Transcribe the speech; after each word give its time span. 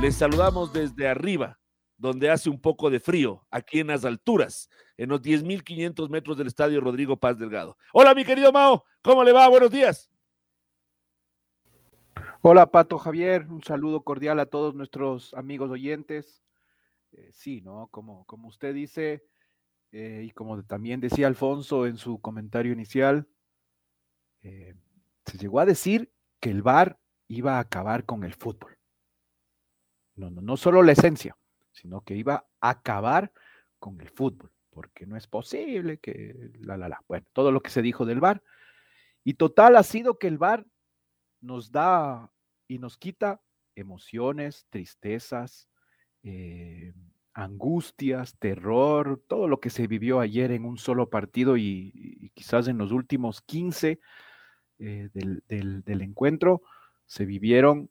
Les 0.00 0.14
saludamos 0.14 0.72
desde 0.72 1.08
arriba, 1.08 1.58
donde 1.96 2.30
hace 2.30 2.48
un 2.48 2.60
poco 2.60 2.88
de 2.88 3.00
frío, 3.00 3.44
aquí 3.50 3.80
en 3.80 3.88
las 3.88 4.04
alturas, 4.04 4.70
en 4.96 5.08
los 5.08 5.20
10.500 5.20 6.08
metros 6.08 6.38
del 6.38 6.46
estadio 6.46 6.80
Rodrigo 6.80 7.16
Paz 7.16 7.36
Delgado. 7.36 7.76
Hola, 7.92 8.14
mi 8.14 8.24
querido 8.24 8.52
Mao, 8.52 8.84
¿cómo 9.02 9.24
le 9.24 9.32
va? 9.32 9.48
Buenos 9.48 9.72
días. 9.72 10.08
Hola 12.42 12.70
Pato 12.70 12.96
Javier, 12.96 13.48
un 13.50 13.60
saludo 13.64 14.04
cordial 14.04 14.38
a 14.38 14.46
todos 14.46 14.76
nuestros 14.76 15.34
amigos 15.34 15.68
oyentes. 15.68 16.44
Eh, 17.10 17.30
sí, 17.32 17.60
¿no? 17.62 17.88
Como, 17.88 18.24
como 18.26 18.46
usted 18.46 18.72
dice, 18.72 19.24
eh, 19.90 20.22
y 20.24 20.30
como 20.30 20.62
también 20.62 21.00
decía 21.00 21.26
Alfonso 21.26 21.86
en 21.86 21.96
su 21.96 22.20
comentario 22.20 22.72
inicial, 22.72 23.26
eh, 24.42 24.76
se 25.26 25.38
llegó 25.38 25.58
a 25.58 25.66
decir 25.66 26.12
que 26.38 26.50
el 26.50 26.62
VAR 26.62 27.00
iba 27.26 27.56
a 27.56 27.60
acabar 27.60 28.04
con 28.04 28.22
el 28.22 28.34
fútbol. 28.34 28.77
No, 30.18 30.30
no, 30.30 30.42
no 30.42 30.56
solo 30.56 30.82
la 30.82 30.92
esencia, 30.92 31.36
sino 31.72 32.00
que 32.00 32.16
iba 32.16 32.46
a 32.60 32.70
acabar 32.70 33.32
con 33.78 34.00
el 34.00 34.10
fútbol, 34.10 34.50
porque 34.70 35.06
no 35.06 35.16
es 35.16 35.26
posible 35.26 35.98
que 35.98 36.50
la, 36.60 36.76
la, 36.76 36.88
la. 36.88 37.04
Bueno, 37.06 37.26
todo 37.32 37.52
lo 37.52 37.60
que 37.60 37.70
se 37.70 37.82
dijo 37.82 38.04
del 38.04 38.20
VAR. 38.20 38.42
Y 39.22 39.34
total 39.34 39.76
ha 39.76 39.82
sido 39.82 40.18
que 40.18 40.26
el 40.26 40.38
VAR 40.38 40.66
nos 41.40 41.70
da 41.70 42.32
y 42.66 42.78
nos 42.78 42.98
quita 42.98 43.40
emociones, 43.76 44.66
tristezas, 44.70 45.68
eh, 46.24 46.92
angustias, 47.32 48.36
terror, 48.38 49.22
todo 49.28 49.46
lo 49.46 49.60
que 49.60 49.70
se 49.70 49.86
vivió 49.86 50.18
ayer 50.18 50.50
en 50.50 50.64
un 50.64 50.78
solo 50.78 51.08
partido 51.08 51.56
y, 51.56 52.32
quizás 52.34 52.66
en 52.66 52.78
los 52.78 52.90
últimos 52.90 53.40
15 53.42 54.00
eh, 54.80 55.08
del, 55.12 55.42
del 55.84 56.02
encuentro 56.02 56.62
se 57.06 57.24
vivieron 57.24 57.90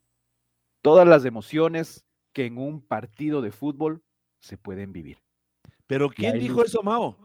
todas 0.81 1.07
las 1.07 1.25
emociones 1.25 2.06
que 2.37 2.45
en 2.45 2.59
un 2.59 2.81
partido 2.81 3.41
de 3.41 3.49
fútbol 3.49 4.03
se 4.39 4.59
pueden 4.59 4.93
vivir. 4.93 5.17
Pero 5.87 6.07
¿quién 6.07 6.37
dijo 6.37 6.63
eso, 6.63 6.83
Mao? 6.83 7.17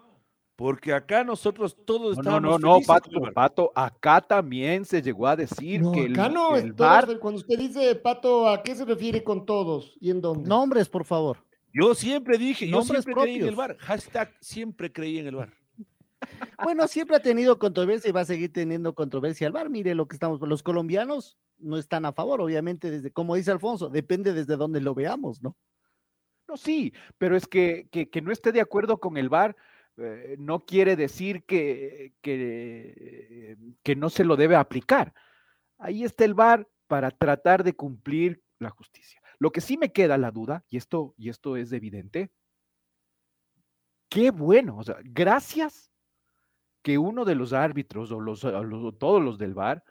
Porque 0.56 0.94
acá 0.94 1.22
nosotros 1.22 1.76
todos 1.84 2.16
No, 2.16 2.22
no, 2.22 2.38
estábamos 2.38 2.60
no, 2.62 2.78
no, 2.78 2.80
Pato. 2.80 3.10
Pato, 3.34 3.72
acá 3.74 4.22
también 4.22 4.86
se 4.86 5.02
llegó 5.02 5.26
a 5.26 5.36
decir 5.36 5.82
No, 5.82 5.92
que 5.92 6.04
el, 6.04 6.12
acá 6.12 6.30
no, 6.30 6.56
el 6.56 6.74
todos, 6.74 6.78
VAR 6.78 7.18
cuando 7.18 7.40
usted 7.40 7.58
dice, 7.58 7.94
Pato, 7.96 8.48
¿a 8.48 8.62
qué 8.62 8.74
se 8.74 8.86
refiere 8.86 9.22
con 9.22 9.44
todos 9.44 9.98
y 10.00 10.08
en 10.10 10.22
dónde? 10.22 10.48
Nombres, 10.48 10.88
por 10.88 11.04
favor. 11.04 11.44
Yo 11.74 11.94
siempre 11.94 12.38
dije, 12.38 12.66
yo 12.66 12.80
siempre 12.80 13.12
creí 13.12 13.36
en 13.36 13.48
el. 13.48 13.54
VAR. 13.54 13.76
Hashtag 13.80 14.34
siempre 14.40 14.90
creí 14.90 15.18
en 15.18 15.26
el 15.26 15.36
VAR. 15.36 15.52
Bueno, 16.62 16.86
siempre 16.86 17.16
ha 17.16 17.20
tenido 17.20 17.58
controversia 17.58 18.08
y 18.08 18.12
va 18.12 18.20
a 18.20 18.24
seguir 18.24 18.52
teniendo 18.52 18.94
controversia 18.94 19.46
el 19.46 19.52
VAR. 19.52 19.68
Mire 19.68 19.94
lo 19.94 20.06
que 20.06 20.16
estamos, 20.16 20.40
los 20.40 20.62
colombianos 20.62 21.38
no 21.58 21.76
están 21.76 22.04
a 22.04 22.12
favor, 22.12 22.40
obviamente, 22.40 22.90
desde, 22.90 23.10
como 23.10 23.34
dice 23.34 23.50
Alfonso, 23.50 23.88
depende 23.88 24.32
desde 24.32 24.56
dónde 24.56 24.80
lo 24.80 24.94
veamos, 24.94 25.42
¿no? 25.42 25.56
No, 26.48 26.56
sí, 26.56 26.92
pero 27.18 27.36
es 27.36 27.46
que, 27.46 27.88
que, 27.90 28.10
que 28.10 28.20
no 28.20 28.32
esté 28.32 28.52
de 28.52 28.60
acuerdo 28.60 28.98
con 28.98 29.16
el 29.16 29.28
VAR 29.28 29.56
eh, 29.98 30.36
no 30.38 30.64
quiere 30.64 30.96
decir 30.96 31.44
que, 31.44 32.14
que, 32.22 33.56
que 33.82 33.96
no 33.96 34.10
se 34.10 34.24
lo 34.24 34.36
debe 34.36 34.56
aplicar. 34.56 35.12
Ahí 35.78 36.04
está 36.04 36.24
el 36.24 36.34
VAR 36.34 36.68
para 36.86 37.10
tratar 37.10 37.62
de 37.64 37.74
cumplir 37.74 38.42
la 38.58 38.70
justicia. 38.70 39.20
Lo 39.38 39.50
que 39.50 39.60
sí 39.60 39.76
me 39.76 39.92
queda 39.92 40.18
la 40.18 40.30
duda, 40.30 40.64
y 40.68 40.76
esto, 40.76 41.14
y 41.18 41.28
esto 41.28 41.56
es 41.56 41.72
evidente, 41.72 42.30
qué 44.08 44.30
bueno, 44.30 44.78
o 44.78 44.84
sea, 44.84 44.96
gracias 45.02 45.91
que 46.82 46.98
uno 46.98 47.24
de 47.24 47.34
los 47.34 47.52
árbitros 47.52 48.10
o 48.12 48.20
los, 48.20 48.44
o 48.44 48.62
los- 48.64 48.98
todos 48.98 49.22
los 49.22 49.38
del 49.38 49.54
VAR 49.54 49.82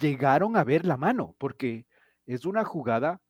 llegaron 0.00 0.56
a 0.56 0.64
ver 0.64 0.84
la 0.86 0.96
mano, 0.96 1.34
porque 1.38 1.86
es 2.26 2.44
una 2.46 2.64
jugada 2.64 3.20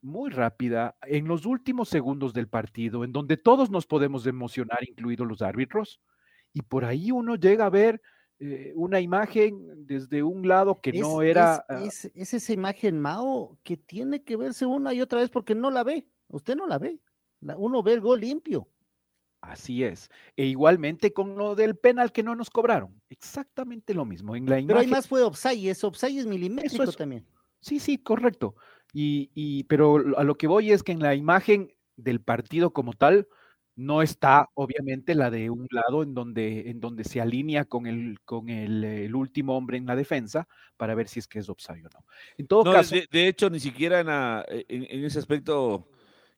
muy 0.00 0.30
rápida 0.30 0.96
en 1.02 1.26
los 1.26 1.44
últimos 1.44 1.88
segundos 1.88 2.32
del 2.32 2.48
partido, 2.48 3.04
en 3.04 3.12
donde 3.12 3.36
todos 3.36 3.70
nos 3.70 3.86
podemos 3.86 4.26
emocionar, 4.26 4.78
incluidos 4.88 5.26
los 5.26 5.42
árbitros, 5.42 6.00
y 6.52 6.62
por 6.62 6.84
ahí 6.84 7.10
uno 7.10 7.34
llega 7.36 7.66
a 7.66 7.70
ver 7.70 8.00
eh, 8.40 8.72
una 8.76 9.00
imagen 9.00 9.84
desde 9.84 10.22
un 10.22 10.46
lado 10.46 10.80
que 10.80 10.92
no 10.92 11.22
era... 11.22 11.54
es- 11.56 11.64
ah, 11.68 11.84
Es, 11.84 12.04
es 12.14 12.34
esa 12.34 12.52
imagen, 12.52 13.00
Mao, 13.00 13.58
que 13.64 13.76
tiene 13.76 14.22
que 14.22 14.36
verse 14.36 14.64
una 14.64 14.94
y 14.94 15.00
otra 15.00 15.18
vez 15.18 15.28
porque 15.28 15.56
no 15.56 15.70
la 15.72 15.82
ve. 15.82 16.06
Usted 16.28 16.54
no 16.54 16.68
la 16.68 16.78
ve. 16.78 17.00
La- 17.40 17.56
uno 17.56 17.82
ve 17.82 17.94
el 17.94 18.00
gol 18.00 18.20
limpio. 18.20 18.68
Así 19.40 19.84
es. 19.84 20.10
E 20.36 20.44
igualmente 20.46 21.12
con 21.12 21.36
lo 21.36 21.54
del 21.54 21.76
penal 21.76 22.12
que 22.12 22.22
no 22.22 22.34
nos 22.34 22.50
cobraron. 22.50 23.00
Exactamente 23.08 23.94
lo 23.94 24.04
mismo. 24.04 24.34
En 24.34 24.44
la 24.46 24.56
Pero 24.56 24.62
imagen, 24.62 24.80
ahí 24.80 24.86
más 24.90 25.06
fue 25.06 25.22
offside 25.22 25.58
y 25.58 25.68
ese 25.68 25.86
offside 25.86 26.18
es 26.20 26.26
milimétrico 26.26 26.82
es- 26.84 26.96
también. 26.96 27.24
Sí, 27.60 27.78
sí, 27.78 27.98
correcto. 27.98 28.54
Y, 28.92 29.30
y- 29.34 29.64
pero 29.64 30.16
a 30.16 30.24
lo 30.24 30.36
que 30.36 30.46
voy 30.46 30.72
es 30.72 30.82
que 30.82 30.92
en 30.92 31.00
la 31.00 31.14
imagen 31.14 31.72
del 31.96 32.20
partido 32.20 32.72
como 32.72 32.92
tal 32.92 33.28
no 33.76 34.02
está 34.02 34.48
obviamente 34.54 35.14
la 35.14 35.30
de 35.30 35.50
un 35.50 35.68
lado 35.70 36.02
en 36.02 36.12
donde, 36.14 36.68
en 36.68 36.80
donde 36.80 37.04
se 37.04 37.20
alinea 37.20 37.64
con 37.64 37.86
el, 37.86 38.18
con 38.24 38.48
el, 38.48 38.82
el 38.82 39.14
último 39.14 39.56
hombre 39.56 39.76
en 39.78 39.86
la 39.86 39.94
defensa 39.94 40.48
para 40.76 40.96
ver 40.96 41.06
si 41.06 41.20
es 41.20 41.28
que 41.28 41.38
es 41.38 41.48
offside 41.48 41.86
o 41.86 41.90
no. 41.94 42.04
En 42.36 42.48
todo 42.48 42.64
No, 42.64 42.72
caso, 42.72 42.96
de, 42.96 43.06
de 43.10 43.28
hecho, 43.28 43.48
ni 43.50 43.60
siquiera 43.60 44.00
en, 44.00 44.08
la- 44.08 44.44
en- 44.48 44.84
en 44.90 45.04
ese 45.04 45.20
aspecto, 45.20 45.88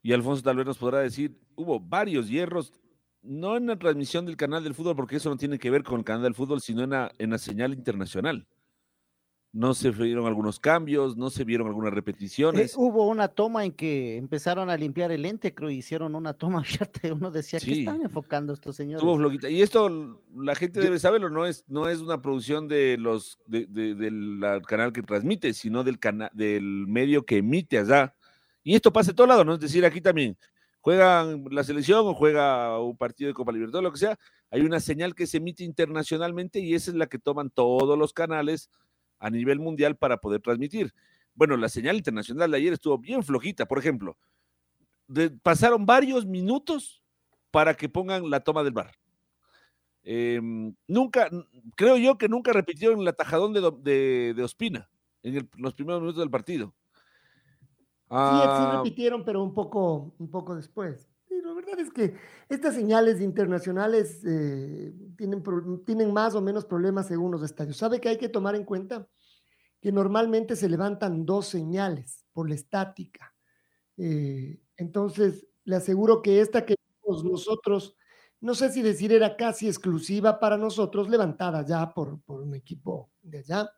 y 0.03 0.13
Alfonso 0.13 0.43
tal 0.43 0.57
vez 0.57 0.67
nos 0.67 0.77
podrá 0.77 1.01
decir, 1.01 1.35
hubo 1.55 1.81
varios 1.81 2.29
hierros, 2.29 2.75
no 3.23 3.57
en 3.57 3.67
la 3.67 3.77
transmisión 3.79 4.27
del 4.27 4.37
canal 4.37 4.65
del 4.65 4.75
fútbol, 4.75 4.97
porque 4.97 5.17
eso 5.17 5.29
no 5.31 5.37
tiene 5.37 5.59
que 5.59 5.71
ver 5.71 5.83
con 5.83 5.99
el 5.99 6.05
canal 6.05 6.23
del 6.23 6.35
fútbol, 6.35 6.61
sino 6.61 6.83
en 6.83 6.91
la, 6.91 7.13
en 7.19 7.31
la 7.31 7.39
señal 7.39 7.73
internacional. 7.75 8.47
No 9.53 9.75
se 9.75 9.91
vieron 9.91 10.27
algunos 10.27 10.61
cambios, 10.61 11.17
no 11.17 11.29
se 11.29 11.43
vieron 11.43 11.67
algunas 11.67 11.91
Eh, 11.91 11.95
repeticiones. 11.97 12.75
hubo 12.77 13.09
una 13.09 13.27
toma 13.27 13.65
en 13.65 13.73
que 13.73 14.17
empezaron 14.17 14.71
a 14.71 14.77
limpiar 14.77 15.11
el 15.11 15.23
lente, 15.23 15.53
creo, 15.53 15.71
y 15.71 15.79
hicieron 15.79 16.15
una 16.15 16.35
toma 16.35 16.61
abierta 16.89 17.13
uno 17.13 17.33
decía, 17.33 17.59
¿qué 17.59 17.65
Sí. 17.75 17.79
están 17.81 18.01
enfocando 18.01 18.53
estos 18.53 18.77
señores? 18.77 19.05
Y 19.51 19.61
esto 19.61 20.23
la 20.37 20.55
gente 20.55 20.79
Yo- 20.79 20.85
debe 20.85 21.01
saberlo, 21.01 21.31
no 21.31 21.47
es, 21.47 21.65
no 21.67 21.89
es 21.89 21.99
una 21.99 22.23
producción 22.23 22.69
de 22.69 22.97
los 22.97 23.41
de- 23.47 23.67
de- 23.67 23.97
del 23.97 24.41
canal 24.69 24.93
que 24.93 25.03
transmite, 25.03 25.53
sino 25.53 25.83
del 25.83 25.99
del 26.33 26.63
medio 26.87 27.27
que 27.27 27.39
emite 27.39 27.79
allá. 27.79 28.15
Y 28.63 28.77
esto 28.77 28.93
pasa 28.93 29.11
en 29.11 29.17
todo 29.17 29.27
lado, 29.27 29.45
¿no? 29.45 29.55
Es 29.55 29.61
decir, 29.61 29.85
aquí 29.85 30.01
también 30.01 30.37
juegan 30.81 31.45
la 31.51 31.65
selección 31.65 32.07
o 32.07 32.15
juega 32.15 32.79
un 32.81 32.97
partido 32.97 33.29
de 33.29 33.35
Copa 33.35 33.53
Libertadores, 33.53 33.85
lo 33.85 33.93
que 33.93 33.99
sea, 33.99 34.19
hay 34.51 34.63
una 34.63 34.81
señal 34.81 35.15
que 35.15 35.27
se 35.27 35.37
emite 35.37 35.65
internacionalmente 35.65 36.61
y 36.61 36.75
esa 36.75 36.91
es 36.91 36.97
la 36.97 37.07
que 37.07 37.19
toman 37.19 37.51
todos 37.51 37.99
los 37.99 38.13
canales 38.13 38.71
a 39.19 39.31
nivel 39.31 39.61
mundial 39.61 39.97
para 39.97 40.19
poder 40.19 40.41
transmitir. 40.41 40.93
Bueno, 41.35 41.57
la 41.57 41.69
señal 41.69 41.97
internacional 41.97 42.51
de 42.51 42.57
ayer 42.57 42.73
estuvo 42.73 42.99
bien 42.99 43.23
flojita, 43.23 43.67
por 43.67 43.79
ejemplo. 43.79 44.17
pasaron 45.43 45.87
varios 45.87 46.25
minutos 46.27 47.03
para 47.51 47.75
que 47.75 47.89
pongan 47.89 48.31
la 48.31 48.41
toma 48.41 48.63
del 48.63 48.73
bar. 48.73 48.93
Em, 50.03 50.75
nunca, 50.87 51.29
creo 51.77 51.97
yo 51.99 52.17
que 52.17 52.29
nunca 52.29 52.53
repitieron 52.53 53.01
el 53.01 53.09
atajadón 53.09 53.53
de, 53.53 54.33
de, 54.35 54.43
Ospina 54.43 54.89
en 55.23 55.49
los 55.59 55.75
primeros 55.75 56.01
minutos 56.01 56.21
del 56.21 56.31
partido. 56.31 56.75
Sí, 58.17 58.49
sí 58.57 58.67
Ah, 58.67 58.71
repitieron, 58.71 59.25
pero 59.25 59.43
un 59.43 59.55
poco, 59.55 60.15
un 60.19 60.31
poco 60.31 60.55
después. 60.57 61.09
Y 61.29 61.41
la 61.43 61.55
verdad 61.55 61.79
es 61.79 61.91
que 61.91 62.15
estas 62.49 62.75
señales 62.75 63.21
internacionales 63.21 64.23
eh, 64.27 64.93
tienen, 65.17 66.13
más 66.13 66.35
o 66.35 66.41
menos 66.43 66.65
problemas 66.65 67.07
según 67.07 67.31
los 67.33 67.43
estadios. 67.43 67.77
¿Sabe 67.77 68.01
que 68.01 68.09
hay 68.09 68.19
que 68.19 68.29
tomar 68.29 68.55
en 68.57 68.65
cuenta? 68.65 69.09
Que 69.81 69.93
normalmente 69.93 70.57
se 70.57 70.69
levantan 70.69 71.25
dos 71.27 71.47
señales 71.47 72.27
por 72.33 72.49
la 72.49 72.57
estática. 72.57 73.35
Eh, 73.97 74.61
entonces, 74.77 75.47
le 75.65 75.77
aseguro 75.77 76.23
que 76.23 76.41
esta 76.41 76.67
que 76.67 76.77
vimos 77.05 77.25
nosotros 77.25 77.97
no 78.41 78.55
sé 78.55 78.71
si 78.73 78.83
decir 78.83 79.13
era 79.13 79.37
casi 79.37 79.69
exclusiva 79.69 80.41
para 80.41 80.57
nosotros, 80.57 81.09
levantada 81.11 81.65
ya 81.67 81.93
por, 81.93 82.23
por 82.23 82.41
un 82.41 82.55
equipo 82.55 83.11
de 83.23 83.39
allá. 83.39 83.71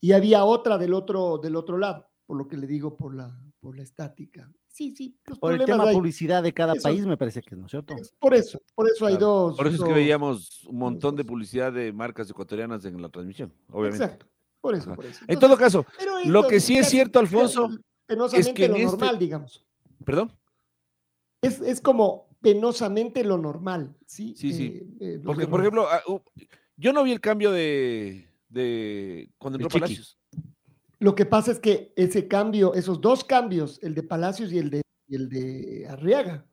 Y 0.00 0.12
había 0.12 0.44
otra 0.44 0.78
del 0.78 0.94
otro, 0.94 1.38
del 1.38 1.56
otro 1.56 1.78
lado, 1.78 2.10
por 2.26 2.36
lo 2.36 2.46
que 2.48 2.56
le 2.56 2.66
digo, 2.66 2.96
por 2.96 3.14
la, 3.14 3.36
por 3.60 3.76
la 3.76 3.82
estática. 3.82 4.50
Sí, 4.68 4.94
sí, 4.96 5.14
los 5.26 5.38
Por 5.38 5.52
el 5.52 5.64
tema 5.66 5.84
hay. 5.84 5.94
publicidad 5.94 6.42
de 6.42 6.54
cada 6.54 6.72
Eso. 6.72 6.84
país, 6.84 7.04
me 7.04 7.16
parece 7.18 7.42
que 7.42 7.54
no 7.54 7.66
es 7.66 7.70
cierto. 7.72 7.94
Es 7.94 8.14
Por 8.18 8.34
eso, 8.34 8.58
por 8.74 8.88
eso 8.88 9.04
hay 9.06 9.18
dos. 9.18 9.54
Por 9.56 9.66
eso 9.66 9.76
es 9.76 9.88
que 9.88 9.92
veíamos 9.94 10.64
un 10.64 10.78
montón 10.78 11.14
de 11.14 11.24
publicidad 11.24 11.72
de 11.72 11.92
marcas 11.92 12.30
ecuatorianas 12.30 12.84
en 12.86 13.00
la 13.02 13.10
transmisión, 13.10 13.52
obviamente. 13.68 14.04
Exacto, 14.04 14.26
por 14.62 14.74
eso, 14.74 14.86
Ajá. 14.86 14.96
por 14.96 15.04
eso. 15.06 15.24
En 15.28 15.38
todo 15.38 15.56
caso, 15.58 15.84
lo 16.24 16.46
que 16.48 16.58
sí 16.60 16.78
es 16.78 16.88
cierto, 16.88 17.18
Alfonso, 17.18 17.68
penosamente 18.06 18.64
en 18.64 18.70
lo 18.70 18.76
este- 18.78 18.86
normal, 18.92 19.18
digamos. 19.18 19.64
perdón. 20.04 20.32
Es, 21.42 21.60
es 21.60 21.80
como 21.82 22.28
penosamente 22.40 23.24
lo 23.24 23.36
normal, 23.36 23.94
¿sí? 24.06 24.34
Sí, 24.38 24.52
sí. 24.54 24.64
Eh, 25.00 25.14
eh, 25.16 25.20
Porque, 25.24 25.46
por 25.46 25.60
ejemplo, 25.60 25.86
ah, 25.90 26.00
yo 26.76 26.92
no 26.94 27.02
vi 27.02 27.12
el 27.12 27.20
cambio 27.20 27.50
de, 27.52 28.26
de 28.48 29.28
cuando 29.38 29.58
El 29.58 29.64
entró. 29.64 29.80
Palacios. 29.80 30.18
Lo 31.02 31.16
que 31.16 31.26
pasa 31.26 31.50
es 31.50 31.58
que 31.58 31.92
ese 31.96 32.28
cambio, 32.28 32.74
esos 32.74 33.00
dos 33.00 33.24
cambios, 33.24 33.82
el 33.82 33.92
de 33.92 34.04
Palacios 34.04 34.52
y 34.52 34.58
el 34.58 34.70
de, 34.70 34.82
el 35.08 35.28
de 35.28 35.84
Arriaga, 35.90 36.46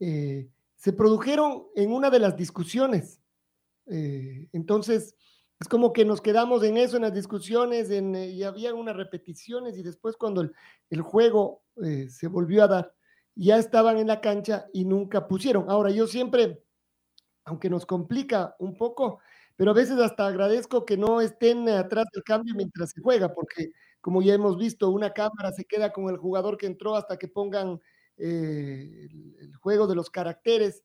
eh, 0.00 0.50
se 0.74 0.92
produjeron 0.92 1.68
en 1.76 1.92
una 1.92 2.10
de 2.10 2.18
las 2.18 2.36
discusiones. 2.36 3.20
Eh, 3.86 4.48
entonces, 4.52 5.14
es 5.60 5.68
como 5.68 5.92
que 5.92 6.04
nos 6.04 6.20
quedamos 6.20 6.64
en 6.64 6.76
eso, 6.76 6.96
en 6.96 7.02
las 7.02 7.14
discusiones, 7.14 7.88
eh, 7.90 8.02
y 8.32 8.42
había 8.42 8.74
unas 8.74 8.96
repeticiones, 8.96 9.78
y 9.78 9.84
después 9.84 10.16
cuando 10.16 10.40
el, 10.40 10.52
el 10.90 11.02
juego 11.02 11.62
se 12.08 12.26
volvió 12.26 12.64
a 12.64 12.66
dar, 12.66 12.94
ya 13.36 13.58
estaban 13.58 13.96
en 13.98 14.08
la 14.08 14.20
cancha 14.20 14.66
y 14.72 14.86
nunca 14.86 15.28
pusieron. 15.28 15.70
Ahora, 15.70 15.92
yo 15.92 16.08
siempre, 16.08 16.64
aunque 17.44 17.70
nos 17.70 17.86
complica 17.86 18.56
un 18.58 18.76
poco, 18.76 19.20
pero 19.58 19.72
a 19.72 19.74
veces 19.74 19.98
hasta 19.98 20.24
agradezco 20.24 20.84
que 20.84 20.96
no 20.96 21.20
estén 21.20 21.68
atrás 21.68 22.06
del 22.14 22.22
cambio 22.22 22.54
mientras 22.54 22.92
se 22.92 23.00
juega, 23.00 23.34
porque 23.34 23.72
como 24.00 24.22
ya 24.22 24.32
hemos 24.32 24.56
visto, 24.56 24.88
una 24.88 25.12
cámara 25.12 25.50
se 25.50 25.64
queda 25.64 25.92
con 25.92 26.08
el 26.10 26.16
jugador 26.16 26.56
que 26.56 26.66
entró 26.66 26.94
hasta 26.94 27.16
que 27.18 27.26
pongan 27.26 27.80
eh, 28.18 29.08
el, 29.40 29.56
juego 29.56 29.88
de 29.88 29.96
los 29.96 30.10
caracteres. 30.10 30.84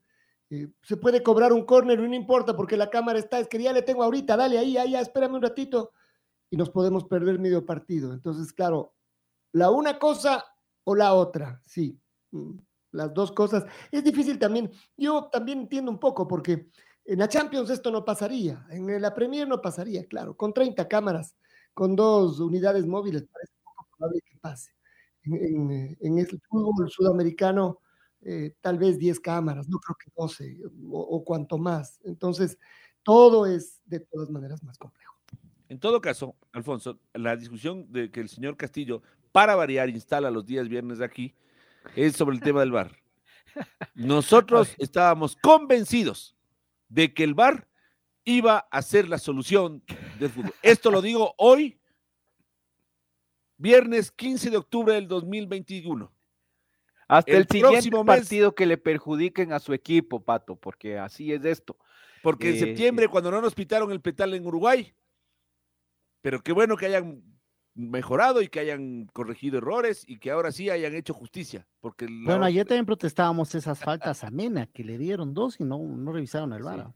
Eh, 0.49 0.69
se 0.81 0.97
puede 0.97 1.21
cobrar 1.21 1.53
un 1.53 1.65
córner, 1.65 1.99
no 1.99 2.15
importa, 2.15 2.55
porque 2.55 2.75
la 2.75 2.89
cámara 2.89 3.19
está, 3.19 3.39
es 3.39 3.47
que 3.47 3.61
ya 3.61 3.73
le 3.73 3.83
tengo 3.83 4.01
ahorita, 4.01 4.35
dale 4.35 4.57
ahí, 4.57 4.75
ahí, 4.75 4.95
espérame 4.95 5.35
un 5.35 5.43
ratito, 5.43 5.91
y 6.49 6.57
nos 6.57 6.71
podemos 6.71 7.03
perder 7.05 7.37
medio 7.37 7.63
partido. 7.67 8.11
Entonces, 8.11 8.51
claro, 8.53 8.95
la 9.51 9.69
una 9.69 9.99
cosa 9.99 10.43
o 10.83 10.95
la 10.95 11.13
otra, 11.13 11.61
sí, 11.67 12.01
mm, 12.31 12.57
las 12.89 13.13
dos 13.13 13.31
cosas. 13.31 13.65
Es 13.91 14.03
difícil 14.03 14.39
también, 14.39 14.71
yo 14.97 15.29
también 15.31 15.59
entiendo 15.59 15.91
un 15.91 15.99
poco, 15.99 16.27
porque 16.27 16.71
en 17.05 17.19
la 17.19 17.27
Champions 17.27 17.69
esto 17.69 17.91
no 17.91 18.05
pasaría, 18.05 18.65
en 18.69 19.01
la 19.01 19.13
Premier 19.13 19.47
no 19.47 19.61
pasaría, 19.61 20.05
claro, 20.05 20.35
con 20.35 20.53
30 20.53 20.87
cámaras, 20.87 21.35
con 21.73 21.95
dos 21.95 22.39
unidades 22.39 22.85
móviles, 22.85 23.25
parece 23.31 23.53
poco 23.63 23.87
probable 23.97 24.21
que 24.21 24.37
pase. 24.37 24.71
En, 25.23 25.33
en, 25.33 25.97
en 25.99 26.17
el 26.19 26.41
fútbol 26.49 26.89
sudamericano, 26.89 27.79
eh, 28.21 28.55
tal 28.61 28.77
vez 28.77 28.97
10 28.97 29.19
cámaras, 29.19 29.67
no 29.67 29.79
creo 29.79 29.97
que 29.97 30.11
12 30.15 30.59
o, 30.91 30.99
o 30.99 31.23
cuanto 31.23 31.57
más. 31.57 31.99
Entonces, 32.03 32.57
todo 33.03 33.45
es 33.45 33.81
de 33.85 33.99
todas 33.99 34.29
maneras 34.29 34.63
más 34.63 34.77
complejo. 34.77 35.13
En 35.69 35.79
todo 35.79 35.99
caso, 36.01 36.35
Alfonso, 36.51 36.99
la 37.13 37.35
discusión 37.35 37.91
de 37.91 38.11
que 38.11 38.21
el 38.21 38.29
señor 38.29 38.55
Castillo, 38.55 39.01
para 39.31 39.55
variar, 39.55 39.89
instala 39.89 40.29
los 40.29 40.45
días 40.45 40.69
viernes 40.69 41.01
aquí, 41.01 41.35
es 41.95 42.15
sobre 42.15 42.35
el 42.35 42.41
tema 42.41 42.61
del 42.61 42.71
bar. 42.71 42.95
Nosotros 43.95 44.73
estábamos 44.77 45.35
convencidos 45.35 46.35
de 46.93 47.11
que 47.13 47.23
el 47.23 47.33
bar 47.33 47.67
iba 48.23 48.59
a 48.69 48.81
ser 48.83 49.09
la 49.09 49.17
solución 49.17 49.83
del 50.19 50.29
fútbol. 50.29 50.53
Esto 50.61 50.91
lo 50.91 51.01
digo 51.01 51.33
hoy, 51.37 51.79
viernes 53.57 54.11
15 54.11 54.49
de 54.51 54.57
octubre 54.57 54.93
del 54.93 55.07
2021. 55.07 56.13
Hasta 57.07 57.31
El 57.31 57.37
el, 57.39 57.47
siguiente 57.47 57.89
mes- 57.91 58.05
partido 58.05 58.53
que 58.55 58.65
le 58.65 58.77
perjudiquen 58.77 59.51
a 59.53 59.59
su 59.59 59.73
equipo, 59.73 60.23
Pato, 60.23 60.55
porque 60.55 60.97
así 60.99 61.33
es 61.33 61.43
esto. 61.45 61.77
Porque 62.21 62.49
en 62.49 62.55
Eh, 62.55 62.59
septiembre, 62.59 63.07
cuando 63.07 63.31
no 63.31 63.41
nos 63.41 63.53
pitaron 63.55 63.91
el 63.91 63.99
petal 63.99 64.33
en 64.33 64.45
Uruguay, 64.45 64.93
pero 66.21 66.41
qué 66.41 66.53
bueno 66.53 66.77
que 66.77 66.85
hayan 66.85 67.21
mejorado 67.75 68.41
y 68.41 68.47
que 68.47 68.59
hayan 68.59 69.07
corregido 69.13 69.57
errores 69.57 70.03
y 70.07 70.19
que 70.19 70.31
ahora 70.31 70.51
sí 70.51 70.69
hayan 70.69 70.93
hecho 70.95 71.13
justicia. 71.13 71.65
Porque 71.81 72.07
Bueno, 72.09 72.45
ayer 72.45 72.65
también 72.67 72.85
protestábamos 72.85 73.53
esas 73.55 73.79
faltas 73.79 74.23
a 74.23 74.29
Mena, 74.31 74.67
que 74.67 74.83
le 74.83 74.97
dieron 74.97 75.33
dos 75.33 75.59
y 75.59 75.63
no, 75.63 75.79
no 75.79 76.11
revisaron 76.11 76.53
el 76.53 76.59
Sí. 76.59 76.65
VAR. 76.65 76.93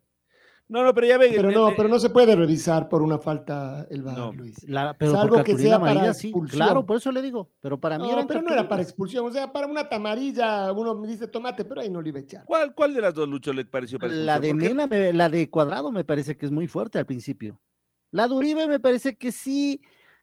No, 0.70 0.84
no, 0.84 0.94
pero 0.94 1.08
ya 1.08 1.18
ven. 1.18 1.32
Pero 1.34 1.48
el- 1.48 1.56
no, 1.56 1.70
el- 1.70 1.76
pero 1.78 1.88
no 1.88 1.98
se 1.98 2.10
puede 2.10 2.36
revisar 2.36 2.90
por 2.90 3.02
una 3.02 3.18
falta 3.18 3.88
el 3.90 4.04
VAR, 4.04 4.18
No. 4.18 4.34
Luis. 4.34 4.62
La- 4.68 4.94
pero 5.00 5.14
Salvo 5.14 5.42
que 5.42 5.58
sea 5.58 5.80
para 5.80 6.14
sí. 6.14 6.28
expulsión. 6.28 6.58
Claro, 6.62 6.86
por 6.86 6.98
eso 6.98 7.10
le 7.12 7.22
digo. 7.22 7.50
Pero 7.62 7.80
para 7.80 7.98
mí 7.98 8.04
No, 8.06 8.12
eran 8.14 8.28
pero 8.28 8.42
no 8.42 8.52
era 8.52 8.68
para 8.68 8.82
expulsión, 8.82 9.26
o 9.26 9.32
sea, 9.32 9.52
para 9.54 9.66
una 9.66 9.88
tamarilla, 9.88 10.70
uno 10.74 10.94
me 10.94 11.08
dice 11.08 11.28
tomate, 11.30 11.64
pero 11.64 11.80
ahí 11.82 11.90
no 11.90 12.02
le 12.02 12.10
iba 12.10 12.20
a 12.20 12.22
echar. 12.22 12.44
¿Cuál, 12.46 12.76
¿Cuál 12.76 12.94
de 12.94 13.00
las 13.02 13.14
dos, 13.14 13.30
Lucho, 13.30 13.54
le 13.54 13.64
pareció 13.64 13.98
para 13.98 14.12
La 14.12 14.40
de 14.42 14.54
Mena, 14.54 14.88
me- 14.88 15.14
la 15.14 15.30
de 15.30 15.50
Cuadrado 15.50 15.90
me 15.92 16.04
parece 16.04 16.36
que 16.36 16.46
es 16.46 16.52
muy 16.52 16.68
fuerte 16.68 17.00
al 17.00 17.06
principio. 17.06 17.62
La 18.12 18.28
de 18.28 18.34
Uribe 18.34 18.68
me 18.68 18.80
parece 18.82 19.16
que 19.16 19.32
sí. 19.32 19.82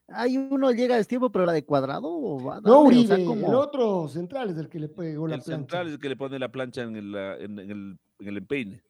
Hay 0.08 0.36
uno 0.36 0.70
llega 0.70 0.94
a 0.94 0.98
destiempo, 0.98 1.30
pero 1.32 1.46
la 1.46 1.52
de 1.52 1.64
Cuadrado 1.64 2.36
va 2.44 2.56
a 2.56 2.60
No, 2.60 2.84
darle, 2.84 2.98
o 3.00 3.02
sea, 3.04 3.14
Uribe, 3.16 3.24
como- 3.24 3.46
el 3.48 3.54
otro 3.54 4.08
central 4.08 4.50
es 4.50 4.58
el 4.58 4.68
que 4.68 4.78
le 4.78 4.88
pegó 4.88 5.26
la 5.26 5.36
El 5.36 5.40
plancha. 5.42 5.56
central 5.58 5.86
es 5.88 5.92
el 5.94 5.98
que 6.00 6.08
le 6.10 6.16
pone 6.16 6.38
la 6.38 6.52
plancha 6.52 6.82
en 6.82 6.96
el, 6.96 7.14
en, 7.14 7.58
en 7.58 7.70
el, 7.70 7.98
en 8.18 8.28
el 8.28 8.36
empeine. 8.36 8.82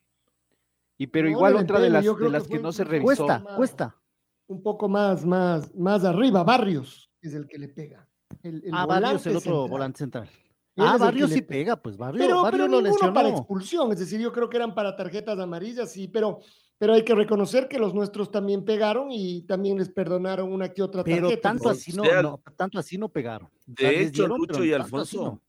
Y 0.99 1.07
pero 1.07 1.27
No, 1.29 1.33
igual 1.33 1.53
el 1.57 1.63
otra 1.63 1.79
de 1.79 1.87
empeine, 1.87 1.93
las, 1.93 2.05
de 2.05 2.15
creo 2.15 2.27
que 2.29 2.33
las 2.33 2.43
que 2.45 2.49
fue 2.55 2.59
no 2.63 2.73
se 2.73 2.85
revisó. 2.85 3.07
Cuesta, 3.27 3.39
más- 3.39 3.57
cuesta. 3.57 3.97
Un 4.47 4.63
poco 4.63 4.89
más, 4.89 5.25
más, 5.25 5.75
más 5.75 6.05
arriba, 6.05 6.43
Barrios 6.45 7.11
es 7.23 7.33
el 7.35 7.47
que 7.47 7.59
le 7.59 7.69
pega. 7.69 8.07
El, 8.43 8.57
el 8.65 8.75
ah, 8.75 8.85
Barrios, 8.85 9.23
volante 9.25 9.31
el 9.31 9.37
otro 9.37 9.51
central. 9.53 9.71
volante 9.71 9.99
central. 9.99 10.29
Él 10.77 10.85
Ah, 10.87 10.97
el 11.01 11.15
que 11.15 11.21
le 11.21 11.29
sí 11.29 11.43
pega. 11.43 11.49
pega, 11.49 11.77
pues 11.77 11.97
Barrios, 11.97 12.27
Pero, 12.27 12.43
Barrios 12.43 12.67
pero 12.67 12.73
lo 12.73 12.83
ninguno 12.83 13.15
para 13.15 13.29
lesionó. 13.29 13.39
expulsión, 13.39 13.93
es 13.93 13.99
decir, 14.01 14.21
yo 14.21 14.33
creo 14.33 14.51
que 14.51 14.57
eran 14.57 14.75
para 14.75 14.97
tarjetas 14.97 15.39
amarillas, 15.39 15.93
sí, 15.93 16.09
pero, 16.09 16.41
pero 16.85 16.93
hay 16.93 17.03
que 17.03 17.15
reconocer 17.15 17.67
que 17.67 17.79
los 17.79 17.95
nuestros 17.95 18.31
también 18.31 18.63
pegaron 18.63 19.09
y 19.11 19.41
también 19.47 19.79
les 19.79 19.89
perdonaron 19.89 20.53
una 20.53 20.69
que 20.69 20.83
otra 20.83 21.03
tarjeta. 21.03 21.29
Pero 21.29 21.41
tanto 21.41 21.65
¿no? 21.65 21.71
así 21.71 21.93
no, 21.95 22.05
sea, 22.05 22.21
no, 22.23 22.43
tanto 22.59 22.79
así 22.79 22.99
no 22.99 23.09
pegaron. 23.09 23.47
O 23.49 23.51
De 23.65 23.75
sea, 23.83 23.91
hecho, 23.91 24.11
dieron, 24.25 24.37
Lucho 24.39 24.63
y 24.63 24.75
Alfonso, 24.75 25.41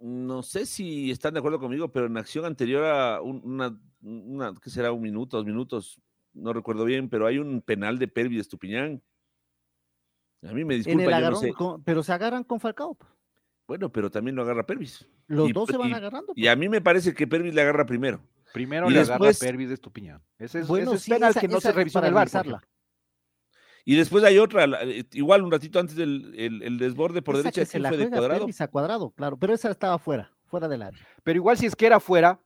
no. 0.00 0.26
no 0.26 0.42
sé 0.42 0.64
si 0.64 1.10
están 1.10 1.34
de 1.34 1.40
acuerdo 1.40 1.58
conmigo, 1.60 1.92
pero 1.92 2.06
en 2.06 2.16
acción 2.16 2.46
anterior 2.46 2.82
a 2.86 3.20
un- 3.20 3.42
una, 3.44 3.78
una 4.00 4.54
¿qué 4.58 4.70
será? 4.70 4.90
Un 4.90 5.02
minuto, 5.02 5.36
dos 5.36 5.44
minutos, 5.44 6.00
no 6.32 6.54
recuerdo 6.54 6.86
bien, 6.86 7.10
pero 7.10 7.26
hay 7.26 7.36
un 7.36 7.60
penal 7.60 7.98
de 7.98 8.08
Pervis 8.08 8.38
de 8.38 8.40
Estupiñán. 8.42 9.02
A 10.42 10.52
mí 10.54 10.64
me 10.64 10.76
En 10.76 10.80
el 10.80 10.84
disculpa, 10.86 11.02
yo 11.04 11.10
no 11.10 11.16
agarrón, 11.16 11.40
sé. 11.42 11.52
con- 11.52 11.84
pero 11.84 12.02
se 12.02 12.12
agarran 12.14 12.42
con 12.44 12.58
Falcao. 12.58 12.96
Bueno, 13.66 13.92
pero 13.92 14.10
también 14.10 14.34
lo 14.34 14.40
agarra 14.40 14.64
Pervis. 14.64 15.06
Los 15.26 15.50
Y- 15.50 15.52
dos 15.52 15.68
se 15.68 15.76
van 15.76 15.90
y- 15.90 15.92
agarrando. 15.92 16.32
Y 16.34 16.46
a 16.46 16.56
mí 16.56 16.70
me 16.70 16.80
parece 16.80 17.12
que 17.12 17.26
Pervis 17.26 17.52
le 17.54 17.60
agarra 17.60 17.84
primero. 17.84 18.22
Primero 18.52 18.88
Y 18.90 18.94
le 18.94 19.00
agarra 19.00 19.26
después- 19.26 19.38
Pervis 19.38 19.68
de 19.68 19.74
Estupiñán. 19.74 20.22
Ese 20.38 20.60
es, 20.60 20.66
Bueno, 20.68 20.90
ese 20.92 20.96
es 20.96 21.02
sí, 21.02 21.10
penal 21.12 21.30
esa- 21.30 21.40
que 21.40 21.48
no 21.48 21.58
esa 21.58 21.60
se 21.62 21.68
es 21.70 21.74
revisó 21.76 21.98
en 21.98 22.12
para 22.12 22.22
el 22.22 22.28
ejemplo. 22.28 22.60
Y 23.84 23.96
después 23.96 24.22
hay 24.24 24.38
otra, 24.38 24.64
eh, 24.82 25.04
igual 25.12 25.42
un 25.42 25.50
ratito 25.50 25.78
antes 25.80 25.96
del 25.96 26.34
el, 26.36 26.62
el 26.62 26.78
desborde 26.78 27.22
por 27.22 27.34
Esa 27.36 27.44
derecha, 27.44 27.60
que 27.62 27.66
se 27.66 27.70
¿quién 27.72 27.82
la 27.84 27.88
fue 27.88 27.98
de 27.98 28.04
juega 28.04 28.18
cuadrado? 28.18 28.40
Pervis 28.40 28.60
a 28.60 28.68
cuadrado, 28.68 29.10
claro, 29.12 29.36
pero 29.38 29.54
esa 29.54 29.70
estaba 29.70 29.98
fuera, 29.98 30.30
fuera 30.46 30.68
del 30.68 30.82
área. 30.82 31.00
Pero 31.22 31.36
igual 31.38 31.56
si 31.56 31.66
es 31.66 31.74
que 31.74 31.86
era 31.86 31.98
fuera, 31.98 32.38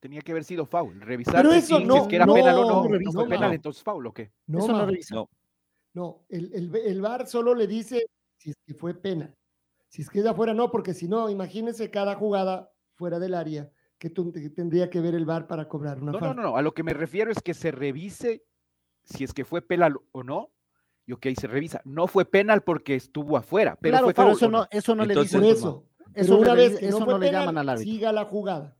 tenía 0.00 0.20
que 0.22 0.32
haber 0.32 0.42
sido 0.44 0.66
foul. 0.66 1.00
Revisar 1.00 1.36
Pero 1.36 1.52
si- 1.52 1.58
eso 1.58 1.78
si, 1.78 1.84
no- 1.84 1.96
es 1.98 2.08
que 2.08 2.16
era 2.16 2.26
no 2.26 2.34
penal 2.34 2.56
o 2.58 2.62
no. 2.88 2.98
No 2.98 3.12
fue 3.12 3.24
no. 3.24 3.28
penal, 3.30 3.52
entonces 3.54 3.82
foul 3.82 4.06
o 4.06 4.12
qué. 4.12 4.32
No, 4.46 4.58
Eso 4.58 4.68
no 4.68 4.78
ma, 4.78 4.86
revisa. 4.86 5.14
No. 5.14 5.30
no, 5.94 6.24
el, 6.28 6.52
el, 6.52 6.74
el 6.74 7.00
VAR 7.00 7.26
solo 7.28 7.54
le 7.54 7.66
dice 7.68 8.04
si 8.38 8.50
es 8.50 8.56
que 8.66 8.74
fue 8.74 8.94
pena. 8.94 9.32
Si 9.88 10.02
es 10.02 10.10
que 10.10 10.18
ella 10.20 10.34
fuera, 10.34 10.52
no, 10.52 10.70
porque 10.70 10.94
si 10.94 11.06
no, 11.06 11.30
imagínense 11.30 11.90
cada 11.90 12.16
jugada 12.16 12.72
fuera 12.94 13.18
del 13.20 13.34
área 13.34 13.70
que, 14.10 14.32
que 14.40 14.50
tendría 14.50 14.90
que 14.90 15.00
ver 15.00 15.14
el 15.14 15.24
VAR 15.24 15.46
para 15.46 15.68
cobrar 15.68 15.98
una 16.02 16.12
No, 16.12 16.18
no, 16.18 16.18
falta. 16.18 16.34
no, 16.34 16.42
no. 16.50 16.56
A 16.56 16.62
lo 16.62 16.74
que 16.74 16.82
me 16.82 16.92
refiero 16.92 17.30
es 17.30 17.40
que 17.40 17.54
se 17.54 17.70
revise 17.70 18.44
si 19.04 19.24
es 19.24 19.32
que 19.32 19.44
fue 19.44 19.62
penal 19.62 19.96
o 20.12 20.22
no. 20.22 20.50
Y 21.06 21.12
ok, 21.12 21.26
se 21.38 21.46
revisa. 21.48 21.80
No 21.84 22.06
fue 22.06 22.24
penal 22.24 22.62
porque 22.62 22.94
estuvo 22.94 23.36
afuera, 23.36 23.76
pero 23.80 23.92
claro, 23.92 24.06
fue 24.06 24.14
pero 24.14 24.28
foul, 24.28 24.36
eso 24.36 24.46
¿o 24.46 24.50
no, 24.50 24.66
eso 24.70 24.94
no 24.94 25.02
Entonces- 25.04 25.32
le 25.40 25.46
dicen. 25.48 25.56
eso. 25.56 25.84
Eso 26.14 26.36
una 26.38 26.54
vez 26.54 26.78
que 26.78 26.88
eso 26.88 27.04
no 27.06 27.18
le 27.18 27.32
llaman 27.32 27.56
al 27.58 27.68
árbitro. 27.70 27.92
siga 27.92 28.12
la 28.12 28.24
jugada. 28.24 28.76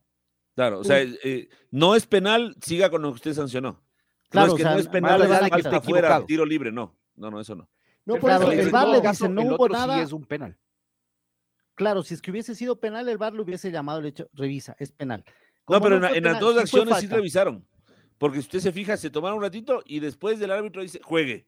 Claro, 0.55 0.79
o 0.79 0.83
sea, 0.83 1.01
eh, 1.01 1.49
no 1.71 1.95
es 1.95 2.05
penal, 2.05 2.55
siga 2.61 2.89
con 2.91 3.01
lo 3.01 3.09
que 3.09 3.15
usted 3.15 3.33
sancionó. 3.33 3.81
Claro, 4.29 4.47
no 4.47 4.49
es 4.49 4.53
o 4.53 4.57
que 4.57 4.63
sea, 4.63 4.73
no 4.73 4.79
es 4.79 4.87
penal, 4.87 5.21
es 5.21 5.27
fuera, 5.27 5.77
Equivocado. 5.77 6.25
tiro 6.25 6.45
libre, 6.45 6.71
no. 6.71 6.95
No, 7.15 7.31
no, 7.31 7.39
eso 7.39 7.55
no. 7.55 7.67
No, 8.05 8.13
por 8.15 8.29
Claro, 8.29 8.43
eso 8.43 8.51
el 8.51 8.59
el 8.59 8.69
VAR 8.69 8.87
le 8.87 9.01
no, 9.01 9.09
dice, 9.09 9.29
no 9.29 9.41
el 9.41 9.51
hubo 9.53 9.69
nada. 9.69 9.95
sí 9.95 10.01
es 10.01 10.11
un 10.13 10.25
penal. 10.25 10.57
Claro, 11.75 12.03
si 12.03 12.13
es 12.13 12.21
que 12.21 12.31
hubiese 12.31 12.55
sido 12.55 12.79
penal, 12.79 13.09
el 13.09 13.17
VAR 13.17 13.33
lo 13.33 13.43
hubiese 13.43 13.71
llamado, 13.71 14.01
le 14.01 14.09
hecho, 14.09 14.29
revisa, 14.33 14.75
es 14.79 14.91
penal. 14.91 15.23
No, 15.67 15.81
pero 15.81 15.95
en, 15.95 16.23
las 16.23 16.39
dos 16.39 16.57
acciones 16.57 16.97
sí 16.99 17.07
revisaron. 17.07 17.65
Porque 18.17 18.37
si 18.37 18.41
usted 18.41 18.59
se 18.59 18.71
fija, 18.71 18.95
se 18.95 19.09
tomaron 19.09 19.37
un 19.37 19.43
ratito 19.43 19.81
y 19.85 19.99
después 19.99 20.39
del 20.39 20.51
árbitro 20.51 20.81
dice, 20.81 20.99
juegue. 21.03 21.47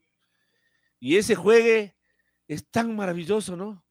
Y 1.00 1.17
ese 1.17 1.36
juegue 1.36 1.96
es 2.48 2.67
tan 2.70 2.96
maravilloso, 2.96 3.55
¿no? 3.55 3.84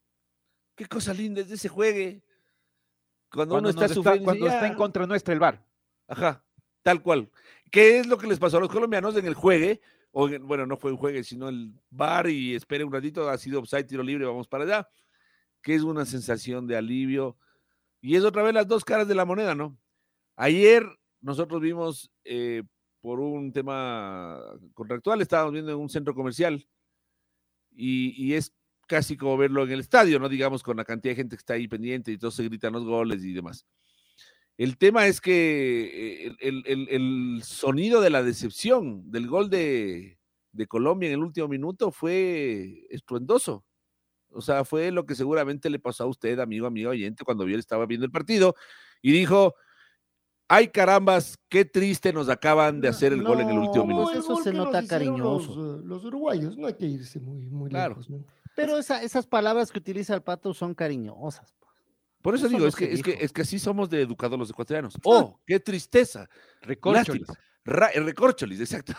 Qué 0.75 0.87
cosa 0.87 1.15
linda 1.15 1.41
es 1.41 1.51
ese 1.51 1.69
juegue. 1.69 2.23
Cuando, 3.31 3.55
Cuando, 3.55 3.71
uno 3.71 3.81
está 3.81 3.95
sufriendo. 3.95 4.25
cuando 4.25 4.45
dice, 4.45 4.55
está 4.57 4.67
en 4.67 4.73
"Ya". 4.73 4.77
contra 4.77 5.07
nuestra 5.07 5.35
el 5.35 5.41
VAR. 5.41 5.65
Ajá, 6.09 6.45
tal 6.83 7.03
cual. 7.03 7.31
¿Qué 7.71 7.99
es 7.99 8.07
lo 8.07 8.19
que 8.19 8.27
les 8.27 8.39
pasó 8.39 8.57
a 8.57 8.61
los 8.61 8.69
colombianos 8.69 9.17
en 9.17 9.27
el 9.27 9.35
juegue? 9.35 9.81
O 10.13 10.29
en- 10.29 10.47
bueno, 10.47 10.67
no 10.67 10.77
fue 10.77 10.91
un 10.93 10.97
juegue, 10.97 11.25
sino 11.25 11.49
el 11.49 11.73
bar 11.91 12.29
y 12.29 12.55
espere 12.55 12.85
un 12.85 12.93
ratito, 12.93 13.29
ha 13.29 13.39
sido 13.39 13.61
offside, 13.61 13.85
tiro 13.85 14.03
libre, 14.03 14.25
vamos 14.27 14.47
para 14.49 14.65
allá. 14.65 14.89
Que 15.65 15.75
es 15.75 15.83
una 15.83 16.05
sensación 16.05 16.69
de 16.69 16.77
alivio. 16.77 17.37
Y 18.03 18.17
es 18.17 18.25
otra 18.25 18.45
vez 18.45 18.55
las 18.55 18.69
dos 18.69 18.85
caras 18.85 19.09
de 19.09 19.17
la 19.17 19.25
moneda, 19.25 19.57
¿no? 19.57 19.77
Ayer 20.37 20.85
nosotros 21.23 21.61
vimos, 21.63 22.13
eh, 22.25 22.63
por 23.01 23.21
un 23.21 23.53
tema 23.53 24.41
contractual, 24.75 25.23
estábamos 25.23 25.55
viendo 25.55 25.73
en 25.73 25.79
un 25.79 25.89
centro 25.91 26.15
comercial 26.15 26.67
y, 27.75 28.15
y 28.23 28.35
es 28.35 28.53
casi 28.87 29.17
como 29.17 29.37
verlo 29.37 29.65
en 29.65 29.73
el 29.73 29.81
estadio, 29.81 30.19
¿no? 30.19 30.29
Digamos, 30.29 30.63
con 30.63 30.77
la 30.77 30.85
cantidad 30.85 31.13
de 31.13 31.17
gente 31.17 31.37
que 31.37 31.41
está 31.41 31.55
ahí 31.55 31.67
pendiente 31.69 32.13
y 32.13 32.19
todos 32.19 32.35
se 32.35 32.45
gritan 32.45 32.75
los 32.75 32.85
goles 32.85 33.25
y 33.25 33.33
demás. 33.33 33.67
El 34.57 34.77
tema 34.79 35.07
es 35.07 35.21
que 35.21 36.27
eh, 36.29 36.37
el, 36.41 36.63
el- 36.67 36.89
el 36.91 37.43
sonido 37.43 38.01
de 38.01 38.11
la 38.11 38.23
decepción 38.23 39.11
del 39.11 39.27
gol 39.29 39.51
de, 39.51 40.19
de 40.53 40.67
Colombia 40.67 41.09
en 41.09 41.15
el 41.15 41.25
último 41.25 41.49
minuto 41.49 41.91
fue 41.91 42.87
estruendoso. 42.91 43.65
O 44.35 44.41
sea, 44.43 44.65
fue 44.65 44.91
lo 44.91 45.07
que 45.07 45.15
seguramente 45.15 45.71
le 45.71 45.79
pasó 45.79 46.05
a 46.05 46.07
usted, 46.07 46.39
amigo, 46.41 46.67
amigo 46.67 46.91
oyente, 46.91 47.25
cuando 47.25 47.45
vio, 47.45 47.59
estaba 47.59 47.87
viendo 47.87 48.05
el 48.07 48.13
partido 48.13 48.55
y 49.03 49.13
dijo, 49.13 49.55
ay 50.49 50.69
carambas, 50.69 51.39
qué 51.49 51.65
triste 51.65 52.13
nos 52.13 52.29
acaban 52.29 52.81
de 52.81 52.89
hacer 52.89 53.13
el 53.13 53.23
gol 53.23 53.41
en 53.41 53.51
el 53.51 53.59
último 53.59 53.87
minuto. 53.87 54.13
el 54.13 54.19
eso 54.19 54.37
se 54.37 54.53
nota 54.53 54.87
cariñoso. 54.87 55.55
Los, 55.57 55.81
eh, 55.81 55.83
los 55.87 56.05
uruguayos, 56.05 56.57
no 56.59 56.67
hay 56.67 56.75
que 56.75 56.87
irse 56.87 57.19
muy, 57.21 57.47
muy 57.49 57.71
Claro. 57.71 57.91
lejos. 57.95 58.11
¿no? 58.11 58.25
Pero 58.57 58.79
esa- 58.79 59.03
esas 59.03 59.27
palabras 59.27 59.71
que 59.73 59.79
utiliza 59.79 60.15
el 60.15 60.23
pato 60.23 60.53
son 60.55 60.75
cariñosas. 60.75 61.55
pues. 61.59 61.73
Por 62.23 62.35
eso 62.35 62.47
Eso 62.47 62.51
digo, 62.55 62.63
no 62.65 62.69
es 62.69 62.77
que, 62.77 62.93
es, 62.93 63.03
que, 63.03 63.19
es 63.21 63.33
que 63.33 63.43
así 63.43 63.59
somos 63.59 63.91
de 63.91 64.01
educados 64.03 64.39
los 64.39 64.51
ecuatorianos. 64.51 64.95
Oh, 65.05 65.41
qué 65.47 65.59
tristeza. 65.61 66.29
Recorcholis. 66.63 67.27
Ra- 67.65 67.91
eh, 67.93 68.01
recorcholis, 68.01 68.61
exacto. 68.61 68.93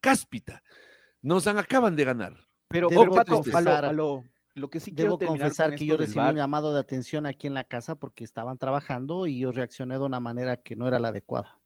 Cáspita. 0.00 0.62
Nos 1.22 1.46
han, 1.46 1.58
acaban 1.58 1.96
de 1.96 2.04
ganar. 2.04 2.45
Pero, 2.68 2.88
Debo 2.88 3.02
a 3.02 3.06
lo, 3.06 3.24
confesar- 3.24 3.84
a 3.84 3.92
lo- 3.92 4.24
lo 4.54 4.70
que 4.70 4.80
sí 4.80 4.92
quiero 4.92 5.16
Debo 5.18 5.32
confesar 5.32 5.70
con 5.70 5.78
que 5.78 5.86
yo 5.86 5.96
recibí 5.96 6.20
un 6.24 6.36
llamado 6.36 6.72
de 6.74 6.80
atención 6.80 7.26
aquí 7.26 7.46
en 7.46 7.54
la 7.54 7.64
casa 7.64 7.94
porque 7.94 8.24
estaban 8.24 8.58
trabajando 8.58 9.26
y 9.26 9.40
yo 9.40 9.52
reaccioné 9.52 9.94
de 9.98 10.04
una 10.04 10.20
manera 10.20 10.56
que 10.56 10.76
no 10.76 10.88
era 10.88 10.98
la 10.98 11.08
adecuada. 11.08 11.58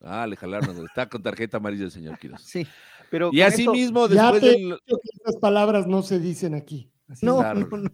Ah, 0.00 0.26
le 0.26 0.36
jalaron. 0.36 0.84
Está 0.84 1.08
con 1.08 1.22
tarjeta 1.22 1.56
amarilla 1.56 1.84
el 1.84 1.90
señor 1.90 2.18
Quiroz. 2.18 2.42
Sí. 2.42 2.66
pero 3.10 3.30
Y 3.32 3.40
así 3.40 3.62
esto- 3.62 3.72
mismo, 3.72 4.06
Ya 4.08 4.24
después 4.32 4.40
te 4.42 4.48
del. 4.48 4.56
he 4.56 4.64
dicho 4.64 4.76
que 4.86 5.08
estas 5.14 5.36
palabras 5.36 5.86
no 5.86 6.02
se 6.02 6.18
dicen 6.18 6.54
aquí. 6.54 6.90
Así 7.08 7.24
No, 7.24 7.42
no, 7.54 7.54
no. 7.76 7.90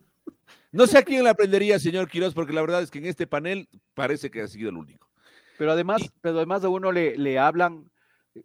No 0.73 0.87
sé 0.87 0.99
a 0.99 1.03
quién 1.03 1.23
le 1.25 1.31
aprendería, 1.31 1.79
señor 1.81 2.09
Quiroz, 2.09 2.33
porque 2.33 2.53
la 2.53 2.61
verdad 2.61 2.81
es 2.83 2.91
que 2.93 2.99
en 2.99 3.07
este 3.07 3.27
panel 3.27 3.69
parece 3.95 4.31
que 4.31 4.41
ha 4.43 4.47
sido 4.49 4.71
el 4.71 4.77
único. 4.77 5.09
Pero 5.59 5.73
además, 5.73 6.01
Y- 6.03 6.11
pero 6.21 6.37
además 6.37 6.63
a 6.65 6.69
uno 6.69 6.91
le, 6.93 7.17
le 7.19 7.39
hablan 7.39 7.91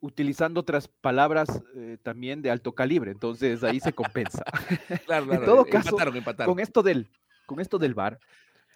utilizando 0.01 0.60
otras 0.60 0.88
palabras 0.88 1.62
eh, 1.75 1.98
también 2.01 2.42
de 2.42 2.51
alto 2.51 2.74
calibre, 2.74 3.12
entonces 3.12 3.63
ahí 3.63 3.80
se 3.80 3.94
compensa. 3.94 4.44
Claro, 5.06 5.25
En 5.32 5.38
claro. 5.38 5.46
todo 5.46 5.65
eh, 5.65 5.70
caso, 5.70 5.89
empataron, 5.89 6.18
empataron. 6.18 6.54
con 6.54 6.62
esto 6.62 6.84
del, 6.84 7.10
con 7.46 7.60
esto 7.60 7.77
del 7.77 7.94
VAR, 7.94 8.20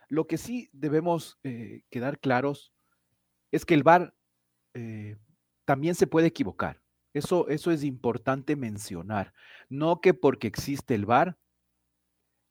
lo 0.10 0.28
que 0.28 0.38
sí 0.38 0.70
debemos 0.74 1.39
eh, 1.44 1.84
quedar 1.89 2.20
claros 2.20 2.74
es 3.51 3.66
que 3.66 3.75
el 3.75 3.84
VAR 3.84 4.13
eh, 4.74 5.18
también 5.66 5.96
se 5.96 6.08
puede 6.08 6.28
equivocar. 6.28 6.82
Eso, 7.13 7.48
eso 7.48 7.72
es 7.72 7.84
importante 7.84 8.56
mencionar. 8.56 9.34
No 9.68 10.01
que 10.01 10.13
porque 10.13 10.48
existe 10.48 10.96
el 10.96 11.06
VAR 11.06 11.38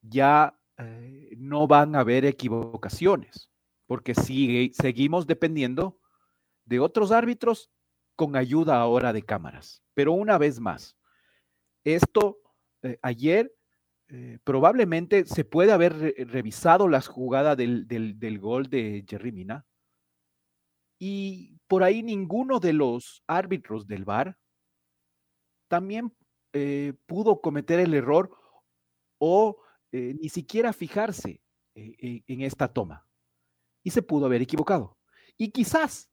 ya 0.03 0.59
eh, 0.79 1.35
no 1.37 1.67
van 1.67 1.97
a 1.97 2.01
haber 2.01 2.25
equivocaciones, 2.25 3.51
porque 3.87 4.15
sigue, 4.15 4.71
seguimos 4.73 5.27
dependiendo 5.27 5.99
de 6.65 6.79
otros 6.79 7.11
árbitros 7.11 7.71
con 8.19 8.35
ayuda 8.35 8.81
ahora 8.81 9.13
de 9.13 9.23
cámaras. 9.23 9.81
Pero 9.95 10.13
una 10.13 10.39
vez 10.39 10.59
más, 10.59 10.97
esto 11.85 12.41
eh, 12.83 12.99
ayer 13.01 13.55
eh, 14.09 14.39
probablemente 14.43 15.25
se 15.25 15.45
puede 15.45 15.71
haber 15.71 15.93
re- 15.97 16.15
revisado 16.25 16.89
la 16.89 17.01
jugada 17.01 17.55
del, 17.55 17.87
del- 17.87 18.19
gol 18.41 18.69
de 18.69 19.05
Jerry 19.09 19.31
Mina 19.31 19.65
y 20.99 21.57
por 21.69 21.85
ahí 21.85 22.03
ninguno 22.03 22.59
de 22.59 22.73
los 22.73 23.23
árbitros 23.29 23.87
del 23.87 24.05
VAR 24.05 24.37
también 25.69 26.13
eh, 26.55 26.95
pudo 27.07 27.41
cometer 27.41 27.79
el 27.79 27.95
error 27.95 28.37
o 29.21 29.59
eh, 29.93 30.17
ni 30.21 30.29
siquiera 30.29 30.73
fijarse 30.73 31.41
eh, 31.77 31.95
eh, 32.01 32.23
en 32.27 32.41
esta 32.41 32.67
toma 32.67 33.07
y 33.85 33.91
se 33.91 34.03
pudo 34.03 34.27
haber 34.27 34.43
equivocado. 34.43 34.99
Y 35.37 35.51
quizás, 35.53 36.11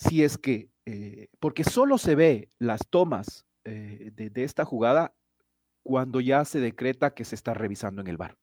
si 0.00 0.24
es 0.24 0.38
que, 0.38 0.70
eh, 0.86 1.28
porque 1.40 1.64
solo 1.64 1.98
se 1.98 2.16
ve 2.16 2.50
las 2.58 2.80
tomas 2.88 3.46
eh, 3.64 4.10
de, 4.14 4.30
de 4.30 4.44
esta 4.44 4.64
jugada 4.64 5.14
cuando 5.84 6.20
ya 6.20 6.44
se 6.44 6.60
decreta 6.60 7.14
que 7.14 7.24
se 7.24 7.34
está 7.36 7.54
revisando 7.54 8.02
en 8.02 8.08
el 8.08 8.18
bar. 8.18 8.38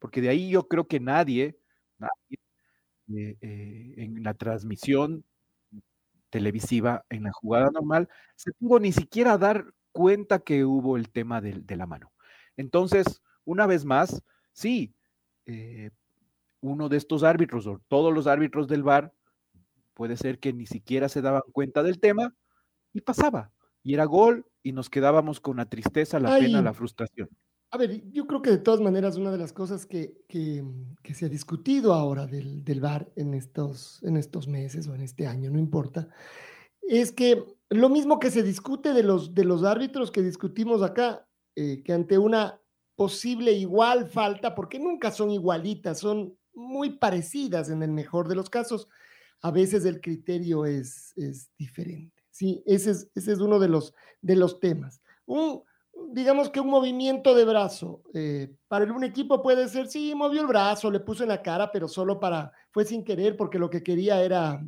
Porque 0.00 0.20
de 0.22 0.30
ahí 0.30 0.50
yo 0.50 0.68
creo 0.68 0.88
que 0.88 1.00
nadie, 1.00 1.58
nadie, 1.98 3.36
eh, 3.40 3.94
en 3.98 4.22
la 4.22 4.34
transmisión 4.34 5.24
televisiva, 6.30 7.04
en 7.10 7.24
la 7.24 7.32
jugada 7.32 7.70
normal, 7.70 8.08
se 8.36 8.52
pudo 8.52 8.80
ni 8.80 8.92
siquiera 8.92 9.36
dar 9.38 9.66
cuenta 9.92 10.38
que 10.40 10.64
hubo 10.64 10.96
el 10.96 11.10
tema 11.10 11.40
del- 11.40 11.66
de, 11.66 11.76
la 11.76 11.86
mano. 11.86 12.10
Entonces, 12.56 13.20
una 13.44 13.66
vez 13.66 13.84
más, 13.84 14.22
sí, 14.52 14.94
uno 16.60 16.88
de 16.88 16.96
estos 16.96 17.22
árbitros 17.24 17.66
o 17.66 17.80
todos 17.88 18.12
los 18.14 18.26
árbitros 18.26 18.68
del 18.68 18.82
VAR 18.82 19.12
puede 20.02 20.16
ser 20.16 20.40
que 20.40 20.52
ni 20.52 20.66
siquiera 20.66 21.08
se 21.08 21.22
daban 21.22 21.42
cuenta 21.52 21.84
del 21.84 22.00
tema 22.00 22.34
y 22.92 23.02
pasaba. 23.02 23.52
Y 23.84 23.94
era 23.94 24.04
gol 24.04 24.44
y 24.60 24.72
nos 24.72 24.90
quedábamos 24.90 25.38
con 25.38 25.58
la 25.58 25.66
tristeza, 25.66 26.18
la 26.18 26.36
pena, 26.40 26.58
Ay. 26.58 26.64
la 26.64 26.74
frustración. 26.74 27.28
A 27.70 27.78
ver, 27.78 28.02
yo 28.10 28.26
creo 28.26 28.42
que 28.42 28.50
de 28.50 28.58
todas 28.58 28.80
maneras 28.80 29.16
una 29.16 29.30
de 29.30 29.38
las 29.38 29.52
cosas 29.52 29.86
que, 29.86 30.24
que, 30.28 30.64
que 31.04 31.14
se 31.14 31.26
ha 31.26 31.28
discutido 31.28 31.94
ahora 31.94 32.26
del, 32.26 32.64
del 32.64 32.80
VAR 32.80 33.12
en 33.14 33.32
estos, 33.32 34.02
en 34.02 34.16
estos 34.16 34.48
meses 34.48 34.88
o 34.88 34.94
en 34.96 35.02
este 35.02 35.28
año, 35.28 35.52
no 35.52 35.60
importa, 35.60 36.08
es 36.80 37.12
que 37.12 37.44
lo 37.70 37.88
mismo 37.88 38.18
que 38.18 38.32
se 38.32 38.42
discute 38.42 38.94
de 38.94 39.04
los, 39.04 39.36
de 39.36 39.44
los 39.44 39.62
árbitros 39.62 40.10
que 40.10 40.22
discutimos 40.22 40.82
acá, 40.82 41.28
eh, 41.54 41.84
que 41.84 41.92
ante 41.92 42.18
una 42.18 42.60
posible 42.96 43.52
igual 43.52 44.08
falta, 44.08 44.56
porque 44.56 44.80
nunca 44.80 45.12
son 45.12 45.30
igualitas, 45.30 46.00
son 46.00 46.36
muy 46.54 46.90
parecidas 46.98 47.70
en 47.70 47.84
el 47.84 47.92
mejor 47.92 48.26
de 48.26 48.34
los 48.34 48.50
casos, 48.50 48.88
a 49.42 49.50
veces 49.50 49.84
el 49.84 50.00
criterio 50.00 50.64
es, 50.64 51.12
es 51.16 51.50
diferente. 51.58 52.22
Sí, 52.30 52.62
ese 52.64 52.92
es, 52.92 53.10
ese 53.14 53.32
es 53.32 53.40
uno 53.40 53.58
de 53.58 53.68
los, 53.68 53.94
de 54.20 54.36
los 54.36 54.58
temas. 54.60 55.02
Un, 55.26 55.62
digamos 56.10 56.50
que 56.50 56.60
un 56.60 56.68
movimiento 56.68 57.34
de 57.34 57.44
brazo 57.44 58.02
eh, 58.14 58.54
para 58.68 58.90
un 58.92 59.04
equipo 59.04 59.42
puede 59.42 59.68
ser, 59.68 59.88
sí, 59.88 60.14
movió 60.14 60.40
el 60.40 60.46
brazo, 60.46 60.90
le 60.90 61.00
puso 61.00 61.22
en 61.22 61.28
la 61.28 61.42
cara, 61.42 61.70
pero 61.70 61.88
solo 61.88 62.18
para, 62.18 62.52
fue 62.70 62.84
sin 62.84 63.04
querer 63.04 63.36
porque 63.36 63.58
lo 63.58 63.68
que 63.68 63.82
quería 63.82 64.22
era 64.22 64.64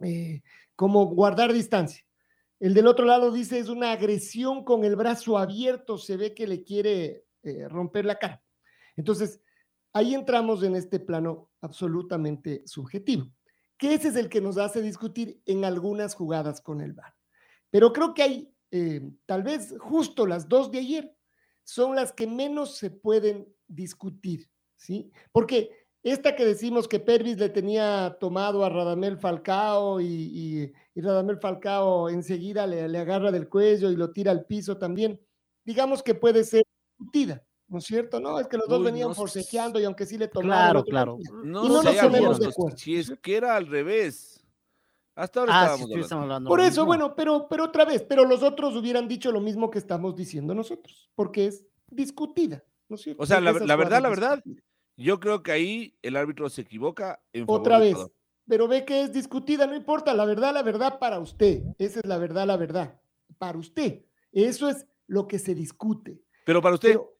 eh, 0.00 0.42
como 0.76 1.06
guardar 1.06 1.52
distancia. 1.52 2.04
El 2.60 2.74
del 2.74 2.86
otro 2.86 3.04
lado 3.04 3.32
dice 3.32 3.58
es 3.58 3.68
una 3.68 3.92
agresión 3.92 4.64
con 4.64 4.84
el 4.84 4.94
brazo 4.94 5.38
abierto, 5.38 5.98
se 5.98 6.16
ve 6.16 6.34
que 6.34 6.46
le 6.46 6.62
quiere 6.62 7.24
eh, 7.42 7.68
romper 7.68 8.04
la 8.04 8.18
cara. 8.18 8.42
Entonces, 8.96 9.40
ahí 9.92 10.14
entramos 10.14 10.62
en 10.62 10.76
este 10.76 11.00
plano 11.00 11.50
absolutamente 11.60 12.62
subjetivo, 12.66 13.26
que 13.82 13.94
ese 13.94 14.06
es 14.10 14.14
el 14.14 14.28
que 14.28 14.40
nos 14.40 14.58
hace 14.58 14.80
discutir 14.80 15.42
en 15.44 15.64
algunas 15.64 16.14
jugadas 16.14 16.60
con 16.60 16.80
el 16.80 16.92
VAR. 16.92 17.16
Pero 17.68 17.92
creo 17.92 18.14
que 18.14 18.22
hay 18.22 18.54
eh, 18.70 19.10
tal 19.26 19.42
vez 19.42 19.74
justo 19.80 20.24
las 20.24 20.48
dos 20.48 20.70
de 20.70 20.78
ayer 20.78 21.16
son 21.64 21.96
las 21.96 22.12
que 22.12 22.28
menos 22.28 22.76
se 22.76 22.90
pueden 22.90 23.52
discutir, 23.66 24.48
¿sí? 24.76 25.10
Porque 25.32 25.88
esta 26.04 26.36
que 26.36 26.44
decimos 26.44 26.86
que 26.86 27.00
Pervis 27.00 27.38
le 27.38 27.48
tenía 27.48 28.16
tomado 28.20 28.64
a 28.64 28.68
Radamel 28.68 29.18
Falcao 29.18 30.00
y, 30.00 30.72
Radamel 30.94 31.40
Falcao 31.40 32.08
enseguida 32.08 32.68
le, 32.68 32.88
le, 32.88 32.98
agarra 32.98 33.32
del 33.32 33.48
cuello 33.48 33.90
y 33.90 33.96
lo 33.96 34.12
tira 34.12 34.30
al 34.30 34.46
piso 34.46 34.78
también, 34.78 35.20
digamos 35.64 36.04
que 36.04 36.14
puede 36.14 36.44
ser 36.44 36.62
discutida, 36.96 37.44
¿no 37.72 37.78
es 37.78 37.84
cierto? 37.84 38.20
No, 38.20 38.38
es 38.38 38.46
que 38.46 38.56
los 38.58 38.68
dos 38.68 38.78
Uy, 38.80 38.84
venían 38.84 39.08
no 39.08 39.14
forcejeando 39.14 39.80
y 39.80 39.84
aunque 39.84 40.06
sí 40.06 40.18
le 40.18 40.28
tomaron. 40.28 40.84
Claro, 40.84 40.84
claro. 40.84 41.18
No, 41.42 41.64
y 41.64 41.68
no 41.68 41.82
nos 41.82 41.96
ponemos 41.96 42.38
de 42.38 42.46
acuerdo. 42.48 42.76
Si 42.76 42.96
es 42.96 43.12
que 43.20 43.36
era 43.36 43.56
al 43.56 43.66
revés. 43.66 44.38
Hasta 45.14 45.40
ahora 45.40 45.52
Ah, 45.54 45.64
estábamos 45.64 45.90
hablando. 45.90 46.16
hablando. 46.22 46.48
Por 46.48 46.60
eso, 46.60 46.68
mismo. 46.70 46.86
bueno, 46.86 47.14
pero, 47.14 47.46
pero 47.48 47.64
otra 47.64 47.84
vez, 47.84 48.02
pero 48.02 48.24
los 48.24 48.42
otros 48.42 48.74
hubieran 48.76 49.08
dicho 49.08 49.30
lo 49.30 49.40
mismo 49.40 49.70
que 49.70 49.78
estamos 49.78 50.16
diciendo 50.16 50.54
nosotros, 50.54 51.10
porque 51.14 51.46
es 51.48 51.66
discutida, 51.90 52.64
¿no 52.88 52.96
es 52.96 53.02
cierto? 53.02 53.22
O 53.22 53.26
sea, 53.26 53.38
la, 53.40 53.52
verdad, 53.52 53.66
la 54.00 54.08
verdad, 54.08 54.34
discutidas. 54.36 54.64
yo 54.96 55.20
creo 55.20 55.42
que 55.42 55.52
ahí 55.52 55.98
el 56.00 56.16
árbitro 56.16 56.48
se 56.48 56.62
equivoca 56.62 57.20
en 57.34 57.44
favor 57.44 57.60
Otra 57.60 57.78
vez, 57.78 57.98
pero 58.48 58.66
ve 58.68 58.86
que 58.86 59.02
es 59.02 59.12
discutida, 59.12 59.66
no 59.66 59.74
importa, 59.76 60.14
la 60.14 60.24
verdad, 60.24 60.54
la 60.54 60.62
verdad 60.62 60.98
para 60.98 61.18
usted, 61.18 61.62
esa 61.78 62.00
es 62.00 62.06
la 62.06 62.16
verdad, 62.16 62.46
la 62.46 62.56
verdad, 62.56 62.98
para 63.36 63.58
usted. 63.58 64.06
Eso 64.32 64.70
es 64.70 64.86
lo 65.06 65.28
que 65.28 65.38
se 65.38 65.54
discute. 65.54 66.22
Pero 66.46 66.62
para 66.62 66.76
usted, 66.76 66.88
Pero, 66.92 67.18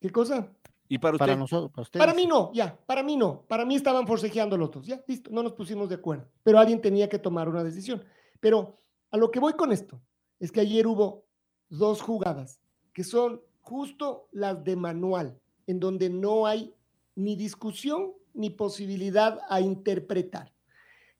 ¿Qué 0.00 0.10
cosa? 0.10 0.50
¿Y 0.88 0.98
para 0.98 1.14
usted? 1.14 1.26
Para 1.26 1.36
nosotros, 1.36 1.70
para 1.70 1.82
ustedes. 1.82 2.04
Para 2.04 2.14
mí 2.14 2.26
no, 2.26 2.52
ya, 2.52 2.76
para 2.86 3.02
mí 3.02 3.16
no. 3.16 3.42
Para 3.42 3.64
mí 3.64 3.76
estaban 3.76 4.06
forcejeando 4.06 4.56
los 4.56 4.70
dos. 4.70 4.86
Ya, 4.86 5.02
listo, 5.06 5.30
no 5.30 5.42
nos 5.42 5.52
pusimos 5.52 5.88
de 5.88 5.94
acuerdo. 5.94 6.26
Pero 6.42 6.58
alguien 6.58 6.80
tenía 6.80 7.08
que 7.08 7.18
tomar 7.18 7.48
una 7.48 7.62
decisión. 7.62 8.02
Pero 8.40 8.78
a 9.10 9.16
lo 9.16 9.30
que 9.30 9.38
voy 9.38 9.52
con 9.52 9.70
esto 9.70 10.00
es 10.40 10.50
que 10.50 10.60
ayer 10.60 10.86
hubo 10.86 11.26
dos 11.68 12.00
jugadas 12.02 12.60
que 12.92 13.04
son 13.04 13.40
justo 13.60 14.28
las 14.32 14.64
de 14.64 14.74
manual, 14.74 15.38
en 15.66 15.78
donde 15.78 16.10
no 16.10 16.46
hay 16.46 16.74
ni 17.14 17.36
discusión 17.36 18.12
ni 18.34 18.50
posibilidad 18.50 19.38
a 19.48 19.60
interpretar. 19.60 20.52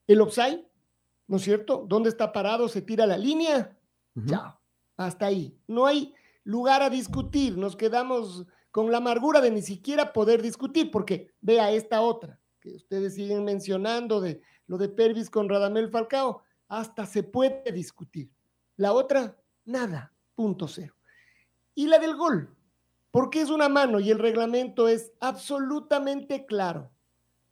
El 0.07 0.19
offside, 0.21 0.65
¿no 1.27 1.37
es 1.37 1.43
cierto? 1.43 1.85
¿Dónde 1.87 2.09
está 2.09 2.33
parado? 2.33 2.67
Se 2.67 2.81
tira 2.81 3.05
la 3.05 3.17
línea. 3.17 3.77
Chao. 4.25 4.59
Hasta 4.97 5.27
ahí. 5.27 5.57
No 5.67 5.85
hay 5.85 6.13
lugar 6.43 6.81
a 6.81 6.89
discutir. 6.89 7.57
Nos 7.57 7.75
quedamos 7.75 8.45
con 8.71 8.91
la 8.91 8.97
amargura 8.97 9.41
de 9.41 9.51
ni 9.51 9.61
siquiera 9.61 10.13
poder 10.13 10.41
discutir, 10.41 10.91
porque 10.91 11.33
vea 11.41 11.71
esta 11.71 12.01
otra, 12.01 12.39
que 12.59 12.75
ustedes 12.75 13.15
siguen 13.15 13.43
mencionando 13.43 14.21
de 14.21 14.41
lo 14.67 14.77
de 14.77 14.89
Pervis 14.89 15.29
con 15.29 15.49
Radamel 15.49 15.89
Falcao, 15.89 16.43
hasta 16.67 17.05
se 17.05 17.23
puede 17.23 17.71
discutir. 17.71 18.31
La 18.77 18.93
otra, 18.93 19.37
nada, 19.65 20.13
punto 20.35 20.67
cero. 20.67 20.95
Y 21.75 21.87
la 21.87 21.99
del 21.99 22.15
gol, 22.15 22.55
porque 23.11 23.41
es 23.41 23.49
una 23.49 23.67
mano 23.67 23.99
y 23.99 24.09
el 24.09 24.19
reglamento 24.19 24.87
es 24.87 25.11
absolutamente 25.19 26.45
claro. 26.45 26.91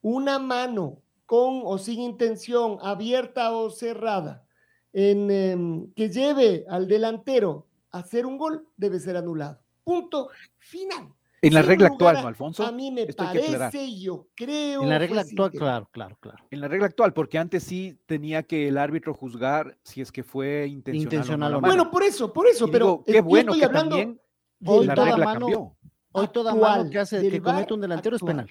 Una 0.02 0.40
mano 0.40 1.02
con 1.26 1.62
o 1.66 1.78
sin 1.78 2.00
intención, 2.00 2.78
abierta 2.82 3.52
o 3.52 3.70
cerrada, 3.70 4.48
em, 4.94 5.92
que 5.94 6.10
lleve 6.10 6.66
al 6.70 6.88
delantero 6.88 7.68
a 7.92 8.00
hacer 8.00 8.26
un 8.26 8.38
gol, 8.38 8.68
debe 8.78 9.00
ser 9.00 9.18
anulado. 9.18 9.60
Punto 9.90 10.30
final. 10.58 11.14
En 11.42 11.54
la 11.54 11.62
Sin 11.62 11.70
regla 11.70 11.88
lugar 11.88 11.94
actual, 11.94 12.18
a- 12.18 12.22
¿no, 12.22 12.28
Alfonso? 12.28 12.66
A 12.66 12.72
mí 12.72 12.92
me 12.92 13.04
Esto 13.04 13.24
hay 13.24 13.32
que 13.40 13.44
aclarar. 13.46 13.72
parece, 13.72 14.00
yo 14.00 14.28
creo. 14.36 14.84
En 14.84 14.90
la 14.90 15.00
regla 15.00 15.22
actual, 15.22 15.52
claro, 15.52 15.90
claro, 15.92 16.18
claro. 16.20 16.46
En 16.52 16.60
la 16.62 16.68
regla 16.68 16.88
actual, 16.88 17.14
porque 17.14 17.38
antes 17.38 17.64
sí 17.64 17.98
tenía 18.06 18.44
que 18.44 18.68
el 18.68 18.78
árbitro 18.78 19.14
juzgar 19.14 19.78
si 19.84 20.02
es 20.02 20.12
que 20.12 20.24
fue 20.24 20.68
intencional, 20.68 21.02
Intencional 21.04 21.54
o 21.56 21.62
no. 21.62 21.68
Bueno, 21.68 21.90
por 21.90 22.04
eso, 22.04 22.32
por 22.34 22.46
eso, 22.48 22.68
Y 22.68 22.72
pero 22.72 22.86
digo, 22.86 23.04
eh, 23.08 23.12
qué 23.14 23.22
bueno 23.22 23.52
estoy 23.54 23.60
que 23.60 23.66
hablando 23.66 23.96
también 23.96 24.22
Hoy 24.66 24.86
la 24.86 24.94
toda 24.96 25.08
regla 25.08 25.26
mano- 25.26 25.40
cambió. 25.40 25.78
Hoy 26.12 26.28
toda 26.28 26.54
mano 26.56 26.90
que 26.90 27.00
hace 27.00 27.30
que 27.30 27.42
comete 27.42 27.74
un 27.74 27.82
delantero 27.82 28.16
es 28.18 28.22
penal. 28.22 28.50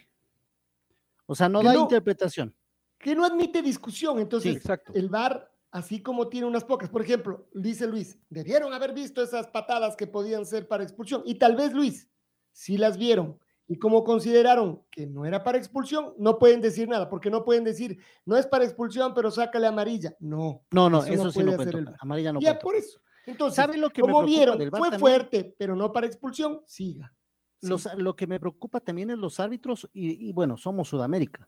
O 1.26 1.34
sea, 1.34 1.48
no 1.48 1.60
Que 1.60 1.66
da 1.66 1.72
no- 1.74 1.80
interpretación. 1.82 2.54
que 2.98 3.14
no 3.14 3.24
admite 3.24 3.60
discusión. 3.60 4.18
Entonces, 4.18 4.56
exacto. 4.56 4.92
el 4.94 5.08
VAR, 5.10 5.52
así 5.70 6.02
como 6.02 6.28
tiene 6.28 6.46
unas 6.46 6.64
pocas, 6.64 6.88
por 6.88 7.02
ejemplo, 7.02 7.48
dice 7.54 7.86
Luis, 7.86 8.18
debieron 8.30 8.72
haber 8.72 8.92
visto 8.94 9.22
esas 9.22 9.46
patadas 9.48 9.96
que 9.96 10.06
podían 10.06 10.44
ser 10.46 10.66
para 10.68 10.82
expulsión. 10.82 11.22
Y 11.24 11.36
tal 11.36 11.56
vez, 11.56 11.72
Luis, 11.72 12.08
si 12.52 12.76
las 12.78 12.96
vieron 12.98 13.38
y 13.66 13.78
como 13.78 14.02
consideraron 14.02 14.82
que 14.90 15.06
no 15.06 15.26
era 15.26 15.44
para 15.44 15.58
expulsión, 15.58 16.14
no 16.18 16.38
pueden 16.38 16.60
decir 16.62 16.88
nada, 16.88 17.08
porque 17.10 17.30
no 17.30 17.44
pueden 17.44 17.64
decir, 17.64 17.98
no 18.24 18.36
es 18.36 18.46
para 18.46 18.64
expulsión, 18.64 19.12
pero 19.14 19.30
sácale 19.30 19.66
amarilla. 19.66 20.16
No. 20.20 20.64
No, 20.70 20.88
no, 20.88 21.04
Eso 21.04 21.12
eso, 21.12 21.24
no 21.24 21.30
sí 21.32 21.38
no 21.40 21.44
puede 21.44 21.56
cuento. 21.56 21.78
hacer 21.78 21.88
el. 21.90 21.96
Amarilla 22.00 22.32
no 22.32 22.40
ya 22.40 22.52
cuento. 22.52 22.64
por 22.64 22.74
eso. 22.76 23.00
Entonces, 23.26 23.56
¿Sabe 23.56 23.76
lo 23.76 23.90
que 23.90 24.00
me 24.02 24.08
como 24.08 24.18
preocupa 24.24 24.38
vieron, 24.38 24.58
del 24.58 24.70
fue 24.70 24.98
fuerte, 24.98 25.54
pero 25.58 25.76
no 25.76 25.92
para 25.92 26.06
expulsión, 26.06 26.62
siga. 26.66 27.12
Sí. 27.60 27.68
Los- 27.68 27.94
lo 27.98 28.16
que 28.16 28.26
me 28.26 28.40
preocupa 28.40 28.80
también 28.80 29.10
es 29.10 29.18
los 29.18 29.38
árbitros, 29.38 29.86
y, 29.92 30.28
y 30.28 30.32
bueno, 30.32 30.56
somos 30.56 30.88
Sudamérica. 30.88 31.46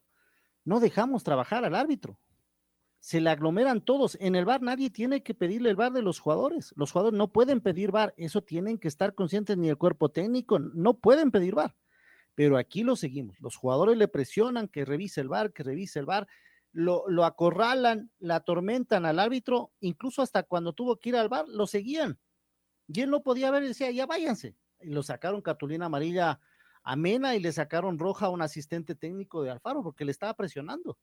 No 0.66 0.78
dejamos 0.78 1.24
trabajar 1.24 1.64
al 1.64 1.74
árbitro. 1.74 2.18
Se 3.00 3.20
le 3.20 3.30
aglomeran 3.30 3.80
todos. 3.80 4.16
En 4.20 4.34
el 4.34 4.44
bar 4.44 4.62
nadie 4.62 4.90
tiene 4.90 5.22
que 5.22 5.34
pedirle 5.34 5.70
el 5.70 5.76
bar 5.76 5.92
de 5.92 6.02
los 6.02 6.20
jugadores. 6.20 6.72
Los 6.76 6.92
jugadores 6.92 7.16
no 7.16 7.28
pueden 7.32 7.60
pedir 7.60 7.90
bar. 7.90 8.14
Eso 8.16 8.42
tienen 8.42 8.78
que 8.78 8.88
estar 8.88 9.14
conscientes 9.14 9.56
ni 9.56 9.70
el 9.70 9.78
cuerpo 9.78 10.10
técnico. 10.10 10.58
No 10.58 10.94
pueden 10.94 11.30
pedir 11.30 11.54
bar. 11.54 11.74
Pero 12.34 12.58
aquí 12.58 12.84
lo 12.84 12.96
seguimos. 12.96 13.40
Los 13.40 13.56
jugadores 13.56 13.96
le 13.96 14.06
presionan 14.06 14.68
que 14.68 14.84
revise 14.84 15.20
el 15.20 15.28
bar, 15.28 15.52
que 15.52 15.62
revise 15.62 15.98
el 15.98 16.06
bar. 16.06 16.28
Lo, 16.72 17.08
lo 17.08 17.24
acorralan, 17.24 18.10
la 18.18 18.36
atormentan 18.36 19.06
al 19.06 19.18
árbitro. 19.18 19.72
Incluso 19.80 20.20
hasta 20.20 20.42
cuando 20.42 20.74
tuvo 20.74 20.98
que 20.98 21.08
ir 21.08 21.16
al 21.16 21.28
bar, 21.28 21.48
lo 21.48 21.66
seguían. 21.66 22.18
Y 22.86 23.00
él 23.00 23.10
no 23.10 23.22
podía 23.22 23.50
ver 23.50 23.62
y 23.62 23.68
decía, 23.68 23.90
ya 23.90 24.06
váyanse. 24.06 24.56
Y 24.80 24.90
lo 24.90 25.02
sacaron 25.02 25.40
cartulina 25.42 25.86
amarilla 25.86 26.38
a 26.82 26.96
Mena 26.96 27.34
y 27.34 27.40
le 27.40 27.52
sacaron 27.52 27.98
roja 27.98 28.26
a 28.26 28.30
un 28.30 28.42
asistente 28.42 28.94
técnico 28.94 29.42
de 29.42 29.50
Alfaro 29.50 29.82
porque 29.82 30.04
le 30.04 30.12
estaba 30.12 30.34
presionando. 30.34 30.98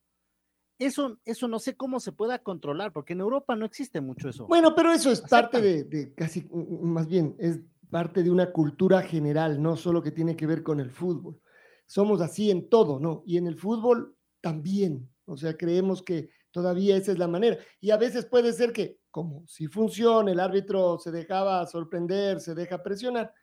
Eso, 0.80 1.20
eso 1.26 1.48
no 1.48 1.60
sé 1.60 1.76
cómo 1.76 2.00
se 2.00 2.12
pueda 2.12 2.40
controlar, 2.40 2.94
porque 2.94 3.14
en 3.14 3.22
Europa 3.22 3.56
no 3.56 3.66
existe 3.66 4.00
mucho 4.02 4.30
eso. 4.30 4.46
Bueno, 4.48 4.76
pero 4.76 4.92
eso 4.92 5.12
es 5.12 5.22
parte 5.22 5.60
de, 5.62 5.84
de 5.86 6.14
casi, 6.14 6.42
mm, 6.52 6.86
más 6.86 7.08
bien, 7.08 7.36
es 7.40 7.60
parte 7.90 8.22
de 8.22 8.30
una 8.30 8.52
cultura 8.52 9.02
general, 9.02 9.62
no 9.62 9.76
solo 9.76 10.04
que 10.04 10.12
tiene 10.12 10.36
que 10.36 10.46
ver 10.46 10.62
con 10.62 10.80
el 10.80 10.92
fútbol. 10.92 11.40
Somos 11.86 12.22
así 12.22 12.52
en 12.52 12.70
todo, 12.70 13.00
¿no? 13.00 13.24
Y 13.26 13.38
en 13.38 13.48
el 13.48 13.56
fútbol 13.56 14.16
también. 14.42 15.10
O 15.26 15.38
sea, 15.38 15.58
creemos 15.58 16.04
que 16.04 16.30
todavía 16.52 16.96
esa 16.98 17.12
es 17.12 17.18
la 17.18 17.28
manera. 17.28 17.58
Y 17.80 17.92
a 17.92 17.98
veces 17.98 18.26
puede 18.26 18.54
ser 18.54 18.72
que, 18.72 19.00
como 19.10 19.46
si 19.48 19.68
funciona, 19.68 20.32
el 20.32 20.40
árbitro 20.40 21.00
se 21.00 21.12
dejaba 21.12 21.66
sorprender, 21.66 22.40
se 22.40 22.54
deja 22.56 22.84
presionar, 22.84 23.34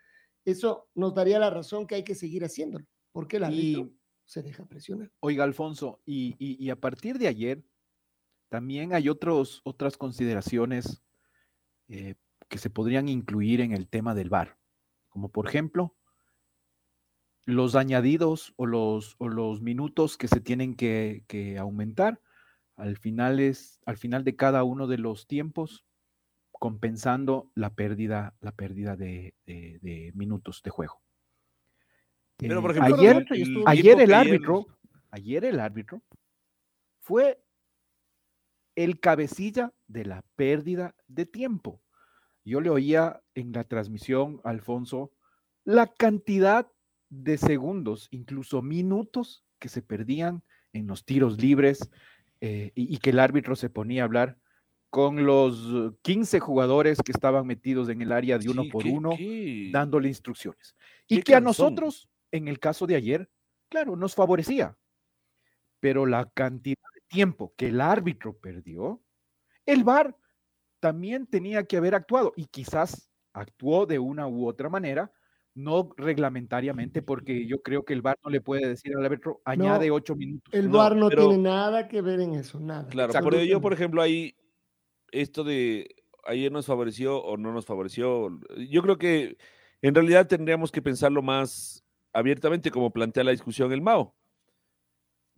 eso 0.45 0.89
nos 0.95 1.15
daría 1.15 1.39
la 1.39 1.51
razón 1.51 1.87
que 1.87 1.97
hay 1.97 2.05
que 2.05 2.15
seguir 2.15 2.45
haciéndolo, 2.45 2.87
porque 3.13 3.39
el 3.39 3.45
árbitro 3.45 3.83
Y- 3.83 3.99
se 4.25 4.43
deja 4.43 4.65
presionar. 4.65 5.13
Oiga, 5.21 5.45
Alfonso, 5.45 6.01
y, 6.05 6.35
y- 6.39 6.71
a 6.71 6.77
partir 6.77 7.19
de 7.19 7.29
ayer 7.29 7.65
también 8.49 8.95
hay 8.95 9.09
otros, 9.09 9.61
otras 9.65 9.97
consideraciones 9.97 11.03
eh, 11.89 12.15
que 12.49 12.59
se 12.59 12.71
podrían 12.71 13.09
incluir 13.09 13.61
en 13.61 13.73
el 13.73 13.89
tema 13.89 14.15
del 14.15 14.31
VAR, 14.31 14.59
como 15.09 15.31
por 15.31 15.49
ejemplo 15.49 15.97
los 17.47 17.75
añadidos 17.75 18.55
o 18.57 18.67
los, 18.67 19.17
o 19.19 19.29
los 19.29 19.61
minutos 19.61 20.17
que 20.17 20.29
se 20.29 20.41
tienen 20.41 20.75
que, 20.77 21.25
que 21.27 21.59
aumentar 21.59 22.21
al 22.77 22.97
final, 22.97 23.39
es, 23.39 23.81
al 23.87 23.99
final 23.99 24.25
de 24.25 24.35
cada 24.35 24.65
uno 24.65 24.87
de 24.87 24.99
los 24.99 25.27
tiempos, 25.27 25.85
compensando 26.51 27.51
la 27.55 27.71
pérdida, 27.71 28.35
la 28.41 28.53
pérdida 28.53 28.97
de 28.97 29.35
minutos 30.15 30.63
de 30.65 30.71
juego. 30.71 31.03
Pero, 32.37 32.59
Eh, 32.59 32.63
por 32.63 32.71
ejemplo, 32.73 32.95
ayer, 33.67 34.01
el 34.01 34.13
árbitro, 34.15 34.67
ayer 35.11 35.45
el 35.45 35.61
árbitro 35.61 36.03
fue 37.01 37.41
el 38.77 38.99
cabecilla 38.99 39.73
de 39.87 40.05
la 40.05 40.25
pérdida 40.37 40.95
de 41.07 41.27
tiempo. 41.27 41.81
Yo 42.45 42.61
le 42.61 42.71
oía 42.71 43.23
en 43.35 43.53
la 43.53 43.65
transmisión, 43.65 44.41
Alfonso, 44.45 45.13
la 45.65 45.87
cantidad 45.87 46.71
de 47.09 47.39
segundos, 47.39 48.09
incluso 48.11 48.61
minutos 48.63 49.45
que 49.61 49.69
se 49.69 49.81
perdían 49.83 50.43
en 50.73 50.87
los 50.89 51.05
tiros 51.05 51.41
libres 51.41 51.89
eh, 52.41 52.73
y, 52.75 52.93
y 52.95 52.99
que 52.99 53.11
el 53.11 53.21
árbitro 53.21 53.55
se 53.55 53.71
ponía 53.71 54.03
a 54.03 54.07
hablar 54.07 54.37
con 54.91 55.25
los 55.25 55.93
eh, 55.93 55.97
15 56.03 56.41
jugadores 56.41 56.99
que 57.03 57.13
estaban 57.13 57.47
metidos 57.47 57.89
en 57.89 58.03
el 58.03 58.13
área 58.13 58.39
de 58.39 58.49
uno 58.51 58.63
Sí, 58.65 58.71
por 58.71 58.83
qué- 58.83 58.91
uno 58.91 59.11
qué- 59.17 59.71
dándole 59.73 60.09
instrucciones. 60.09 60.75
Y 61.07 61.23
que 61.23 61.35
a 61.35 61.41
nosotros, 61.41 62.09
en 62.35 62.49
el 62.49 62.59
caso 62.59 62.87
de 62.89 62.97
ayer, 62.97 63.31
claro, 63.69 63.95
nos 63.95 64.15
favorecía. 64.17 64.77
Pero 65.79 66.05
la 66.05 66.29
cantidad 66.31 66.83
de 66.95 67.01
tiempo 67.09 67.55
que 67.57 67.69
el 67.69 67.81
árbitro 67.81 68.37
perdió, 68.37 69.01
el 69.67 69.85
VAR 69.85 70.17
también 70.81 71.27
tenía 71.27 71.63
que 71.65 71.77
haber 71.77 71.95
actuado 71.95 72.33
y 72.37 72.47
quizás 72.47 73.09
actuó 73.33 73.87
de 73.87 73.99
una 74.01 74.27
u 74.27 74.47
otra 74.49 74.69
manera, 74.69 75.13
no 75.55 75.91
reglamentariamente, 75.97 77.03
porque 77.03 77.47
yo 77.47 77.63
creo 77.63 77.85
que 77.85 77.93
el 77.93 78.03
VAR 78.03 78.19
no 78.25 78.31
le 78.31 78.41
puede 78.41 78.67
decir 78.67 78.97
al 78.97 79.05
árbitro, 79.05 79.41
añade 79.45 79.93
ocho 79.93 80.17
minutos. 80.17 80.53
El 80.53 80.71
No, 80.71 80.79
VAR 80.79 80.97
no 80.97 81.09
pero- 81.09 81.29
tiene 81.29 81.43
nada 81.45 81.87
que 81.87 82.03
ver 82.03 82.21
en 82.21 82.35
eso, 82.35 82.59
nada. 82.59 82.89
Claro, 82.89 83.13
por 83.23 83.35
ello 83.37 83.45
yo, 83.45 83.61
por 83.61 83.73
ejemplo, 83.73 84.03
ahí, 84.03 84.35
esto 85.13 85.45
de 85.45 85.95
ayer 86.27 86.51
nos 86.51 86.67
favoreció 86.67 87.23
o 87.23 87.37
no 87.37 87.53
nos 87.53 87.65
favoreció, 87.67 88.41
yo 88.69 88.83
creo 88.83 88.99
que 88.99 89.37
en 89.83 89.95
realidad 89.95 90.27
tendríamos 90.27 90.73
que 90.73 90.83
pensarlo 90.83 91.23
más 91.23 91.84
abiertamente 92.15 92.71
como 92.71 92.91
plantea 92.91 93.25
la 93.25 93.33
discusión 93.33 93.71
el 93.73 93.83
Mao. 93.83 94.15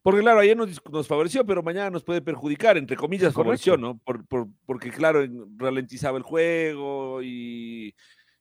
Porque 0.02 0.20
claro, 0.20 0.38
ayer 0.38 0.56
nos, 0.56 0.80
nos 0.92 1.08
favoreció, 1.08 1.44
pero 1.44 1.64
mañana 1.64 1.90
nos 1.90 2.04
puede 2.04 2.22
perjudicar, 2.22 2.76
entre 2.76 2.96
comillas, 2.96 3.32
Correcto. 3.32 3.42
favoreció, 3.42 3.76
¿no? 3.76 3.98
Por, 3.98 4.24
por- 4.26 4.46
porque 4.64 4.90
claro, 4.90 5.22
en- 5.22 5.58
ralentizaba 5.58 6.16
el 6.16 6.22
juego 6.22 7.20
y, 7.22 7.92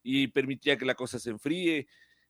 y 0.04 0.28
permitía 0.28 0.78
que 0.78 0.86
la 0.86 0.94
cosa 0.94 1.18
se 1.18 1.32
enfríe. 1.32 1.88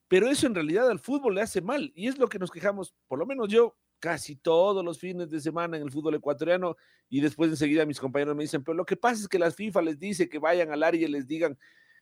Pero 0.08 0.28
eso 0.30 0.46
en 0.46 0.54
realidad 0.54 0.88
al 0.90 1.00
fútbol 1.00 1.34
le 1.34 1.42
hace 1.42 1.60
mal 1.60 1.92
y 1.94 2.06
es 2.08 2.16
lo 2.16 2.28
que 2.28 2.38
nos 2.38 2.50
quejamos, 2.50 2.94
por 3.08 3.18
lo 3.18 3.26
menos 3.26 3.48
yo, 3.48 3.76
casi 3.98 4.36
todos 4.36 4.84
los 4.84 4.98
fines 4.98 5.28
de 5.30 5.40
semana 5.40 5.76
en 5.76 5.82
el 5.82 5.90
fútbol 5.90 6.14
ecuatoriano 6.14 6.76
y 7.08 7.20
después 7.20 7.50
enseguida 7.50 7.84
mis 7.84 7.98
compañeros 7.98 8.36
me 8.36 8.44
dicen, 8.44 8.62
pero 8.62 8.74
lo 8.76 8.86
que 8.86 8.96
pasa 8.96 9.20
es 9.22 9.28
que 9.28 9.38
la 9.38 9.50
FIFA 9.50 9.82
les 9.82 9.98
dice 9.98 10.28
que 10.28 10.38
vayan 10.38 10.70
al 10.70 10.82
área 10.82 11.06
y 11.06 11.10
les 11.10 11.26
digan. 11.26 11.58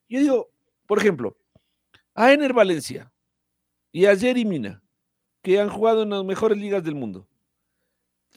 Yo 0.08 0.20
digo, 0.20 0.50
por 0.86 0.98
ejemplo, 0.98 1.36
a 2.14 2.32
Ener 2.32 2.52
Valencia 2.52 3.10
y 3.94 4.06
a 4.06 4.16
Jerry 4.16 4.44
Mina, 4.44 4.82
que 5.40 5.60
han 5.60 5.68
jugado 5.68 6.02
en 6.02 6.10
las 6.10 6.24
mejores 6.24 6.58
ligas 6.58 6.82
del 6.82 6.96
mundo. 6.96 7.28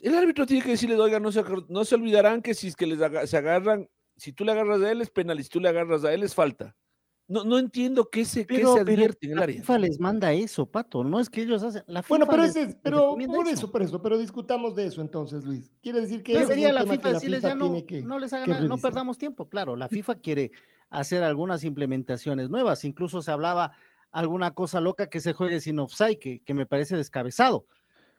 El 0.00 0.14
árbitro 0.14 0.46
tiene 0.46 0.62
que 0.62 0.70
decirles, 0.70 0.98
oigan, 1.00 1.20
no 1.20 1.32
se, 1.32 1.42
no 1.68 1.84
se 1.84 1.96
olvidarán 1.96 2.40
que 2.42 2.54
si 2.54 2.68
es 2.68 2.76
que 2.76 2.86
les 2.86 3.00
aga- 3.00 3.26
se 3.26 3.36
agarran, 3.36 3.88
si 4.16 4.32
tú 4.32 4.44
le 4.44 4.52
agarras 4.52 4.80
a 4.82 4.92
él 4.92 5.00
es 5.02 5.10
penal 5.10 5.40
y 5.40 5.42
si 5.42 5.48
tú 5.48 5.58
le 5.58 5.68
agarras 5.68 6.04
a 6.04 6.14
él 6.14 6.22
es 6.22 6.32
falta. 6.32 6.76
No, 7.26 7.42
no 7.42 7.58
entiendo 7.58 8.08
qué 8.08 8.24
se, 8.24 8.46
qué 8.46 8.54
se 8.54 8.60
pero 8.60 8.76
advierte 8.76 9.26
en 9.26 9.32
el 9.32 9.36
la 9.38 9.42
área. 9.42 9.56
FIFA 9.60 9.78
les 9.80 9.98
manda 9.98 10.32
eso, 10.32 10.64
Pato. 10.64 11.02
No 11.02 11.18
es 11.18 11.28
que 11.28 11.42
ellos 11.42 11.62
hacen. 11.64 11.82
La 11.88 12.02
Bueno, 12.08 12.26
pero 12.28 12.44
les- 12.44 12.54
es, 12.56 12.76
pero 12.80 13.16
por 13.26 13.48
eso, 13.48 13.70
por 13.72 13.82
eso, 13.82 14.00
pero 14.00 14.16
discutamos 14.16 14.76
de 14.76 14.86
eso 14.86 15.02
entonces, 15.02 15.44
Luis. 15.44 15.70
Quiere 15.82 16.00
decir 16.02 16.22
que 16.22 16.46
sería 16.46 16.72
la 16.72 16.86
FIFA 16.86 17.08
la 17.08 17.12
decirles 17.14 17.42
ya 17.42 17.54
no, 17.56 17.64
tiene 17.66 17.84
que- 17.84 18.02
no 18.02 18.18
les 18.20 18.32
hagan 18.32 18.68
no 18.68 18.78
perdamos 18.78 19.18
tiempo. 19.18 19.48
Claro, 19.48 19.74
la 19.74 19.88
FIFA 19.88 20.14
quiere 20.20 20.52
hacer 20.88 21.22
algunas 21.24 21.64
implementaciones 21.64 22.48
nuevas. 22.48 22.84
Incluso 22.84 23.20
se 23.20 23.30
hablaba 23.32 23.72
alguna 24.10 24.52
cosa 24.52 24.80
loca 24.80 25.08
que 25.08 25.20
se 25.20 25.32
juegue 25.32 25.60
sin 25.60 25.78
offside, 25.78 26.18
que, 26.18 26.40
que 26.40 26.54
me 26.54 26.66
parece 26.66 26.96
descabezado. 26.96 27.66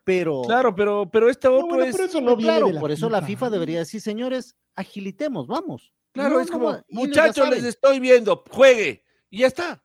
Pero 0.04 0.42
Claro, 0.44 0.74
pero, 0.74 1.10
pero 1.12 1.30
este 1.30 1.48
otro 1.48 1.68
bueno, 1.68 1.84
es. 1.84 1.96
pero 1.96 2.08
eso 2.08 2.22
no 2.22 2.36
claro, 2.38 2.72
por 2.80 2.92
eso 2.92 3.10
la 3.10 3.22
FIFA. 3.22 3.50
Debería 3.50 3.80
decir, 3.80 4.02
señores, 4.02 4.56
agilitemos, 4.76 5.48
vamos. 5.48 5.94
Claro, 6.12 6.36
No, 6.36 6.42
es 6.42 6.50
no 6.50 6.54
como, 6.60 6.84
muchachos, 6.90 7.50
les 7.50 7.64
estoy 7.64 8.00
viendo, 8.00 8.44
juegue. 8.50 9.04
Y 9.30 9.40
ya 9.40 9.48
está. 9.48 9.84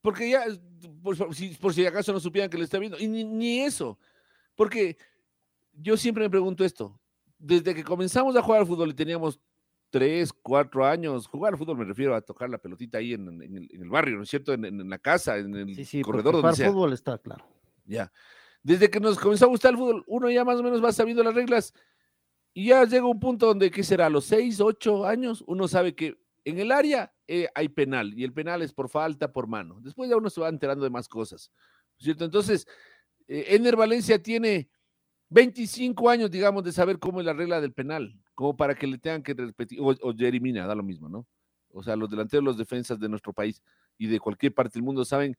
Porque 0.00 0.30
ya, 0.30 0.44
por, 1.02 1.16
por 1.16 1.34
si, 1.34 1.50
por 1.50 1.74
si 1.74 1.86
acaso 1.86 2.12
no 2.12 2.20
supieran 2.20 2.50
que 2.50 2.58
le 2.58 2.64
está 2.64 2.78
viendo. 2.78 2.98
Y 2.98 3.06
ni, 3.06 3.22
ni 3.24 3.60
eso. 3.60 3.98
Porque 4.56 4.96
yo 5.72 5.96
siempre 5.96 6.24
me 6.24 6.30
pregunto 6.30 6.64
esto. 6.64 6.98
Desde 7.38 7.74
que 7.74 7.84
comenzamos 7.84 8.34
a 8.36 8.42
jugar 8.42 8.60
al 8.60 8.66
fútbol 8.66 8.90
y 8.90 8.94
teníamos 8.94 9.40
tres, 9.90 10.32
cuatro 10.32 10.86
años, 10.86 11.26
jugar 11.26 11.52
al 11.52 11.58
fútbol 11.58 11.78
me 11.78 11.84
refiero 11.84 12.14
a 12.14 12.20
tocar 12.20 12.48
la 12.48 12.58
pelotita 12.58 12.98
ahí 12.98 13.14
en, 13.14 13.42
en 13.42 13.56
el, 13.56 13.68
en 13.72 13.82
el 13.82 13.90
barrio, 13.90 14.16
¿no 14.16 14.22
es 14.22 14.30
cierto? 14.30 14.52
En, 14.52 14.88
la 14.88 14.98
casa, 14.98 15.36
en 15.36 15.54
el 15.54 15.74
Sí, 15.74 15.84
sí, 15.84 16.02
corredor, 16.02 16.34
donde 16.40 16.56
sea. 16.56 16.70
fútbol 16.70 16.92
está 16.92 17.18
claro. 17.18 17.44
Ya. 17.84 18.12
Desde 18.62 18.88
que 18.88 19.00
nos 19.00 19.18
comenzó 19.18 19.46
a 19.46 19.48
gustar 19.48 19.72
el 19.72 19.78
fútbol, 19.78 20.04
uno 20.06 20.30
ya 20.30 20.44
más 20.44 20.58
o 20.58 20.62
menos 20.62 20.82
va 20.82 20.92
sabiendo 20.92 21.22
las 21.24 21.34
reglas 21.34 21.74
y 22.52 22.68
ya 22.68 22.84
llega 22.84 23.06
un 23.06 23.20
punto 23.20 23.46
donde, 23.46 23.70
¿qué 23.70 23.82
será? 23.82 24.06
A 24.06 24.10
los 24.10 24.24
seis, 24.24 24.60
ocho 24.60 25.06
años, 25.06 25.42
uno 25.46 25.68
sabe 25.68 25.94
que 25.94 26.18
en 26.44 26.58
el 26.58 26.72
área 26.72 27.12
eh, 27.26 27.48
hay 27.54 27.68
penal 27.68 28.12
y 28.14 28.24
el 28.24 28.32
penal 28.32 28.62
es 28.62 28.72
por 28.72 28.88
falta, 28.88 29.32
por 29.32 29.46
mano. 29.46 29.80
Después 29.80 30.08
ya 30.08 30.16
uno 30.16 30.30
se 30.30 30.40
va 30.40 30.48
enterando 30.48 30.84
de 30.84 30.90
más 30.90 31.08
cosas, 31.08 31.52
¿no 31.54 31.98
es 31.98 32.04
¿cierto? 32.04 32.24
Entonces, 32.24 32.66
eh, 33.28 33.46
Ener 33.50 33.76
Valencia 33.76 34.22
tiene 34.22 34.68
25 35.28 36.10
años, 36.10 36.30
digamos, 36.30 36.64
de 36.64 36.72
saber 36.72 36.98
cómo 36.98 37.20
es 37.20 37.26
la 37.26 37.32
regla 37.32 37.60
del 37.60 37.72
penal, 37.72 38.20
como 38.40 38.56
para 38.56 38.74
que 38.74 38.86
le 38.86 38.96
tengan 38.96 39.22
que 39.22 39.34
repetir, 39.34 39.78
o, 39.82 39.90
o 39.90 40.14
Jerry 40.16 40.40
Mina, 40.40 40.66
da 40.66 40.74
lo 40.74 40.82
mismo, 40.82 41.10
¿no? 41.10 41.26
O 41.74 41.82
sea, 41.82 41.94
los 41.94 42.08
delanteros, 42.08 42.42
los 42.42 42.56
defensas 42.56 42.98
de 42.98 43.06
nuestro 43.06 43.34
país 43.34 43.62
y 43.98 44.06
de 44.06 44.18
cualquier 44.18 44.54
parte 44.54 44.78
del 44.78 44.82
mundo 44.82 45.04
saben 45.04 45.36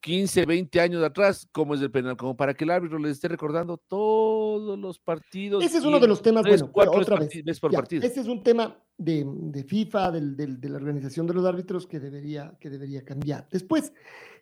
15, 0.00 0.44
20 0.44 0.80
años 0.82 1.02
atrás, 1.02 1.48
cómo 1.50 1.74
es 1.74 1.80
el 1.80 1.90
penal, 1.90 2.18
como 2.18 2.36
para 2.36 2.52
que 2.52 2.64
el 2.64 2.70
árbitro 2.72 2.98
les 2.98 3.12
esté 3.12 3.28
recordando 3.28 3.78
todos 3.78 4.78
los 4.78 4.98
partidos. 4.98 5.64
Ese 5.64 5.78
es 5.78 5.84
uno 5.84 5.98
de 5.98 6.08
los 6.08 6.20
temas, 6.20 6.42
tres, 6.42 6.60
bueno, 6.60 6.72
cuatro 6.74 6.92
pero 6.92 7.02
otra 7.02 7.18
vez. 7.20 7.58
por 7.58 7.72
ya, 7.72 7.78
partido. 7.78 8.06
Ese 8.06 8.20
es 8.20 8.26
un 8.26 8.42
tema 8.42 8.76
de, 8.98 9.24
de 9.26 9.64
FIFA, 9.64 10.10
del- 10.10 10.36
del- 10.36 10.60
de 10.60 10.68
la 10.68 10.76
organización 10.76 11.26
de 11.26 11.32
los 11.32 11.46
árbitros 11.46 11.86
que 11.86 12.00
debería, 12.00 12.54
que 12.60 12.68
debería 12.68 13.02
cambiar. 13.02 13.48
Después, 13.50 13.94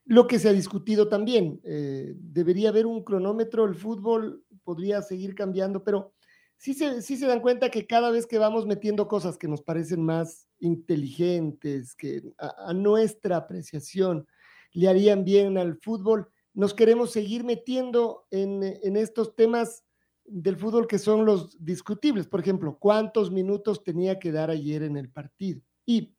lo 0.05 0.27
que 0.27 0.41
se 0.41 0.49
ha 0.49 0.53
discutido 0.53 1.07
también, 1.09 1.61
eh, 1.62 2.12
debería 2.17 2.71
haber 2.71 2.87
un 2.87 3.05
cronómetro, 3.05 3.67
el 3.67 3.77
fútbol 3.77 4.45
podría 4.64 5.01
seguir 5.01 5.37
cambiando, 5.37 5.85
pero 5.85 6.12
sí 6.59 6.75
se, 6.75 7.03
sí 7.03 7.16
se 7.16 7.27
dan 7.27 7.40
cuenta 7.40 7.71
que 7.71 7.87
cada 7.87 8.11
vez 8.11 8.27
que 8.27 8.38
vamos 8.38 8.66
metiendo 8.66 9.09
cosas 9.09 9.38
que 9.38 9.49
nos 9.49 9.62
parecen 9.62 10.05
más 10.05 10.49
inteligentes, 10.59 11.94
que 11.94 12.23
a, 12.37 12.75
nuestra 12.75 13.37
apreciación 13.37 14.27
le 14.73 14.88
harían 14.88 15.25
bien 15.25 15.57
al 15.57 15.79
fútbol, 15.79 16.29
nos 16.53 16.75
queremos 16.75 17.12
seguir 17.12 17.44
metiendo 17.44 18.27
en, 18.31 18.62
en 18.62 18.97
estos 18.97 19.35
temas 19.35 19.85
del 20.25 20.57
fútbol 20.57 20.87
que 20.87 20.99
son 20.99 21.25
los 21.25 21.64
discutibles. 21.64 22.27
Por 22.27 22.40
ejemplo, 22.40 22.77
¿cuántos 22.79 23.31
minutos 23.31 23.83
tenía 23.85 24.18
que 24.18 24.33
dar 24.33 24.51
ayer 24.51 24.83
en 24.83 24.97
el 24.97 25.09
partido? 25.09 25.62
Y 25.87 26.14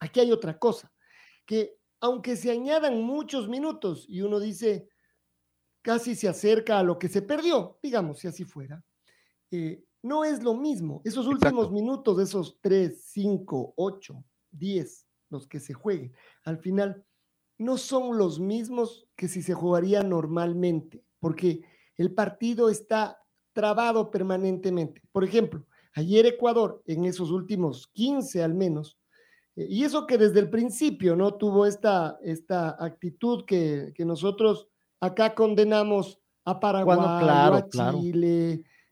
aquí 0.00 0.20
hay 0.20 0.32
otra 0.32 0.58
cosa, 0.58 0.92
que 1.44 1.78
aunque 2.00 2.36
se 2.36 2.50
añadan 2.50 3.02
muchos 3.02 3.48
minutos 3.48 4.06
y 4.08 4.22
uno 4.22 4.40
dice, 4.40 4.88
casi 5.82 6.14
se 6.14 6.28
acerca 6.28 6.78
a 6.78 6.82
lo 6.82 6.98
que 6.98 7.08
se 7.08 7.22
perdió, 7.22 7.78
digamos, 7.82 8.20
si 8.20 8.28
así 8.28 8.44
fuera, 8.44 8.82
eh, 9.50 9.84
no 10.02 10.24
es 10.24 10.42
lo 10.42 10.54
mismo. 10.54 11.00
Esos 11.04 11.26
últimos 11.26 11.66
Exacto. 11.66 11.70
minutos, 11.70 12.20
esos 12.20 12.58
3, 12.60 13.02
5, 13.04 13.74
8, 13.76 14.24
10, 14.52 15.06
los 15.30 15.46
que 15.46 15.60
se 15.60 15.74
jueguen, 15.74 16.12
al 16.44 16.58
final 16.58 17.04
no 17.58 17.76
son 17.76 18.16
los 18.16 18.38
mismos 18.38 19.06
que 19.16 19.28
si 19.28 19.42
se 19.42 19.54
jugaría 19.54 20.02
normalmente, 20.02 21.04
porque 21.18 21.62
el 21.96 22.14
partido 22.14 22.70
está 22.70 23.18
trabado 23.52 24.10
permanentemente. 24.10 25.02
Por 25.10 25.24
ejemplo, 25.24 25.66
ayer 25.94 26.26
Ecuador, 26.26 26.82
en 26.86 27.04
esos 27.04 27.30
últimos 27.30 27.88
15 27.88 28.42
al 28.44 28.54
menos, 28.54 28.98
eh, 29.56 29.66
y 29.68 29.82
eso 29.82 30.06
que 30.06 30.16
desde 30.16 30.38
el 30.38 30.50
principio 30.50 31.16
no 31.16 31.34
tuvo 31.34 31.66
esta, 31.66 32.18
esta 32.22 32.76
actitud 32.82 33.44
que, 33.44 33.92
que 33.96 34.04
nosotros 34.04 34.68
acá 35.00 35.34
condenamos 35.34 36.20
a 36.44 36.60
Paraguay, 36.60 36.96
claro, 36.96 37.56
a 37.56 37.68
claro. 37.68 37.98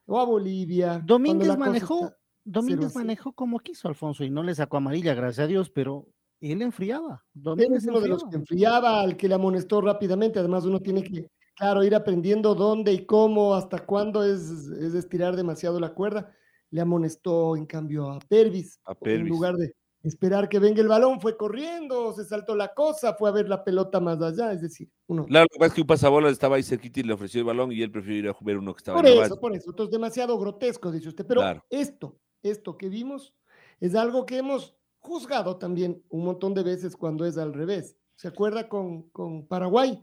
O 0.06 0.18
a 0.20 0.24
Bolivia. 0.24 1.02
Domínguez 1.04 1.56
manejó, 1.58 2.04
está- 2.04 2.16
Domínguez 2.44 2.94
manejó 2.94 3.32
como 3.32 3.58
quiso 3.58 3.88
Alfonso 3.88 4.22
y 4.24 4.30
no 4.30 4.42
le 4.42 4.54
sacó 4.54 4.76
amarilla, 4.76 5.14
gracias 5.14 5.44
a 5.44 5.48
Dios, 5.48 5.68
pero 5.70 6.06
él 6.40 6.62
enfriaba. 6.62 7.24
Él 7.34 7.42
Domínguez 7.42 7.82
es 7.82 7.88
uno 7.88 8.00
de 8.00 8.08
los 8.08 8.22
enfriaba. 8.22 8.30
que 8.30 8.36
enfriaba, 8.36 9.00
al 9.00 9.16
que 9.16 9.28
le 9.28 9.34
amonestó 9.34 9.80
rápidamente. 9.80 10.38
Además, 10.38 10.64
uno 10.64 10.80
tiene 10.80 11.02
que, 11.02 11.28
claro, 11.56 11.82
ir 11.82 11.94
aprendiendo 11.94 12.54
dónde 12.54 12.92
y 12.92 13.04
cómo, 13.04 13.54
hasta 13.54 13.84
cuándo 13.84 14.22
es, 14.22 14.42
es 14.48 14.94
estirar 14.94 15.34
demasiado 15.34 15.80
la 15.80 15.92
cuerda. 15.92 16.32
Le 16.70 16.80
amonestó, 16.80 17.56
en 17.56 17.66
cambio, 17.66 18.10
a 18.10 18.18
Pervis. 18.20 18.78
A 18.84 18.92
En 18.92 18.98
Pervis. 18.98 19.28
lugar 19.30 19.54
de 19.56 19.74
esperar 20.06 20.48
que 20.48 20.58
venga 20.58 20.80
el 20.80 20.88
balón, 20.88 21.20
fue 21.20 21.36
corriendo, 21.36 22.12
se 22.12 22.24
saltó 22.24 22.54
la 22.54 22.72
cosa, 22.74 23.14
fue 23.14 23.28
a 23.28 23.32
ver 23.32 23.48
la 23.48 23.64
pelota 23.64 24.00
más 24.00 24.20
allá. 24.22 24.52
Es 24.52 24.62
decir, 24.62 24.88
uno. 25.06 25.24
Claro, 25.26 25.44
lo 25.44 25.48
que 25.54 25.58
pasa 25.58 25.68
es 25.68 25.74
que 25.74 25.80
un 25.82 25.86
pasabolas 25.86 26.32
estaba 26.32 26.56
ahí 26.56 26.62
cerquita 26.62 27.00
y 27.00 27.02
le 27.04 27.12
ofreció 27.12 27.40
el 27.40 27.46
balón 27.46 27.72
y 27.72 27.82
él 27.82 27.90
prefirió 27.90 28.18
ir 28.18 28.28
a 28.28 28.36
ver 28.40 28.58
uno 28.58 28.74
que 28.74 28.78
estaba 28.78 29.00
Por 29.00 29.08
la 29.10 29.24
eso, 29.26 29.40
por 29.40 29.54
eso. 29.54 29.70
Entonces, 29.70 29.92
demasiado 29.92 30.38
grotesco, 30.38 30.90
dice 30.92 31.08
usted. 31.08 31.26
Pero 31.26 31.40
Claro. 31.40 31.64
esto, 31.70 32.16
esto 32.42 32.76
que 32.76 32.88
vimos, 32.88 33.34
es 33.80 33.94
algo 33.94 34.24
que 34.26 34.38
hemos 34.38 34.74
juzgado 34.98 35.56
también 35.56 36.02
un 36.08 36.24
montón 36.24 36.54
de 36.54 36.62
veces 36.62 36.96
cuando 36.96 37.24
es 37.24 37.36
al 37.38 37.52
revés. 37.52 37.96
¿Se 38.16 38.28
acuerda 38.28 38.68
con, 38.68 39.10
con 39.10 39.46
Paraguay? 39.46 40.00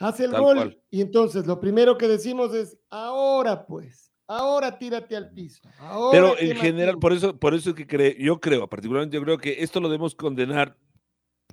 Hace 0.00 0.26
el 0.26 0.30
Tal 0.32 0.42
gol 0.42 0.56
cual. 0.56 0.82
y 0.90 1.00
entonces 1.00 1.46
lo 1.46 1.58
primero 1.58 1.98
que 1.98 2.06
decimos 2.06 2.54
es, 2.54 2.78
ahora 2.88 3.66
pues, 3.66 4.07
ahora 4.28 4.78
tírate 4.78 5.16
al 5.16 5.30
piso. 5.32 5.60
ahora 5.78 6.10
Pero 6.12 6.38
en 6.38 6.56
general, 6.56 6.86
tiempo". 6.90 7.00
por 7.00 7.12
eso, 7.12 7.36
por 7.38 7.54
eso 7.54 7.70
es 7.70 7.76
que 7.76 7.86
cre- 7.86 8.16
yo 8.18 8.38
creo, 8.40 8.68
particularmente 8.68 9.16
yo 9.16 9.22
creo 9.24 9.38
que 9.38 9.62
esto 9.62 9.80
lo 9.80 9.88
debemos 9.88 10.14
condenar, 10.14 10.76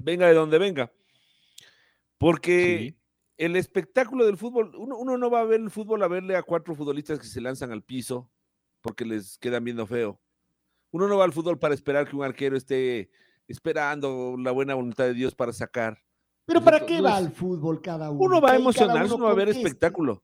venga 0.01 0.27
de 0.27 0.33
donde 0.35 0.57
venga. 0.59 0.91
Porque 2.17 2.95
el 3.37 3.55
espectáculo 3.55 4.25
del 4.25 4.37
fútbol, 4.37 4.73
uno, 4.77 4.97
uno 4.97 5.17
no 5.17 5.29
va 5.29 5.41
a 5.41 5.45
ver 5.45 5.59
el 5.59 5.69
fútbol 5.69 6.01
a 6.03 6.07
verle 6.07 6.35
a 6.35 6.43
cuatro 6.43 6.75
futbolistas 6.75 7.19
que 7.19 7.25
se 7.27 7.41
lanzan 7.41 7.71
al 7.71 7.83
piso 7.83 8.29
porque 8.81 9.03
les 9.05 9.37
quedan 9.37 9.63
viendo 9.63 9.85
feo. 9.85 10.19
Uno 10.91 11.07
no 11.07 11.17
va 11.17 11.25
al 11.25 11.33
fútbol 11.33 11.59
para 11.59 11.73
esperar 11.73 12.07
que 12.07 12.15
un 12.15 12.23
arquero 12.23 12.55
esté 12.55 13.09
esperando 13.47 14.35
la 14.37 14.51
buena 14.51 14.75
voluntad 14.75 15.03
de 15.05 15.13
Dios 15.13 15.35
para 15.35 15.51
sacar. 15.51 15.97
Pero 16.45 16.61
¿para 16.61 16.85
qué 16.85 17.01
va 17.01 17.17
al 17.17 17.31
fútbol 17.31 17.81
cada 17.81 18.11
uno? 18.11 18.21
Uno 18.21 18.39
va 18.41 18.51
a 18.51 18.55
emocionarse, 18.55 19.05
uno 19.05 19.15
uno 19.15 19.25
va 19.25 19.31
a 19.31 19.35
ver 19.35 19.49
espectáculo. 19.49 20.23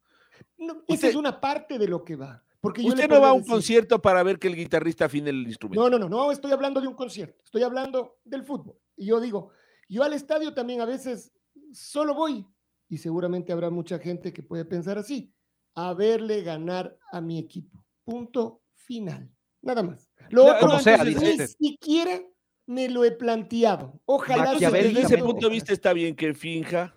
No, 0.58 0.84
esa 0.88 1.08
es 1.08 1.16
una 1.16 1.40
parte 1.40 1.78
de 1.78 1.88
lo 1.88 2.04
que 2.04 2.16
va. 2.16 2.44
Porque 2.60 2.84
Usted 2.84 3.10
no 3.10 3.20
va 3.22 3.30
a 3.30 3.34
un 3.34 3.42
decir- 3.42 3.52
concierto 3.54 4.02
para 4.02 4.22
ver 4.22 4.38
que 4.38 4.48
el 4.48 4.56
guitarrista 4.56 5.06
afine 5.06 5.32
el 5.32 5.48
instrumento. 5.48 5.82
No, 5.82 5.90
no, 5.90 5.98
no, 5.98 6.08
no, 6.08 6.32
estoy 6.32 6.52
hablando 6.52 6.80
de 6.80 6.88
un 6.88 6.94
concierto, 6.94 7.42
estoy 7.44 7.64
hablando 7.64 8.20
del 8.24 8.44
fútbol. 8.44 8.78
Y 8.96 9.08
yo 9.08 9.20
digo, 9.20 9.50
yo 9.90 10.04
al 10.04 10.14
estadio 10.14 10.54
también 10.54 10.80
a 10.82 10.86
veces 10.86 11.32
solo 11.74 12.14
voy, 12.14 12.46
y 12.88 12.98
seguramente 12.98 13.52
habrá 13.52 13.70
mucha 13.72 13.98
gente 13.98 14.32
que 14.32 14.44
puede 14.44 14.64
pensar 14.66 14.98
así, 15.00 15.34
a 15.74 15.94
verle 15.96 16.44
ganar 16.44 16.96
a 17.12 17.20
mi 17.20 17.40
equipo. 17.40 17.84
Punto 18.04 18.62
final. 18.76 19.32
Nada 19.64 19.82
más. 19.82 20.12
Lo 20.30 20.44
Claro, 20.44 20.58
otro 20.58 20.68
como 20.70 20.80
sea, 20.82 21.04
ni 21.04 21.16
siquiera 21.48 22.22
me 22.68 22.90
lo 22.90 23.04
he 23.04 23.12
planteado. 23.12 24.00
Ojalá 24.06 24.54
desde 24.54 25.02
ese 25.02 25.18
punto 25.18 25.48
de 25.48 25.54
vista 25.54 25.74
está 25.74 25.94
bien 25.94 26.16
que 26.16 26.34
finja, 26.34 26.96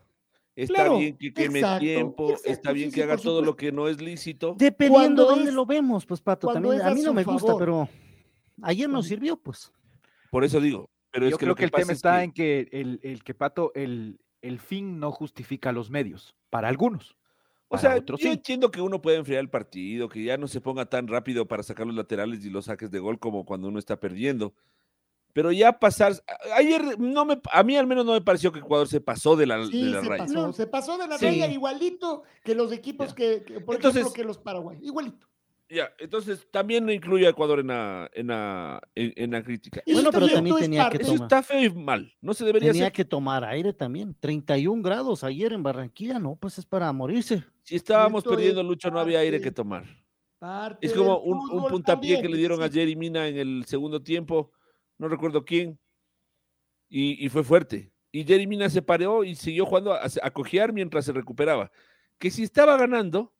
está 0.57 0.75
Claro, 0.75 0.99
bien 0.99 1.17
que 1.17 1.33
queme 1.33 1.59
exacto, 1.61 1.81
tiempo, 1.81 2.35
está 2.45 2.73
bien 2.73 2.91
sí, 2.91 2.95
que 2.97 3.03
haga 3.03 3.17
todo 3.17 3.43
lo 3.43 3.57
que 3.57 3.73
no 3.73 3.89
es 3.89 4.01
lícito. 4.01 4.55
Dependiendo 4.59 5.25
de 5.25 5.29
dónde 5.31 5.49
es- 5.51 5.55
lo 5.55 5.67
vemos, 5.67 6.07
pues 6.07 6.21
Pato, 6.21 6.49
también 6.53 6.75
es 6.75 6.81
a 6.83 6.89
a 6.89 6.95
mí 6.95 7.03
no 7.03 7.13
me 7.13 7.25
gusta, 7.25 7.47
favor. 7.49 7.59
pero 7.59 7.89
ayer 8.63 8.89
nos 8.89 9.07
sirvió, 9.07 9.37
pues. 9.37 9.73
Por 10.31 10.45
eso 10.45 10.61
digo. 10.61 10.91
Pero 11.11 11.27
es 11.27 11.31
Yo 11.33 11.39
que 11.39 11.45
creo 11.45 11.51
lo 11.53 11.55
que, 11.57 11.65
el 11.65 11.71
pasa 11.71 11.83
tema 11.83 11.93
es 11.93 11.99
está 11.99 12.19
que- 12.19 12.25
en 12.25 12.33
que 12.33 12.69
el, 12.73 13.01
el 13.03 13.23
que 13.23 13.35
Pato, 13.35 13.71
el, 13.75 14.19
el 14.43 14.59
fin 14.59 14.99
no 14.99 15.13
justifica 15.13 15.71
los 15.73 15.91
medios, 15.91 16.35
para 16.51 16.69
algunos. 16.69 17.17
O 17.69 17.79
sea, 17.79 17.97
otros 17.97 18.21
yo 18.21 18.29
sí. 18.29 18.35
entiendo 18.35 18.71
que 18.71 18.81
uno 18.81 19.01
puede 19.03 19.17
enfriar 19.17 19.41
el 19.41 19.49
partido, 19.51 20.09
que 20.09 20.23
ya 20.23 20.37
no 20.37 20.47
se 20.47 20.61
ponga 20.61 20.87
tan 20.87 21.09
rápido 21.09 21.47
para 21.49 21.63
sacar 21.65 21.87
los 21.87 21.97
laterales 21.97 22.45
y 22.45 22.51
los 22.51 22.67
saques 22.67 22.91
de 22.91 22.99
gol 23.01 23.19
como 23.19 23.45
cuando 23.45 23.67
uno 23.69 23.79
está 23.81 23.99
perdiendo. 23.99 24.55
Pero 25.35 25.53
ya 25.53 25.79
pasar. 25.79 26.13
a- 26.27 26.57
Ayer, 26.57 26.99
no 26.99 27.25
me, 27.27 27.39
a 27.53 27.63
mí 27.63 27.77
al 27.77 27.87
menos 27.87 28.07
no 28.07 28.13
me 28.13 28.21
pareció 28.23 28.51
que 28.53 28.61
Ecuador 28.61 28.89
se 28.89 29.01
pasó 29.03 29.37
de 29.37 29.47
la, 29.47 29.67
Sí, 29.67 29.83
de 29.85 29.91
la 29.91 30.01
se 30.01 30.09
raya. 30.09 30.25
pasó, 30.25 30.53
se 30.55 30.67
pasó 30.67 30.97
de 30.97 31.07
la 31.09 31.19
Sí. 31.19 31.27
raya 31.27 31.47
igualito 31.49 32.23
que 32.43 32.55
los 32.55 32.73
equipos 32.73 33.13
que, 33.13 33.43
que, 33.45 33.61
por 33.61 33.75
Entonces- 33.75 34.01
ejemplo, 34.03 34.15
que 34.15 34.25
los 34.25 34.39
Paraguay, 34.39 34.79
igualito. 34.81 35.27
Ya, 35.69 35.91
entonces 35.99 36.47
también 36.53 36.85
no 36.87 36.93
incluye 36.93 37.27
a 37.27 37.31
Ecuador 37.31 37.59
en 37.59 37.67
la, 37.69 38.09
en 38.15 38.29
la, 38.29 38.81
en, 38.95 39.13
en 39.17 39.31
la 39.33 39.43
crítica. 39.43 39.83
Eso 39.85 39.95
Bueno, 39.97 40.11
pero 40.13 40.29
también 40.29 40.55
es 40.57 40.63
tenía 40.63 40.83
que 40.85 40.99
parte. 40.99 41.03
Eso 41.03 41.13
tomar. 41.15 41.25
está 41.27 41.43
feo 41.43 41.65
y 41.65 41.71
mal. 41.71 42.13
No 42.21 42.35
se 42.35 42.45
debería 42.45 42.71
Tenía 42.71 42.85
hacer. 42.85 42.93
que 42.93 43.05
tomar 43.05 43.45
aire 43.45 43.73
también. 43.73 44.15
31 44.21 44.83
grados 44.83 45.25
ayer 45.25 45.53
en 45.53 45.63
Barranquilla, 45.65 46.19
no, 46.21 46.37
pues 46.37 46.59
es 46.59 46.67
para 46.67 46.93
morirse. 46.93 47.43
Si 47.63 47.75
estábamos 47.77 48.21
Esto 48.21 48.31
es 48.31 48.37
perdiendo, 48.37 48.63
Lucho, 48.63 48.91
no 48.91 49.01
había 49.01 49.19
aire 49.21 49.41
que 49.41 49.51
tomar. 49.51 49.85
Parte 50.39 50.87
Es 50.87 50.93
como 50.93 51.19
un, 51.19 51.39
un 51.51 51.67
puntapié 51.69 52.11
que 52.11 52.15
también, 52.17 52.31
le 52.33 52.37
dieron 52.39 52.63
a 52.63 52.69
sí. 52.69 52.75
Jerry 52.75 52.95
Mina 52.95 53.27
en 53.27 53.39
el 53.39 53.65
segundo 53.67 54.03
tiempo, 54.03 54.53
no 54.99 55.09
recuerdo 55.09 55.45
quién, 55.45 55.79
y, 56.89 57.25
y 57.25 57.29
fue 57.29 57.43
fuerte. 57.43 57.93
Y 58.13 58.25
Jerry 58.25 58.47
Mina 58.47 58.71
se 58.71 58.83
paró 58.83 59.25
y 59.25 59.35
siguió 59.35 59.67
jugando 59.67 59.93
a, 59.93 60.03
a 60.23 60.31
cojear 60.31 60.73
mientras 60.73 61.05
se 61.05 61.13
recuperaba. 61.13 61.71
Que 62.19 62.31
si 62.31 62.45
estaba 62.45 62.77
ganando, 62.77 63.35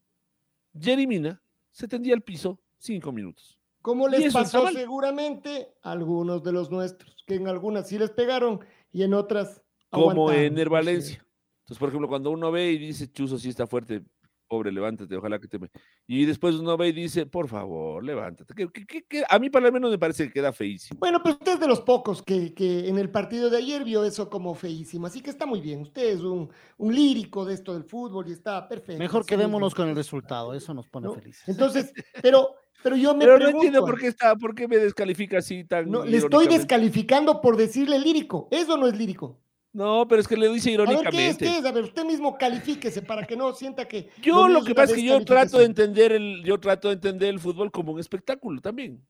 Jerry 0.79 1.07
Mina 1.07 1.41
se 1.71 1.87
tendía 1.87 2.15
al 2.15 2.23
piso 2.23 2.61
cinco 2.79 3.13
minutos. 3.13 3.59
Como 3.81 4.09
les 4.09 4.33
pasó 4.33 4.67
seguramente 4.69 5.75
a 5.83 5.93
algunos 5.93 6.43
de 6.43 6.53
los 6.53 6.71
nuestros, 6.71 7.23
que 7.27 7.35
en 7.35 7.49
algunas 7.49 7.89
sí 7.89 7.99
les 7.99 8.11
pegaron 8.11 8.61
y 8.91 9.03
en 9.03 9.13
otras 9.13 9.63
Como 9.91 10.33
en 10.33 10.45
el 10.45 10.55
¿no 10.55 10.61
es 10.63 10.69
Valencia. 10.71 11.27
Entonces, 11.61 11.79
por 11.79 11.91
ejemplo, 11.91 12.09
cuando 12.09 12.31
uno 12.31 12.51
ve 12.51 12.73
y 12.73 12.79
dice, 12.79 13.11
Chuzo, 13.11 13.39
sí 13.39 13.51
está 13.51 13.67
fuerte, 13.67 14.03
pobre, 14.47 14.73
levántate, 14.73 15.17
ojalá 15.17 15.39
que 15.39 15.49
te... 15.49 15.59
me-". 15.59 15.71
Y 16.07 16.25
después 16.25 16.55
uno 16.57 16.77
ve 16.77 16.89
y 16.89 16.93
dice, 16.93 17.27
por 17.27 17.49
favor, 17.49 18.05
levántate. 18.05 18.55
Que 18.55 19.25
a 19.29 19.39
mí, 19.39 19.51
para 19.51 19.67
lo 19.67 19.73
menos, 19.73 19.91
me 19.91 19.99
parece 19.99 20.27
que 20.27 20.33
queda 20.33 20.53
feísimo. 20.53 21.01
Bueno, 21.01 21.21
pero 21.23 21.37
usted 21.37 21.55
es 21.55 21.61
de 21.61 21.69
los 21.69 21.81
pocos 21.81 22.23
que, 22.23 22.55
que 22.55 22.89
en 22.89 22.99
el 22.99 23.11
partido 23.11 23.51
de 23.51 23.59
ayer 23.59 23.85
vio 23.85 24.05
eso 24.05 24.29
como 24.31 24.55
feísimo, 24.55 25.07
así 25.07 25.21
que 25.21 25.31
está 25.31 25.47
muy 25.47 25.61
bien. 25.61 25.81
Usted 25.83 26.11
es 26.11 26.21
un, 26.21 26.51
un 26.79 26.95
lírico 26.95 27.45
de 27.45 27.55
esto 27.55 27.75
del 27.75 27.85
fútbol 27.85 28.29
y 28.29 28.33
está 28.33 28.67
perfecto. 28.69 28.99
Mejor 28.99 29.27
quedémonos 29.27 29.75
con 29.75 29.89
el 29.89 29.97
resultado, 29.97 30.55
eso 30.55 30.75
nos 30.75 30.87
pone 30.89 31.09
¿no? 31.09 31.15
felices. 31.15 31.49
Entonces, 31.49 31.93
pero, 32.23 32.55
pero 32.83 32.97
yo 32.97 33.15
me 33.15 33.25
Pero 33.25 33.35
no 33.35 33.45
pregunto, 33.45 33.67
entiendo 33.67 33.87
por 33.87 33.99
qué, 33.99 34.07
está, 34.09 34.37
por 34.37 34.55
qué 34.55 34.69
me 34.69 34.77
descalifica 34.77 35.39
así 35.39 35.65
tan 35.65 35.91
no, 35.91 36.05
le 36.05 36.19
estoy 36.19 36.47
descalificando 36.47 37.41
por 37.41 37.57
decirle 37.57 37.99
lírico. 37.99 38.49
Eso 38.51 38.77
no 38.77 38.87
es 38.87 38.97
lírico. 38.97 39.41
No, 39.75 40.07
pero 40.07 40.21
es 40.21 40.29
que 40.29 40.37
le 40.37 40.49
dice 40.49 40.73
A 40.73 40.79
ver, 40.79 40.87
¿qué 40.87 40.93
es? 40.95 41.01
irónicamente. 41.01 41.45
¿Qué 41.45 41.59
es? 41.59 41.65
A 41.65 41.73
ver, 41.73 41.83
usted 41.83 42.05
mismo 42.05 42.39
califíquese 42.39 43.03
para 43.03 43.27
que 43.27 43.37
no 43.37 43.53
sienta 43.53 43.87
que... 43.89 44.09
Yo 44.23 44.47
lo 44.47 44.63
que 44.63 44.73
pasa 44.73 44.93
es 44.93 45.01
que 45.01 45.05
yo 45.05 45.25
trato 45.25 45.59
de 45.59 45.65
entender 45.65 46.13
el, 46.13 46.45
yo 46.45 46.61
trato 46.61 46.89
de 46.89 46.95
entender 46.95 47.29
el 47.31 47.41
fútbol 47.41 47.73
como 47.73 47.93
un 47.93 47.99
espectáculo 47.99 48.61
también. 48.61 49.05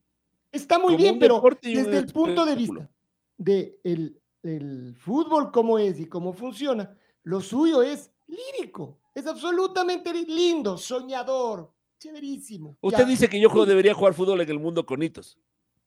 Está 0.50 0.78
muy 0.78 0.94
como 0.94 0.96
bien, 0.96 1.18
pero 1.18 1.42
desde 1.60 1.98
el 1.98 2.06
punto 2.06 2.46
de 2.46 2.54
vista 2.56 2.90
de 3.36 3.78
el, 3.84 4.96
fútbol 4.96 5.52
como 5.52 5.78
es 5.78 6.00
y 6.00 6.06
cómo 6.06 6.32
funciona, 6.32 6.96
lo 7.24 7.42
suyo 7.42 7.82
es 7.82 8.10
lírico, 8.26 8.98
es 9.14 9.26
absolutamente 9.26 10.14
li- 10.14 10.24
lindo, 10.24 10.78
soñador, 10.78 11.70
chéverísimo. 11.98 12.78
Usted 12.80 13.00
Ya. 13.02 13.04
dice 13.04 13.28
que 13.28 13.38
yo 13.38 13.50
debería 13.66 13.92
jugar 13.92 14.14
fútbol 14.14 14.40
en 14.40 14.48
el 14.48 14.58
mundo 14.58 14.86
con 14.86 15.02
hitos. 15.02 15.36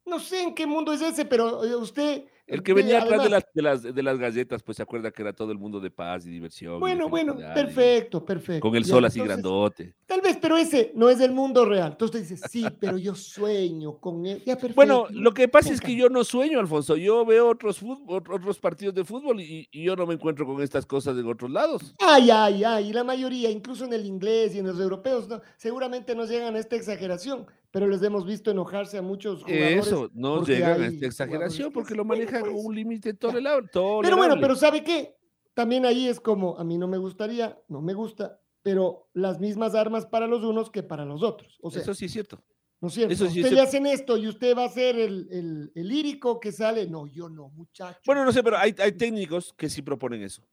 No 0.06 0.20
sé 0.20 0.44
en 0.44 0.54
qué 0.54 0.68
mundo 0.68 0.94
es 0.94 1.02
ese, 1.02 1.26
pero 1.26 1.64
eh, 1.64 1.76
usted... 1.76 2.26
El 2.48 2.64
que 2.64 2.74
venía 2.74 3.02
atrás 3.02 3.24
de 3.24 3.30
las, 3.30 3.46
de, 3.54 3.62
las, 3.62 3.84
de 3.84 4.04
las 4.04 4.18
galletas, 4.18 4.64
pues 4.64 4.78
se 4.78 4.84
acuerda 4.84 5.12
que 5.12 5.22
era 5.22 5.34
todo 5.34 5.52
el 5.52 5.58
mundo 5.58 5.82
de 5.82 5.92
paz 5.92 6.26
y 6.26 6.30
diversión. 6.30 6.78
y 6.78 6.80
Bueno, 6.80 7.10
bueno, 7.10 7.36
perfecto, 7.54 8.24
perfecto. 8.24 8.62
Con 8.62 8.76
el 8.76 8.86
sol 8.86 9.04
así 9.04 9.20
entonces, 9.20 9.44
grandote. 9.44 9.96
Tal 10.06 10.22
vez, 10.22 10.38
pero 10.42 10.56
ese 10.56 10.92
no 10.96 11.10
es 11.10 11.20
el 11.20 11.34
mundo 11.34 11.66
real. 11.66 11.92
Entonces 11.92 12.22
usted 12.22 12.36
dice, 12.36 12.48
sí, 12.50 12.66
pero 12.80 12.98
yo 12.98 13.16
sueño 13.16 13.98
con 13.98 14.26
él. 14.26 14.42
Ya, 14.46 14.56
perfecto. 14.56 14.76
Bueno, 14.76 15.08
lo 15.12 15.34
que 15.34 15.50
pasa 15.50 15.74
es 15.74 15.82
que 15.82 15.94
yo 15.94 16.10
no 16.10 16.24
sueño, 16.24 16.60
Alfonso. 16.60 16.96
Yo 16.96 17.26
veo 17.26 17.50
otros, 17.50 17.80
fútbol, 17.80 18.24
otros 18.32 18.60
partidos 18.60 18.96
de 18.96 19.04
fútbol 19.04 19.42
y, 19.42 19.68
y 19.70 19.84
yo 19.84 19.98
no 19.98 20.06
me 20.06 20.14
encuentro 20.14 20.46
con 20.46 20.62
estas 20.62 20.86
cosas 20.86 21.18
en 21.18 21.28
otros 21.28 21.52
lados. 21.52 21.96
Ay, 22.00 22.30
ay, 22.32 22.64
ay, 22.64 22.90
y 22.90 22.94
la 22.94 23.04
mayoría, 23.04 23.50
incluso 23.50 23.84
en 23.84 23.92
el 23.92 24.06
inglés 24.06 24.56
y 24.56 24.60
en 24.60 24.68
los 24.68 24.80
europeos, 24.80 25.28
no, 25.28 25.42
seguramente 25.58 26.16
no 26.16 26.26
llegan 26.26 26.56
a 26.56 26.60
esta 26.60 26.78
exageración, 26.78 27.46
pero 27.72 27.88
les 27.88 28.02
hemos 28.04 28.26
visto 28.26 28.52
enojarse 28.52 28.98
a 28.98 29.02
muchos 29.02 29.44
jugadores. 29.44 29.88
Eso, 29.88 30.10
no 30.14 30.44
llegan 30.46 30.82
a 30.82 30.88
esta 30.88 31.06
exageración 31.06 31.70
que 31.70 31.74
porque 31.74 31.96
lo 31.96 32.06
manejan 32.06 32.44
un 32.50 32.74
límite 32.74 33.12
Ya. 33.14 33.20
tolerable. 33.20 33.70
Pero 33.74 34.18
bueno, 34.18 34.36
pero 34.40 34.56
¿sabe 34.56 34.84
qué? 34.84 35.16
También 35.54 35.86
ahí 35.86 36.08
es 36.08 36.20
como, 36.20 36.58
a 36.58 36.64
mí 36.64 36.78
no 36.78 36.88
me 36.88 36.98
gustaría, 36.98 37.60
no 37.68 37.82
me 37.82 37.94
gusta, 37.94 38.40
pero 38.62 39.10
las 39.14 39.40
mismas 39.40 39.76
armas 39.76 40.06
para 40.06 40.28
los 40.28 40.44
unos 40.44 40.70
que 40.70 40.84
para 40.84 41.04
los 41.06 41.24
otros. 41.24 41.58
O 41.62 41.72
sea, 41.72 41.82
Eso 41.82 41.94
sí 41.94 42.06
es 42.06 42.12
cierto. 42.12 42.44
¿no 42.80 42.90
es 42.90 42.94
cierto? 42.94 43.14
eso 43.14 43.28
sí 43.28 43.40
es 43.40 43.46
usted 43.46 43.56
le 43.56 43.62
hacen 43.64 43.86
esto 43.88 44.18
y 44.18 44.28
usted 44.28 44.56
va 44.56 44.66
a 44.66 44.70
ser 44.70 45.00
el, 45.00 45.28
el, 45.32 45.72
el 45.74 45.88
lírico 45.88 46.40
que 46.40 46.52
sale. 46.52 46.86
No, 46.88 47.08
yo 47.08 47.28
no, 47.28 47.50
muchacho. 47.50 48.00
Bueno, 48.06 48.24
no 48.24 48.32
sé, 48.32 48.44
pero 48.44 48.58
hay, 48.58 48.76
hay 48.78 48.92
técnicos 48.92 49.52
que 49.58 49.68
sí 49.68 49.82
proponen 49.82 50.22
eso. 50.22 50.44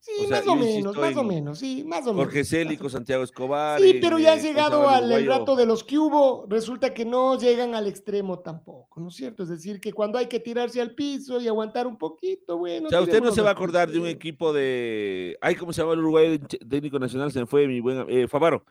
Sí, 0.00 0.12
o 0.24 0.28
sea, 0.28 0.38
más 0.38 0.46
o 0.48 0.56
menos, 0.56 0.96
más 0.96 1.16
o 1.16 1.20
en 1.20 1.26
menos, 1.28 1.58
sí, 1.58 1.84
más 1.86 2.00
o 2.06 2.12
menos. 2.12 2.24
Jorge 2.26 2.44
Célico, 2.44 2.88
Santiago 2.88 3.22
Escobar. 3.22 3.80
Sí, 3.80 3.98
pero 4.00 4.18
ya 4.18 4.30
eh, 4.30 4.30
ha 4.30 4.34
¿cómo 4.34 4.42
se 4.42 4.48
llegado 4.48 4.88
al 4.88 5.12
el 5.12 5.26
rato 5.26 5.54
de 5.56 5.66
los 5.66 5.84
que 5.84 5.98
hubo, 5.98 6.46
resulta 6.48 6.92
que 6.92 7.04
no 7.04 7.38
llegan 7.38 7.74
al 7.74 7.86
extremo 7.86 8.40
tampoco, 8.40 9.00
¿no 9.00 9.08
es 9.08 9.14
cierto? 9.14 9.42
Es 9.42 9.48
decir, 9.48 9.80
que 9.80 9.92
cuando 9.92 10.18
hay 10.18 10.26
que 10.26 10.40
tirarse 10.40 10.80
al 10.80 10.94
piso 10.94 11.40
y 11.40 11.46
aguantar 11.48 11.86
un 11.86 11.96
poquito, 11.98 12.58
bueno. 12.58 12.86
O 12.86 12.90
sea, 12.90 13.00
usted 13.02 13.22
no 13.22 13.30
se 13.32 13.42
va 13.42 13.50
a 13.50 13.52
acordar 13.52 13.90
de 13.90 13.98
un 14.00 14.06
equipo 14.06 14.52
de. 14.52 15.36
Ay, 15.40 15.54
¿cómo 15.54 15.72
se 15.72 15.82
llama 15.82 15.92
el 15.94 16.00
uruguayo 16.00 16.34
ch- 16.34 16.68
técnico 16.68 16.98
nacional? 16.98 17.30
Se 17.30 17.40
me 17.40 17.46
fue 17.46 17.66
mi 17.66 17.80
buen. 17.80 18.06
eh, 18.08 18.26
Favaro. 18.28 18.64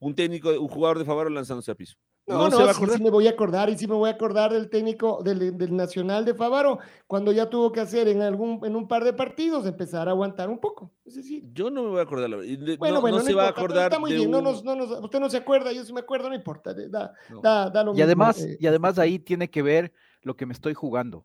Un 0.00 0.14
técnico, 0.14 0.50
un 0.50 0.68
jugador 0.68 0.98
de 0.98 1.04
Favaro 1.04 1.28
lanzándose 1.30 1.70
a 1.70 1.74
piso. 1.74 1.96
No, 2.26 2.50
no, 2.50 2.50
se 2.50 2.62
va 2.62 2.70
a 2.70 2.74
sí, 2.74 2.78
acordar. 2.78 2.98
sí 2.98 3.02
me 3.02 3.10
voy 3.10 3.26
a 3.26 3.30
acordar 3.30 3.70
y 3.70 3.78
sí 3.78 3.86
me 3.88 3.94
voy 3.94 4.10
a 4.10 4.12
acordar 4.12 4.52
del 4.52 4.68
técnico 4.68 5.22
del, 5.22 5.56
del 5.56 5.74
Nacional 5.74 6.26
de 6.26 6.34
Favaro, 6.34 6.78
cuando 7.06 7.32
ya 7.32 7.48
tuvo 7.48 7.72
que 7.72 7.80
hacer 7.80 8.06
en 8.06 8.20
algún 8.20 8.60
en 8.66 8.76
un 8.76 8.86
par 8.86 9.02
de 9.02 9.14
partidos 9.14 9.64
empezar 9.66 10.08
a 10.08 10.10
aguantar 10.10 10.50
un 10.50 10.58
poco. 10.58 10.92
Es 11.06 11.14
decir, 11.14 11.44
Yo 11.54 11.70
no 11.70 11.82
me 11.84 11.88
voy 11.88 12.00
a 12.00 12.02
acordar. 12.02 12.28
la 12.28 12.36
de- 12.36 12.76
bueno, 12.76 12.96
no, 12.96 13.00
bueno, 13.00 13.16
no 13.16 13.22
no 13.22 13.26
se 13.28 13.34
va 13.34 13.46
a 13.46 13.48
acordar 13.48 13.84
está 13.84 13.98
muy 13.98 14.12
bien, 14.12 14.30
no 14.30 14.38
un- 14.38 14.44
nos, 14.44 14.62
no 14.62 14.76
nos- 14.76 14.90
usted 15.02 15.18
no 15.20 15.30
se 15.30 15.38
acuerda, 15.38 15.72
yo 15.72 15.82
sí 15.84 15.92
me 15.94 16.00
acuerdo, 16.00 16.28
no 16.28 16.34
importa, 16.34 16.74
da, 16.74 17.14
no. 17.30 17.40
da, 17.40 17.70
da 17.70 17.82
lo 17.82 17.92
Y 17.92 17.94
mismo, 17.94 18.04
además, 18.04 18.42
eh, 18.42 18.58
y 18.60 18.66
además 18.66 18.98
ahí 18.98 19.18
tiene 19.18 19.48
que 19.48 19.62
ver 19.62 19.94
lo 20.20 20.36
que 20.36 20.44
me 20.44 20.52
estoy 20.52 20.74
jugando. 20.74 21.24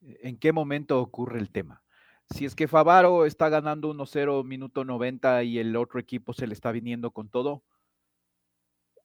¿En 0.00 0.38
qué 0.38 0.52
momento 0.52 1.00
ocurre 1.02 1.38
el 1.38 1.50
tema? 1.50 1.82
Si 2.30 2.46
es 2.46 2.54
que 2.54 2.66
Favaro 2.66 3.26
está 3.26 3.50
ganando 3.50 3.88
1-0 3.92 4.42
minuto 4.42 4.86
90 4.86 5.42
y 5.42 5.58
el 5.58 5.76
otro 5.76 6.00
equipo 6.00 6.32
se 6.32 6.46
le 6.46 6.54
está 6.54 6.72
viniendo 6.72 7.10
con 7.10 7.28
todo, 7.28 7.62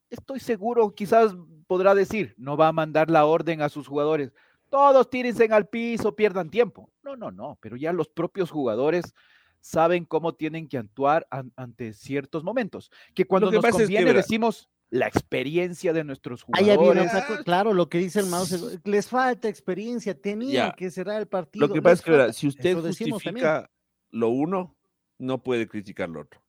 estoy 0.10 0.40
seguro, 0.40 0.94
quizás 0.94 1.36
podrá 1.68 1.96
decir, 1.96 2.34
no 2.38 2.58
va 2.58 2.68
a 2.68 2.72
mandar 2.74 3.10
la 3.10 3.26
orden 3.26 3.62
a 3.62 3.70
sus 3.70 3.88
jugadores. 3.88 4.32
Todos 4.70 5.10
tírense 5.10 5.46
al 5.46 5.68
piso, 5.68 6.16
pierdan 6.16 6.50
tiempo. 6.50 6.92
No, 7.04 7.16
no, 7.16 7.32
no, 7.32 7.58
pero 7.62 7.76
ya 7.76 7.94
los 7.94 8.08
propios 8.10 8.52
jugadores 8.52 9.14
saben 9.62 10.06
cómo 10.06 10.34
tienen 10.36 10.68
que 10.68 10.78
actuar 10.78 11.26
an- 11.32 11.52
ante 11.56 11.94
ciertos 11.94 12.44
momentos. 12.44 12.92
Que 13.14 13.26
cuando 13.26 13.50
que 13.50 13.56
nos 13.56 13.64
pasa 13.64 13.84
es 13.84 13.90
que, 13.90 13.96
conviene 13.96 14.14
decimos 14.14 14.70
la 14.92 15.08
experiencia 15.08 15.92
de 15.94 16.04
nuestros 16.04 16.46
Ahí 16.54 16.70
había 16.70 16.76
jugadores. 16.78 17.12
co- 17.26 17.44
claro, 17.44 17.74
lo 17.74 17.90
que 17.90 17.98
dice 17.98 18.20
el 18.20 18.28
Mao, 18.28 18.46
se- 18.46 18.80
les 18.84 19.08
falta 19.08 19.48
experiencia, 19.50 20.14
tenían 20.20 20.70
Ya. 20.70 20.76
que 20.76 20.92
cerrar 20.92 21.20
el 21.20 21.28
partido. 21.28 21.68
Lo 21.68 21.74
que 21.74 21.82
pasa 21.82 21.94
es 21.96 22.02
que, 22.28 22.34
si 22.34 22.48
usted 22.48 22.80
justifica 22.80 23.70
lo 24.12 24.30
uno, 24.30 24.76
no 25.18 25.42
puede 25.42 25.68
criticar 25.68 26.10
lo 26.10 26.22
otro. 26.22 26.42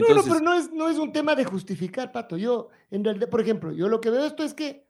No, 0.00 0.14
no, 0.14 0.22
pero 0.22 0.40
no 0.40 0.54
es, 0.54 0.72
no 0.72 0.88
es 0.88 0.98
un 0.98 1.12
tema 1.12 1.34
de 1.34 1.44
justificar, 1.44 2.12
Pato. 2.12 2.36
Yo, 2.36 2.68
en 2.90 3.04
realidad, 3.04 3.28
por 3.28 3.40
ejemplo, 3.40 3.72
yo 3.72 3.88
lo 3.88 4.00
que 4.00 4.10
veo 4.10 4.24
esto 4.24 4.42
es 4.42 4.54
que 4.54 4.86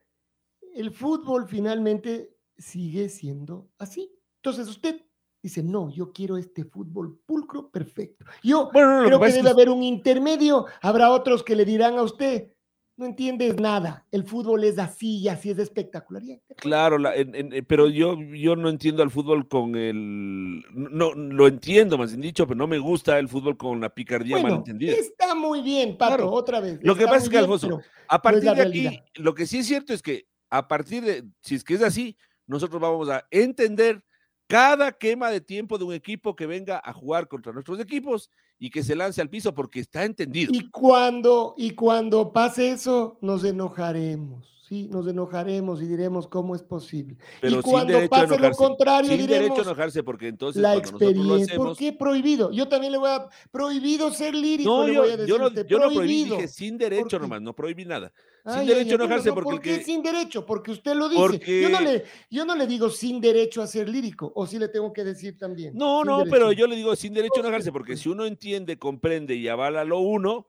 el 0.75 0.91
fútbol 0.91 1.47
finalmente 1.49 2.37
sigue 2.59 3.09
siendo 3.09 3.71
así. 3.79 4.13
Entonces 4.37 4.69
usted 4.69 5.01
dice, 5.43 5.63
no, 5.63 5.91
yo 5.91 6.13
quiero 6.13 6.37
este 6.37 6.65
fútbol 6.65 7.21
pulcro, 7.25 7.71
perfecto. 7.71 8.25
Yo 8.43 8.71
bueno, 8.73 9.01
no, 9.01 9.07
creo 9.07 9.21
que 9.21 9.27
es 9.29 9.35
debe 9.35 9.51
haber 9.51 9.71
un 9.71 9.83
intermedio. 9.83 10.67
Habrá 10.83 11.11
otros 11.11 11.43
que 11.43 11.57
le 11.57 11.65
dirán 11.65 11.99
a 11.99 12.03
usted, 12.03 12.53
no 12.97 13.05
entiendes 13.07 13.61
nada, 13.61 14.07
el 14.11 14.25
fútbol 14.25 14.65
es 14.65 14.79
así 14.79 15.19
y 15.19 15.29
así 15.29 15.51
es 15.51 15.59
espectacular. 15.59 16.23
De. 16.23 16.41
Claro, 16.57 16.97
la- 16.99 17.15
en- 17.15 17.35
en- 17.35 17.53
eh, 17.53 17.63
pero 17.63 17.89
yo, 17.89 18.17
yo 18.35 18.57
no 18.57 18.69
entiendo 18.71 19.03
al 19.03 19.11
fútbol 19.11 19.47
con 19.49 19.77
el... 19.77 20.65
No, 20.73 21.13
lo 21.15 21.47
entiendo, 21.47 21.99
más 21.99 22.11
bien 22.11 22.23
dicho, 22.23 22.47
pero 22.47 22.57
no 22.57 22.67
me 22.67 22.79
gusta 22.79 23.19
el 23.19 23.29
fútbol 23.29 23.57
con 23.57 23.81
la 23.81 23.91
picardía 23.91 24.37
Bueno, 24.37 24.49
malentendida. 24.49 24.93
está 24.93 25.35
muy 25.35 25.61
bien, 25.61 25.97
Pato, 25.99 26.17
Claro. 26.17 26.33
otra 26.33 26.61
vez. 26.61 26.79
Lo 26.83 26.97
que 26.97 27.05
pasa 27.05 27.25
es 27.25 27.29
que, 27.29 27.39
Alfonso, 27.39 27.81
A 28.09 28.23
partir 28.23 28.43
de 28.45 28.51
aquí, 28.51 28.59
realidad. 28.61 28.93
lo 29.17 29.35
que 29.35 29.47
sí 29.47 29.59
es 29.59 29.67
cierto 29.67 29.93
es 29.93 30.01
que 30.01 30.27
a 30.49 30.67
partir 30.67 31.05
de, 31.05 31.25
si 31.43 31.55
es 31.57 31.65
que 31.65 31.75
es 31.75 31.83
así, 31.83 32.17
nosotros 32.47 32.81
vamos 32.81 33.09
a 33.11 33.27
entender 33.31 34.03
cada 34.47 34.93
quema 34.93 35.31
de 35.31 35.41
tiempo 35.41 35.79
de 35.79 35.85
un 35.85 35.93
equipo 35.93 36.37
que 36.37 36.47
venga 36.47 36.81
a 36.85 36.93
jugar 36.93 37.29
contra 37.29 37.53
nuestros 37.53 37.81
equipos 37.81 38.31
y 38.59 38.71
que 38.71 38.83
se 38.83 38.97
lance 38.97 39.21
al 39.21 39.29
piso 39.29 39.55
porque 39.55 39.81
está 39.81 40.05
entendido. 40.05 40.53
Y 40.55 40.71
cuando, 40.71 41.55
y 41.57 41.73
cuando 41.73 42.33
pase 42.33 42.71
eso, 42.71 43.19
nos 43.21 43.45
enojaremos, 43.45 44.56
¿sí? 44.69 44.89
Nos 44.91 45.07
enojaremos 45.07 45.81
y 45.83 45.87
diremos 45.87 46.27
cómo 46.27 46.55
es 46.55 46.63
posible. 46.63 47.17
pero 47.41 47.53
y 47.53 47.55
sin 47.57 47.63
cuando 47.63 47.99
a 47.99 48.09
pase 48.09 48.39
lo 48.39 48.51
contrario, 48.53 49.11
sin 49.11 49.19
derecho 49.21 49.35
a 49.35 49.39
diremos 49.43 49.67
enojarse 49.67 50.03
porque 50.03 50.29
entonces 50.29 50.63
la 50.63 50.75
lo 50.75 50.81
experiencia. 50.81 51.57
¿Por 51.57 51.77
qué 51.77 51.93
prohibido? 51.93 52.51
Yo 52.51 52.69
también 52.69 52.93
le 52.93 52.99
voy 52.99 53.11
a... 53.11 53.29
Prohibido 53.51 54.11
ser 54.13 54.35
lírico, 54.35 54.69
No, 54.71 54.89
yo, 54.93 55.03
voy 55.03 55.11
a 55.13 55.25
yo 55.25 55.37
a 55.37 55.39
no, 55.39 55.51
yo 55.51 55.79
no 55.79 55.85
prohibí, 55.93 56.25
dije 56.25 56.49
sin 56.49 56.79
¿Por 56.79 56.89
derecho 56.91 57.19
nomás, 57.19 57.41
no 57.43 57.55
prohibí 57.55 57.85
nada. 57.85 58.13
Sin 58.45 58.55
ay, 58.61 58.67
derecho 58.67 58.79
a 58.79 58.81
ay, 58.81 58.87
bueno, 58.87 59.05
enojarse 59.05 59.29
no, 59.29 59.35
porque 59.35 59.51
¿Por 59.51 59.61
qué 59.61 59.79
que- 59.79 59.85
sin 59.85 60.03
derecho? 60.03 60.47
Porque 60.47 60.71
usted 60.71 60.95
lo 60.95 61.09
dice. 61.09 61.63
Yo, 61.63 61.69
no 61.69 61.81
le, 61.81 62.05
yo 62.31 62.45
no 62.45 62.55
le 62.55 62.67
digo 62.67 62.91
sin 62.91 63.21
derecho 63.21 63.63
a 63.63 63.67
ser 63.67 63.89
lírico, 63.89 64.33
o 64.35 64.47
sí 64.47 64.59
le 64.59 64.69
tengo 64.69 64.93
que 64.93 65.05
decir 65.05 65.37
también. 65.39 65.75
No, 65.75 66.05
no, 66.05 66.25
pero 66.31 66.53
yo 66.53 66.67
le 66.67 66.77
digo 66.77 66.95
sin 66.97 67.13
derecho 67.15 67.41
a 67.41 67.43
No, 67.43 67.49
enojarse, 67.49 67.73
porque 67.73 67.97
si 67.97 68.09
uno 68.09 68.25
entiende, 68.27 68.79
comprende 68.79 69.35
y 69.35 69.49
avala 69.49 69.85
lo 69.85 69.99
uno, 70.01 70.47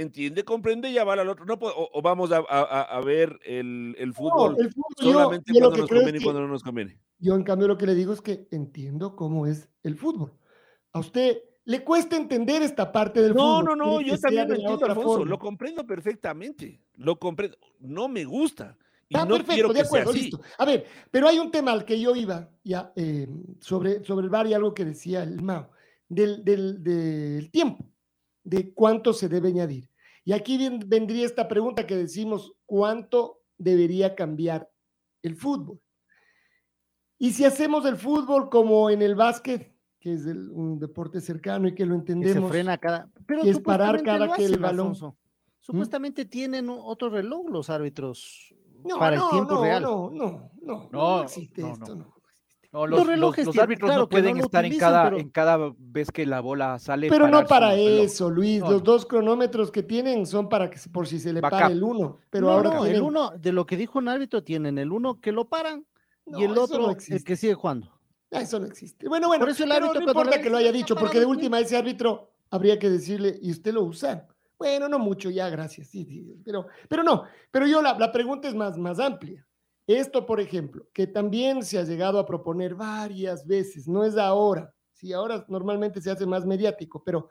entiende, 0.00 0.44
comprende 0.44 0.90
y 0.90 0.98
avala 0.98 1.22
al 1.22 1.28
otro. 1.28 1.44
No, 1.44 1.54
o, 1.54 1.90
o 1.92 2.02
vamos 2.02 2.30
a, 2.32 2.38
a- 2.48 2.82
a 2.82 3.00
ver 3.00 3.38
el, 3.44 3.94
el 3.98 4.12
fútbol 4.14 4.56
el 4.58 4.70
fútbol, 4.72 4.94
yo- 5.00 5.12
solamente 5.12 5.52
yo 5.52 5.60
cuando 5.60 5.76
nos 5.78 5.88
conviene 5.90 6.18
y 6.18 6.22
cuando 6.22 6.40
no 6.42 6.48
nos 6.48 6.62
conviene. 6.62 7.00
Yo, 7.18 7.34
en 7.34 7.42
cambio, 7.44 7.66
lo 7.68 7.78
que 7.78 7.86
le 7.86 7.94
digo 7.94 8.12
es 8.12 8.20
que 8.20 8.46
entiendo 8.50 9.16
cómo 9.16 9.46
es 9.46 9.68
el 9.82 9.96
fútbol. 9.96 10.32
A 10.92 10.98
usted 11.00 11.38
le 11.64 11.82
cuesta 11.82 12.16
entender 12.16 12.62
esta 12.62 12.92
parte 12.92 13.20
del 13.22 13.34
No, 13.34 13.60
fútbol. 13.60 13.76
no, 13.78 13.92
no, 13.92 13.98
que 13.98 14.04
yo 14.04 14.18
también 14.18 14.48
lo 14.48 14.54
entiendo, 14.54 14.86
Alfonso, 14.86 15.10
forma. 15.18 15.30
lo 15.30 15.38
comprendo 15.38 15.86
perfectamente, 15.86 16.80
lo 16.94 17.18
comprendo. 17.18 17.56
No 17.80 18.08
me 18.08 18.24
gusta 18.24 18.76
Ah, 19.14 19.24
no 19.24 19.36
perfecto, 19.36 19.52
quiero 19.54 19.72
de 19.72 19.80
acuerdo, 19.82 20.12
listo. 20.12 20.40
A 20.58 20.64
ver, 20.64 20.84
pero 21.12 21.28
hay 21.28 21.38
un 21.38 21.50
tema 21.52 21.70
al 21.70 21.84
que 21.84 22.00
yo 22.00 22.16
iba 22.16 22.50
ya 22.64 22.92
eh, 22.96 23.28
sobre, 23.60 24.04
sobre 24.04 24.24
el 24.24 24.30
VAR 24.30 24.48
y 24.48 24.54
algo 24.54 24.74
que 24.74 24.84
decía 24.84 25.22
el 25.22 25.40
Mao, 25.42 25.70
del, 26.08 26.44
del, 26.44 26.82
del 26.82 27.48
tiempo, 27.52 27.84
de 28.46 28.72
cuánto 28.72 29.12
se 29.12 29.28
debe 29.28 29.48
añadir. 29.48 29.90
Y 30.24 30.32
aquí 30.32 30.56
vendría 30.86 31.26
esta 31.26 31.46
pregunta 31.48 31.86
que 31.86 31.96
decimos, 31.96 32.52
¿cuánto 32.64 33.42
debería 33.58 34.14
cambiar 34.14 34.70
el 35.22 35.34
fútbol? 35.36 35.80
Y 37.18 37.32
si 37.32 37.44
hacemos 37.44 37.84
el 37.86 37.96
fútbol 37.96 38.48
como 38.48 38.88
en 38.90 39.02
el 39.02 39.14
básquet, 39.14 39.74
que 39.98 40.12
es 40.14 40.26
el- 40.26 40.50
un 40.50 40.78
deporte 40.78 41.20
cercano 41.20 41.66
y 41.68 41.74
que 41.74 41.84
lo 41.86 41.94
que 42.00 42.06
se 42.06 42.12
entendemos, 42.12 42.50
frena 42.50 42.78
cada. 42.78 43.10
Pero 43.26 43.42
que 43.42 43.50
es 43.50 43.60
parar 43.60 44.02
cada 44.02 44.32
que 44.34 44.44
el 44.44 44.58
balón- 44.60 44.88
Alfonso. 44.90 45.16
Supuestamente 45.60 46.24
tienen 46.26 46.68
otro 46.70 47.10
reloj 47.10 47.48
los 47.50 47.68
árbitros 47.70 48.54
no, 48.84 48.98
para 49.00 49.16
no, 49.16 49.24
el 49.24 49.30
tiempo 49.30 49.54
no, 49.54 49.62
real. 49.62 49.82
no, 49.82 50.10
no, 50.10 50.30
no, 50.30 50.50
no, 50.62 50.88
No, 50.92 51.22
existe 51.24 51.68
esto, 51.68 51.96
no. 51.96 52.15
No. 52.72 52.80
No, 52.80 52.86
Los 52.86 52.90
los, 52.90 52.98
los- 53.00 53.06
relojes 53.16 53.46
los 53.46 53.52
tienen- 53.54 53.62
árbitros 53.64 53.88
claro 53.88 54.00
no 54.00 54.04
no 54.04 54.08
pueden 54.08 54.36
lo 54.38 54.44
estar 54.44 54.64
en 54.64 54.68
utilizan, 54.70 54.90
cada, 54.92 55.04
pero- 55.04 55.18
en 55.18 55.28
cada 55.30 55.72
vez 55.78 56.10
que 56.10 56.26
la 56.26 56.40
bola 56.40 56.78
sale. 56.78 57.08
Pero 57.08 57.28
no 57.28 57.44
para 57.46 57.74
eso, 57.74 58.30
Luis. 58.30 58.60
No, 58.60 58.70
Los 58.70 58.80
no. 58.82 58.92
dos 58.92 59.06
cronómetros 59.06 59.70
que 59.70 59.82
tienen 59.82 60.26
son 60.26 60.48
para 60.48 60.68
que 60.70 60.78
por 60.92 61.06
si 61.06 61.18
se 61.18 61.32
le 61.32 61.40
para 61.40 61.66
el 61.68 61.82
uno. 61.82 62.18
Pero 62.30 62.46
No, 62.46 62.52
ahora 62.52 62.70
no, 62.70 62.84
el 62.84 62.92
tienen- 62.92 63.02
uno, 63.02 63.30
de 63.36 63.52
lo 63.52 63.66
que 63.66 63.76
dijo 63.76 63.98
un 63.98 64.08
árbitro, 64.08 64.42
tienen 64.42 64.78
el 64.78 64.92
uno 64.92 65.20
que 65.20 65.32
lo 65.32 65.48
paran 65.48 65.84
No, 66.26 66.38
y 66.38 66.44
el 66.44 66.56
otro 66.58 66.78
no 66.78 66.90
el 66.90 67.24
que 67.24 67.36
sigue 67.36 67.54
jugando. 67.54 67.90
Ah, 68.32 68.40
Eso 68.42 68.58
no 68.58 68.66
existe. 68.66 69.08
Bueno, 69.08 69.28
bueno, 69.28 69.42
Por 69.44 69.50
eso 69.50 69.62
el 69.64 69.70
pero 69.70 69.84
árbitro 69.86 70.00
no 70.00 70.04
cuando 70.12 70.20
importa 70.22 70.42
que 70.42 70.50
lo 70.50 70.56
haya 70.56 70.66
"Está 70.68 70.76
dicho, 70.78 70.96
porque 70.96 71.18
de 71.18 71.24
el 71.24 71.30
última 71.30 71.60
ese 71.60 71.76
árbitro 71.76 72.30
habría 72.50 72.78
que 72.78 72.90
decirle, 72.90 73.38
y 73.40 73.50
usted 73.52 73.72
lo 73.72 73.84
usa. 73.84 74.26
Bueno, 74.58 74.88
no 74.88 74.98
mucho, 74.98 75.30
ya, 75.30 75.48
gracias. 75.50 75.88
Sí, 75.88 76.04
sí, 76.04 76.34
pero, 76.44 76.66
pero 76.88 77.02
no, 77.04 77.24
pero 77.50 77.66
yo 77.66 77.80
la, 77.82 77.96
la 77.98 78.10
pregunta 78.10 78.48
es 78.48 78.54
más, 78.54 78.76
más 78.78 78.98
amplia. 78.98 79.46
Esto, 79.86 80.26
por 80.26 80.40
ejemplo, 80.40 80.88
que 80.92 81.06
también 81.06 81.62
se 81.64 81.78
ha 81.78 81.84
llegado 81.84 82.18
a 82.18 82.26
proponer 82.26 82.74
varias 82.74 83.46
veces, 83.46 83.86
no 83.86 84.04
es 84.04 84.16
ahora, 84.16 84.74
sí, 84.92 85.12
ahora 85.12 85.44
normalmente 85.48 86.00
se 86.00 86.10
hace 86.10 86.26
más 86.26 86.44
mediático, 86.44 87.04
pero 87.04 87.28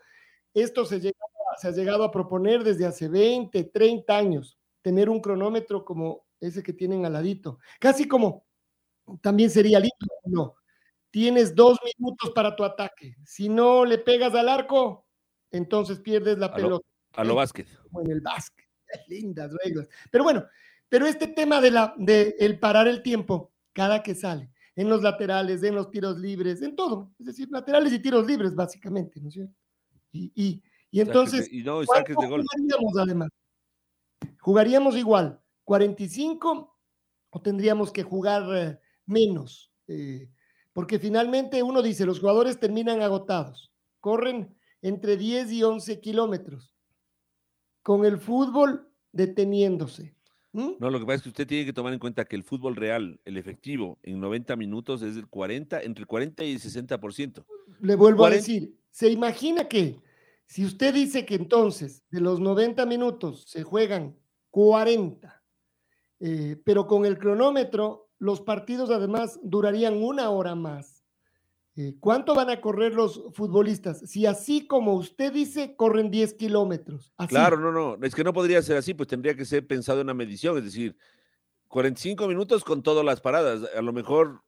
esto 0.53 0.85
se, 0.85 0.99
llega- 1.01 1.17
se 1.59 1.67
ha 1.67 1.71
llegado 1.71 2.03
a 2.05 2.11
proponer 2.11 2.63
desde 2.63 2.85
hace 2.85 3.09
20, 3.09 3.63
30 3.65 4.17
años, 4.17 4.57
tener 4.81 5.09
un 5.09 5.19
cronómetro 5.19 5.83
como 5.83 6.25
ese 6.39 6.63
que 6.63 6.71
tienen 6.73 7.05
al 7.05 7.13
ladito, 7.13 7.59
casi 7.79 8.07
como, 8.07 8.45
también 9.21 9.49
sería 9.49 9.79
lindo, 9.79 10.07
¿no? 10.25 10.55
Tienes 11.11 11.55
dos 11.55 11.77
minutos 11.97 12.31
para 12.31 12.55
tu 12.55 12.63
ataque. 12.63 13.15
Si 13.25 13.47
no 13.49 13.85
le 13.85 13.97
pegas 13.99 14.33
al 14.35 14.49
arco, 14.49 15.05
entonces 15.51 15.99
pierdes 15.99 16.37
la 16.37 16.47
A 16.47 16.49
lo- 16.49 16.55
pelota 16.55 16.87
A 17.13 17.23
lo 17.23 17.35
básquet. 17.35 17.67
como 17.83 18.01
en 18.01 18.11
el 18.11 18.21
básquet. 18.21 18.65
Lindas 19.07 19.51
reglas. 19.63 19.87
Pero 20.11 20.23
bueno, 20.23 20.45
pero 20.89 21.07
este 21.07 21.27
tema 21.27 21.61
de, 21.61 21.71
la, 21.71 21.93
de 21.97 22.35
el 22.39 22.59
parar 22.59 22.87
el 22.87 23.01
tiempo 23.01 23.53
cada 23.73 24.03
que 24.03 24.15
sale, 24.15 24.51
en 24.75 24.89
los 24.89 25.01
laterales, 25.01 25.63
en 25.63 25.75
los 25.75 25.89
tiros 25.89 26.17
libres, 26.17 26.61
en 26.61 26.75
todo, 26.75 27.11
es 27.19 27.25
decir, 27.27 27.47
laterales 27.49 27.93
y 27.93 27.99
tiros 27.99 28.25
libres, 28.25 28.55
básicamente, 28.55 29.19
¿no 29.21 29.29
es 29.29 29.33
cierto? 29.33 29.55
Y, 30.11 30.31
y, 30.35 30.63
y 30.91 31.01
entonces, 31.01 31.51
y 31.51 31.63
no, 31.63 31.83
y 31.83 31.85
¿cuánto 31.85 32.13
saques 32.13 32.17
de 32.17 32.27
gol. 32.27 32.43
jugaríamos 32.43 32.97
además? 32.97 33.29
¿Jugaríamos 34.39 34.95
igual 34.95 35.41
45 35.63 36.77
o 37.31 37.41
tendríamos 37.41 37.91
que 37.91 38.03
jugar 38.03 38.43
eh, 38.55 38.79
menos? 39.05 39.71
Eh, 39.87 40.29
porque 40.71 40.99
finalmente 40.99 41.63
uno 41.63 41.81
dice, 41.81 42.05
los 42.05 42.19
jugadores 42.19 42.59
terminan 42.59 43.01
agotados, 43.01 43.73
corren 43.99 44.57
entre 44.81 45.17
10 45.17 45.51
y 45.51 45.63
11 45.63 45.99
kilómetros, 45.99 46.73
con 47.81 48.05
el 48.05 48.17
fútbol 48.17 48.91
deteniéndose. 49.11 50.14
¿Mm? 50.55 50.75
No, 50.79 50.89
lo 50.89 50.99
que 50.99 51.05
pasa 51.05 51.17
es 51.17 51.21
que 51.23 51.29
usted 51.29 51.47
tiene 51.47 51.65
que 51.65 51.73
tomar 51.73 51.91
en 51.91 51.99
cuenta 51.99 52.23
que 52.23 52.37
el 52.37 52.43
fútbol 52.43 52.77
real, 52.77 53.19
el 53.25 53.35
efectivo, 53.35 53.99
en 54.03 54.21
90 54.21 54.55
minutos 54.55 55.01
es 55.01 55.15
del 55.15 55.27
40, 55.27 55.81
entre 55.81 56.03
el 56.03 56.07
40 56.07 56.45
y 56.45 56.53
el 56.53 56.61
60%. 56.61 57.45
Le 57.81 57.95
vuelvo 57.95 58.19
40. 58.19 58.25
a 58.25 58.37
decir, 58.37 58.73
se 58.89 59.09
imagina 59.09 59.67
que 59.67 60.01
si 60.45 60.63
usted 60.63 60.93
dice 60.93 61.25
que 61.25 61.35
entonces 61.35 62.03
de 62.09 62.21
los 62.21 62.39
90 62.39 62.85
minutos 62.85 63.43
se 63.45 63.63
juegan 63.63 64.15
40, 64.51 65.43
eh, 66.21 66.55
pero 66.63 66.87
con 66.87 67.05
el 67.05 67.17
cronómetro 67.17 68.07
los 68.17 68.39
partidos 68.39 68.89
además 68.91 69.37
durarían 69.43 70.01
una 70.01 70.29
hora 70.29 70.55
más. 70.55 70.94
Eh, 71.77 71.95
¿Cuánto 71.99 72.33
van 72.33 72.49
a 72.49 72.61
correr 72.61 72.93
los 72.93 73.21
futbolistas? 73.33 73.99
Si 74.09 74.25
así 74.25 74.65
como 74.65 74.93
usted 74.93 75.33
dice, 75.33 75.75
corren 75.75 76.09
10 76.09 76.33
kilómetros. 76.35 77.13
así. 77.17 77.29
Claro, 77.29 77.59
no, 77.59 77.71
no, 77.71 77.97
es 78.05 78.15
que 78.15 78.23
no 78.23 78.31
podría 78.31 78.61
ser 78.61 78.77
así, 78.77 78.93
pues 78.93 79.09
tendría 79.09 79.35
que 79.35 79.43
ser 79.43 79.67
pensado 79.67 79.99
en 79.99 80.05
una 80.05 80.13
medición, 80.13 80.57
es 80.57 80.63
decir, 80.63 80.95
45 81.67 82.27
minutos 82.27 82.63
con 82.63 82.81
todas 82.81 83.03
las 83.03 83.19
paradas. 83.19 83.69
A 83.75 83.81
lo 83.81 83.91
mejor 83.91 84.41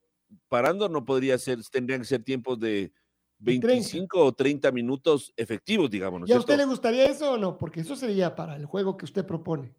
parando 0.48 0.88
no 0.88 1.04
podría 1.04 1.36
ser, 1.36 1.58
tendrían 1.70 2.00
que 2.00 2.06
ser 2.06 2.22
tiempos 2.22 2.58
de 2.58 2.92
De 3.38 3.58
30. 3.58 3.66
25 3.66 4.24
o 4.24 4.32
30 4.32 4.72
minutos 4.72 5.32
efectivos, 5.36 5.90
digamos. 5.90 6.20
¿no 6.20 6.26
es 6.26 6.30
¿Y 6.30 6.34
a 6.34 6.38
usted 6.38 6.56
le 6.56 6.64
gustaría 6.64 7.04
eso 7.04 7.32
o 7.32 7.36
no? 7.36 7.58
Porque 7.58 7.80
eso 7.80 7.94
sería 7.94 8.34
para 8.34 8.56
el 8.56 8.64
juego 8.64 8.96
que 8.96 9.04
usted 9.04 9.26
propone. 9.26 9.74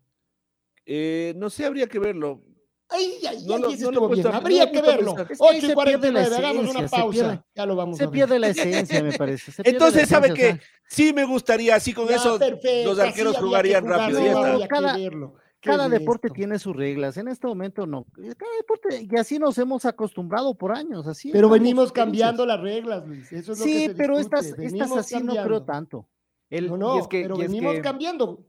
Eh, 0.86 1.34
no 1.36 1.50
sé, 1.50 1.66
habría 1.66 1.88
que 1.88 1.98
verlo. 1.98 2.44
Ay, 2.92 3.14
ay, 3.28 3.44
No 3.46 3.56
ay, 3.56 3.62
lo- 3.62 3.70
ese 3.70 3.84
no 3.84 3.92
lo 3.92 3.92
he 3.92 3.94
estuvo 3.94 4.08
bien. 4.08 4.08
puesto- 4.10 4.30
no 4.32 4.36
Habría 4.38 4.72
que 4.72 4.82
verlo. 4.82 5.16
pensar. 5.16 5.32
Es 5.32 5.38
que 5.38 5.44
ahí 5.46 5.50
8 5.50 5.58
y 5.58 5.62
se 5.62 5.76
pierde 5.76 6.12
la 6.12 6.24
49, 6.24 6.36
hagamos 6.38 6.76
una 6.76 6.88
pausa. 6.88 7.12
pierde- 7.12 7.44
ya 7.56 7.66
lo 7.68 7.76
vamos 7.76 7.98
Se 7.98 8.04
a 8.04 8.08
ver. 8.08 8.14
pierde 8.14 8.40
la 8.40 8.48
esencia, 8.50 9.04
me 9.04 9.14
parece. 9.18 9.52
Entonces, 9.64 10.10
¿sabe 10.10 10.34
qué? 10.34 10.42
sea, 10.54 10.60
Sí 10.88 11.14
me 11.14 11.24
gustaría, 11.24 11.76
así 11.76 11.94
con 11.94 12.08
Ya, 12.08 12.16
eso 12.16 12.40
perfecto, 12.40 12.90
los 12.90 13.00
arqueros 13.00 13.36
que 13.36 13.42
jugarían 13.42 13.84
jugar, 13.84 14.00
rápido. 14.00 14.20
no, 14.20 14.26
ya 14.26 14.32
está. 14.32 14.52
había 14.54 14.68
que 14.68 14.68
Cada- 14.70 14.98
verlo. 14.98 15.36
¿Qué 15.62 15.70
Cada 15.72 15.86
es 15.86 15.92
deporte 15.92 16.28
esto? 16.30 16.36
tiene 16.36 16.58
sus 16.58 16.74
reglas. 16.76 17.18
En 17.18 17.28
este 17.28 17.46
momento 17.46 17.86
no. 17.86 18.06
Cada 18.16 18.52
deporte, 18.58 19.08
y 19.12 19.16
así 19.18 19.38
nos 19.40 19.58
hemos 19.58 19.84
acostumbrado 19.86 20.56
por 20.56 20.72
años. 20.72 21.06
Así 21.06 21.32
Pero 21.34 21.50
venimos 21.50 21.92
cambiando 21.92 22.46
las 22.46 22.62
reglas, 22.62 23.06
Luis. 23.06 23.30
Eso 23.32 23.52
es 23.52 23.60
lo 23.60 23.66
que 23.66 23.72
Sí, 23.72 23.86
se 23.88 23.94
pero 23.94 24.18
estas, 24.18 24.46
estas 24.58 24.92
así 24.94 25.22
no 25.22 25.34
creo 25.44 25.62
tanto. 25.64 26.08
El- 26.50 26.70
No, 26.70 26.76
y 26.76 26.80
no, 26.80 27.00
es 27.02 27.08
que- 27.10 27.22
pero 27.24 27.36
venimos 27.38 27.76
que- 27.76 27.82
cambiando. 27.82 28.46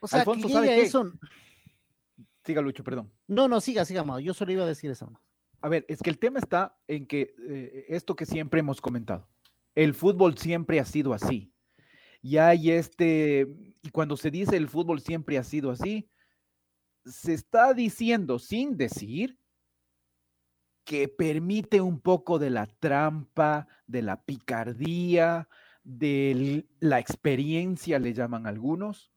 O 0.00 0.06
sea, 0.08 0.20
Alfonso, 0.20 0.46
que 0.46 0.52
¿sabe 0.54 0.68
qué? 0.68 0.82
eso. 0.82 1.12
Siga, 2.50 2.62
Lucho, 2.62 2.82
perdón. 2.82 3.12
No, 3.28 3.46
no, 3.46 3.60
siga, 3.60 3.84
siga, 3.84 4.02
Mao. 4.02 4.18
Yo 4.18 4.34
solo 4.34 4.50
iba 4.50 4.64
a 4.64 4.66
decir 4.66 4.90
eso. 4.90 5.12
A 5.60 5.68
ver, 5.68 5.86
es 5.86 6.00
que 6.00 6.10
el 6.10 6.18
tema 6.18 6.40
está 6.40 6.76
en 6.88 7.06
que 7.06 7.32
eh, 7.48 7.86
esto 7.88 8.16
que 8.16 8.26
siempre 8.26 8.58
hemos 8.58 8.80
comentado, 8.80 9.28
el 9.76 9.94
fútbol 9.94 10.36
siempre 10.36 10.80
ha 10.80 10.84
sido 10.84 11.14
así. 11.14 11.54
Y 12.20 12.38
hay 12.38 12.72
este, 12.72 13.46
y 13.82 13.90
cuando 13.90 14.16
se 14.16 14.32
dice 14.32 14.56
el 14.56 14.68
fútbol 14.68 15.00
siempre 15.00 15.38
ha 15.38 15.44
sido 15.44 15.70
así, 15.70 16.10
se 17.04 17.34
está 17.34 17.72
diciendo 17.72 18.40
sin 18.40 18.76
decir 18.76 19.38
que 20.84 21.06
permite 21.06 21.80
un 21.80 22.00
poco 22.00 22.40
de 22.40 22.50
la 22.50 22.66
trampa, 22.66 23.68
de 23.86 24.02
la 24.02 24.24
picardía, 24.24 25.48
de 25.84 26.66
la 26.80 26.98
experiencia, 26.98 28.00
le 28.00 28.12
llaman 28.12 28.48
algunos. 28.48 29.12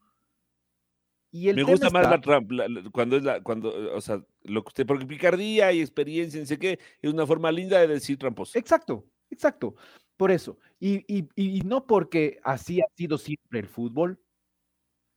Y 1.35 1.49
el 1.49 1.55
Me 1.55 1.63
gusta 1.63 1.89
más 1.89 2.03
está- 2.03 2.15
la 2.15 2.21
trampa, 2.21 2.53
la- 2.53 2.67
la- 2.67 2.89
cuando 2.91 3.17
es 3.17 3.23
la, 3.23 3.41
cuando, 3.41 3.95
o 3.95 4.01
sea, 4.01 4.23
lo 4.43 4.63
que 4.63 4.67
usted, 4.67 4.85
porque 4.85 5.07
picardía 5.07 5.71
y 5.73 5.81
experiencia, 5.81 6.39
no 6.39 6.45
sé 6.45 6.59
qué, 6.59 6.77
es 7.01 7.11
una 7.11 7.25
forma 7.25 7.51
linda 7.51 7.79
de 7.79 7.87
decir 7.87 8.19
tramposo. 8.19 8.57
Exacto, 8.59 9.03
exacto. 9.31 9.75
Por 10.15 10.29
eso. 10.29 10.59
Y, 10.79 10.97
y- 11.11 11.27
y 11.35 11.61
no 11.61 11.87
porque 11.87 12.39
así 12.43 12.81
ha 12.81 12.85
sido 12.95 13.17
siempre 13.17 13.59
el 13.59 13.67
fútbol, 13.67 14.19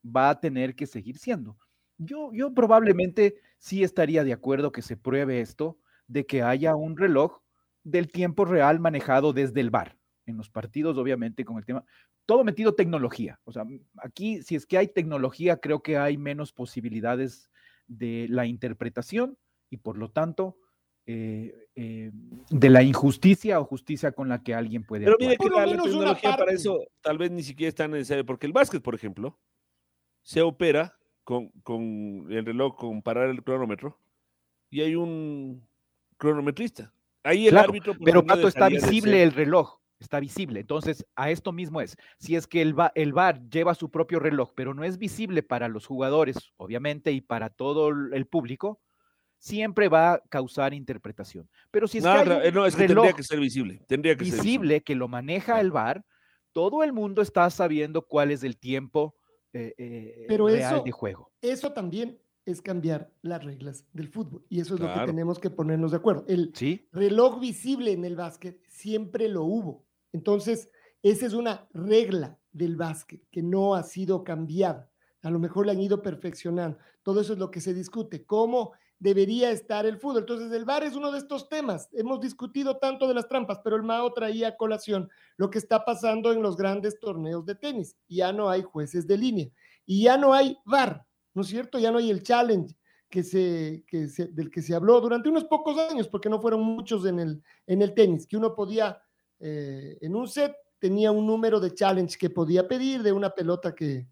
va 0.04 0.30
a 0.30 0.40
tener 0.40 0.74
que 0.74 0.86
seguir 0.86 1.18
siendo. 1.18 1.58
Yo, 1.98 2.30
yo 2.32 2.54
probablemente 2.54 3.36
sí 3.58 3.82
estaría 3.82 4.24
de 4.24 4.32
acuerdo 4.32 4.72
que 4.72 4.80
se 4.80 4.96
pruebe 4.96 5.40
esto, 5.42 5.78
de 6.06 6.24
que 6.24 6.40
haya 6.42 6.74
un 6.76 6.96
reloj 6.96 7.40
del 7.84 8.08
tiempo 8.10 8.46
real 8.46 8.80
manejado 8.80 9.34
desde 9.34 9.60
el 9.60 9.68
bar. 9.70 9.98
En 10.26 10.36
los 10.36 10.50
partidos, 10.50 10.98
obviamente, 10.98 11.44
con 11.44 11.56
el 11.56 11.64
tema, 11.64 11.84
todo 12.26 12.42
metido 12.42 12.74
tecnología. 12.74 13.40
O 13.44 13.52
sea, 13.52 13.64
aquí, 13.98 14.42
si 14.42 14.56
es 14.56 14.66
que 14.66 14.76
hay 14.76 14.88
tecnología, 14.88 15.58
creo 15.58 15.82
que 15.82 15.96
hay 15.96 16.18
menos 16.18 16.52
posibilidades 16.52 17.50
de 17.86 18.26
la 18.28 18.44
interpretación 18.44 19.38
y 19.70 19.76
por 19.76 19.96
lo 19.96 20.10
tanto, 20.10 20.58
eh, 21.06 21.68
eh, 21.76 22.10
de 22.50 22.70
la 22.70 22.82
injusticia 22.82 23.60
o 23.60 23.64
justicia 23.64 24.10
con 24.10 24.28
la 24.28 24.42
que 24.42 24.54
alguien 24.54 24.82
puede 24.82 25.04
Pero 25.04 25.16
mire 25.20 25.36
que 25.36 25.48
Por 25.48 25.52
lo 25.52 25.60
menos 25.60 25.86
una 25.86 26.14
tecnología 26.14 26.36
para 26.36 26.50
eso 26.50 26.80
tal 27.00 27.18
vez 27.18 27.30
ni 27.30 27.44
siquiera 27.44 27.68
es 27.68 27.76
tan 27.76 27.92
necesaria, 27.92 28.24
porque 28.24 28.46
el 28.46 28.52
básquet, 28.52 28.82
por 28.82 28.96
ejemplo, 28.96 29.38
se 30.22 30.42
opera 30.42 30.98
con, 31.22 31.50
con 31.62 32.26
el 32.30 32.44
reloj, 32.44 32.76
con 32.76 33.02
parar 33.02 33.28
el 33.28 33.44
cronómetro, 33.44 34.00
y 34.70 34.80
hay 34.80 34.96
un 34.96 35.64
cronometrista. 36.16 36.92
Ahí 37.22 37.46
el 37.46 37.52
Claro, 37.52 37.68
árbitro. 37.68 37.94
Pero 38.04 38.24
Pato 38.24 38.48
está 38.48 38.68
visible 38.68 39.22
el 39.22 39.32
reloj. 39.32 39.78
Está 39.98 40.20
visible. 40.20 40.60
Entonces, 40.60 41.06
a 41.16 41.30
esto 41.30 41.52
mismo 41.52 41.80
es, 41.80 41.96
si 42.18 42.36
es 42.36 42.46
que 42.46 42.62
el, 42.62 42.78
va, 42.78 42.92
el 42.94 43.12
VAR 43.12 43.40
lleva 43.48 43.74
su 43.74 43.90
propio 43.90 44.18
reloj, 44.18 44.52
pero 44.54 44.74
no 44.74 44.84
es 44.84 44.98
visible 44.98 45.42
para 45.42 45.68
los 45.68 45.86
jugadores, 45.86 46.52
obviamente, 46.56 47.12
y 47.12 47.20
para 47.20 47.50
todo 47.50 47.88
el 47.88 48.26
público, 48.26 48.80
siempre 49.38 49.88
va 49.88 50.14
a 50.14 50.18
causar 50.28 50.74
interpretación. 50.74 51.48
Pero 51.70 51.88
si 51.88 51.98
es 51.98 52.04
No, 52.04 52.12
que, 52.12 52.18
hay 52.18 52.28
no, 52.28 52.36
un 52.36 52.42
eh, 52.42 52.52
no, 52.52 52.66
es 52.66 52.74
que 52.74 52.86
reloj 52.86 53.04
tendría 53.04 53.16
que 53.16 53.22
ser 53.22 53.40
visible. 53.40 53.82
Tendría 53.86 54.16
que 54.16 54.24
ser 54.24 54.34
visible. 54.34 54.50
visible 54.58 54.82
que 54.82 54.94
lo 54.94 55.08
maneja 55.08 55.60
el 55.60 55.70
VAR, 55.70 56.04
todo 56.52 56.82
el 56.82 56.92
mundo 56.92 57.22
está 57.22 57.48
sabiendo 57.50 58.02
cuál 58.02 58.30
es 58.30 58.42
el 58.42 58.56
tiempo 58.58 59.14
eh, 59.52 59.74
eh, 59.78 60.24
Pero 60.28 60.46
real 60.48 60.76
eso- 60.76 60.84
de 60.84 60.92
juego. 60.92 61.30
Eso 61.40 61.72
también 61.72 62.18
es 62.44 62.62
cambiar 62.62 63.12
las 63.22 63.44
reglas 63.44 63.86
del 63.92 64.08
fútbol. 64.08 64.44
Y 64.48 64.60
eso 64.60 64.74
es 64.74 64.80
lo 64.80 64.92
que 64.92 65.00
tenemos 65.00 65.38
que 65.38 65.50
ponernos 65.50 65.90
de 65.90 65.96
acuerdo. 65.98 66.24
El 66.28 66.52
¿Sí? 66.54 66.88
reloj 66.92 67.40
visible 67.40 67.92
en 67.92 68.04
el 68.04 68.16
básquet 68.16 68.62
siempre 68.68 69.28
lo 69.28 69.44
hubo. 69.44 69.85
Entonces, 70.16 70.70
esa 71.02 71.26
es 71.26 71.34
una 71.34 71.68
regla 71.74 72.38
del 72.52 72.76
básquet 72.76 73.22
que 73.30 73.42
no 73.42 73.74
ha 73.74 73.82
sido 73.82 74.24
cambiada. 74.24 74.90
A 75.22 75.30
lo 75.30 75.38
mejor 75.38 75.66
la 75.66 75.72
han 75.72 75.80
ido 75.80 76.00
perfeccionando. 76.00 76.78
Todo 77.02 77.20
eso 77.20 77.34
es 77.34 77.38
lo 77.38 77.50
que 77.50 77.60
se 77.60 77.74
discute. 77.74 78.24
¿Cómo 78.24 78.72
debería 78.98 79.50
estar 79.50 79.84
el 79.84 79.98
fútbol? 79.98 80.20
Entonces, 80.20 80.50
el 80.52 80.64
VAR 80.64 80.84
es 80.84 80.96
uno 80.96 81.12
de 81.12 81.18
estos 81.18 81.50
temas. 81.50 81.90
Hemos 81.92 82.20
discutido 82.20 82.78
tanto 82.78 83.06
de 83.06 83.14
las 83.14 83.28
trampas, 83.28 83.60
pero 83.62 83.76
el 83.76 83.82
Mao 83.82 84.14
traía 84.14 84.48
a 84.48 84.56
colación 84.56 85.10
lo 85.36 85.50
que 85.50 85.58
está 85.58 85.84
pasando 85.84 86.32
en 86.32 86.42
los 86.42 86.56
grandes 86.56 86.98
torneos 86.98 87.44
de 87.44 87.56
tenis. 87.56 87.94
Ya 88.08 88.32
no 88.32 88.48
hay 88.48 88.62
jueces 88.62 89.06
de 89.06 89.18
línea 89.18 89.48
y 89.84 90.04
ya 90.04 90.16
no 90.16 90.32
hay 90.32 90.56
VAR, 90.64 91.06
¿no 91.34 91.42
es 91.42 91.48
cierto? 91.48 91.78
Ya 91.78 91.92
no 91.92 91.98
hay 91.98 92.10
el 92.10 92.22
challenge 92.22 92.74
que 93.08 93.22
se, 93.22 93.84
que 93.86 94.08
del 94.32 94.50
que 94.50 94.62
se 94.62 94.74
habló 94.74 95.00
durante 95.00 95.28
unos 95.28 95.44
pocos 95.44 95.78
años, 95.78 96.08
porque 96.08 96.28
no 96.28 96.40
fueron 96.40 96.62
muchos 96.62 97.06
en 97.06 97.20
el, 97.20 97.42
en 97.66 97.82
el 97.82 97.94
tenis, 97.94 98.26
que 98.26 98.36
uno 98.36 98.54
podía, 98.54 99.00
eh, 99.38 99.98
en 100.00 100.14
un 100.16 100.28
set, 100.28 100.54
tenía 100.78 101.10
un 101.12 101.26
número 101.26 101.60
de 101.60 101.74
challenge 101.74 102.18
que 102.18 102.30
podía 102.30 102.66
pedir 102.68 103.02
de 103.02 103.12
una 103.12 103.30
pelota 103.30 103.74
que, 103.74 104.08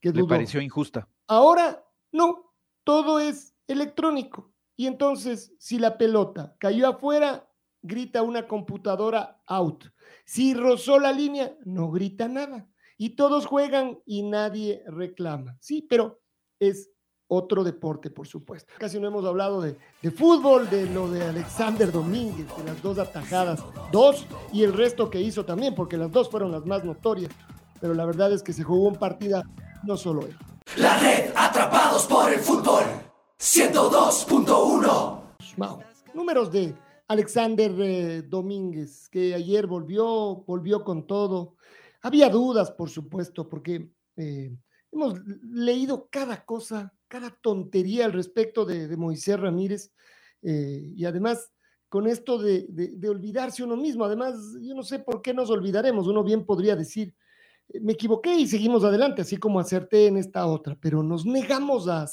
que 0.00 0.12
Le 0.12 0.24
pareció 0.24 0.60
injusta. 0.60 1.08
Ahora 1.26 1.84
no, 2.12 2.52
todo 2.84 3.20
es 3.20 3.54
electrónico. 3.66 4.52
Y 4.76 4.86
entonces, 4.86 5.52
si 5.58 5.78
la 5.78 5.98
pelota 5.98 6.56
cayó 6.58 6.88
afuera, 6.88 7.48
grita 7.82 8.22
una 8.22 8.46
computadora 8.46 9.42
out. 9.46 9.84
Si 10.24 10.54
rozó 10.54 10.98
la 10.98 11.12
línea, 11.12 11.56
no 11.64 11.90
grita 11.90 12.28
nada. 12.28 12.68
Y 12.96 13.10
todos 13.10 13.46
juegan 13.46 13.98
y 14.06 14.22
nadie 14.22 14.82
reclama. 14.86 15.56
Sí, 15.60 15.82
pero 15.82 16.20
es 16.60 16.90
otro 17.28 17.62
deporte, 17.62 18.10
por 18.10 18.26
supuesto. 18.26 18.72
Casi 18.78 18.98
no 18.98 19.06
hemos 19.06 19.24
hablado 19.24 19.60
de, 19.60 19.76
de 20.02 20.10
fútbol, 20.10 20.68
de 20.68 20.86
lo 20.90 21.10
de 21.10 21.22
Alexander 21.22 21.92
Domínguez, 21.92 22.46
de 22.56 22.64
las 22.64 22.82
dos 22.82 22.98
atajadas, 22.98 23.62
dos, 23.92 24.26
y 24.52 24.64
el 24.64 24.72
resto 24.72 25.10
que 25.10 25.20
hizo 25.20 25.44
también, 25.44 25.74
porque 25.74 25.96
las 25.96 26.10
dos 26.10 26.30
fueron 26.30 26.50
las 26.50 26.64
más 26.66 26.84
notorias. 26.84 27.30
Pero 27.80 27.94
la 27.94 28.04
verdad 28.04 28.32
es 28.32 28.42
que 28.42 28.52
se 28.52 28.64
jugó 28.64 28.88
un 28.88 28.96
partida, 28.96 29.44
no 29.84 29.96
solo 29.96 30.26
él. 30.26 30.36
La 30.76 30.98
red 30.98 31.32
Atrapados 31.34 32.06
por 32.06 32.32
el 32.32 32.40
Fútbol 32.40 32.82
102.1 33.38 35.20
Mao. 35.56 35.82
Números 36.14 36.50
de 36.50 36.74
Alexander 37.08 37.72
eh, 37.78 38.22
Domínguez, 38.22 39.08
que 39.08 39.34
ayer 39.34 39.66
volvió, 39.66 40.44
volvió 40.46 40.84
con 40.84 41.06
todo. 41.06 41.54
Había 42.02 42.28
dudas, 42.28 42.70
por 42.70 42.90
supuesto, 42.90 43.48
porque 43.48 43.90
eh, 44.16 44.54
hemos 44.92 45.18
leído 45.42 46.08
cada 46.10 46.44
cosa, 46.44 46.92
cada 47.08 47.30
tontería 47.30 48.04
al 48.04 48.12
respecto 48.12 48.64
de, 48.64 48.96
Moisés 48.96 49.38
Ramírez. 49.40 49.92
eh, 50.42 50.92
y 50.94 51.04
además, 51.04 51.50
con 51.88 52.06
esto 52.06 52.38
de, 52.38 52.68
olvidarse 53.08 53.64
uno 53.64 53.76
mismo, 53.76 54.04
además, 54.04 54.36
yo 54.60 54.74
no 54.74 54.82
sé 54.82 54.98
por 54.98 55.22
qué 55.22 55.32
nos 55.32 55.50
olvidaremos. 55.50 56.06
Uno 56.06 56.22
bien 56.22 56.44
podría 56.44 56.76
decir, 56.76 57.14
eh, 57.70 57.80
me 57.80 57.94
equivoqué 57.94 58.34
y 58.34 58.46
seguimos 58.46 58.84
adelante, 58.84 59.22
así 59.22 59.36
como 59.38 59.58
acerté 59.58 60.06
en 60.06 60.18
esta 60.18 60.46
otra, 60.46 60.76
pero 60.80 61.02
nos 61.02 61.24
negamos 61.24 61.88
a 61.88 62.06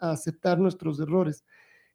aceptar 0.00 0.58
nuestros 0.58 1.00
errores. 1.00 1.44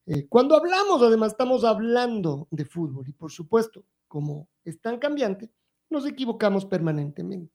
Eh, 0.06 0.28
cuando 0.28 0.56
hablamos, 0.56 1.02
además, 1.02 1.32
estamos 1.32 1.64
hablando 1.64 2.48
de 2.52 2.66
fútbol 2.66 3.08
y 3.08 3.14
por 3.14 3.32
supuesto, 3.32 3.86
como 4.08 4.50
es 4.66 4.82
tan 4.82 4.98
cambiante, 4.98 5.50
nos 5.90 6.06
equivocamos 6.06 6.66
permanentemente. 6.66 7.54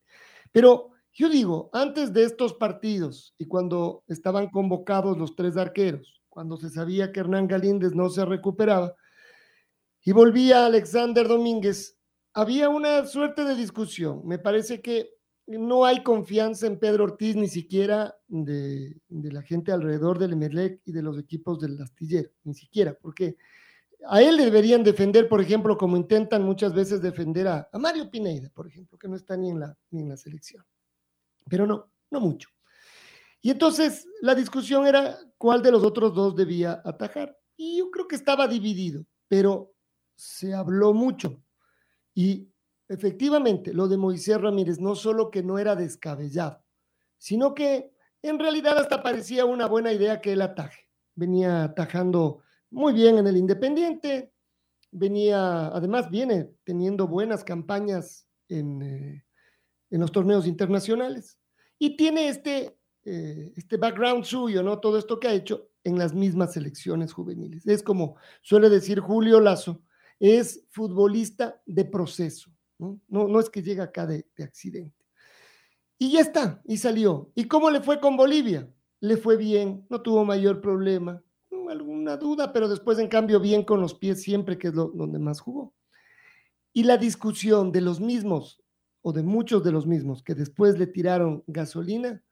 Pero 0.52 0.90
yo 1.16 1.30
digo, 1.30 1.70
antes 1.72 2.12
de 2.12 2.24
estos 2.24 2.52
partidos 2.52 3.34
y 3.38 3.46
cuando 3.46 4.04
estaban 4.06 4.50
convocados 4.50 5.16
los 5.16 5.34
tres 5.34 5.56
arqueros, 5.56 6.20
cuando 6.28 6.58
se 6.58 6.68
sabía 6.68 7.10
que 7.10 7.20
Hernán 7.20 7.48
Galíndez 7.48 7.94
no 7.94 8.10
se 8.10 8.26
recuperaba 8.26 8.94
y 10.04 10.12
volvía 10.12 10.66
Alexander 10.66 11.26
Domínguez, 11.26 11.98
había 12.34 12.68
una 12.68 13.06
suerte 13.06 13.44
de 13.44 13.54
discusión. 13.54 14.20
Me 14.26 14.38
parece 14.38 14.82
que 14.82 15.14
no 15.46 15.86
hay 15.86 16.02
confianza 16.02 16.66
en 16.66 16.78
Pedro 16.78 17.04
Ortiz 17.04 17.34
ni 17.34 17.48
siquiera 17.48 18.14
de, 18.28 19.00
la 19.08 19.40
gente 19.40 19.72
alrededor 19.72 20.18
del 20.18 20.34
Emelec 20.34 20.82
y 20.84 20.92
de 20.92 21.02
los 21.02 21.18
equipos 21.18 21.58
del 21.58 21.80
astillero, 21.80 22.28
ni 22.44 22.52
siquiera, 22.52 22.92
porque 23.00 23.38
a 24.06 24.20
él 24.20 24.36
le 24.36 24.44
deberían 24.44 24.84
defender, 24.84 25.30
por 25.30 25.40
ejemplo, 25.40 25.78
como 25.78 25.96
intentan 25.96 26.42
muchas 26.42 26.74
veces 26.74 27.00
defender 27.00 27.48
a, 27.48 27.70
Mario 27.72 28.10
Pineda, 28.10 28.50
por 28.50 28.68
ejemplo, 28.68 28.98
que 28.98 29.08
no 29.08 29.16
está 29.16 29.34
ni 29.38 29.48
en 29.48 30.08
la 30.10 30.16
selección. 30.18 30.62
Pero 31.48 31.66
no, 31.66 31.90
no 32.10 32.20
mucho. 32.20 32.48
Y 33.40 33.50
entonces 33.50 34.08
la 34.22 34.34
discusión 34.34 34.86
era 34.86 35.18
cuál 35.38 35.62
de 35.62 35.70
los 35.70 35.84
otros 35.84 36.14
dos 36.14 36.34
debía 36.34 36.82
atajar. 36.84 37.36
Y 37.56 37.78
yo 37.78 37.90
creo 37.90 38.08
que 38.08 38.16
estaba 38.16 38.48
dividido, 38.48 39.04
pero 39.28 39.72
se 40.16 40.54
habló 40.54 40.92
mucho. 40.92 41.40
Y 42.14 42.48
efectivamente, 42.88 43.72
lo 43.72 43.88
de 43.88 43.96
Moisés 43.96 44.40
Ramírez 44.40 44.80
no 44.80 44.94
solo 44.94 45.30
que 45.30 45.42
no 45.42 45.58
era 45.58 45.76
descabellado, 45.76 46.64
sino 47.18 47.54
que 47.54 47.92
en 48.22 48.38
realidad 48.38 48.78
hasta 48.78 49.02
parecía 49.02 49.44
una 49.44 49.66
buena 49.66 49.92
idea 49.92 50.20
que 50.20 50.32
él 50.32 50.42
ataje. 50.42 50.88
Venía 51.14 51.64
atajando 51.64 52.42
muy 52.70 52.92
bien 52.92 53.18
en 53.18 53.26
el 53.26 53.36
Independiente, 53.36 54.32
venía, 54.90 55.68
además 55.68 56.10
viene 56.10 56.50
teniendo 56.64 57.06
buenas 57.06 57.44
campañas 57.44 58.26
en, 58.48 58.82
eh, 58.82 59.25
en 59.96 60.00
los 60.02 60.12
torneos 60.12 60.46
internacionales 60.46 61.38
y 61.78 61.96
tiene 61.96 62.28
este, 62.28 62.78
eh, 63.04 63.52
este 63.56 63.76
background 63.78 64.24
suyo, 64.24 64.62
¿no? 64.62 64.78
Todo 64.78 64.98
esto 64.98 65.18
que 65.18 65.28
ha 65.28 65.34
hecho 65.34 65.70
en 65.84 65.98
las 65.98 66.14
mismas 66.14 66.52
selecciones 66.52 67.12
juveniles. 67.12 67.66
Es 67.66 67.82
como 67.82 68.16
suele 68.42 68.68
decir 68.68 69.00
Julio 69.00 69.40
Lazo, 69.40 69.82
es 70.20 70.64
futbolista 70.70 71.60
de 71.66 71.84
proceso, 71.84 72.50
¿no? 72.78 73.00
No, 73.08 73.26
no 73.26 73.40
es 73.40 73.50
que 73.50 73.62
llega 73.62 73.84
acá 73.84 74.06
de, 74.06 74.26
de 74.36 74.44
accidente. 74.44 75.04
Y 75.98 76.12
ya 76.12 76.20
está, 76.20 76.60
y 76.64 76.76
salió. 76.76 77.32
¿Y 77.34 77.44
cómo 77.44 77.70
le 77.70 77.80
fue 77.80 78.00
con 78.00 78.16
Bolivia? 78.16 78.70
Le 79.00 79.16
fue 79.16 79.36
bien, 79.36 79.86
no 79.88 80.02
tuvo 80.02 80.24
mayor 80.24 80.60
problema, 80.60 81.22
alguna 81.70 82.16
duda, 82.16 82.52
pero 82.52 82.68
después 82.68 82.98
en 82.98 83.08
cambio 83.08 83.40
bien 83.40 83.64
con 83.64 83.80
los 83.80 83.94
pies 83.94 84.22
siempre, 84.22 84.58
que 84.58 84.68
es 84.68 84.74
donde 84.74 85.18
más 85.18 85.40
jugó. 85.40 85.74
Y 86.72 86.84
la 86.84 86.98
discusión 86.98 87.72
de 87.72 87.80
los 87.80 88.00
mismos, 88.00 88.62
o 89.08 89.12
de 89.12 89.22
muchos 89.22 89.62
de 89.62 89.70
los 89.70 89.86
mismos, 89.86 90.20
que 90.20 90.34
después 90.34 90.76
le 90.80 90.88
tiraron 90.88 91.44
gasolina, 91.46 92.24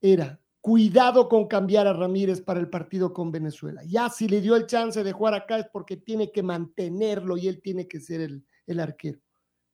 era 0.00 0.40
cuidado 0.60 1.28
con 1.28 1.48
cambiar 1.48 1.88
a 1.88 1.94
Ramírez 1.94 2.40
para 2.40 2.60
el 2.60 2.70
partido 2.70 3.12
con 3.12 3.32
Venezuela. 3.32 3.82
Ya 3.84 4.08
si 4.08 4.28
le 4.28 4.40
dio 4.40 4.54
el 4.54 4.66
chance 4.66 5.02
de 5.02 5.12
jugar 5.12 5.34
acá 5.34 5.58
es 5.58 5.66
porque 5.72 5.96
tiene 5.96 6.30
que 6.30 6.44
mantenerlo 6.44 7.36
y 7.36 7.48
él 7.48 7.60
tiene 7.60 7.88
que 7.88 7.98
ser 7.98 8.20
el, 8.20 8.46
el 8.68 8.78
arquero. 8.78 9.18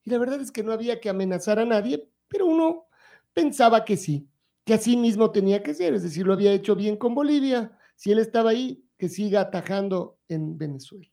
Y 0.05 0.11
la 0.11 0.17
verdad 0.17 0.41
es 0.41 0.51
que 0.51 0.63
no 0.63 0.73
había 0.73 1.03
que 1.03 1.11
amenazar 1.11 1.59
a 1.59 1.67
nadie, 1.67 2.09
pero 2.29 2.47
uno 2.47 2.87
pensaba 3.35 3.85
que 3.85 3.99
sí, 3.99 4.27
que 4.65 4.73
así 4.73 4.97
mismo 4.97 5.33
tenía 5.33 5.63
que 5.63 5.75
ser, 5.75 5.93
es 5.93 6.03
decir, 6.03 6.27
lo 6.27 6.33
había 6.33 6.55
hecho 6.55 6.75
bien 6.75 6.97
con 6.97 7.15
Bolivia, 7.15 7.77
si 7.95 8.11
él 8.11 8.19
estaba 8.19 8.53
ahí, 8.53 8.89
que 8.97 9.11
siga 9.11 9.43
atajando 9.43 10.19
en 10.29 10.57
Venezuela. 10.57 11.13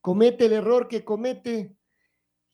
Comete 0.00 0.46
el 0.46 0.54
error 0.54 0.88
que 0.88 1.04
comete 1.04 1.75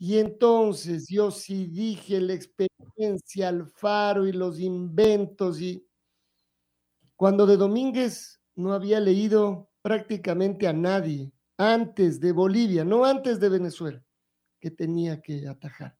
y 0.04 0.18
entonces 0.18 1.06
yo 1.08 1.30
sí 1.30 1.66
dije 1.66 2.20
la 2.20 2.32
experiencia, 2.32 3.48
el 3.50 3.68
faro 3.68 4.26
y 4.26 4.32
los 4.32 4.58
inventos 4.58 5.60
y 5.60 5.86
cuando 7.14 7.46
de 7.46 7.56
Domínguez 7.56 8.40
no 8.56 8.72
había 8.72 8.98
leído 8.98 9.70
prácticamente 9.80 10.66
a 10.66 10.72
nadie 10.72 11.30
antes 11.56 12.18
de 12.18 12.32
Bolivia, 12.32 12.84
no 12.84 13.04
antes 13.04 13.38
de 13.38 13.48
Venezuela, 13.48 14.04
que 14.58 14.72
tenía 14.72 15.22
que 15.22 15.46
atajar. 15.46 15.96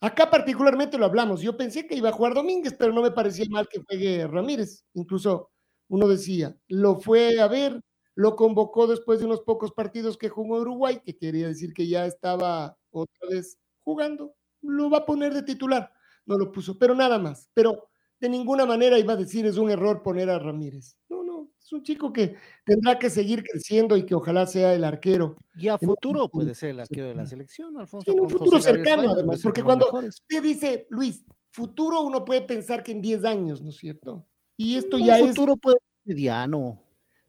Acá 0.00 0.28
particularmente 0.28 0.98
lo 0.98 1.04
hablamos. 1.04 1.40
Yo 1.40 1.56
pensé 1.56 1.86
que 1.86 1.94
iba 1.94 2.08
a 2.08 2.12
jugar 2.12 2.34
Domínguez, 2.34 2.74
pero 2.76 2.92
no 2.92 3.02
me 3.02 3.12
parecía 3.12 3.46
mal 3.48 3.68
que 3.68 3.84
juegue 3.84 4.26
Ramírez. 4.26 4.84
Incluso 4.94 5.52
uno 5.86 6.08
decía, 6.08 6.58
lo 6.66 6.96
fue 6.98 7.40
a 7.40 7.46
ver, 7.46 7.80
lo 8.16 8.34
convocó 8.34 8.88
después 8.88 9.20
de 9.20 9.26
unos 9.26 9.42
pocos 9.42 9.70
partidos 9.70 10.18
que 10.18 10.28
jugó 10.28 10.56
Uruguay, 10.58 11.00
que 11.04 11.16
quería 11.16 11.46
decir 11.46 11.72
que 11.72 11.86
ya 11.86 12.04
estaba 12.04 12.77
otra 12.90 13.28
vez 13.30 13.58
jugando. 13.80 14.34
Lo 14.62 14.90
va 14.90 14.98
a 14.98 15.06
poner 15.06 15.32
de 15.34 15.42
titular. 15.42 15.92
No 16.26 16.36
lo 16.36 16.50
puso, 16.52 16.78
pero 16.78 16.94
nada 16.94 17.18
más. 17.18 17.48
Pero 17.54 17.88
de 18.20 18.28
ninguna 18.28 18.66
manera 18.66 18.98
iba 18.98 19.12
a 19.14 19.16
decir 19.16 19.46
es 19.46 19.56
un 19.58 19.70
error 19.70 20.02
poner 20.02 20.28
a 20.30 20.38
Ramírez. 20.38 20.96
No, 21.08 21.22
no, 21.22 21.50
Es 21.62 21.72
un 21.72 21.82
chico 21.82 22.12
que 22.12 22.36
tendrá 22.64 22.98
que 22.98 23.08
seguir 23.10 23.42
creciendo 23.44 23.96
y 23.96 24.04
que 24.04 24.14
ojalá 24.14 24.46
sea 24.46 24.74
el 24.74 24.84
arquero. 24.84 25.36
Y 25.56 25.68
a 25.68 25.78
futuro 25.78 26.28
puede 26.28 26.54
ser 26.54 26.70
el 26.70 26.80
arquero 26.80 27.08
de 27.08 27.14
la 27.14 27.26
selección, 27.26 27.78
Alfonso. 27.78 28.10
En 28.10 28.20
un 28.20 28.28
futuro 28.28 28.56
José 28.58 28.72
cercano, 28.72 29.10
además, 29.12 29.40
porque 29.42 29.62
cuando 29.62 29.86
usted 29.92 30.42
dice, 30.42 30.86
Luis, 30.90 31.24
futuro 31.50 32.02
uno 32.02 32.24
puede 32.24 32.42
pensar 32.42 32.82
que 32.82 32.92
en 32.92 33.00
10 33.02 33.24
años, 33.24 33.62
¿no 33.62 33.70
es 33.70 33.76
cierto? 33.76 34.26
Y 34.56 34.76
esto 34.76 34.96
Un 34.96 35.04
ya 35.04 35.18
es, 35.18 35.28
futuro 35.28 35.56
puede 35.56 35.76
ser 35.78 36.14
mediano. 36.14 36.82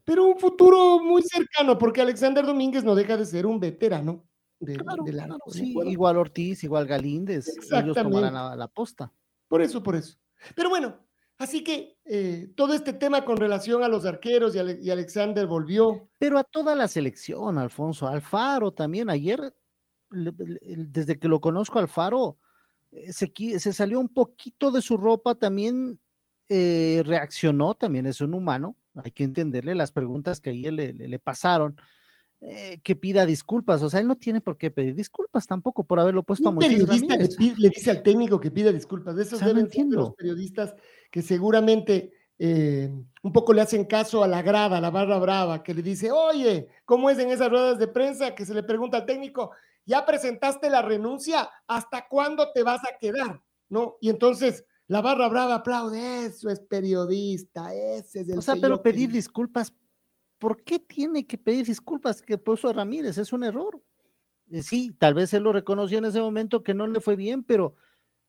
pero 0.04 0.26
un 0.26 0.38
futuro 0.38 0.98
muy 1.00 1.22
cercano, 1.22 1.78
porque 1.78 2.00
Alexander 2.00 2.44
Domínguez 2.44 2.82
no 2.84 2.94
deja 2.96 3.16
de 3.16 3.24
ser 3.26 3.46
un 3.46 3.60
veterano 3.60 4.24
de, 4.60 4.76
Claro, 4.76 5.02
del 5.04 5.14
claro, 5.16 5.34
arco, 5.34 5.50
¿de 5.52 5.58
sí, 5.58 5.70
acuerdo? 5.70 5.90
igual 5.90 6.16
Ortiz, 6.18 6.62
igual 6.64 6.86
Galíndez, 6.86 7.48
ellos 7.72 7.96
tomarán 7.96 8.34
la, 8.34 8.54
la 8.54 8.68
posta. 8.68 9.12
Por 9.48 9.62
eso, 9.62 9.82
por 9.82 9.96
eso. 9.96 10.18
Pero 10.54 10.68
bueno, 10.68 10.98
así 11.38 11.64
que 11.64 11.98
eh, 12.04 12.52
todo 12.56 12.74
este 12.74 12.92
tema 12.92 13.24
con 13.24 13.36
relación 13.38 13.82
a 13.82 13.88
los 13.88 14.04
arqueros 14.04 14.54
y, 14.54 14.58
Ale- 14.58 14.78
y 14.80 14.90
Alexander 14.90 15.46
volvió. 15.46 16.08
Pero 16.18 16.38
a 16.38 16.44
toda 16.44 16.74
la 16.76 16.88
selección, 16.88 17.58
Alfonso, 17.58 18.06
Alfaro 18.06 18.72
también, 18.72 19.08
ayer, 19.10 19.54
le- 20.10 20.32
le- 20.32 20.60
desde 20.62 21.18
que 21.18 21.28
lo 21.28 21.40
conozco, 21.40 21.78
Alfaro, 21.78 22.38
eh, 22.92 23.12
se, 23.12 23.32
se 23.58 23.72
salió 23.72 23.98
un 23.98 24.08
poquito 24.08 24.70
de 24.70 24.82
su 24.82 24.96
ropa, 24.98 25.34
también 25.34 25.98
eh, 26.48 27.02
reaccionó, 27.06 27.74
también 27.74 28.06
es 28.06 28.20
un 28.20 28.34
humano, 28.34 28.76
hay 28.94 29.12
que 29.12 29.24
entenderle 29.24 29.74
las 29.74 29.92
preguntas 29.92 30.40
que 30.40 30.50
ayer 30.50 30.72
le, 30.72 30.92
le- 30.92 31.08
le 31.08 31.18
pasaron, 31.18 31.76
eh, 32.42 32.80
que 32.82 32.96
pida 32.96 33.26
disculpas, 33.26 33.82
o 33.82 33.90
sea, 33.90 34.00
él 34.00 34.06
no 34.06 34.16
tiene 34.16 34.40
por 34.40 34.56
qué 34.56 34.70
pedir 34.70 34.94
disculpas 34.94 35.46
tampoco 35.46 35.84
por 35.84 36.00
haberlo 36.00 36.22
puesto 36.22 36.48
a 36.48 36.56
periodista 36.56 37.16
le, 37.16 37.28
Ramírez. 37.28 37.36
pi- 37.36 37.54
le 37.60 37.68
dice 37.68 37.90
al 37.90 38.02
técnico 38.02 38.40
que 38.40 38.50
pida 38.50 38.72
disculpas. 38.72 39.14
De 39.16 39.22
esos 39.22 39.34
O 39.34 39.38
sea, 39.38 39.48
no 39.48 39.54
deben 39.54 39.70
ser 39.70 39.86
los 39.86 40.14
periodistas 40.14 40.74
que 41.10 41.20
seguramente 41.22 42.12
eh, 42.38 42.90
un 43.22 43.32
poco 43.32 43.52
le 43.52 43.60
hacen 43.60 43.84
caso 43.84 44.24
a 44.24 44.28
la 44.28 44.40
grada, 44.40 44.78
a 44.78 44.80
la 44.80 44.88
barra 44.90 45.18
brava, 45.18 45.62
que 45.62 45.74
le 45.74 45.82
dice, 45.82 46.10
oye, 46.10 46.68
¿cómo 46.86 47.10
es 47.10 47.18
en 47.18 47.28
esas 47.30 47.50
ruedas 47.50 47.78
de 47.78 47.88
prensa 47.88 48.34
que 48.34 48.46
se 48.46 48.54
le 48.54 48.62
pregunta 48.62 48.96
al 48.96 49.04
técnico, 49.06 49.50
ya 49.84 50.06
presentaste 50.06 50.70
la 50.70 50.80
renuncia, 50.80 51.50
¿hasta 51.66 52.08
cuándo 52.08 52.50
te 52.52 52.62
vas 52.62 52.80
a 52.84 52.96
quedar? 52.98 53.42
¿No? 53.68 53.96
Y 54.00 54.08
entonces 54.08 54.64
la 54.86 55.02
barra 55.02 55.28
brava 55.28 55.56
aplaude, 55.56 56.24
eso 56.26 56.48
es 56.48 56.60
periodista, 56.60 57.74
ese 57.74 58.20
es 58.22 58.28
el 58.30 58.38
O 58.38 58.42
sea, 58.42 58.54
que 58.54 58.60
pero 58.62 58.82
pedir 58.82 59.08
quería". 59.08 59.16
disculpas, 59.18 59.72
¿por 60.40 60.64
qué 60.64 60.80
tiene 60.80 61.26
que 61.26 61.38
pedir 61.38 61.66
disculpas 61.66 62.22
que 62.22 62.38
puso 62.38 62.68
a 62.68 62.72
Ramírez? 62.72 63.18
Es 63.18 63.32
un 63.32 63.44
error. 63.44 63.80
Eh, 64.50 64.62
Sí, 64.62 64.92
tal 64.98 65.14
vez 65.14 65.32
él 65.34 65.44
lo 65.44 65.52
reconoció 65.52 65.98
en 65.98 66.06
ese 66.06 66.20
momento 66.20 66.64
que 66.64 66.74
no 66.74 66.88
le 66.88 67.00
fue 67.00 67.14
bien, 67.14 67.44
pero, 67.44 67.76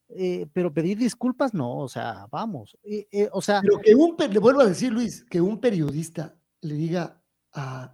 eh, 0.10 0.46
pero 0.54 0.72
pedir 0.72 0.98
disculpas 1.00 1.54
no, 1.56 1.80
o 1.80 1.88
sea, 1.88 2.28
vamos. 2.30 2.78
eh, 2.84 3.30
o 3.32 3.42
sea, 3.42 3.62
Pero 3.62 3.80
que 3.80 3.96
un, 3.96 4.16
le 4.32 4.40
vuelvo 4.40 4.62
a 4.62 4.66
decir, 4.68 4.92
Luis, 4.92 5.24
que 5.24 5.42
un 5.42 5.60
periodista 5.60 6.38
le 6.62 6.76
diga, 6.76 7.24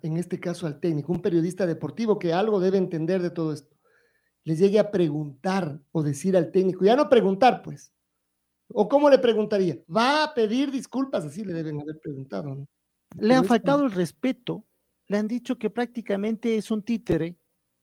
en 0.01 0.17
este 0.17 0.39
caso 0.39 0.67
al 0.67 0.79
técnico, 0.79 1.13
un 1.13 1.21
periodista 1.21 1.65
deportivo 1.65 2.19
que 2.19 2.33
algo 2.33 2.59
debe 2.59 2.77
entender 2.77 3.21
de 3.21 3.29
todo 3.29 3.53
esto, 3.53 3.75
le 4.43 4.55
llegue 4.55 4.79
a 4.79 4.91
preguntar 4.91 5.79
o 5.91 6.03
decir 6.03 6.35
al 6.35 6.51
técnico, 6.51 6.83
ya 6.83 6.95
no 6.95 7.07
preguntar, 7.09 7.61
pues. 7.61 7.93
¿O 8.69 8.89
cómo 8.89 9.09
le 9.09 9.19
preguntaría? 9.19 9.77
Va 9.93 10.25
a 10.25 10.33
pedir 10.33 10.71
disculpas, 10.71 11.23
así 11.23 11.45
le 11.45 11.53
deben 11.53 11.79
haber 11.79 11.99
preguntado, 11.99 12.55
¿no? 12.55 12.67
Le 13.15 13.35
han 13.35 13.45
faltado 13.45 13.83
el 13.85 13.91
respeto, 13.91 14.65
le 15.07 15.17
han 15.17 15.27
dicho 15.27 15.57
que 15.57 15.69
prácticamente 15.69 16.57
es 16.57 16.71
un 16.71 16.83
títere, 16.83 17.37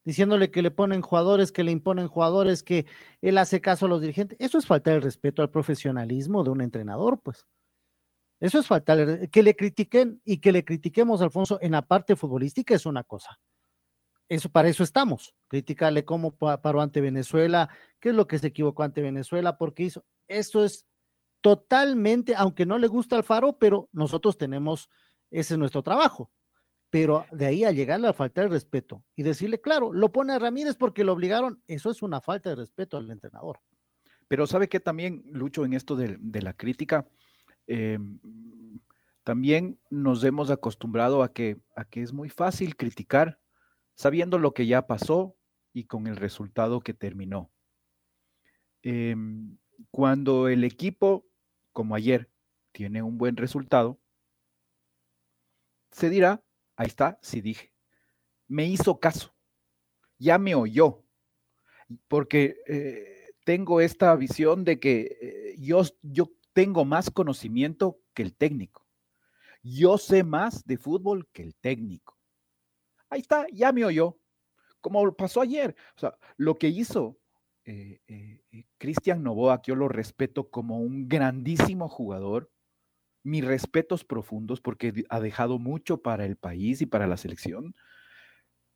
diciéndole 0.05 0.51
que 0.51 0.63
le 0.63 0.71
ponen 0.71 1.01
jugadores, 1.01 1.51
que 1.51 1.65
le 1.65 1.73
imponen 1.73 2.09
jugadores, 2.09 2.63
que 2.63 2.87
él 3.23 3.39
hace 3.39 3.61
caso 3.61 3.87
a 3.87 3.89
los 3.89 4.01
dirigentes. 4.01 4.37
Eso 4.41 4.59
es 4.59 4.67
faltar 4.67 4.95
el 4.95 5.03
respeto 5.03 5.41
al 5.43 5.51
profesionalismo 5.51 6.45
de 6.45 6.51
un 6.51 6.61
entrenador, 6.61 7.21
pues. 7.21 7.47
Eso 8.41 8.59
es 8.59 8.67
faltar, 8.67 9.31
que 9.31 9.43
le 9.43 9.57
critiquen 9.57 10.21
y 10.25 10.39
que 10.39 10.53
le 10.53 10.65
critiquemos, 10.65 11.23
Alfonso, 11.23 11.59
en 11.63 11.73
la 11.73 11.83
parte 11.83 12.17
futbolística 12.17 12.75
es 12.75 12.85
una 12.85 13.03
cosa. 13.03 13.39
Eso, 14.29 14.51
para 14.51 14.69
eso 14.69 14.83
estamos, 14.83 15.35
criticarle 15.49 16.05
cómo 16.05 16.35
pa- 16.35 16.61
paró 16.61 16.81
ante 16.81 17.01
Venezuela, 17.01 17.69
qué 18.01 18.11
es 18.11 18.15
lo 18.15 18.27
que 18.27 18.39
se 18.39 18.49
equivocó 18.49 18.83
ante 18.83 19.03
Venezuela, 19.03 19.57
porque 19.57 19.85
hizo. 19.85 20.05
Esto 20.29 20.65
es 20.65 20.87
totalmente, 21.43 22.35
aunque 22.35 22.67
no 22.67 22.79
le 22.79 22.89
gusta 22.89 23.17
al 23.17 23.25
Faro, 23.25 23.59
pero 23.59 23.89
nosotros 23.93 24.37
tenemos, 24.37 24.89
ese 25.35 25.55
es 25.55 25.59
nuestro 25.59 25.83
trabajo. 25.83 26.31
Pero 26.91 27.27
de 27.33 27.47
ahí 27.47 27.65
a 27.65 27.73
llegarle 27.73 28.09
a 28.09 28.13
faltar 28.13 28.45
el 28.45 28.51
respeto 28.51 29.03
y 29.17 29.25
decirle, 29.25 29.61
claro, 29.61 29.93
lo 29.93 30.13
pone 30.13 30.33
a 30.33 30.39
Ramírez 30.39 30.77
porque 30.77 31.03
lo 31.03 31.13
obligaron, 31.13 31.61
eso 31.67 31.91
es 31.91 32.03
una 32.03 32.21
falta 32.21 32.51
de 32.51 32.57
respeto 32.57 32.97
al 32.97 33.11
entrenador. 33.11 33.61
Pero 34.29 34.47
sabe 34.47 34.69
que 34.69 34.81
también, 34.81 35.25
Lucho, 35.27 35.65
en 35.65 35.73
esto 35.73 35.97
de, 35.97 36.19
la 36.41 36.53
crítica, 36.55 37.07
eh, 37.67 37.99
también 39.25 39.81
nos 39.91 40.23
hemos 40.23 40.51
acostumbrado 40.51 41.23
a 41.23 41.33
que, 41.33 41.59
a 41.75 41.85
que 41.85 42.03
es 42.03 42.13
muy 42.13 42.29
fácil 42.29 42.77
criticar 42.77 43.41
sabiendo 43.95 44.39
lo 44.39 44.55
que 44.55 44.67
ya 44.67 44.87
pasó 44.87 45.37
y 45.73 45.85
con 45.85 46.07
el 46.07 46.17
resultado 46.17 46.81
que 46.81 46.95
terminó. 46.95 47.51
Em, 48.83 49.57
cuando 49.91 50.49
el 50.49 50.63
equipo, 50.63 51.27
como 51.73 51.95
ayer, 51.95 52.31
tiene 52.73 53.03
un 53.03 53.19
buen 53.19 53.37
resultado, 53.37 53.99
se 55.95 56.11
dirá, 56.11 56.43
ahí 56.77 56.89
está, 56.89 57.19
sí 57.23 57.41
dije, 57.41 57.73
me 58.49 58.67
hizo 58.67 58.99
caso, 58.99 59.35
ya 60.19 60.39
me 60.39 60.55
oyó, 60.55 61.05
porque 62.09 62.57
eh, 62.67 63.31
tengo 63.45 63.81
esta 63.81 64.15
visión 64.17 64.65
de 64.65 64.81
que 64.81 65.17
eh, 65.21 65.57
yo, 65.59 65.83
yo 66.03 66.33
tengo 66.53 66.85
más 66.85 67.11
conocimiento 67.11 68.01
que 68.13 68.23
el 68.23 68.35
técnico. 68.35 68.87
Yo 69.63 69.97
sé 69.97 70.25
más 70.25 70.65
de 70.67 70.77
fútbol 70.77 71.29
que 71.33 71.43
el 71.43 71.55
técnico. 71.55 72.19
Ahí 73.09 73.21
está, 73.21 73.47
ya 73.53 73.73
me 73.73 73.85
oyó. 73.85 74.19
Como 74.81 75.15
pasó 75.15 75.41
ayer. 75.41 75.75
O 75.97 76.01
sea, 76.01 76.19
lo 76.37 76.57
que 76.57 76.69
hizo 76.69 77.19
eh, 77.65 78.43
Cristian 78.77 79.23
Novoa, 79.23 79.63
que 79.63 79.71
yo 79.71 79.77
lo 79.77 79.89
respeto 79.89 80.51
como 80.51 80.81
un 80.81 81.09
grandísimo 81.09 81.89
jugador, 81.89 82.51
mis 83.25 83.45
respetos 83.45 84.05
profundos 84.05 84.61
porque 84.61 85.05
ha 85.09 85.19
dejado 85.19 85.59
mucho 85.59 86.03
para 86.03 86.25
el 86.25 86.37
país 86.37 86.81
y 86.81 86.87
para 86.87 87.09
la 87.09 87.17
selección, 87.17 87.75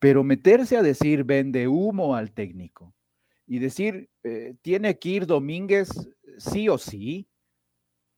pero 0.00 0.24
meterse 0.24 0.76
a 0.76 0.82
decir 0.82 1.24
vende 1.24 1.68
humo 1.68 2.16
al 2.16 2.32
técnico 2.32 2.94
y 3.46 3.60
decir 3.60 4.10
eh, 4.24 4.56
tiene 4.62 4.98
que 4.98 5.08
ir 5.10 5.26
Domínguez 5.26 5.88
sí 6.38 6.68
o 6.68 6.78
sí, 6.78 7.28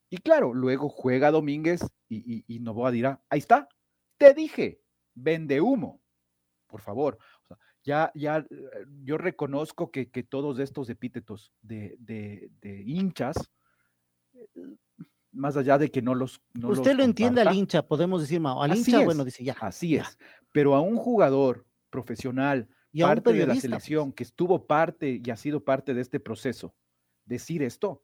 y 0.09 0.19
claro, 0.19 0.55
luego 0.55 0.89
juega 0.89 1.31
Domínguez 1.31 1.83
y, 2.09 2.17
y, 2.17 2.45
y 2.47 2.61
Novoa 2.61 2.91
dirá, 2.91 3.23
ahí 3.29 3.39
está, 3.39 3.69
te 4.19 4.35
dije, 4.35 4.81
vende 5.15 5.61
humo, 5.61 6.03
por 6.67 6.81
favor. 6.81 7.19
Ya, 7.83 8.13
ya, 8.15 8.39
eh, 8.39 8.47
yo 9.05 9.17
reconozco 9.17 9.91
que, 9.91 10.11
que 10.11 10.23
todos 10.23 10.59
estos 10.59 10.91
epítetos 10.91 11.53
de, 11.63 11.97
de, 11.99 12.51
de 12.61 12.83
hinchas, 12.83 13.51
más 15.33 15.57
allá 15.57 15.79
de 15.79 15.91
que 15.91 16.03
no 16.03 16.15
los... 16.15 16.41
no 16.55 16.69
Usted 16.69 16.91
los 16.91 16.99
lo 16.99 17.05
entiende 17.05 17.41
al 17.41 17.55
hincha, 17.55 17.83
podemos 17.83 18.21
decir, 18.21 18.41
Mao, 18.41 18.63
al 18.63 18.73
Así 18.73 18.81
hincha, 18.81 19.01
es, 19.01 19.05
bueno, 19.05 19.25
dice 19.25 19.45
ya. 19.45 19.57
Así 19.61 19.91
ya. 19.91 20.03
es. 20.03 20.19
Pero 20.53 20.75
a 20.75 20.81
un 20.81 20.97
jugador 20.97 21.67
profesional, 21.91 22.69
Y 22.93 23.03
a 23.03 23.07
un 23.07 23.15
parte 23.15 23.33
de 23.33 23.47
la 23.47 23.55
selección, 23.55 24.13
que 24.13 24.25
estuvo 24.25 24.67
parte 24.67 25.21
y 25.25 25.31
ha 25.31 25.37
sido 25.37 25.65
parte 25.65 25.95
de 25.95 26.01
este 26.01 26.21
proceso, 26.21 26.75
decir 27.25 27.63
esto, 27.63 28.03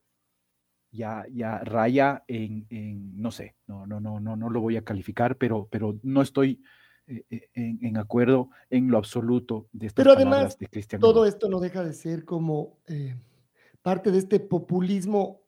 ya, 0.91 1.25
ya 1.31 1.59
raya 1.59 2.23
en, 2.27 2.65
en, 2.69 3.21
no 3.21 3.31
sé, 3.31 3.55
no, 3.67 3.85
no, 3.85 3.99
no, 3.99 4.19
no, 4.19 4.35
no 4.35 4.49
lo 4.49 4.61
voy 4.61 4.77
a 4.77 4.83
calificar, 4.83 5.37
pero, 5.37 5.67
pero 5.69 5.99
no 6.03 6.21
estoy 6.21 6.61
eh, 7.07 7.25
eh, 7.29 7.49
en, 7.53 7.85
en 7.85 7.97
acuerdo 7.97 8.49
en 8.69 8.89
lo 8.89 8.97
absoluto 8.97 9.67
de 9.71 9.87
estas 9.87 10.03
Pero 10.03 10.15
palabras 10.15 10.37
además, 10.37 10.57
de 10.59 10.67
Cristian 10.67 11.01
todo 11.01 11.25
esto 11.25 11.49
no 11.49 11.59
deja 11.59 11.83
de 11.83 11.93
ser 11.93 12.25
como 12.25 12.79
eh, 12.87 13.15
parte 13.81 14.11
de 14.11 14.17
este 14.17 14.39
populismo, 14.39 15.41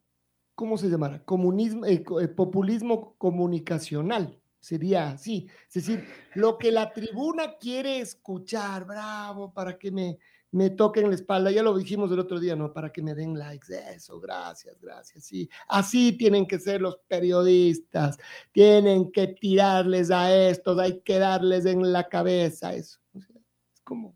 ¿cómo 0.60 0.78
se 0.78 0.90
llamará? 0.90 1.24
Comunismo, 1.24 1.86
eh, 1.86 2.04
eh, 2.22 2.28
populismo 2.28 3.16
comunicacional, 3.18 4.38
sería 4.60 5.12
así. 5.12 5.48
Es 5.70 5.76
decir, 5.76 6.06
lo 6.36 6.58
que 6.58 6.70
la 6.70 6.92
tribuna 6.92 7.56
quiere 7.58 8.02
escuchar, 8.02 8.84
bravo, 8.84 9.54
para 9.54 9.80
que 9.80 9.90
me, 9.90 10.18
me 10.52 10.70
toquen 10.70 11.08
la 11.08 11.16
espalda, 11.16 11.50
ya 11.50 11.64
lo 11.64 11.78
dijimos 11.78 12.12
el 12.12 12.20
otro 12.20 12.42
día, 12.42 12.58
¿no? 12.58 12.74
Para 12.74 12.92
que 12.92 13.02
me 13.02 13.16
den 13.16 13.40
likes, 13.40 13.74
eso, 13.96 14.20
gracias, 14.20 14.78
gracias, 14.82 15.24
sí. 15.24 15.50
Así 15.70 16.12
tienen 16.12 16.46
que 16.46 16.60
ser 16.60 16.82
los 16.82 16.98
periodistas, 17.08 18.18
tienen 18.52 19.14
que 19.14 19.28
tirarles 19.28 20.12
a 20.12 20.36
estos, 20.36 20.78
hay 20.78 21.00
que 21.00 21.20
darles 21.20 21.66
en 21.68 21.90
la 21.94 22.10
cabeza 22.10 22.74
eso. 22.74 23.00
O 23.14 23.22
sea, 23.22 23.38
es 23.74 23.80
como, 23.86 24.14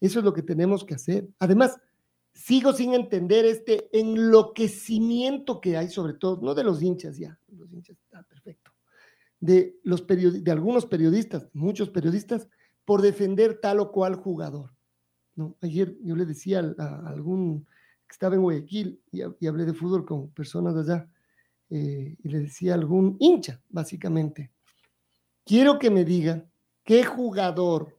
eso 0.00 0.20
es 0.20 0.24
lo 0.24 0.32
que 0.32 0.42
tenemos 0.42 0.82
que 0.82 0.94
hacer. 0.94 1.28
Además, 1.38 1.78
sigo 2.38 2.72
sin 2.72 2.94
entender 2.94 3.44
este 3.44 3.88
enloquecimiento 3.98 5.60
que 5.60 5.76
hay, 5.76 5.88
sobre 5.88 6.14
todo, 6.14 6.40
no 6.40 6.54
de 6.54 6.62
los 6.62 6.80
hinchas 6.80 7.18
ya, 7.18 7.36
los 7.48 7.72
hinchas 7.72 7.98
está 7.98 8.22
perfecto, 8.22 8.70
de, 9.40 9.76
los 9.82 10.06
de 10.06 10.50
algunos 10.52 10.86
periodistas, 10.86 11.48
muchos 11.52 11.90
periodistas, 11.90 12.48
por 12.84 13.02
defender 13.02 13.58
tal 13.60 13.80
o 13.80 13.90
cual 13.90 14.14
jugador. 14.14 14.70
¿no? 15.34 15.56
Ayer 15.60 15.96
yo 16.02 16.14
le 16.14 16.24
decía 16.26 16.60
a, 16.78 17.08
algún 17.08 17.64
que 18.06 18.12
estaba 18.12 18.36
en 18.36 18.42
Guayaquil 18.42 19.02
y, 19.10 19.20
ha- 19.22 19.34
y 19.40 19.46
hablé 19.48 19.64
de 19.64 19.74
fútbol 19.74 20.06
con 20.06 20.30
personas 20.30 20.74
de 20.76 20.80
allá, 20.80 21.10
eh, 21.70 22.16
y 22.22 22.28
le 22.28 22.38
decía 22.38 22.72
a 22.72 22.76
algún 22.76 23.16
hincha, 23.18 23.60
básicamente, 23.68 24.52
quiero 25.44 25.76
que 25.78 25.90
me 25.90 26.04
diga 26.04 26.46
qué 26.84 27.04
jugador 27.04 27.98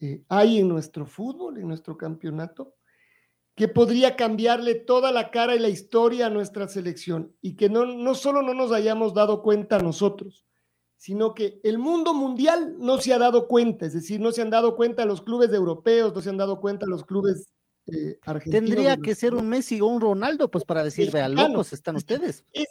eh, 0.00 0.24
hay 0.28 0.58
en 0.60 0.68
nuestro 0.68 1.06
fútbol, 1.06 1.58
en 1.58 1.68
nuestro 1.68 1.96
campeonato, 1.96 2.74
que 3.56 3.68
podría 3.68 4.16
cambiarle 4.16 4.74
toda 4.74 5.10
la 5.10 5.30
cara 5.30 5.56
y 5.56 5.58
la 5.58 5.70
historia 5.70 6.26
a 6.26 6.30
nuestra 6.30 6.68
selección 6.68 7.34
y 7.40 7.56
que 7.56 7.70
no, 7.70 7.86
no 7.86 8.14
solo 8.14 8.42
no 8.42 8.52
nos 8.52 8.70
hayamos 8.70 9.14
dado 9.14 9.42
cuenta 9.42 9.78
nosotros, 9.78 10.44
sino 10.98 11.34
que 11.34 11.58
el 11.64 11.78
mundo 11.78 12.12
mundial 12.12 12.76
no 12.78 13.00
se 13.00 13.14
ha 13.14 13.18
dado 13.18 13.48
cuenta, 13.48 13.86
es 13.86 13.94
decir, 13.94 14.20
no 14.20 14.30
se 14.30 14.42
han 14.42 14.50
dado 14.50 14.76
cuenta 14.76 15.06
los 15.06 15.22
clubes 15.22 15.50
europeos, 15.54 16.14
no 16.14 16.20
se 16.20 16.28
han 16.28 16.36
dado 16.36 16.60
cuenta 16.60 16.84
los 16.84 17.04
clubes 17.04 17.48
eh, 17.86 18.18
argentinos. 18.26 18.68
Tendría 18.68 18.98
que 18.98 19.14
ser 19.14 19.34
un 19.34 19.48
Messi 19.48 19.80
o 19.80 19.86
un 19.86 20.02
Ronaldo, 20.02 20.50
pues 20.50 20.64
para 20.64 20.84
decir, 20.84 21.10
vean, 21.10 21.34
locos 21.34 21.72
están 21.72 21.96
ustedes. 21.96 22.44
Es 22.52 22.68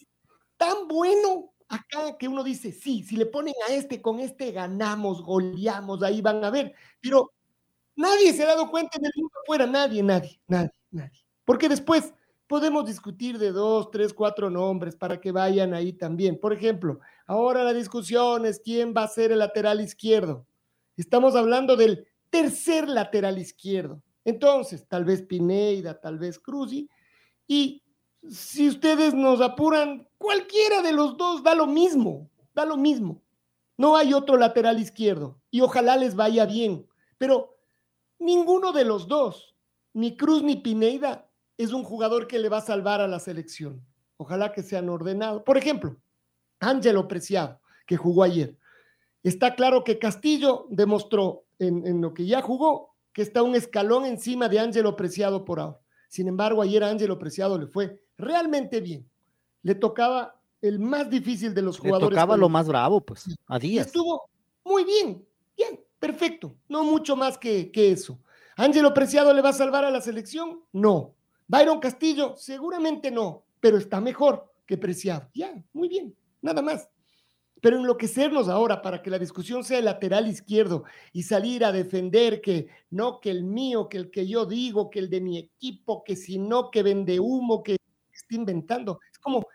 tan 0.56 0.88
bueno 0.88 1.52
acá 1.68 2.16
que 2.20 2.28
uno 2.28 2.44
dice, 2.44 2.72
sí, 2.72 3.02
si 3.02 3.18
le 3.18 3.26
ponen 3.26 3.56
a 3.68 3.74
este, 3.74 4.04
con 4.04 4.20
este 4.20 4.52
ganamos, 4.52 5.24
goleamos, 5.24 6.04
ahí 6.04 6.22
van 6.22 6.44
a 6.44 6.52
ver, 6.52 6.76
pero 7.02 7.32
nadie 7.96 8.34
se 8.34 8.44
ha 8.44 8.48
dado 8.48 8.70
cuenta 8.70 8.98
en 8.98 9.06
el 9.06 9.12
mundo 9.16 9.34
afuera, 9.44 9.66
nadie, 9.66 10.04
nadie, 10.04 10.40
nadie, 10.48 10.74
nadie. 10.92 11.26
Porque 11.44 11.70
después 11.70 12.14
podemos 12.48 12.86
discutir 12.86 13.38
de 13.38 13.52
dos, 13.52 13.90
tres, 13.92 14.14
cuatro 14.14 14.50
nombres 14.50 14.96
para 14.96 15.20
que 15.20 15.32
vayan 15.32 15.74
ahí 15.74 15.94
también. 15.94 16.40
Por 16.40 16.54
ejemplo, 16.54 17.00
ahora 17.26 17.64
la 17.64 17.74
discusión 17.74 18.46
es 18.46 18.60
quién 18.60 18.94
va 18.96 19.04
a 19.04 19.08
ser 19.08 19.32
el 19.32 19.40
lateral 19.40 19.82
izquierdo. 19.82 20.46
Estamos 20.98 21.36
hablando 21.36 21.76
del 21.76 22.08
tercer 22.30 22.88
lateral 22.88 23.38
izquierdo. 23.38 24.02
Entonces, 24.24 24.88
tal 24.88 25.06
vez 25.06 25.22
Pineida, 25.22 26.00
tal 26.00 26.18
vez 26.18 26.40
Cruzi, 26.40 26.90
y 27.48 27.84
si 28.30 28.68
ustedes 28.68 29.14
nos 29.14 29.40
apuran, 29.42 30.08
cualquiera 30.18 30.82
de 30.82 30.94
los 30.94 31.16
dos 31.16 31.44
da 31.44 31.54
lo 31.54 31.68
mismo, 31.68 32.30
da 32.54 32.66
lo 32.66 32.78
mismo. 32.78 33.22
No 33.78 33.96
hay 33.96 34.14
otro 34.14 34.38
lateral 34.38 34.80
izquierdo 34.80 35.40
y 35.52 35.62
ojalá 35.62 35.98
les 35.98 36.16
vaya 36.16 36.46
bien, 36.46 36.88
pero 37.18 37.55
ninguno 38.20 38.72
de 38.72 38.86
los 38.86 39.08
dos, 39.08 39.56
ni 39.94 40.18
Cruz 40.18 40.44
ni 40.44 40.58
Pineida, 40.58 41.30
es 41.58 41.72
un 41.72 41.84
jugador 41.84 42.28
que 42.28 42.40
le 42.40 42.50
va 42.50 42.58
a 42.58 42.62
salvar 42.62 43.02
a 43.02 43.08
la 43.08 43.20
selección. 43.20 43.86
Ojalá 44.18 44.52
que 44.52 44.64
sean 44.64 44.90
ordenados. 44.90 45.44
Por 45.44 45.58
ejemplo, 45.58 45.98
Ángelo 46.60 47.08
Preciado, 47.08 47.60
que 47.86 47.98
jugó 47.98 48.24
ayer. 48.24 48.58
Está 49.24 49.56
claro 49.56 49.84
que 49.84 50.00
Castillo 50.00 50.68
demostró 50.70 51.46
en, 51.60 51.86
en, 51.88 52.02
lo 52.02 52.14
que 52.14 52.26
ya 52.26 52.42
jugó 52.42 52.96
que 53.16 53.22
está 53.22 53.42
un 53.44 53.56
escalón 53.56 54.06
encima 54.06 54.50
de 54.50 54.60
Ángelo 54.60 54.98
Preciado 54.98 55.46
por 55.46 55.62
ahora. 55.62 55.80
Sin 56.10 56.28
embargo, 56.28 56.62
ayer 56.62 56.84
a 56.84 56.90
Ángelo 56.90 57.18
Preciado 57.18 57.58
le 57.58 57.68
fue 57.68 58.02
realmente 58.18 58.82
bien. 58.82 59.10
Le 59.64 59.74
tocaba 59.76 60.40
el 60.62 60.80
más 60.80 61.10
difícil 61.10 61.54
de 61.54 61.62
los 61.62 61.80
jugadores. 61.80 62.10
Le 62.10 62.16
tocaba 62.16 62.36
lo 62.36 62.50
más 62.50 62.68
bravo, 62.68 63.02
pues, 63.02 63.26
a 63.48 63.58
Díaz. 63.58 63.88
Estuvo 63.88 64.30
muy 64.66 64.84
bien, 64.84 65.26
bien, 65.56 65.80
perfecto. 66.06 66.56
No 66.70 66.84
mucho 66.84 67.16
más 67.16 67.38
que, 67.38 67.72
que 67.72 67.92
eso. 67.92 68.20
¿Ángelo 68.56 68.94
Preciado 68.94 69.34
le 69.34 69.42
va 69.42 69.50
a 69.50 69.54
salvar 69.54 69.86
a 69.86 69.92
la 69.92 70.02
selección? 70.02 70.62
No. 70.72 71.16
¿Byron 71.48 71.80
Castillo? 71.80 72.36
Seguramente 72.38 73.12
no, 73.12 73.44
pero 73.60 73.78
está 73.78 74.00
mejor 74.00 74.52
que 74.66 74.78
Preciado. 74.78 75.30
Ya, 75.34 75.54
muy 75.74 75.88
bien, 75.88 76.16
nada 76.42 76.62
más. 76.62 76.88
Pero 77.62 77.78
enloquecernos 77.78 78.50
ahora 78.50 78.82
para 78.82 79.02
que 79.02 79.10
la 79.10 79.18
discusión 79.18 79.64
sea 79.64 79.82
lateral 79.82 80.28
izquierdo 80.28 80.84
y 81.12 81.24
salir 81.24 81.66
a 81.66 81.72
defender 81.72 82.40
que 82.40 82.68
no, 82.92 83.20
que 83.20 83.32
el 83.32 83.44
mío, 83.44 83.90
que 83.90 83.98
el 83.98 84.12
que 84.12 84.28
yo 84.28 84.46
digo, 84.46 84.90
que 84.92 85.00
el 85.00 85.10
de 85.10 85.22
mi 85.22 85.40
equipo, 85.40 86.04
que 86.04 86.16
si 86.16 86.38
no, 86.38 86.70
que 86.70 86.84
vende 86.84 87.20
humo, 87.20 87.64
que 87.64 87.78
está 88.14 88.36
inventando. 88.36 89.00
Es 89.12 89.18
como, 89.18 89.48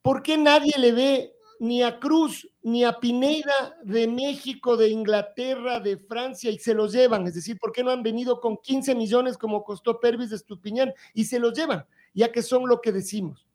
¿por 0.00 0.22
qué 0.22 0.38
nadie 0.38 0.72
le 0.78 0.92
ve 0.92 1.34
ni 1.60 1.82
a 1.82 2.00
Cruz 2.00 2.48
ni 2.62 2.84
a 2.84 2.98
Pineda 2.98 3.76
de 3.84 4.08
México, 4.08 4.78
de 4.78 4.88
Inglaterra, 4.88 5.78
de 5.78 5.98
Francia 5.98 6.50
y 6.50 6.58
se 6.58 6.72
los 6.72 6.92
llevan? 6.92 7.26
Es 7.26 7.34
decir, 7.34 7.58
¿por 7.58 7.70
qué 7.70 7.84
no 7.84 7.90
han 7.90 8.02
venido 8.02 8.40
con 8.40 8.56
15 8.56 8.94
millones 8.94 9.36
como 9.36 9.62
costó 9.62 10.00
Pervis 10.00 10.30
de 10.30 10.36
Estupiñán 10.36 10.92
y 11.12 11.24
se 11.24 11.38
los 11.38 11.52
llevan, 11.52 11.84
ya 12.14 12.32
que 12.32 12.42
son 12.42 12.66
lo 12.66 12.80
que 12.80 12.92
decimos? 12.92 13.46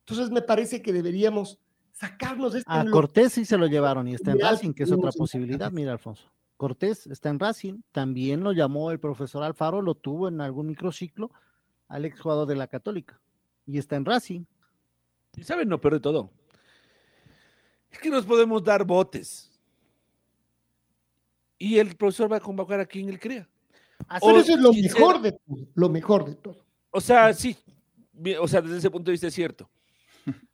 Entonces 0.00 0.30
me 0.30 0.42
parece 0.42 0.82
que 0.82 0.92
deberíamos 0.92 1.58
sacarnos 1.92 2.52
de 2.52 2.58
este 2.58 2.70
A 2.70 2.84
Cortés 2.90 3.32
sí 3.32 3.46
se 3.46 3.56
lo 3.56 3.66
llevaron 3.66 4.06
y 4.06 4.14
está 4.14 4.32
en 4.32 4.40
Racing, 4.40 4.74
que 4.74 4.82
es 4.82 4.92
otra 4.92 5.10
posibilidad, 5.12 5.72
mira 5.72 5.92
Alfonso. 5.92 6.30
Cortés 6.58 7.06
está 7.06 7.30
en 7.30 7.38
Racing, 7.38 7.80
también 7.90 8.44
lo 8.44 8.52
llamó 8.52 8.90
el 8.90 9.00
profesor 9.00 9.42
Alfaro, 9.42 9.80
lo 9.80 9.94
tuvo 9.94 10.28
en 10.28 10.42
algún 10.42 10.66
microciclo 10.66 11.30
al 11.88 12.04
exjugador 12.04 12.46
de 12.46 12.56
la 12.56 12.66
Católica 12.66 13.18
y 13.66 13.78
está 13.78 13.96
en 13.96 14.04
Racing. 14.04 14.44
Y 15.36 15.42
saben, 15.42 15.70
no, 15.70 15.80
pero 15.80 15.96
de 15.96 16.00
todo. 16.00 16.30
Es 17.96 18.02
que 18.02 18.10
nos 18.10 18.26
podemos 18.26 18.62
dar 18.62 18.84
botes. 18.84 19.50
Y 21.58 21.78
el 21.78 21.96
profesor 21.96 22.30
va 22.30 22.36
a 22.36 22.40
convocar 22.40 22.78
a 22.78 22.84
quien 22.84 23.08
él 23.08 23.18
crea. 23.18 23.48
Pero 24.20 24.38
eso 24.38 24.52
es 24.52 24.60
lo 24.60 24.70
mejor 24.74 25.22
de 25.22 25.32
todo, 25.32 25.66
lo 25.74 25.88
mejor 25.88 26.26
de 26.26 26.34
todo. 26.34 26.58
O 26.90 27.00
sea, 27.00 27.32
sí, 27.32 27.56
o 28.38 28.46
sea, 28.46 28.60
desde 28.60 28.76
ese 28.76 28.90
punto 28.90 29.06
de 29.06 29.12
vista 29.12 29.28
es 29.28 29.34
cierto. 29.34 29.68
Porque... 30.24 30.36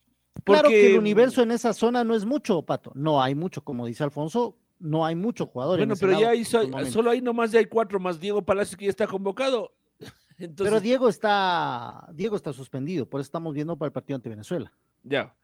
Claro 0.44 0.68
que 0.68 0.92
el 0.92 0.98
universo 0.98 1.42
en 1.42 1.50
esa 1.50 1.72
zona 1.72 2.02
no 2.04 2.14
es 2.14 2.24
mucho, 2.24 2.62
Pato. 2.62 2.92
No 2.94 3.22
hay 3.22 3.34
mucho, 3.34 3.62
como 3.62 3.86
dice 3.86 4.02
Alfonso, 4.02 4.56
no 4.78 5.04
hay 5.04 5.14
mucho 5.14 5.46
jugador. 5.46 5.78
Bueno, 5.78 5.94
pero 5.98 6.18
ya 6.18 6.30
hay, 6.30 6.44
solo 6.44 7.10
hay 7.10 7.20
nomás 7.20 7.52
ya 7.52 7.58
hay 7.58 7.66
cuatro 7.66 8.00
más 8.00 8.18
Diego 8.18 8.42
Palacio 8.42 8.78
que 8.78 8.86
ya 8.86 8.90
está 8.90 9.06
convocado. 9.06 9.72
Entonces... 10.38 10.72
Pero 10.72 10.80
Diego 10.80 11.08
está, 11.08 12.08
Diego 12.12 12.36
está 12.36 12.52
suspendido, 12.52 13.04
por 13.06 13.20
eso 13.20 13.26
estamos 13.26 13.52
viendo 13.52 13.76
para 13.76 13.88
el 13.88 13.92
partido 13.92 14.16
ante 14.16 14.30
Venezuela. 14.30 14.72
Ya. 15.02 15.34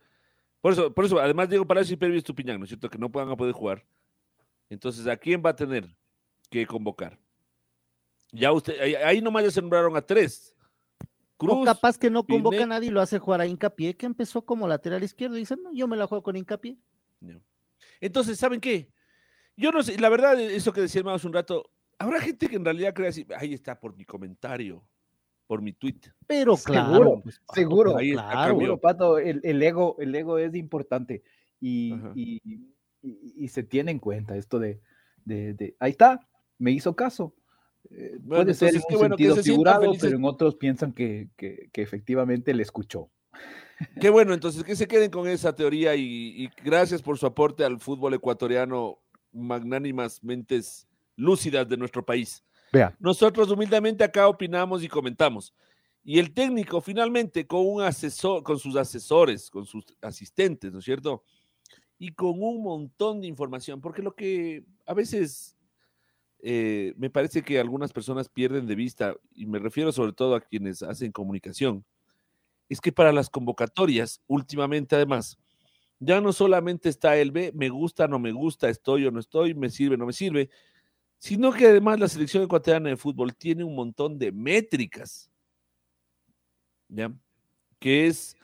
Por 0.60 0.72
eso, 0.72 0.92
por 0.92 1.04
eso, 1.04 1.18
además 1.18 1.48
Diego 1.48 1.66
Palacio 1.66 1.94
y 1.94 1.96
Pervis 1.96 2.24
Tupiñán, 2.24 2.58
¿no 2.58 2.64
es 2.64 2.70
cierto? 2.70 2.88
Que 2.88 2.98
no 2.98 3.10
puedan 3.10 3.30
a 3.30 3.36
poder 3.36 3.52
jugar. 3.52 3.84
Entonces, 4.68 5.06
¿a 5.06 5.16
quién 5.16 5.42
va 5.44 5.50
a 5.50 5.56
tener 5.56 5.88
que 6.50 6.66
convocar? 6.66 7.18
Ya 8.32 8.52
usted, 8.52 8.78
ahí, 8.80 8.94
ahí 8.94 9.20
nomás 9.20 9.44
ya 9.44 9.50
se 9.50 9.60
nombraron 9.60 9.96
a 9.96 10.02
tres. 10.02 10.54
Cruz, 11.36 11.54
o 11.54 11.64
capaz 11.64 11.96
que 11.96 12.10
no 12.10 12.26
convoca 12.26 12.64
a 12.64 12.66
nadie 12.66 12.88
y 12.88 12.90
lo 12.90 13.00
hace 13.00 13.18
jugar 13.18 13.40
a 13.40 13.46
Hincapié, 13.46 13.96
que 13.96 14.06
empezó 14.06 14.44
como 14.44 14.66
lateral 14.66 15.02
izquierdo 15.04 15.36
y 15.36 15.40
dice, 15.40 15.56
no, 15.56 15.72
yo 15.72 15.86
me 15.86 15.96
la 15.96 16.06
juego 16.06 16.22
con 16.22 16.36
Hincapié. 16.36 16.76
No. 17.20 17.40
Entonces, 18.00 18.38
¿saben 18.38 18.60
qué? 18.60 18.90
Yo 19.56 19.70
no 19.70 19.82
sé, 19.82 19.98
la 19.98 20.08
verdad, 20.08 20.38
eso 20.38 20.72
que 20.72 20.80
decía 20.80 21.02
hace 21.06 21.26
un 21.26 21.32
rato, 21.32 21.70
habrá 21.98 22.20
gente 22.20 22.48
que 22.48 22.56
en 22.56 22.64
realidad 22.64 22.92
crea 22.92 23.10
así, 23.10 23.26
ahí 23.36 23.54
está 23.54 23.78
por 23.78 23.96
mi 23.96 24.04
comentario, 24.04 24.84
por 25.48 25.62
mi 25.62 25.72
tweet. 25.72 25.98
Pero 26.28 26.56
claro, 26.56 26.92
seguro, 26.92 27.20
pues, 27.22 27.40
Pato, 27.40 27.54
seguro, 27.54 27.96
claro, 27.96 28.78
Pato, 28.78 29.18
el, 29.18 29.40
el, 29.42 29.60
ego, 29.62 29.96
el 29.98 30.14
ego 30.14 30.38
es 30.38 30.54
importante 30.54 31.24
y, 31.58 31.94
y, 32.14 32.40
y, 33.02 33.44
y, 33.44 33.48
se 33.48 33.62
tiene 33.64 33.90
en 33.90 33.98
cuenta 33.98 34.36
esto 34.36 34.58
de, 34.60 34.80
de, 35.24 35.54
de, 35.54 35.74
ahí 35.80 35.90
está, 35.90 36.20
me 36.58 36.70
hizo 36.70 36.94
caso. 36.94 37.34
Eh, 37.90 38.18
bueno, 38.20 38.44
puede 38.44 38.54
ser 38.54 38.74
en 38.74 38.76
un 38.76 38.98
bueno, 38.98 39.16
sentido 39.16 39.36
figurado, 39.36 39.92
pero 39.98 40.16
en 40.16 40.24
otros 40.24 40.54
piensan 40.56 40.92
que, 40.92 41.30
que, 41.36 41.70
que, 41.72 41.82
efectivamente 41.82 42.52
le 42.52 42.62
escuchó. 42.62 43.10
Qué 44.00 44.10
bueno, 44.10 44.34
entonces 44.34 44.62
que 44.64 44.76
se 44.76 44.86
queden 44.86 45.10
con 45.10 45.26
esa 45.28 45.54
teoría 45.54 45.94
y, 45.94 46.02
y 46.44 46.50
gracias 46.62 47.00
por 47.00 47.16
su 47.16 47.24
aporte 47.24 47.64
al 47.64 47.80
fútbol 47.80 48.12
ecuatoriano, 48.12 48.98
magnánimas 49.32 50.22
mentes 50.22 50.86
lúcidas 51.16 51.66
de 51.68 51.76
nuestro 51.78 52.04
país. 52.04 52.44
Vea. 52.72 52.96
Nosotros 52.98 53.50
humildemente 53.50 54.04
acá 54.04 54.28
opinamos 54.28 54.82
y 54.82 54.88
comentamos. 54.88 55.54
Y 56.04 56.18
el 56.18 56.32
técnico 56.32 56.80
finalmente 56.80 57.46
con 57.46 57.66
un 57.66 57.82
asesor, 57.82 58.42
con 58.42 58.58
sus 58.58 58.76
asesores, 58.76 59.50
con 59.50 59.66
sus 59.66 59.84
asistentes, 60.00 60.72
¿no 60.72 60.78
es 60.78 60.84
cierto? 60.84 61.22
Y 61.98 62.12
con 62.12 62.42
un 62.42 62.62
montón 62.62 63.20
de 63.20 63.26
información, 63.26 63.80
porque 63.80 64.02
lo 64.02 64.14
que 64.14 64.64
a 64.86 64.94
veces 64.94 65.56
eh, 66.40 66.94
me 66.96 67.10
parece 67.10 67.42
que 67.42 67.58
algunas 67.58 67.92
personas 67.92 68.28
pierden 68.28 68.66
de 68.66 68.74
vista, 68.74 69.14
y 69.34 69.46
me 69.46 69.58
refiero 69.58 69.92
sobre 69.92 70.12
todo 70.12 70.34
a 70.34 70.40
quienes 70.40 70.82
hacen 70.82 71.12
comunicación, 71.12 71.84
es 72.68 72.80
que 72.80 72.92
para 72.92 73.12
las 73.12 73.28
convocatorias, 73.28 74.20
últimamente 74.26 74.94
además, 74.94 75.38
ya 76.00 76.20
no 76.20 76.32
solamente 76.32 76.88
está 76.88 77.16
el 77.16 77.32
B, 77.32 77.50
me 77.54 77.70
gusta, 77.70 78.06
no 78.06 78.18
me 78.18 78.30
gusta, 78.30 78.68
estoy 78.68 79.06
o 79.06 79.10
no 79.10 79.18
estoy, 79.18 79.54
me 79.54 79.68
sirve, 79.68 79.96
no 79.96 80.06
me 80.06 80.12
sirve, 80.12 80.48
sino 81.18 81.52
que 81.52 81.66
además 81.66 82.00
la 82.00 82.08
selección 82.08 82.44
ecuatoriana 82.44 82.90
de 82.90 82.96
fútbol 82.96 83.34
tiene 83.34 83.64
un 83.64 83.74
montón 83.74 84.18
de 84.18 84.32
métricas, 84.32 85.30
¿ya? 86.88 87.12
Que 87.78 88.06
es 88.06 88.36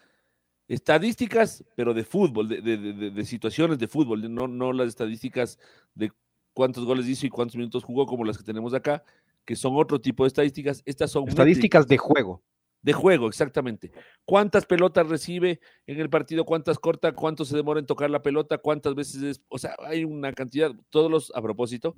estadísticas, 0.68 1.64
pero 1.76 1.94
de 1.94 2.04
fútbol, 2.04 2.48
de, 2.48 2.60
de, 2.60 2.76
de, 2.78 3.10
de 3.10 3.24
situaciones 3.24 3.78
de 3.78 3.88
fútbol, 3.88 4.32
no, 4.34 4.48
no 4.48 4.72
las 4.72 4.88
estadísticas 4.88 5.58
de 5.94 6.10
cuántos 6.54 6.84
goles 6.84 7.06
hizo 7.06 7.26
y 7.26 7.30
cuántos 7.30 7.56
minutos 7.56 7.84
jugó, 7.84 8.06
como 8.06 8.24
las 8.24 8.38
que 8.38 8.44
tenemos 8.44 8.72
acá, 8.72 9.04
que 9.44 9.56
son 9.56 9.76
otro 9.76 10.00
tipo 10.00 10.24
de 10.24 10.28
estadísticas. 10.28 10.82
Estas 10.86 11.10
son 11.10 11.28
estadísticas 11.28 11.82
métricas. 11.82 11.88
de 11.88 11.98
juego. 11.98 12.42
De 12.80 12.92
juego, 12.92 13.28
exactamente. 13.28 13.92
¿Cuántas 14.26 14.66
pelotas 14.66 15.08
recibe 15.08 15.60
en 15.86 16.00
el 16.00 16.10
partido? 16.10 16.44
¿Cuántas 16.44 16.78
corta? 16.78 17.12
¿Cuánto 17.12 17.44
se 17.44 17.56
demora 17.56 17.80
en 17.80 17.86
tocar 17.86 18.10
la 18.10 18.22
pelota? 18.22 18.58
¿Cuántas 18.58 18.94
veces 18.94 19.22
es? 19.22 19.42
O 19.48 19.58
sea, 19.58 19.74
hay 19.86 20.04
una 20.04 20.32
cantidad, 20.32 20.70
todos 20.90 21.10
los, 21.10 21.32
a 21.34 21.40
propósito, 21.40 21.96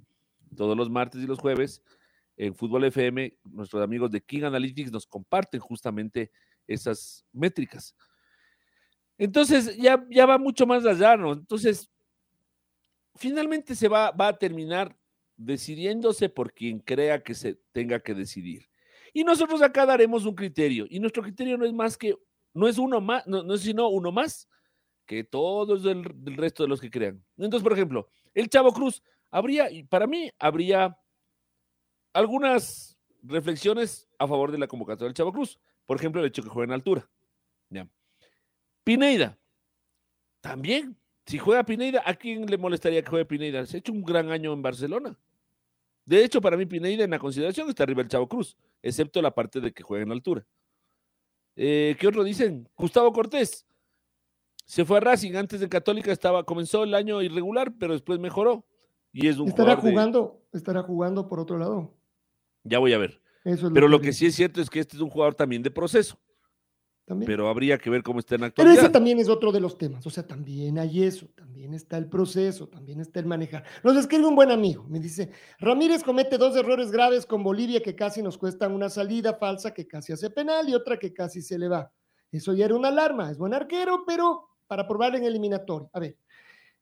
todos 0.55 0.76
los 0.76 0.90
martes 0.90 1.22
y 1.22 1.26
los 1.26 1.38
jueves, 1.38 1.82
en 2.36 2.55
Fútbol 2.55 2.84
FM, 2.84 3.38
nuestros 3.44 3.82
amigos 3.82 4.11
de 4.11 4.20
King 4.20 4.42
Analytics 4.42 4.92
nos 4.92 5.07
comparten 5.07 5.61
justamente 5.61 6.30
esas 6.66 7.24
métricas. 7.32 7.94
Entonces, 9.16 9.76
ya, 9.78 10.05
ya 10.11 10.26
va 10.26 10.36
mucho 10.36 10.66
más 10.66 10.84
allá, 10.84 11.16
¿no? 11.16 11.32
Entonces, 11.32 11.90
finalmente 13.14 13.74
se 13.74 13.88
va, 13.88 14.11
va 14.11 14.28
a 14.28 14.38
terminar 14.38 14.94
decidiéndose 15.36 16.28
por 16.28 16.53
quien 16.53 16.78
crea 16.80 17.22
que 17.22 17.34
se 17.34 17.59
tenga 17.72 18.01
que 18.01 18.14
decidir. 18.14 18.68
Y 19.12 19.24
nosotros 19.24 19.62
acá 19.62 19.86
daremos 19.86 20.26
un 20.26 20.34
criterio. 20.34 20.86
Y 20.90 21.01
nuestro 21.01 21.22
criterio 21.22 21.57
no 21.57 21.64
es 21.64 21.72
más 21.72 21.97
que, 21.97 22.14
no 22.53 22.68
es 22.68 22.78
uno 22.78 23.01
más, 23.01 23.26
no, 23.26 23.55
es 23.55 23.62
sino 23.62 23.88
uno 23.88 24.12
más 24.12 24.49
que 25.07 25.24
todos 25.24 25.84
el, 25.86 26.05
resto 26.36 26.64
de 26.64 26.68
los 26.68 26.80
que 26.80 26.90
crean. 26.90 27.24
Entonces, 27.36 27.62
por 27.62 27.72
ejemplo, 27.72 28.09
el 28.34 28.49
Chavo 28.49 28.72
Cruz, 28.72 29.03
habría, 29.30 29.68
para 29.88 30.06
mí, 30.06 30.30
habría 30.38 30.98
algunas 32.12 32.96
reflexiones 33.22 34.08
a 34.18 34.26
favor 34.26 34.52
de 34.52 34.58
la 34.58 34.66
convocatoria 34.66 35.08
del 35.08 35.14
Chavo 35.14 35.32
Cruz. 35.32 35.58
Por 35.84 35.96
ejemplo, 35.96 36.20
el 36.20 36.28
hecho 36.28 36.42
que 36.42 36.48
juegue 36.48 36.66
en 36.66 36.72
altura. 36.72 37.08
¿Ya? 37.70 37.88
Pineida, 38.84 39.38
también. 40.40 40.96
Si 41.26 41.38
juega 41.38 41.64
Pineida, 41.64 42.02
¿a 42.06 42.14
quién 42.14 42.46
le 42.46 42.56
molestaría 42.56 43.02
que 43.02 43.10
juegue 43.10 43.24
Pineida? 43.24 43.66
Se 43.66 43.76
ha 43.76 43.80
hecho 43.80 43.92
un 43.92 44.02
gran 44.02 44.30
año 44.30 44.52
en 44.52 44.62
Barcelona. 44.62 45.18
De 46.04 46.24
hecho, 46.24 46.40
para 46.40 46.56
mí 46.56 46.66
Pineida 46.66 47.02
en 47.02 47.10
la 47.10 47.18
consideración 47.18 47.68
está 47.68 47.82
arriba 47.82 48.02
el 48.02 48.08
Chavo 48.08 48.28
Cruz, 48.28 48.56
excepto 48.80 49.20
la 49.20 49.34
parte 49.34 49.60
de 49.60 49.72
que 49.72 49.82
juega 49.82 50.04
en 50.04 50.12
altura. 50.12 50.46
Eh, 51.56 51.96
¿Qué 51.98 52.06
otro 52.06 52.22
dicen? 52.22 52.68
Gustavo 52.76 53.12
Cortés. 53.12 53.66
Se 54.64 54.84
fue 54.84 54.98
a 54.98 55.00
Racing, 55.00 55.34
antes 55.34 55.60
de 55.60 55.68
Católica 55.68 56.12
estaba, 56.12 56.44
comenzó 56.44 56.84
el 56.84 56.94
año 56.94 57.22
irregular, 57.22 57.72
pero 57.78 57.92
después 57.92 58.20
mejoró. 58.20 58.64
Y 59.18 59.28
es 59.28 59.38
un 59.38 59.48
estará 59.48 59.76
jugando, 59.76 60.42
estará 60.52 60.82
jugando 60.82 61.26
por 61.26 61.40
otro 61.40 61.56
lado. 61.56 61.90
Ya 62.64 62.78
voy 62.78 62.92
a 62.92 62.98
ver. 62.98 63.18
pero 63.72 63.88
lo 63.88 63.98
que 63.98 64.12
sí 64.12 64.26
es 64.26 64.34
cierto 64.34 64.60
es 64.60 64.68
que 64.68 64.78
este 64.78 64.96
es 64.96 65.02
un 65.02 65.08
jugador 65.08 65.34
también 65.34 65.62
de 65.62 65.70
proceso. 65.70 66.18
Pero 67.24 67.48
habría 67.48 67.78
que 67.78 67.88
ver 67.88 68.02
cómo 68.02 68.18
está 68.18 68.34
en 68.34 68.44
actualidad. 68.44 68.74
Pero 68.74 68.86
ese 68.86 68.92
también 68.92 69.18
es 69.18 69.28
otro 69.30 69.52
de 69.52 69.60
los 69.60 69.78
temas. 69.78 70.06
O 70.06 70.10
sea, 70.10 70.26
también 70.26 70.78
hay 70.78 71.04
eso, 71.04 71.28
también 71.34 71.72
está 71.72 71.96
el 71.96 72.10
proceso, 72.10 72.68
también 72.68 73.00
está 73.00 73.20
el 73.20 73.26
manejar. 73.26 73.64
Nos 73.82 73.96
escribe 73.96 74.26
un 74.26 74.34
buen 74.34 74.50
amigo, 74.50 74.84
me 74.88 74.98
dice, 74.98 75.30
Ramírez 75.60 76.02
comete 76.02 76.36
dos 76.36 76.54
errores 76.54 76.90
graves 76.90 77.24
con 77.24 77.42
Bolivia 77.42 77.80
que 77.80 77.94
casi 77.94 78.22
nos 78.22 78.36
cuestan 78.36 78.72
una 78.72 78.90
salida 78.90 79.34
falsa 79.34 79.72
que 79.72 79.86
casi 79.86 80.12
hace 80.12 80.28
penal 80.28 80.68
y 80.68 80.74
otra 80.74 80.98
que 80.98 81.14
casi 81.14 81.40
se 81.40 81.58
le 81.58 81.68
va. 81.68 81.90
Eso 82.32 82.52
ya 82.52 82.66
era 82.66 82.74
una 82.74 82.88
alarma. 82.88 83.30
Es 83.30 83.38
buen 83.38 83.54
arquero, 83.54 84.04
pero 84.04 84.48
para 84.66 84.86
probar 84.86 85.14
en 85.14 85.24
eliminatorio. 85.24 85.88
A 85.94 86.00
ver, 86.00 86.18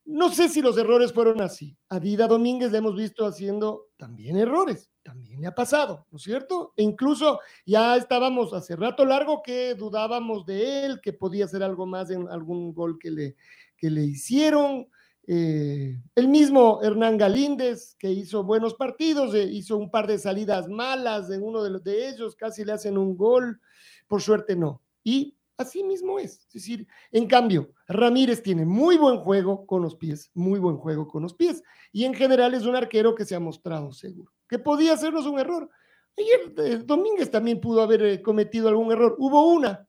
no 0.05 0.31
sé 0.31 0.49
si 0.49 0.63
los 0.63 0.77
errores 0.79 1.13
fueron 1.13 1.41
así. 1.41 1.77
A 1.89 2.01
Dida 2.01 2.27
Domínguez 2.27 2.73
le 2.73 2.79
hemos 2.79 2.97
visto 2.97 3.27
haciendo 3.27 3.89
también 3.97 4.37
errores 4.37 4.91
también 5.05 5.41
le 5.41 5.47
ha 5.47 5.55
pasado, 5.55 6.07
¿no 6.11 6.17
es 6.17 6.25
cierto? 6.25 6.73
E 6.77 6.83
incluso 6.83 7.39
ya 7.65 7.97
estábamos 7.97 8.53
hace 8.53 8.75
rato 8.75 9.05
largo 9.05 9.43
que 9.43 9.75
dudábamos 9.75 10.47
de 10.47 10.87
él, 10.87 11.01
que 11.01 11.13
podía 11.13 11.45
hacer 11.45 11.63
algo 11.63 11.87
más 11.87 12.11
en 12.11 12.29
algún 12.29 12.75
gol 12.75 12.99
que 12.99 13.11
le, 13.11 13.37
que 13.77 13.91
le 13.91 14.03
hicieron. 14.03 14.89
Eh, 15.27 16.01
el 16.15 16.29
mismo 16.29 16.81
Hernán 16.83 17.19
Galíndez, 17.19 17.95
que 17.99 18.11
hizo 18.11 18.45
buenos 18.45 18.75
partidos, 18.75 19.35
eh, 19.35 19.45
hizo 19.45 19.77
un 19.77 19.91
par 19.91 20.07
de 20.07 20.19
salidas 20.19 20.69
malas 20.69 21.31
en 21.31 21.43
uno 21.43 21.63
de, 21.63 21.79
de 21.81 22.09
ellos, 22.09 22.35
casi 22.35 22.65
le 22.65 22.73
hacen 22.73 22.99
un 22.99 23.17
gol, 23.17 23.61
por 24.09 24.23
suerte 24.23 24.57
no. 24.57 24.83
Y 25.05 25.37
así 25.57 25.83
mismo 25.83 26.19
es. 26.19 26.41
Es 26.47 26.53
decir, 26.53 26.87
en 27.13 27.27
cambio, 27.27 27.73
Ramírez 27.89 28.43
tiene 28.43 28.65
muy 28.65 28.97
buen 28.97 29.19
juego 29.19 29.67
con 29.67 29.83
los 29.83 29.97
pies, 29.97 30.31
muy 30.35 30.59
buen 30.59 30.77
juego 30.77 31.09
con 31.09 31.23
los 31.23 31.35
pies, 31.35 31.63
y 31.93 32.05
en 32.05 32.15
general 32.15 32.55
es 32.55 32.65
un 32.65 32.77
arquero 32.77 33.15
que 33.15 33.25
se 33.25 33.35
ha 33.35 33.41
mostrado 33.41 33.93
seguro 33.93 34.35
que 34.49 34.59
podía 34.59 34.93
hacernos 34.93 35.27
un 35.27 35.39
error. 35.39 35.69
Ayer 36.17 36.55
eh, 36.59 36.83
Domínguez 36.85 37.31
también 37.31 37.61
pudo 37.61 37.83
haber 37.83 38.03
eh, 38.03 38.23
cometido 38.23 38.69
algún 38.69 38.93
error. 38.93 39.17
Hubo 39.19 39.49
una 39.49 39.89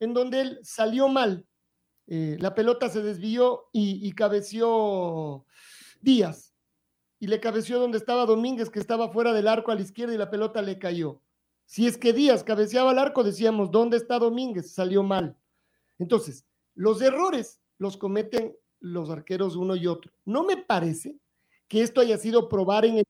en 0.00 0.14
donde 0.14 0.40
él 0.40 0.58
salió 0.62 1.08
mal. 1.08 1.46
Eh, 2.06 2.36
la 2.40 2.54
pelota 2.54 2.88
se 2.88 3.02
desvió 3.02 3.68
y, 3.72 4.06
y 4.06 4.12
cabeció 4.12 5.44
Díaz. 6.00 6.54
Y 7.20 7.26
le 7.26 7.40
cabeció 7.40 7.80
donde 7.80 7.98
estaba 7.98 8.24
Domínguez, 8.24 8.70
que 8.70 8.78
estaba 8.78 9.10
fuera 9.10 9.32
del 9.32 9.48
arco 9.48 9.72
a 9.72 9.74
la 9.74 9.82
izquierda 9.82 10.14
y 10.14 10.18
la 10.18 10.30
pelota 10.30 10.62
le 10.62 10.78
cayó. 10.78 11.20
Si 11.68 11.86
es 11.86 11.98
que 11.98 12.14
Díaz 12.14 12.44
cabeceaba 12.44 12.92
al 12.92 12.98
arco, 12.98 13.22
decíamos, 13.22 13.70
¿dónde 13.70 13.98
está 13.98 14.18
Domínguez? 14.18 14.72
Salió 14.72 15.02
mal. 15.02 15.36
Entonces, 15.98 16.46
los 16.74 17.02
errores 17.02 17.60
los 17.76 17.98
cometen 17.98 18.56
los 18.80 19.10
arqueros 19.10 19.54
uno 19.54 19.76
y 19.76 19.86
otro. 19.86 20.10
No 20.24 20.44
me 20.44 20.56
parece 20.56 21.16
que 21.68 21.82
esto 21.82 22.00
haya 22.00 22.16
sido 22.16 22.48
probar 22.48 22.86
en 22.86 22.98
el 22.98 23.04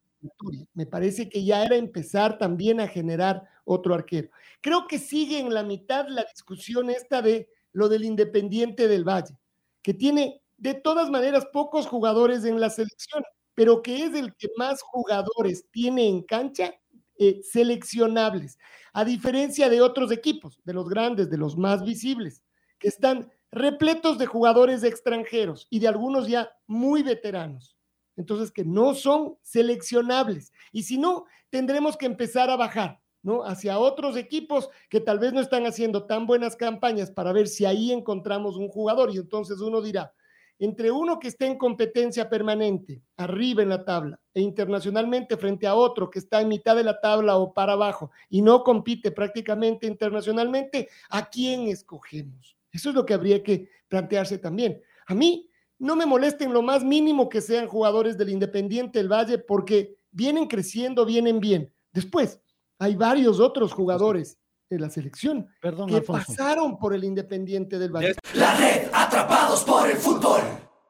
me 0.74 0.86
parece 0.86 1.28
que 1.28 1.44
ya 1.44 1.62
era 1.62 1.76
empezar 1.76 2.36
también 2.36 2.80
a 2.80 2.88
generar 2.88 3.48
otro 3.64 3.94
arquero. 3.94 4.28
Creo 4.60 4.88
que 4.88 4.98
sigue 4.98 5.38
en 5.38 5.54
la 5.54 5.62
mitad 5.62 6.08
la 6.08 6.24
discusión 6.24 6.90
esta 6.90 7.22
de 7.22 7.48
lo 7.72 7.88
del 7.88 8.04
Independiente 8.04 8.88
del 8.88 9.04
Valle, 9.04 9.38
que 9.82 9.94
tiene 9.94 10.42
de 10.56 10.74
todas 10.74 11.10
maneras 11.10 11.46
pocos 11.52 11.86
jugadores 11.86 12.44
en 12.44 12.58
la 12.58 12.70
selección, 12.70 13.22
pero 13.54 13.80
que 13.82 14.04
es 14.04 14.14
el 14.16 14.34
que 14.34 14.48
más 14.56 14.82
jugadores 14.82 15.64
tiene 15.70 16.08
en 16.08 16.22
cancha 16.24 16.74
eh, 17.18 17.40
seleccionables, 17.42 18.58
a 18.92 19.04
diferencia 19.04 19.68
de 19.68 19.80
otros 19.80 20.10
equipos, 20.12 20.60
de 20.64 20.74
los 20.74 20.88
grandes, 20.88 21.30
de 21.30 21.38
los 21.38 21.56
más 21.56 21.84
visibles, 21.84 22.42
que 22.78 22.88
están 22.88 23.30
repletos 23.50 24.18
de 24.18 24.26
jugadores 24.26 24.82
extranjeros 24.84 25.66
y 25.70 25.78
de 25.78 25.88
algunos 25.88 26.28
ya 26.28 26.50
muy 26.66 27.02
veteranos 27.02 27.78
entonces 28.18 28.50
que 28.50 28.64
no 28.64 28.94
son 28.94 29.38
seleccionables. 29.42 30.52
Y 30.72 30.82
si 30.82 30.98
no, 30.98 31.24
tendremos 31.50 31.96
que 31.96 32.06
empezar 32.06 32.50
a 32.50 32.56
bajar, 32.56 33.00
¿no? 33.22 33.44
Hacia 33.44 33.78
otros 33.78 34.16
equipos 34.16 34.68
que 34.90 35.00
tal 35.00 35.20
vez 35.20 35.32
no 35.32 35.40
están 35.40 35.66
haciendo 35.66 36.04
tan 36.04 36.26
buenas 36.26 36.56
campañas 36.56 37.12
para 37.12 37.32
ver 37.32 37.46
si 37.46 37.64
ahí 37.64 37.92
encontramos 37.92 38.56
un 38.56 38.68
jugador. 38.68 39.14
Y 39.14 39.18
entonces 39.18 39.60
uno 39.60 39.80
dirá, 39.80 40.12
entre 40.58 40.90
uno 40.90 41.18
que 41.18 41.28
esté 41.28 41.46
en 41.46 41.56
competencia 41.56 42.28
permanente, 42.28 43.02
arriba 43.16 43.62
en 43.62 43.68
la 43.68 43.84
tabla, 43.84 44.20
e 44.34 44.40
internacionalmente 44.40 45.36
frente 45.36 45.66
a 45.66 45.74
otro 45.74 46.10
que 46.10 46.18
está 46.18 46.40
en 46.40 46.48
mitad 46.48 46.76
de 46.76 46.84
la 46.84 47.00
tabla 47.00 47.36
o 47.36 47.52
para 47.52 47.74
abajo 47.74 48.10
y 48.28 48.42
no 48.42 48.64
compite 48.64 49.10
prácticamente 49.10 49.86
internacionalmente, 49.86 50.88
¿a 51.10 51.28
quién 51.28 51.68
escogemos? 51.68 52.56
Eso 52.72 52.90
es 52.90 52.94
lo 52.94 53.06
que 53.06 53.14
habría 53.14 53.42
que 53.42 53.68
plantearse 53.88 54.38
también. 54.38 54.82
A 55.06 55.14
mí 55.14 55.48
no 55.78 55.96
me 55.96 56.06
molesten 56.06 56.52
lo 56.52 56.62
más 56.62 56.84
mínimo 56.84 57.28
que 57.28 57.40
sean 57.40 57.68
jugadores 57.68 58.18
del 58.18 58.30
Independiente 58.30 58.98
del 58.98 59.10
Valle 59.10 59.38
porque 59.38 59.96
vienen 60.10 60.46
creciendo, 60.46 61.04
vienen 61.04 61.40
bien. 61.40 61.72
Después, 61.92 62.40
hay 62.78 62.96
varios 62.96 63.40
otros 63.40 63.72
jugadores 63.72 64.38
de 64.70 64.78
la 64.78 64.90
selección 64.90 65.48
que 65.60 66.02
pasaron 66.02 66.78
por 66.78 66.94
el 66.94 67.04
Independiente 67.04 67.78
del 67.78 67.90
Valle. 67.90 68.14
La 68.34 68.54
red, 68.56 68.88
atrapados 68.92 69.64
por 69.64 69.88
el 69.88 69.96
fútbol. 69.96 70.40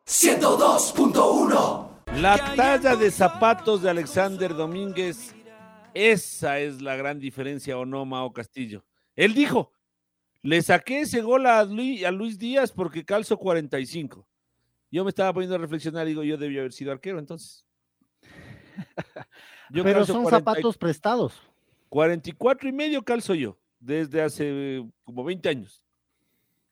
102.1. 0.06 1.88
La 2.16 2.54
talla 2.56 2.96
de 2.96 3.10
zapatos 3.10 3.82
de 3.82 3.90
Alexander 3.90 4.54
Domínguez, 4.54 5.34
esa 5.94 6.58
es 6.58 6.82
la 6.82 6.96
gran 6.96 7.20
diferencia 7.20 7.78
o 7.78 7.84
no, 7.84 8.04
Mao 8.04 8.32
Castillo. 8.32 8.84
Él 9.14 9.34
dijo, 9.34 9.72
le 10.42 10.62
saqué 10.62 11.02
ese 11.02 11.20
gol 11.20 11.46
a 11.46 11.62
Luis, 11.64 12.04
a 12.04 12.10
Luis 12.10 12.38
Díaz 12.38 12.72
porque 12.72 13.04
calzo 13.04 13.36
45. 13.36 14.26
Yo 14.90 15.04
me 15.04 15.10
estaba 15.10 15.32
poniendo 15.32 15.54
a 15.54 15.58
reflexionar 15.58 16.06
y 16.06 16.10
digo, 16.10 16.24
yo 16.24 16.36
debía 16.36 16.60
haber 16.60 16.72
sido 16.72 16.90
arquero 16.90 17.18
entonces. 17.18 17.64
Pero 19.70 20.06
son 20.06 20.26
zapatos 20.26 20.78
prestados. 20.78 21.34
44 21.90 22.68
y 22.68 22.72
medio 22.72 23.02
calzo 23.02 23.34
yo, 23.34 23.58
desde 23.78 24.22
hace 24.22 24.84
como 25.04 25.24
20 25.24 25.48
años. 25.48 25.84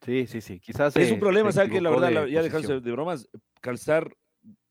Sí, 0.04 0.26
sí, 0.26 0.40
sí. 0.40 0.60
Quizás 0.60 0.96
es 0.96 1.10
un 1.10 1.20
problema, 1.20 1.50
¿sabes? 1.52 1.70
Que 1.70 1.80
la 1.80 1.90
verdad, 1.90 2.26
ya 2.26 2.42
dejándose 2.42 2.80
de 2.80 2.92
bromas, 2.92 3.28
calzar, 3.60 4.14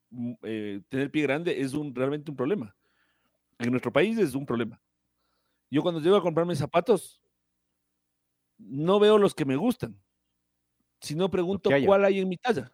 mm, 0.10 0.34
eh, 0.44 0.82
tener 0.90 1.12
pie 1.12 1.24
grande 1.24 1.60
es 1.60 1.74
un, 1.74 1.94
realmente 1.94 2.32
un 2.32 2.38
problema. 2.38 2.76
En 3.60 3.72
nuestro 3.72 3.92
país 3.92 4.18
es 4.18 4.36
un 4.36 4.46
problema. 4.46 4.82
Yo 5.70 5.82
cuando 5.82 6.00
llego 6.00 6.16
a 6.16 6.22
comprarme 6.22 6.56
zapatos, 6.56 7.22
no 8.58 9.00
veo 9.00 9.18
los 9.18 9.34
que 9.34 9.46
me 9.46 9.56
gustan, 9.56 10.00
sino 11.02 11.30
pregunto 11.30 11.70
cuál 11.86 12.06
hay 12.06 12.20
en 12.20 12.30
mi 12.30 12.38
talla. 12.38 12.72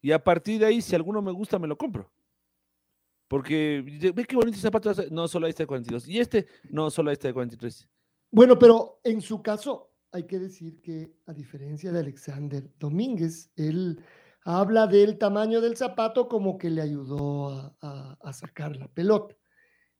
Y 0.00 0.12
a 0.12 0.22
partir 0.22 0.60
de 0.60 0.66
ahí, 0.66 0.82
si 0.82 0.94
alguno 0.94 1.22
me 1.22 1.32
gusta, 1.32 1.58
me 1.58 1.66
lo 1.66 1.76
compro. 1.76 2.12
Porque 3.28 3.82
ve 4.14 4.24
qué 4.24 4.36
bonito 4.36 4.58
zapato. 4.58 4.92
No, 5.10 5.26
solo 5.26 5.46
este 5.48 5.64
de 5.64 5.66
42. 5.66 6.08
Y 6.08 6.20
este, 6.20 6.46
no, 6.70 6.90
solo 6.90 7.10
este 7.10 7.28
de 7.28 7.34
43. 7.34 7.88
Bueno, 8.30 8.58
pero 8.58 9.00
en 9.04 9.20
su 9.20 9.42
caso, 9.42 9.92
hay 10.12 10.24
que 10.24 10.38
decir 10.38 10.80
que, 10.80 11.14
a 11.26 11.32
diferencia 11.32 11.92
de 11.92 12.00
Alexander 12.00 12.68
Domínguez, 12.78 13.50
él 13.56 14.00
habla 14.44 14.86
del 14.86 15.18
tamaño 15.18 15.60
del 15.60 15.76
zapato 15.76 16.28
como 16.28 16.56
que 16.56 16.70
le 16.70 16.80
ayudó 16.80 17.76
a, 17.80 18.32
sacar 18.32 18.76
la 18.76 18.88
pelota. 18.88 19.36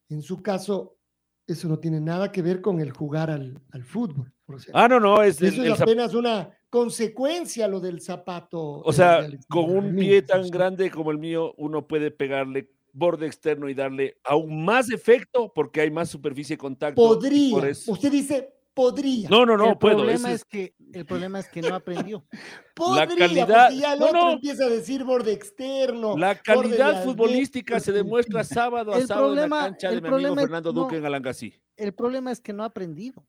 En 0.08 0.22
su 0.22 0.42
caso, 0.42 0.98
eso 1.46 1.68
no 1.68 1.78
tiene 1.78 2.00
nada 2.00 2.30
que 2.30 2.42
ver 2.42 2.60
con 2.60 2.80
el 2.80 2.92
jugar 2.92 3.30
al, 3.30 3.60
fútbol. 3.84 4.32
ah, 4.72 4.88
no, 4.88 5.00
no, 5.00 5.22
es, 5.22 5.42
eso 5.42 5.64
es 5.64 5.80
apenas 5.80 6.14
una 6.14 6.50
consecuencia 6.70 7.66
lo 7.66 7.80
del 7.80 8.00
zapato. 8.00 8.80
O 8.80 8.92
sea, 8.92 9.26
con 9.48 9.76
un 9.76 9.96
pie 9.96 10.22
tan 10.22 10.48
grande 10.48 10.90
como 10.90 11.10
el 11.10 11.18
mío, 11.18 11.52
uno 11.56 11.86
puede 11.86 12.10
pegarle 12.10 12.70
borde 12.96 13.26
externo 13.26 13.68
y 13.68 13.74
darle 13.74 14.18
aún 14.24 14.64
más 14.64 14.90
efecto 14.90 15.52
porque 15.54 15.82
hay 15.82 15.90
más 15.90 16.08
superficie 16.08 16.54
de 16.54 16.58
contacto. 16.58 17.00
Podría. 17.00 17.72
Usted 17.86 18.10
dice 18.10 18.52
podría. 18.72 19.28
No, 19.28 19.46
no, 19.46 19.56
no, 19.56 19.70
el 19.70 19.78
puedo. 19.78 19.96
Problema 19.96 20.32
es... 20.32 20.44
que, 20.44 20.74
el 20.92 21.06
problema 21.06 21.40
es 21.40 21.48
que 21.48 21.62
no 21.62 21.74
aprendió. 21.74 22.24
Podría, 22.74 23.06
la 23.06 23.16
calidad, 23.16 23.70
ya 23.70 23.94
el 23.94 24.00
no, 24.00 24.06
otro 24.06 24.20
no. 24.22 24.32
empieza 24.32 24.64
a 24.64 24.68
decir 24.68 25.02
borde 25.02 25.32
externo. 25.32 26.16
La 26.16 26.34
calidad 26.34 27.02
futbolística 27.02 27.80
se 27.80 27.90
demuestra 27.90 28.44
sábado 28.44 28.92
a 28.92 28.98
el 28.98 29.06
sábado 29.06 29.28
problema, 29.28 29.56
en 29.56 29.62
la 29.62 29.68
cancha 29.70 29.90
de 29.90 30.00
mi 30.02 30.08
amigo 30.08 30.34
Fernando 30.34 30.72
Duque 30.72 30.96
en 30.98 31.06
Alangasí. 31.06 31.54
El 31.76 31.94
problema 31.94 32.30
es 32.30 32.40
que 32.40 32.52
no 32.52 32.62
ha 32.64 32.66
aprendido. 32.66 33.26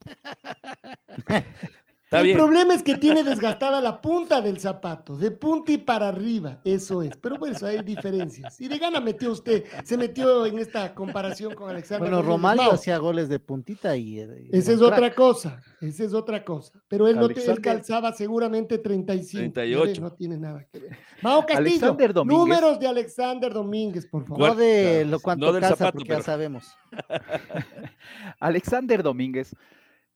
el 2.12 2.34
problema 2.34 2.74
es 2.74 2.82
que 2.82 2.96
tiene 2.96 3.24
desgastada 3.24 3.80
la 3.80 4.00
punta 4.00 4.40
del 4.40 4.58
zapato, 4.58 5.16
de 5.16 5.30
punta 5.30 5.72
y 5.72 5.78
para 5.78 6.08
arriba, 6.08 6.60
eso 6.64 7.02
es. 7.02 7.16
Pero 7.16 7.38
bueno, 7.38 7.56
hay 7.62 7.82
diferencias. 7.82 8.60
Y 8.60 8.68
de 8.68 8.78
gana 8.78 9.00
metió 9.00 9.32
usted, 9.32 9.64
se 9.84 9.96
metió 9.96 10.46
en 10.46 10.58
esta 10.58 10.94
comparación 10.94 11.54
con 11.54 11.70
Alexander. 11.70 12.08
Bueno, 12.08 12.22
Romario 12.22 12.72
hacía 12.72 12.98
goles 12.98 13.28
de 13.28 13.38
puntita 13.38 13.96
y... 13.96 14.20
y 14.20 14.48
esa 14.52 14.72
es 14.72 14.82
otra 14.82 15.14
cosa, 15.14 15.62
esa 15.80 16.04
es 16.04 16.12
otra 16.12 16.44
cosa. 16.44 16.72
Pero 16.88 17.08
él, 17.08 17.16
no 17.16 17.26
él 17.26 17.60
calzaba 17.60 18.12
seguramente 18.12 18.78
35. 18.78 19.52
38. 19.52 20.00
No 20.00 20.12
tiene 20.12 20.36
nada 20.36 20.66
que 20.70 20.78
ver. 20.80 20.98
Mao 21.22 21.46
Castillo, 21.46 21.96
números 22.24 22.78
de 22.78 22.86
Alexander 22.86 23.52
Domínguez, 23.52 24.06
por 24.06 24.26
favor. 24.26 24.48
No 24.48 24.54
de 24.54 25.04
lo 25.04 25.20
cuanto 25.20 25.52
no 25.52 25.60
zapato, 25.60 25.92
porque 25.92 26.08
pero... 26.08 26.20
ya 26.20 26.24
sabemos. 26.24 26.66
Alexander 28.40 29.02
Domínguez 29.02 29.54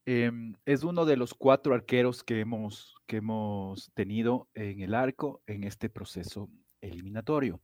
eh, 0.09 0.31
es 0.65 0.85
uno 0.85 1.05
de 1.05 1.17
los 1.17 1.35
cuatro 1.35 1.75
arqueros 1.75 2.23
que 2.23 2.39
hemos, 2.39 2.95
que 3.07 3.17
hemos 3.17 3.91
tenido 3.95 4.49
en 4.55 4.81
el 4.81 4.95
arco 4.95 5.43
en 5.47 5.65
este 5.65 5.91
proceso 5.91 6.49
eliminatorio. 6.81 7.61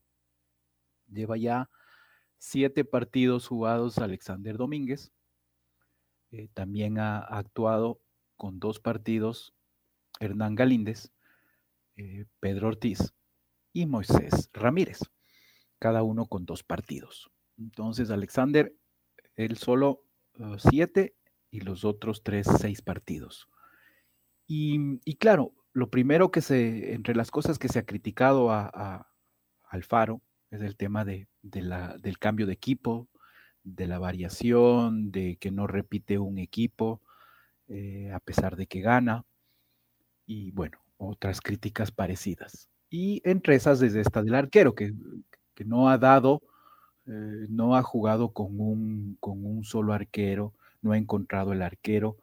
Lleva 1.06 1.36
ya 1.36 1.70
siete 2.38 2.84
partidos 2.84 3.46
jugados 3.46 3.98
Alexander 3.98 4.56
Domínguez. 4.56 5.12
Eh, 6.32 6.48
también 6.52 6.98
ha, 6.98 7.18
actuado 7.18 8.00
con 8.36 8.58
dos 8.58 8.80
partidos 8.80 9.54
Hernán 10.18 10.56
Galíndez, 10.56 11.12
eh, 11.94 12.26
Pedro 12.40 12.68
Ortiz 12.68 13.14
y 13.72 13.86
Moisés 13.86 14.50
Ramírez, 14.52 14.98
cada 15.78 16.02
uno 16.02 16.26
con 16.26 16.44
dos 16.44 16.64
partidos. 16.64 17.30
Entonces, 17.56 18.10
Alexander, 18.10 18.74
él 19.36 19.56
solo 19.56 20.04
uh, 20.38 20.58
siete 20.58 21.14
y 21.52 21.60
los 21.60 21.84
otros 21.84 22.24
tres, 22.24 22.48
seis 22.58 22.82
partidos. 22.82 23.48
Y, 24.48 24.98
y, 25.04 25.16
claro, 25.16 25.52
lo 25.72 25.90
primero 25.90 26.32
que 26.32 26.40
se, 26.40 26.94
entre 26.94 27.14
las 27.14 27.30
cosas 27.30 27.58
que 27.58 27.68
se 27.68 27.78
ha 27.78 27.86
criticado 27.86 28.50
a, 28.50 28.68
a 28.74 29.06
Alfaro 29.68 30.22
es 30.50 30.62
el 30.62 30.76
tema 30.76 31.04
de, 31.04 31.28
de 31.42 31.62
la, 31.62 31.96
del 31.98 32.18
cambio 32.18 32.46
de 32.46 32.54
equipo, 32.54 33.08
de 33.62 33.86
la 33.86 33.98
variación, 33.98 35.12
de 35.12 35.36
que 35.36 35.50
no 35.50 35.66
repite 35.66 36.18
un 36.18 36.38
equipo 36.38 37.00
eh, 37.68 38.10
a 38.12 38.18
pesar 38.18 38.56
de 38.56 38.66
que 38.66 38.80
gana, 38.80 39.24
y 40.26 40.50
bueno, 40.52 40.78
otras 40.96 41.40
críticas 41.40 41.92
parecidas. 41.92 42.68
Y 42.90 43.22
entre 43.24 43.54
esas 43.54 43.78
desde 43.78 44.00
esta 44.00 44.22
del 44.22 44.34
arquero, 44.34 44.74
que, 44.74 44.92
que 45.54 45.64
no 45.64 45.88
ha 45.88 45.98
dado, 45.98 46.42
eh, 47.06 47.46
no 47.48 47.76
ha 47.76 47.82
jugado 47.82 48.32
con 48.32 48.58
un, 48.60 49.16
con 49.20 49.44
un 49.44 49.64
solo 49.64 49.92
arquero, 49.92 50.54
no 50.82 50.92
ha 50.92 50.98
encontrado 50.98 51.52
el 51.52 51.62
arquero 51.62 52.18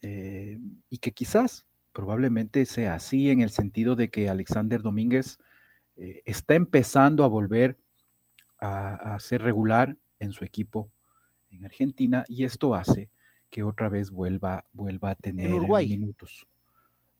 eh, 0.00 0.58
y 0.90 0.98
que 0.98 1.12
quizás 1.12 1.64
probablemente 1.92 2.64
sea 2.64 2.94
así 2.94 3.30
en 3.30 3.40
el 3.40 3.50
sentido 3.50 3.94
de 3.94 4.10
que 4.10 4.28
Alexander 4.28 4.82
Domínguez 4.82 5.38
eh, 5.96 6.22
está 6.24 6.54
empezando 6.54 7.22
a 7.22 7.28
volver 7.28 7.78
a, 8.58 9.14
a, 9.14 9.20
ser 9.20 9.42
regular 9.42 9.96
en 10.18 10.32
su 10.32 10.44
equipo 10.44 10.90
en 11.50 11.64
Argentina 11.64 12.24
y 12.28 12.44
esto 12.44 12.74
hace 12.74 13.10
que 13.52 13.62
otra 13.62 13.90
vez 13.90 14.10
vuelva, 14.10 14.64
vuelva 14.72 15.10
a 15.10 15.14
tener 15.14 15.46
en 15.46 15.52
Uruguay. 15.52 15.86
minutos. 15.86 16.46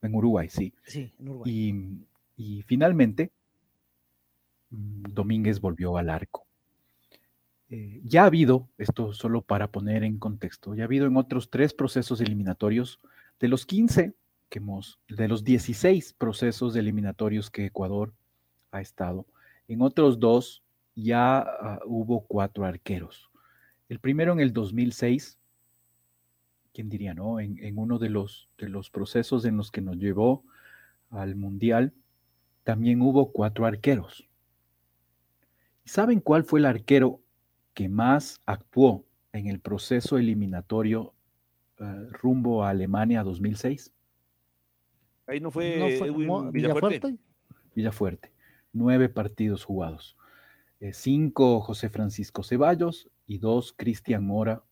En 0.01 0.15
Uruguay, 0.15 0.49
sí. 0.49 0.73
Sí, 0.83 1.13
en 1.19 1.29
Uruguay. 1.29 1.51
Y, 2.37 2.55
y 2.57 2.61
finalmente 2.63 3.31
mm, 4.71 5.03
Domínguez 5.13 5.61
volvió 5.61 5.95
al 5.95 6.09
arco. 6.09 6.47
Eh, 7.75 8.01
ya 8.03 8.21
ha 8.21 8.25
habido, 8.27 8.69
esto 8.77 9.13
solo 9.13 9.41
para 9.41 9.71
poner 9.71 10.03
en 10.03 10.19
contexto, 10.19 10.75
ya 10.75 10.83
ha 10.83 10.85
habido 10.85 11.07
en 11.07 11.17
otros 11.17 11.49
tres 11.49 11.73
procesos 11.73 12.21
eliminatorios, 12.21 12.99
de 13.39 13.47
los 13.47 13.65
15 13.65 14.13
que 14.49 14.59
hemos, 14.59 14.99
de 15.07 15.27
los 15.27 15.43
16 15.43 16.13
procesos 16.13 16.75
eliminatorios 16.75 17.49
que 17.49 17.65
Ecuador 17.65 18.13
ha 18.69 18.79
estado, 18.79 19.25
en 19.67 19.81
otros 19.81 20.19
dos 20.19 20.61
ya 20.93 21.79
uh, 21.83 21.87
hubo 21.87 22.21
cuatro 22.27 22.63
arqueros. 22.63 23.31
El 23.89 23.97
primero 23.99 24.33
en 24.33 24.39
el 24.39 24.53
2006, 24.53 25.39
¿quién 26.73 26.89
diría, 26.89 27.15
no? 27.15 27.39
En, 27.39 27.57
en, 27.57 27.79
uno 27.79 27.97
de 27.97 28.09
los, 28.09 28.49
de 28.59 28.69
los 28.69 28.91
procesos 28.91 29.45
en 29.45 29.57
los 29.57 29.71
que 29.71 29.81
nos 29.81 29.97
llevó 29.97 30.43
al 31.09 31.35
Mundial, 31.35 31.91
también 32.63 33.01
hubo 33.01 33.31
cuatro 33.31 33.65
arqueros. 33.65 34.29
¿Y 35.83 35.89
saben 35.89 36.19
cuál 36.19 36.43
fue 36.43 36.59
el 36.59 36.67
arquero 36.67 37.22
que 37.73 37.89
más 37.89 38.39
actuó 38.45 39.05
en 39.31 39.47
el 39.47 39.59
proceso 39.59 40.17
eliminatorio 40.17 41.13
uh, 41.79 42.11
rumbo 42.11 42.63
a 42.63 42.69
Alemania 42.69 43.23
2006? 43.23 43.91
Ahí 45.27 45.39
no 45.39 45.51
fue, 45.51 45.77
¿No 45.77 45.97
fue 45.97 46.07
Edwin 46.07 46.51
Villafuerte. 46.51 47.17
Villafuerte. 47.75 48.31
Nueve 48.73 49.09
partidos 49.09 49.63
jugados. 49.63 50.17
Eh, 50.79 50.93
cinco 50.93 51.61
José 51.61 51.89
Francisco 51.89 52.43
Ceballos 52.43 53.09
y 53.25 53.37
dos 53.37 53.73
Cristian 53.77 54.25
Mora 54.25 54.63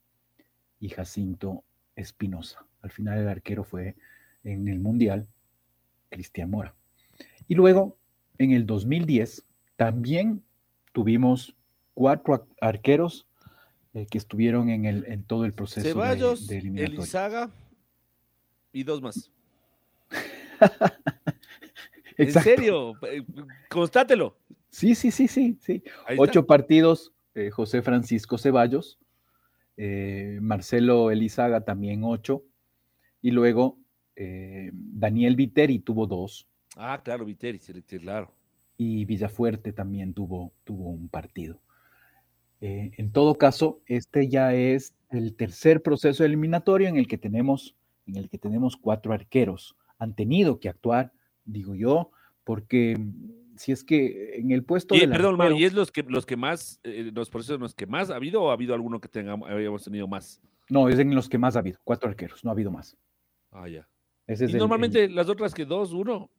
y 0.79 0.89
Jacinto 0.89 1.63
Espinosa. 1.95 2.65
Al 2.81 2.91
final 2.91 3.19
el 3.19 3.29
arquero 3.29 3.63
fue 3.63 3.95
en 4.43 4.67
el 4.67 4.79
Mundial 4.79 5.27
Cristian 6.09 6.49
Mora. 6.49 6.75
Y 7.47 7.55
luego, 7.55 7.97
en 8.37 8.51
el 8.51 8.65
2010, 8.65 9.45
también 9.75 10.43
tuvimos 10.91 11.55
cuatro 11.93 12.47
arqueros 12.59 13.27
eh, 13.93 14.07
que 14.09 14.17
estuvieron 14.17 14.69
en, 14.69 14.85
el, 14.85 15.05
en 15.07 15.23
todo 15.23 15.45
el 15.45 15.53
proceso 15.53 15.87
Ceballos, 15.87 16.47
de, 16.47 16.61
de. 16.61 16.85
Elizaga 16.85 17.49
y 18.71 18.83
dos 18.83 19.01
más. 19.01 19.31
en 22.17 22.31
serio, 22.31 22.93
eh, 23.07 23.23
constátelo. 23.69 24.37
Sí, 24.69 24.95
sí, 24.95 25.11
sí, 25.11 25.27
sí, 25.27 25.57
sí. 25.61 25.83
Ocho 26.17 26.45
partidos, 26.45 27.13
eh, 27.35 27.49
José 27.49 27.81
Francisco 27.81 28.37
Ceballos, 28.37 28.99
eh, 29.77 30.39
Marcelo 30.41 31.11
Elizaga 31.11 31.61
también 31.61 32.03
ocho, 32.03 32.43
y 33.21 33.31
luego 33.31 33.77
Daniel 34.71 35.35
Viteri 35.35 35.79
tuvo 35.79 36.05
dos. 36.05 36.47
Ah, 36.75 37.01
claro, 37.03 37.25
Viteri, 37.25 37.59
claro. 37.99 38.31
Y 38.77 39.05
Villafuerte 39.05 39.73
también 39.73 40.13
tuvo, 40.13 40.53
tuvo 40.63 40.89
un 40.89 41.09
partido. 41.09 41.59
Eh, 42.61 42.91
en 42.97 43.11
todo 43.11 43.35
caso, 43.35 43.81
este 43.87 44.29
ya 44.29 44.53
es 44.53 44.93
el 45.09 45.35
tercer 45.35 45.81
proceso 45.81 46.23
eliminatorio 46.23 46.87
en 46.87 46.97
el 46.97 47.07
que 47.07 47.17
tenemos, 47.17 47.75
en 48.05 48.17
el 48.17 48.29
que 48.29 48.37
tenemos 48.37 48.77
cuatro 48.77 49.13
arqueros. 49.13 49.75
Han 49.97 50.15
tenido 50.15 50.59
que 50.59 50.69
actuar, 50.69 51.11
digo 51.43 51.73
yo, 51.75 52.11
porque 52.43 52.97
si 53.55 53.71
es 53.71 53.83
que 53.83 54.35
en 54.35 54.51
el 54.51 54.63
puesto 54.63 54.95
y, 54.95 55.07
perdón, 55.07 55.41
arquero, 55.41 55.59
¿y 55.59 55.65
es 55.65 55.73
los 55.73 55.91
que 55.91 56.03
los 56.03 56.25
que 56.25 56.37
más, 56.37 56.79
eh, 56.83 57.11
los 57.13 57.29
procesos 57.29 57.55
en 57.55 57.61
los 57.61 57.73
que 57.73 57.87
más 57.87 58.09
ha 58.11 58.15
habido 58.15 58.43
o 58.43 58.49
ha 58.51 58.53
habido 58.53 58.73
alguno 58.75 59.01
que 59.01 59.07
tengamos, 59.07 59.49
habíamos 59.49 59.83
tenido 59.83 60.07
más? 60.07 60.39
No, 60.69 60.87
es 60.87 60.99
en 60.99 61.13
los 61.13 61.27
que 61.27 61.37
más 61.37 61.55
ha 61.55 61.59
habido, 61.59 61.79
cuatro 61.83 62.09
arqueros, 62.09 62.43
no 62.43 62.51
ha 62.51 62.53
habido 62.53 62.71
más. 62.71 62.95
Ah, 63.51 63.67
ya. 63.67 63.87
Ese 64.27 64.45
es 64.45 64.51
y 64.51 64.53
el, 64.53 64.59
normalmente 64.59 65.05
el, 65.05 65.15
las 65.15 65.27
otras 65.29 65.53
que 65.53 65.65
dos, 65.65 65.93
uno. 65.93 66.29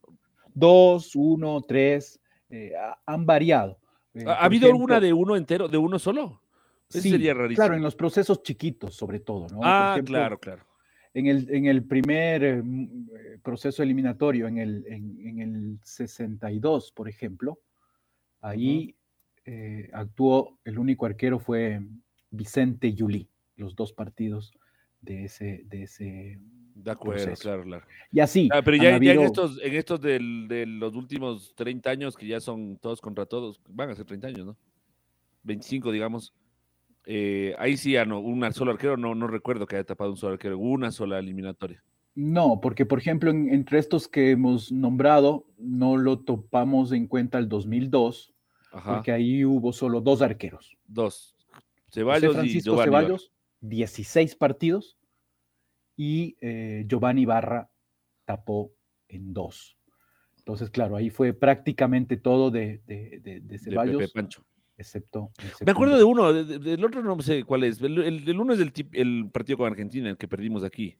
Dos, 0.54 1.16
uno, 1.16 1.62
tres, 1.62 2.20
eh, 2.48 2.72
han 3.06 3.26
variado. 3.26 3.78
Eh, 4.14 4.24
¿Ha 4.26 4.44
habido 4.44 4.66
ejemplo, 4.66 4.94
alguna 4.94 5.00
de 5.00 5.12
uno 5.12 5.36
entero, 5.36 5.68
de 5.68 5.78
uno 5.78 5.98
solo? 5.98 6.42
Eso 6.88 7.00
sí, 7.00 7.10
sería 7.10 7.32
rarísimo. 7.34 7.56
Claro, 7.56 7.74
en 7.74 7.82
los 7.82 7.94
procesos 7.96 8.42
chiquitos, 8.42 8.94
sobre 8.94 9.20
todo, 9.20 9.46
¿no? 9.48 9.60
Ah, 9.62 9.92
ejemplo, 9.94 10.12
claro, 10.14 10.38
claro. 10.38 10.66
En 11.14 11.26
el, 11.26 11.48
en 11.54 11.66
el 11.66 11.84
primer 11.84 12.42
eh, 12.44 12.62
proceso 13.42 13.82
eliminatorio, 13.82 14.48
en 14.48 14.58
el, 14.58 14.84
en, 14.86 15.18
en, 15.26 15.40
el 15.40 15.78
62, 15.82 16.92
por 16.92 17.08
ejemplo, 17.08 17.58
ahí 18.40 18.78
uh 18.78 19.50
-huh. 19.50 19.52
eh, 19.52 19.90
actuó, 19.92 20.58
el 20.64 20.78
único 20.78 21.06
arquero 21.06 21.38
fue 21.38 21.80
Vicente 22.30 22.94
Yuli, 22.94 23.28
los 23.56 23.74
dos 23.74 23.92
partidos 23.92 24.52
de 25.00 25.24
ese, 25.24 25.62
de 25.66 25.82
ese 25.82 26.38
de 26.74 26.90
acuerdo, 26.90 27.24
proceso. 27.24 27.42
claro, 27.42 27.64
claro. 27.64 27.86
Y 28.10 28.20
así. 28.20 28.48
Ah, 28.52 28.62
pero 28.62 28.76
ya, 28.76 28.96
habido... 28.96 29.14
ya, 29.14 29.20
en 29.20 29.26
estos, 29.26 29.60
en 29.62 29.74
estos 29.74 30.00
del, 30.00 30.46
de 30.48 30.66
los 30.66 30.94
últimos 30.94 31.54
30 31.54 31.90
años, 31.90 32.16
que 32.16 32.26
ya 32.26 32.40
son 32.40 32.76
todos 32.78 33.00
contra 33.00 33.26
todos, 33.26 33.60
van 33.68 33.90
a 33.90 33.94
ser 33.94 34.06
30 34.06 34.28
años, 34.28 34.46
¿no? 34.46 34.56
25, 35.44 35.90
digamos. 35.92 36.34
Eh, 37.04 37.54
ahí 37.58 37.76
sí 37.76 37.92
ya 37.92 38.04
no, 38.04 38.20
un 38.20 38.52
solo 38.52 38.72
arquero, 38.72 38.96
no, 38.96 39.14
no 39.14 39.26
recuerdo 39.26 39.66
que 39.66 39.76
haya 39.76 39.84
tapado 39.84 40.10
un 40.10 40.16
solo 40.16 40.34
arquero, 40.34 40.58
una 40.58 40.92
sola 40.92 41.18
eliminatoria. 41.18 41.82
No, 42.14 42.60
porque 42.60 42.86
por 42.86 42.98
ejemplo, 42.98 43.30
en, 43.30 43.52
entre 43.52 43.78
estos 43.78 44.06
que 44.06 44.30
hemos 44.30 44.70
nombrado, 44.70 45.46
no 45.58 45.96
lo 45.96 46.20
topamos 46.20 46.92
en 46.92 47.06
cuenta 47.06 47.38
el 47.38 47.48
2002, 47.48 48.34
Ajá. 48.72 48.94
porque 48.94 49.12
ahí 49.12 49.44
hubo 49.44 49.72
solo 49.72 50.00
dos 50.00 50.22
arqueros. 50.22 50.76
Dos. 50.86 51.34
Ceballos 51.90 52.28
José 52.28 52.38
Francisco 52.38 52.74
y 52.74 52.84
Ceballos, 52.84 53.32
16 53.60 54.36
partidos, 54.36 54.96
y 55.96 56.36
eh, 56.40 56.84
Giovanni 56.88 57.24
Barra 57.24 57.70
tapó 58.24 58.72
en 59.08 59.32
dos. 59.32 59.76
Entonces, 60.38 60.70
claro, 60.70 60.96
ahí 60.96 61.10
fue 61.10 61.32
prácticamente 61.32 62.16
todo 62.16 62.50
de, 62.50 62.80
de, 62.86 63.58
Ceballos. 63.58 64.10
Pancho. 64.12 64.44
Excepto. 64.76 65.30
Me 65.64 65.70
acuerdo 65.70 65.96
de 65.96 66.02
uno, 66.02 66.32
del 66.32 66.84
otro 66.84 67.02
no 67.02 67.20
sé 67.22 67.44
cuál 67.44 67.62
es. 67.62 67.80
El, 67.80 68.40
uno 68.40 68.52
es 68.52 68.58
el, 68.58 68.72
el 68.92 69.30
partido 69.30 69.58
con 69.58 69.68
Argentina, 69.68 70.10
el 70.10 70.16
que 70.16 70.26
perdimos 70.26 70.64
aquí. 70.64 70.96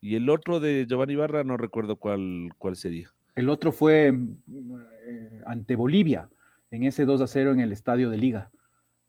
Y 0.00 0.16
el 0.16 0.28
otro 0.30 0.58
de 0.58 0.86
Giovanni 0.88 1.14
Barra, 1.14 1.44
no 1.44 1.56
recuerdo 1.56 1.96
cuál, 1.96 2.50
cuál 2.58 2.76
sería. 2.76 3.12
El 3.34 3.48
otro 3.48 3.70
fue 3.70 4.08
eh, 4.08 5.42
ante 5.46 5.76
Bolivia, 5.76 6.28
en 6.70 6.84
ese 6.84 7.04
2 7.04 7.20
a 7.20 7.26
0 7.26 7.52
en 7.52 7.60
el 7.60 7.72
estadio 7.72 8.10
de 8.10 8.18
Liga. 8.18 8.50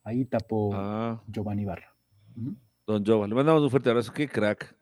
Ahí 0.03 0.25
tapó 0.25 0.71
ah. 0.73 1.23
Giovanni 1.27 1.65
Barra. 1.65 1.95
Don 2.85 3.03
Giovanni, 3.03 3.29
le 3.29 3.35
mandamos 3.35 3.63
un 3.63 3.69
fuerte 3.69 3.89
abrazo. 3.89 4.13
Qué 4.13 4.27
crack. 4.27 4.75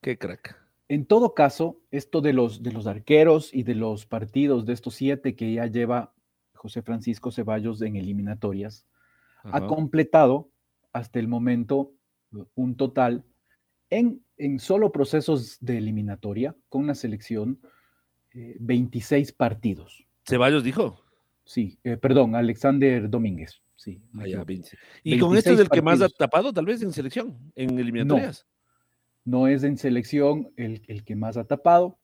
Qué 0.00 0.18
crack. 0.18 0.56
En 0.88 1.04
todo 1.04 1.34
caso, 1.34 1.80
esto 1.90 2.20
de 2.20 2.32
los, 2.32 2.62
de 2.62 2.72
los 2.72 2.86
arqueros 2.86 3.52
y 3.52 3.62
de 3.62 3.74
los 3.74 4.06
partidos 4.06 4.64
de 4.64 4.72
estos 4.72 4.94
siete 4.94 5.36
que 5.36 5.52
ya 5.52 5.66
lleva 5.66 6.14
José 6.54 6.82
Francisco 6.82 7.30
Ceballos 7.30 7.82
en 7.82 7.96
eliminatorias, 7.96 8.86
ha 9.44 9.66
completado 9.66 10.50
hasta 10.92 11.18
el 11.18 11.28
momento 11.28 11.92
un 12.54 12.76
total 12.76 13.24
en, 13.90 14.22
en 14.36 14.58
solo 14.58 14.92
procesos 14.92 15.58
de 15.60 15.78
eliminatoria 15.78 16.56
con 16.68 16.82
una 16.82 16.94
selección 16.94 17.60
26 18.34 19.28
eh, 19.28 19.34
partidos. 19.36 20.06
¿Ceballos 20.26 20.64
dijo? 20.64 21.02
Sí, 21.44 21.78
eh, 21.84 21.96
perdón, 21.96 22.34
Alexander 22.34 23.08
Domínguez. 23.08 23.62
Sí. 23.76 24.02
Ah, 24.18 24.24
¿Y 25.04 25.18
con 25.18 25.36
esto 25.36 25.52
es 25.52 25.60
el 25.60 25.68
que 25.68 25.80
más 25.80 26.02
ha 26.02 26.08
tapado, 26.08 26.52
tal 26.52 26.66
vez 26.66 26.82
en 26.82 26.92
selección, 26.92 27.38
en 27.54 27.78
eliminatorias? 27.78 28.44
No, 28.44 28.57
es 29.48 29.62
en 29.64 29.76
selección 29.76 30.50
el, 30.56 31.04
que 31.04 31.16
más 31.16 31.36
ha 31.36 31.44
tapado. 31.44 31.98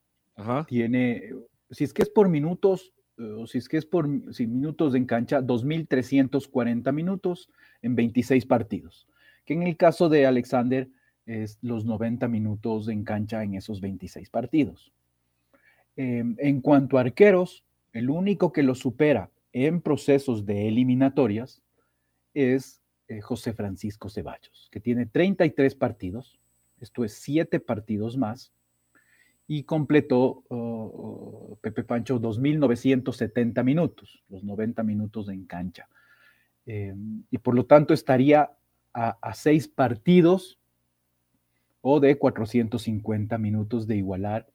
Tiene, 0.66 1.30
si 1.70 1.84
es 1.84 1.92
que 1.92 2.02
es 2.02 2.10
por 2.10 2.28
minutos, 2.28 2.92
o 3.18 3.46
si 3.46 3.58
es 3.58 3.68
que 3.68 3.76
es 3.76 3.86
por 3.86 4.08
minutos 4.08 4.94
en 4.94 5.06
cancha, 5.06 5.40
2.340 5.40 6.92
minutos 6.92 7.48
en 7.82 7.94
26 7.94 8.46
partidos. 8.46 9.06
Que 9.44 9.54
en 9.54 9.62
el 9.62 9.76
caso 9.76 10.08
de 10.08 10.26
Alexander 10.26 10.88
es 11.26 11.58
los 11.62 11.84
90 11.84 12.28
minutos 12.28 12.88
en 12.88 13.04
cancha 13.04 13.42
en 13.42 13.54
esos 13.54 13.80
26 13.80 14.28
partidos. 14.30 14.92
Em, 15.96 16.34
en 16.38 16.60
cuanto 16.60 16.98
a 16.98 17.02
arqueros, 17.02 17.64
el 17.92 18.10
único 18.10 18.52
que 18.52 18.62
lo 18.62 18.74
supera 18.74 19.30
en 19.52 19.80
procesos 19.80 20.44
de 20.44 20.66
eliminatorias 20.66 21.62
es 22.34 22.82
eh, 23.06 23.20
José 23.20 23.52
Francisco 23.52 24.10
Ceballos, 24.10 24.68
que 24.72 24.80
tiene 24.80 25.06
33 25.06 25.76
partidos, 25.76 26.40
esto 26.84 27.04
es 27.04 27.14
7 27.14 27.58
partidos 27.60 28.16
más, 28.16 28.52
y 29.46 29.64
completó 29.64 30.44
oh, 30.48 30.48
oh, 30.48 31.58
Pepe 31.60 31.84
Pancho 31.84 32.20
2.970 32.20 33.62
minutos, 33.62 34.22
los 34.28 34.42
90 34.42 34.82
minutos 34.82 35.28
en 35.28 35.44
cancha. 35.44 35.88
Em, 36.66 37.24
y 37.30 37.38
por 37.38 37.54
lo 37.54 37.66
tanto 37.66 37.92
estaría 37.92 38.50
a, 38.94 39.34
seis 39.34 39.66
partidos 39.66 40.58
o 41.80 41.98
de 41.98 42.16
450 42.16 43.36
minutos 43.38 43.86
de 43.86 43.96
igualar 43.96 44.46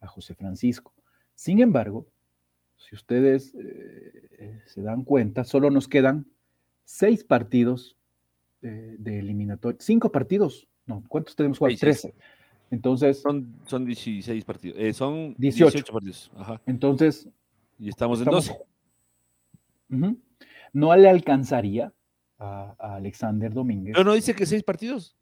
a 0.00 0.06
José 0.06 0.34
Francisco. 0.34 0.92
Sin 1.34 1.60
embargo, 1.60 2.06
si 2.76 2.94
ustedes 2.94 3.54
eh, 3.58 4.60
se 4.66 4.82
dan 4.82 5.02
cuenta, 5.02 5.44
solo 5.44 5.70
nos 5.70 5.88
quedan 5.88 6.26
seis 6.84 7.24
partidos 7.24 7.96
de 8.60 9.20
eliminatoria, 9.20 9.78
cinco 9.80 10.10
partidos, 10.10 10.66
no, 10.86 11.02
¿cuántos 11.08 11.36
tenemos 11.36 11.58
jugado? 11.58 11.76
Trece. 11.78 12.14
Entonces. 12.70 13.20
Son, 13.20 13.54
son 13.66 13.84
16 13.84 14.44
partidos, 14.44 14.78
eh, 14.78 14.92
son 14.92 15.34
18. 15.38 15.92
partidos. 15.92 16.30
Entonces. 16.66 17.28
Y 17.78 17.88
estamos, 17.88 18.20
en 18.20 18.26
12. 18.26 18.58
No 20.72 20.96
le 20.96 21.08
alcanzaría 21.08 21.92
a, 22.38 22.74
Alexander 22.78 23.52
Domínguez. 23.52 23.94
Pero 23.94 24.04
no 24.04 24.14
dice 24.14 24.34
que 24.34 24.46
seis 24.46 24.62
partidos. 24.62 25.16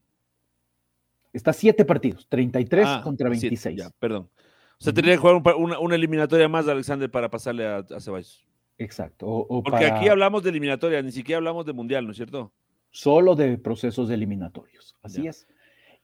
Está 1.32 1.52
siete 1.52 1.84
partidos, 1.84 2.28
33 2.28 2.84
ah, 2.86 3.00
contra 3.02 3.28
26. 3.28 3.76
ya, 3.76 3.90
perdón. 3.98 4.30
O 4.80 4.84
sea, 4.84 4.92
tendría 4.92 5.14
que 5.14 5.20
jugar 5.20 5.42
una, 5.56 5.94
eliminatoria 5.94 6.48
más 6.48 6.66
de 6.66 6.72
Alexander 6.72 7.10
para 7.10 7.28
pasarle 7.28 7.66
a, 7.66 7.84
Ceballos. 8.00 8.46
Exacto. 8.78 9.46
Porque 9.64 9.86
aquí 9.86 10.08
hablamos 10.08 10.42
de 10.42 10.50
eliminatoria, 10.50 11.02
ni 11.02 11.10
siquiera 11.10 11.38
hablamos 11.38 11.66
de 11.66 11.72
mundial, 11.72 12.04
¿no 12.04 12.12
es 12.12 12.16
cierto? 12.16 12.52
Solo 12.90 13.34
de 13.34 13.58
procesos 13.58 14.10
eliminatorios. 14.10 14.96
Así 15.02 15.26
es. 15.26 15.48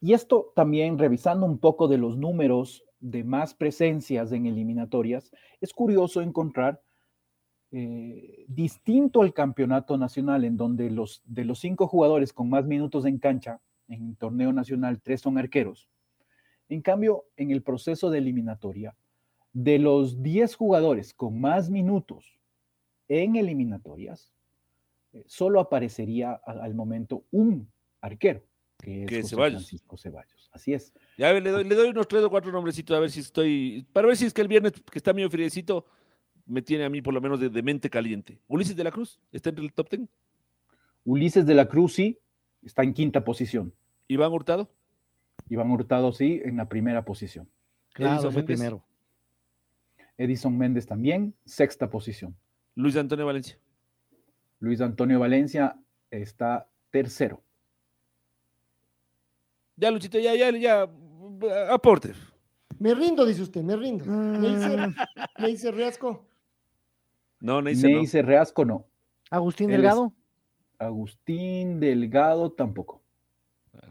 Y 0.01 0.13
esto 0.13 0.51
también, 0.55 0.97
revisando 0.97 1.45
un 1.45 1.59
poco 1.59 1.87
de 1.87 1.99
los 1.99 2.17
números 2.17 2.83
de 2.99 3.23
más 3.23 3.53
presencias 3.53 4.31
en 4.31 4.47
eliminatorias, 4.47 5.31
es 5.61 5.73
curioso 5.73 6.21
encontrar, 6.21 6.81
eh, 7.71 8.43
distinto 8.47 9.21
al 9.21 9.33
campeonato 9.33 9.97
nacional, 9.97 10.43
en 10.43 10.57
donde 10.57 10.89
los, 10.89 11.21
de 11.23 11.45
los 11.45 11.59
cinco 11.59 11.87
jugadores 11.87 12.33
con 12.33 12.49
más 12.49 12.65
minutos 12.65 13.05
en 13.05 13.19
cancha, 13.19 13.61
en 13.87 14.15
torneo 14.15 14.51
nacional, 14.51 14.99
tres 15.01 15.21
son 15.21 15.37
arqueros. 15.37 15.87
En 16.67 16.81
cambio, 16.81 17.25
en 17.37 17.51
el 17.51 17.61
proceso 17.61 18.09
de 18.09 18.17
eliminatoria, 18.17 18.95
de 19.53 19.77
los 19.77 20.23
10 20.23 20.55
jugadores 20.55 21.13
con 21.13 21.39
más 21.39 21.69
minutos 21.69 22.39
en 23.07 23.35
eliminatorias, 23.35 24.33
eh, 25.13 25.23
solo 25.27 25.59
aparecería 25.59 26.33
al 26.33 26.73
momento 26.73 27.25
un 27.31 27.69
arquero, 27.99 28.41
que 28.81 29.19
es 29.19 29.29
Ceballos. 29.29 29.61
Francisco 29.61 29.97
Ceballos. 29.97 30.49
Así 30.51 30.73
es. 30.73 30.93
Ya 31.17 31.31
le 31.31 31.49
doy, 31.49 31.63
le 31.63 31.75
doy 31.75 31.89
unos 31.89 32.07
tres 32.07 32.23
o 32.23 32.29
cuatro 32.29 32.51
nombrecitos 32.51 32.95
a 32.95 32.99
ver 32.99 33.11
si 33.11 33.21
estoy, 33.21 33.87
para 33.93 34.07
ver 34.07 34.17
si 34.17 34.25
es 34.25 34.33
que 34.33 34.41
el 34.41 34.47
viernes 34.47 34.73
que 34.73 34.97
está 34.97 35.13
medio 35.13 35.29
friecito 35.29 35.85
me 36.45 36.61
tiene 36.61 36.83
a 36.83 36.89
mí 36.89 37.01
por 37.01 37.13
lo 37.13 37.21
menos 37.21 37.39
de, 37.39 37.61
mente 37.61 37.89
caliente. 37.89 38.39
Ulises 38.47 38.75
de 38.75 38.83
la 38.83 38.91
Cruz, 38.91 39.19
¿está 39.31 39.49
entre 39.49 39.63
el 39.63 39.73
top 39.73 39.89
ten? 39.89 40.09
Ulises 41.05 41.45
de 41.45 41.53
la 41.53 41.67
Cruz 41.67 41.93
sí, 41.93 42.19
está 42.61 42.83
en 42.83 42.93
quinta 42.93 43.23
posición. 43.23 43.73
Iván 44.07 44.31
Hurtado. 44.31 44.69
Iván 45.49 45.71
Hurtado 45.71 46.11
sí, 46.11 46.41
en 46.43 46.57
la 46.57 46.67
primera 46.67 47.05
posición. 47.05 47.49
Claro, 47.93 48.29
Edison 48.29 48.45
primero. 48.45 48.83
Edison 50.17 50.57
Méndez 50.57 50.85
también, 50.85 51.33
sexta 51.45 51.89
posición. 51.89 52.35
Luis 52.75 52.95
Antonio 52.95 53.25
Valencia. 53.25 53.57
Luis 54.59 54.81
Antonio 54.81 55.19
Valencia 55.19 55.77
está 56.11 56.69
tercero. 56.91 57.41
Ya, 59.81 59.89
Luchito, 59.89 60.19
ya, 60.19 60.35
ya, 60.35 60.51
ya, 60.51 60.87
aporte. 61.71 62.13
Me 62.77 62.93
rindo, 62.93 63.25
dice 63.25 63.41
usted, 63.41 63.63
me 63.63 63.75
rindo. 63.75 64.05
¿Me 64.05 65.47
dice, 65.47 65.71
Reasco? 65.71 66.23
No, 67.39 67.63
me 67.63 67.71
dice 67.73 68.21
Reasco 68.21 68.63
no. 68.63 68.85
¿Agustín 69.31 69.71
Delgado? 69.71 70.13
Agustín 70.77 71.79
Delgado 71.79 72.51
tampoco. 72.51 73.01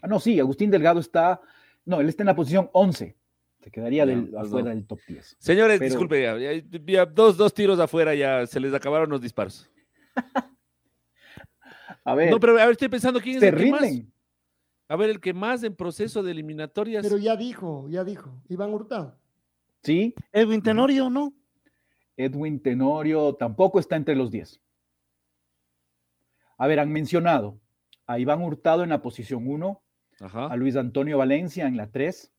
Ah, 0.00 0.06
no, 0.06 0.20
sí, 0.20 0.38
Agustín 0.38 0.70
Delgado 0.70 1.00
está, 1.00 1.40
no, 1.84 2.00
él 2.00 2.08
está 2.08 2.22
en 2.22 2.28
la 2.28 2.36
posición 2.36 2.70
11. 2.72 3.16
Se 3.58 3.70
quedaría 3.72 4.06
del, 4.06 4.32
afuera 4.38 4.70
del 4.70 4.86
top 4.86 5.00
10. 5.08 5.36
Señores, 5.40 5.80
disculpe, 5.80 6.22
ya, 6.22 7.04
dos, 7.06 7.36
dos 7.36 7.52
tiros 7.52 7.80
afuera 7.80 8.14
ya 8.14 8.46
se 8.46 8.60
les 8.60 8.72
acabaron 8.72 9.10
los 9.10 9.20
disparos. 9.20 9.68
a 12.04 12.14
ver. 12.14 12.30
No, 12.30 12.38
pero 12.38 12.52
a 12.52 12.64
ver, 12.64 12.70
estoy 12.70 12.88
pensando 12.88 13.20
quién 13.20 13.38
es 13.38 13.42
el 13.42 13.56
que 13.56 13.70
más. 13.72 13.82
A 14.90 14.96
ver, 14.96 15.08
el 15.08 15.20
que 15.20 15.32
más 15.32 15.62
en 15.62 15.76
proceso 15.76 16.20
de 16.24 16.32
eliminatorias. 16.32 17.04
Pero 17.04 17.16
ya 17.16 17.36
dijo, 17.36 17.86
ya 17.88 18.02
dijo. 18.02 18.42
Iván 18.48 18.74
Hurtado. 18.74 19.16
Sí. 19.84 20.16
Edwin 20.32 20.62
Tenorio, 20.62 21.08
¿no? 21.08 21.32
Edwin 22.16 22.60
Tenorio 22.60 23.36
tampoco 23.36 23.78
está 23.78 23.94
entre 23.94 24.16
los 24.16 24.32
10. 24.32 24.60
A 26.58 26.66
ver, 26.66 26.80
han 26.80 26.90
mencionado 26.90 27.60
a 28.08 28.18
Iván 28.18 28.42
Hurtado 28.42 28.82
en 28.82 28.88
la 28.88 29.00
posición 29.00 29.46
1, 29.46 29.80
a 30.32 30.56
Luis 30.56 30.74
Antonio 30.74 31.18
Valencia 31.18 31.68
en 31.68 31.76
la 31.76 31.92
3, 31.92 32.32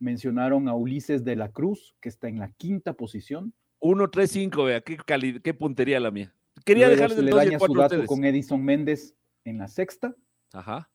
mencionaron 0.00 0.66
a 0.66 0.74
Ulises 0.74 1.22
de 1.22 1.36
la 1.36 1.52
Cruz, 1.52 1.94
que 2.00 2.08
está 2.08 2.26
en 2.26 2.40
la 2.40 2.50
quinta 2.50 2.94
posición. 2.94 3.54
1, 3.78 4.10
3, 4.10 4.28
5, 4.28 4.64
vea, 4.64 4.80
qué, 4.80 4.98
qué 5.40 5.54
puntería 5.54 6.00
la 6.00 6.10
mía. 6.10 6.34
Quería 6.64 6.88
dejarles 6.88 7.20
el 7.20 7.26
le 7.26 7.30
daña 7.30 7.60
su 7.60 7.72
dato 7.74 8.04
con 8.06 8.24
Edison 8.24 8.60
Méndez 8.60 9.14
en 9.44 9.58
la 9.58 9.68
sexta. 9.68 10.16
Ajá. 10.52 10.90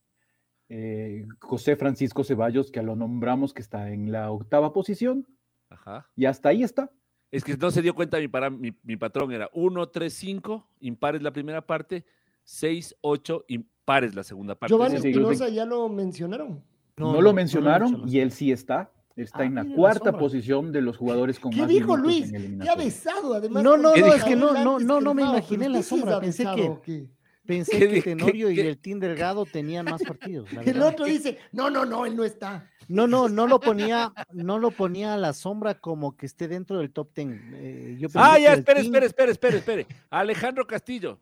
Eh, 0.69 1.25
José 1.39 1.75
Francisco 1.75 2.23
Ceballos, 2.23 2.71
que 2.71 2.81
lo 2.81 2.95
nombramos, 2.95 3.53
que 3.53 3.61
está 3.61 3.91
en 3.91 4.11
la 4.11 4.31
octava 4.31 4.73
posición. 4.73 5.27
Ajá. 5.69 6.09
Y 6.15 6.25
hasta 6.25 6.49
ahí 6.49 6.63
está. 6.63 6.91
Es 7.31 7.43
que 7.43 7.57
no 7.57 7.71
se 7.71 7.81
dio 7.81 7.93
cuenta 7.93 8.19
mi, 8.19 8.27
para, 8.27 8.49
mi, 8.49 8.73
mi 8.83 8.97
patrón, 8.97 9.31
era 9.31 9.49
1, 9.53 9.89
3, 9.89 10.13
5, 10.13 10.69
impares 10.79 11.21
la 11.21 11.31
primera 11.31 11.65
parte, 11.65 12.05
6, 12.43 12.95
8, 13.01 13.45
pares 13.83 14.15
la 14.15 14.23
segunda 14.23 14.55
parte. 14.55 14.73
Giovanni 14.73 14.95
Espinosa 14.95 15.49
ya 15.49 15.65
lo 15.65 15.89
mencionaron. 15.89 16.63
No, 16.97 17.21
lo 17.21 17.33
mencionaron 17.33 18.03
y 18.07 18.19
él 18.19 18.31
sí 18.31 18.51
está. 18.51 18.91
Está 19.15 19.39
ah, 19.39 19.45
en 19.45 19.55
la 19.55 19.63
cuarta 19.63 20.17
posición 20.17 20.73
de 20.73 20.81
los 20.81 20.97
jugadores 20.97 21.39
con 21.39 21.49
¿Qué 21.51 21.65
dijo 21.65 21.95
Luis? 21.95 22.33
¿Qué 22.33 22.69
ha 22.69 22.75
besado 22.75 23.33
además? 23.33 23.63
No, 23.63 23.77
no, 23.77 23.95
no, 23.95 24.13
es 24.13 24.23
que 24.25 24.35
no, 24.35 24.53
no, 24.61 24.77
no, 24.77 24.99
no 24.99 25.13
me 25.13 25.21
imaginé 25.21 25.69
la 25.69 25.81
sombra. 25.81 26.19
Pensé 26.19 26.45
que, 26.83 27.07
Pensé 27.45 27.87
que 27.87 28.01
Tenorio 28.01 28.49
y 28.49 28.59
el 28.59 28.77
Team 28.77 28.99
Delgado 28.99 29.45
tenían 29.45 29.85
más 29.85 30.01
partidos. 30.03 30.49
el 30.65 30.81
otro 30.81 31.05
dice, 31.05 31.37
no, 31.51 31.69
no, 31.69 31.85
no, 31.85 32.05
él 32.05 32.15
no 32.15 32.23
está. 32.23 32.69
No, 32.87 33.07
no, 33.07 33.29
no 33.29 33.47
lo 33.47 33.59
ponía, 33.59 34.13
no 34.31 34.59
lo 34.59 34.71
ponía 34.71 35.13
a 35.13 35.17
la 35.17 35.33
sombra 35.33 35.75
como 35.75 36.15
que 36.15 36.25
esté 36.25 36.47
dentro 36.47 36.79
del 36.79 36.91
top 36.91 37.13
ten. 37.13 37.51
Eh, 37.55 38.07
ah, 38.15 38.37
ya, 38.37 38.53
espere, 38.53 38.81
espere, 38.81 39.05
espere, 39.07 39.31
espere, 39.31 39.57
espere. 39.57 39.87
Alejandro 40.09 40.67
Castillo. 40.67 41.19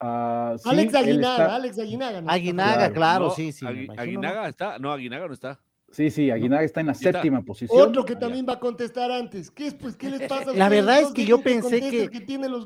Uh, 0.00 0.58
Alex 0.64 0.94
Aguinaga, 0.94 1.54
Alex 1.54 1.78
Aguinaga. 1.78 2.22
Aguinaga, 2.26 2.92
claro, 2.92 3.30
sí, 3.30 3.52
sí. 3.52 3.64
Aguinaga 3.96 4.48
está, 4.48 4.78
no, 4.78 4.92
Aguinaga 4.92 5.26
no 5.26 5.34
está. 5.34 5.60
Sí, 5.94 6.10
sí, 6.10 6.28
Aguinaga 6.28 6.64
está 6.64 6.80
en 6.80 6.88
la 6.88 6.94
séptima 6.94 7.42
posición. 7.42 7.80
Otro 7.80 8.04
que 8.04 8.16
también 8.16 8.44
va 8.48 8.54
a 8.54 8.58
contestar 8.58 9.12
antes. 9.12 9.48
¿Qué 9.48 9.68
es, 9.68 9.74
pues, 9.74 9.94
qué 9.94 10.10
les 10.10 10.28
pasa? 10.28 10.52
La 10.52 10.68
verdad 10.68 11.00
es 11.00 11.12
que 11.12 11.24
yo 11.24 11.40
pensé 11.40 11.78
que, 11.80 12.10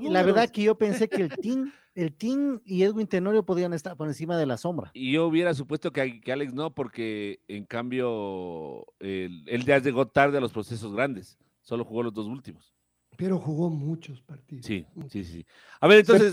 la 0.09 0.23
verdad 0.23 0.49
que 0.49 0.63
yo 0.63 0.79
pensé 0.79 1.11
que 1.11 1.21
el 1.23 1.29
team, 1.43 1.71
el 1.95 2.15
team 2.15 2.63
y 2.65 2.85
Edwin 2.85 3.07
Tenorio 3.07 3.45
podían 3.45 3.75
estar 3.75 3.99
por 3.99 4.09
encima 4.09 4.39
de 4.39 4.47
la 4.47 4.57
sombra. 4.57 4.91
Y 4.95 5.13
yo 5.13 5.27
hubiera 5.27 5.53
supuesto 5.53 5.93
que, 5.93 6.23
Alex 6.33 6.55
no, 6.55 6.75
porque 6.75 7.41
en 7.49 7.67
cambio 7.67 8.87
él, 8.99 9.45
ya 9.67 9.79
llegó 9.79 10.09
tarde 10.09 10.39
a 10.39 10.41
los 10.41 10.53
procesos 10.53 10.95
grandes. 10.95 11.37
Solo 11.61 11.85
jugó 11.85 12.03
los 12.03 12.15
dos 12.15 12.29
últimos. 12.29 12.73
Pero 13.19 13.39
jugó 13.39 13.69
muchos 13.69 14.23
partidos. 14.23 14.65
Sí, 14.65 14.87
sí, 15.11 15.23
sí. 15.23 15.45
A 15.81 15.87
ver, 15.87 15.99
entonces, 15.99 16.33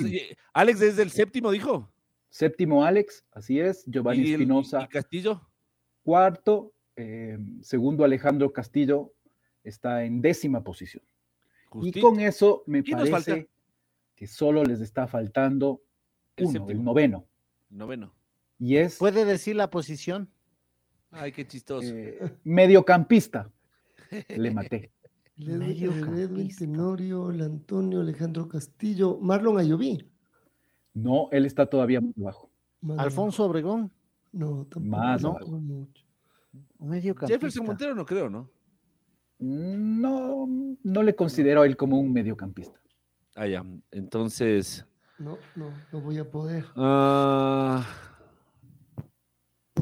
Alex 0.53 0.81
es 0.81 0.97
el 0.97 1.11
séptimo, 1.11 1.51
dijo. 1.51 1.91
Séptimo 2.29 2.85
Alex, 2.85 3.25
así 3.31 3.59
es. 3.59 3.83
Giovanni 3.85 4.31
Espinosa. 4.31 4.83
¿Y 4.83 4.87
Castillo? 4.87 5.41
Cuarto, 6.03 6.74
eh, 6.95 7.37
segundo 7.61 8.03
Alejandro 8.03 8.51
Castillo 8.53 9.13
está 9.63 10.03
en 10.03 10.21
décima 10.21 10.63
posición. 10.63 11.03
Y 11.81 11.99
con 11.99 12.19
eso 12.19 12.63
me 12.67 12.83
parece 12.83 13.49
que 14.15 14.27
solo 14.27 14.63
les 14.63 14.79
está 14.79 15.07
faltando 15.07 15.81
uno, 16.37 16.69
el, 16.69 16.83
noveno. 16.83 17.25
Noveno. 17.69 18.13
Y 18.59 18.77
es. 18.77 18.97
¿Puede 18.97 19.25
decir 19.25 19.55
la 19.55 19.69
posición? 19.69 20.29
Ay, 21.11 21.31
qué 21.31 21.45
chistoso. 21.45 21.87
Eh, 21.93 22.19
mediocampista. 22.43 23.51
Le 24.29 24.51
maté. 24.51 24.91
El 25.37 25.61
Edwin 25.63 26.55
Tenorio, 26.55 27.29
el 27.29 27.41
Antonio, 27.41 27.99
Alejandro 27.99 28.47
Castillo, 28.47 29.17
Marlon 29.19 29.59
Ayoví. 29.59 30.09
No, 30.93 31.27
él 31.31 31.45
está 31.45 31.65
todavía 31.65 31.99
más 31.99 32.17
abajo. 32.17 32.49
Alfonso 32.97 33.43
Obregón. 33.43 33.91
No, 34.31 34.65
tampoco. 34.65 34.97
Más 34.97 35.21
no. 35.21 35.37
Jefferson 37.27 37.65
Montero 37.65 37.95
no 37.95 38.05
creo, 38.05 38.29
¿no? 38.29 38.49
No, 39.39 40.47
no 40.83 41.03
le 41.03 41.15
considero 41.15 41.61
a 41.61 41.65
él 41.65 41.75
como 41.75 41.99
un 41.99 42.11
mediocampista. 42.13 42.79
Ah, 43.35 43.47
ya. 43.47 43.65
Entonces. 43.91 44.85
No, 45.19 45.37
no, 45.55 45.71
no 45.91 46.01
voy 46.01 46.17
a 46.17 46.29
poder. 46.29 46.65
Ah. 46.75 47.85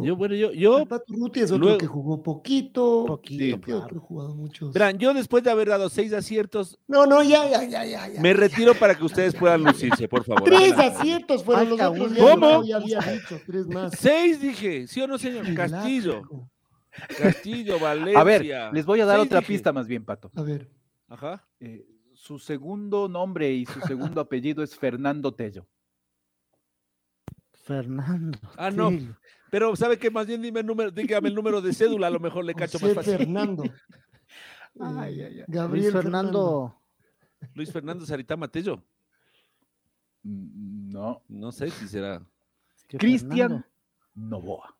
Yo, 0.02 0.16
bueno, 0.16 0.34
yo. 0.36 0.52
yo 0.52 0.86
Ruti 1.08 1.42
es 1.42 1.52
otro 1.52 1.78
que 1.78 1.86
jugó 1.86 2.24
poquito. 2.24 3.06
Poquito. 3.06 3.60
Sí, 3.64 3.72
otro 3.72 4.00
jugado 4.02 4.36
muchos. 4.36 4.74
Verán, 4.74 4.98
yo 4.98 5.14
después 5.14 5.44
de 5.44 5.52
haber 5.52 5.70
dado 5.70 5.88
seis 5.88 6.12
aciertos. 6.14 6.80
No, 6.88 7.06
no, 7.06 7.22
ya, 7.22 7.50
ya, 7.50 7.64
ya, 7.64 8.08
ya. 8.08 8.22
me 8.22 8.34
retiro 8.34 8.74
para 8.74 8.96
que 8.96 9.06
ustedes 9.06 9.36
puedan 9.36 9.64
lucirse, 9.64 10.08
por 10.08 10.24
favor. 10.24 10.44
Tres 10.44 10.74
aciertos 10.74 11.44
fueron 11.44 11.70
los 11.70 11.80
otros. 11.80 12.14
¿Cómo? 12.18 12.64
Ya 12.64 12.78
había 12.78 13.00
dicho, 13.00 13.40
tres 13.46 13.68
más. 13.68 13.94
Seis 13.98 14.42
dije, 14.42 14.88
¿sí 14.88 15.00
o 15.02 15.08
no, 15.08 15.18
señor? 15.18 15.54
Castillo. 15.54 16.24
Castillo, 17.18 17.80
Valencia. 17.80 18.20
A 18.22 18.24
ver, 18.24 18.74
les 18.74 18.86
voy 18.86 19.02
a 19.02 19.06
dar 19.06 19.20
otra 19.20 19.42
pista 19.42 19.74
más 19.74 19.88
bien, 19.88 20.06
Pato. 20.06 20.32
A 20.36 20.42
ver. 20.42 20.70
Ajá. 21.08 21.48
Eh, 21.60 21.86
su 22.14 22.40
segundo 22.40 23.08
nombre 23.08 23.52
y 23.52 23.66
su 23.66 23.80
segundo 23.82 24.22
apellido 24.22 24.64
es 24.64 24.76
Fernando 24.76 25.34
Tello. 25.34 25.68
Fernando. 27.64 28.40
Ah, 28.58 28.72
no. 28.72 28.92
Pero 29.50 29.76
¿sabe 29.76 29.98
qué? 29.98 30.10
Más 30.12 30.28
bien 30.28 30.42
dime 30.42 30.62
el 30.62 30.66
número, 30.66 30.92
dígame 30.92 31.30
el 31.30 31.36
número 31.36 31.62
de 31.62 31.74
cédula, 31.74 32.08
a 32.08 32.12
lo 32.12 32.20
mejor 32.20 32.44
le 32.46 32.54
cacho 32.54 32.80
más 32.80 32.94
fácil. 32.94 33.18
Fernando. 33.18 33.64
ay, 34.80 35.22
ay, 35.22 35.40
ay. 35.40 35.46
Gabriel 35.48 35.92
Luis 35.92 36.04
Fernando. 36.04 36.80
Luis 37.54 37.72
Fernando 37.72 38.06
Sarita 38.06 38.36
Matello. 38.36 38.84
Mm, 40.24 40.90
no. 40.90 41.24
No 41.28 41.52
sé 41.52 41.70
si 41.70 41.88
será. 41.88 42.26
Cristian 42.88 43.66
Novoa. 44.14 44.76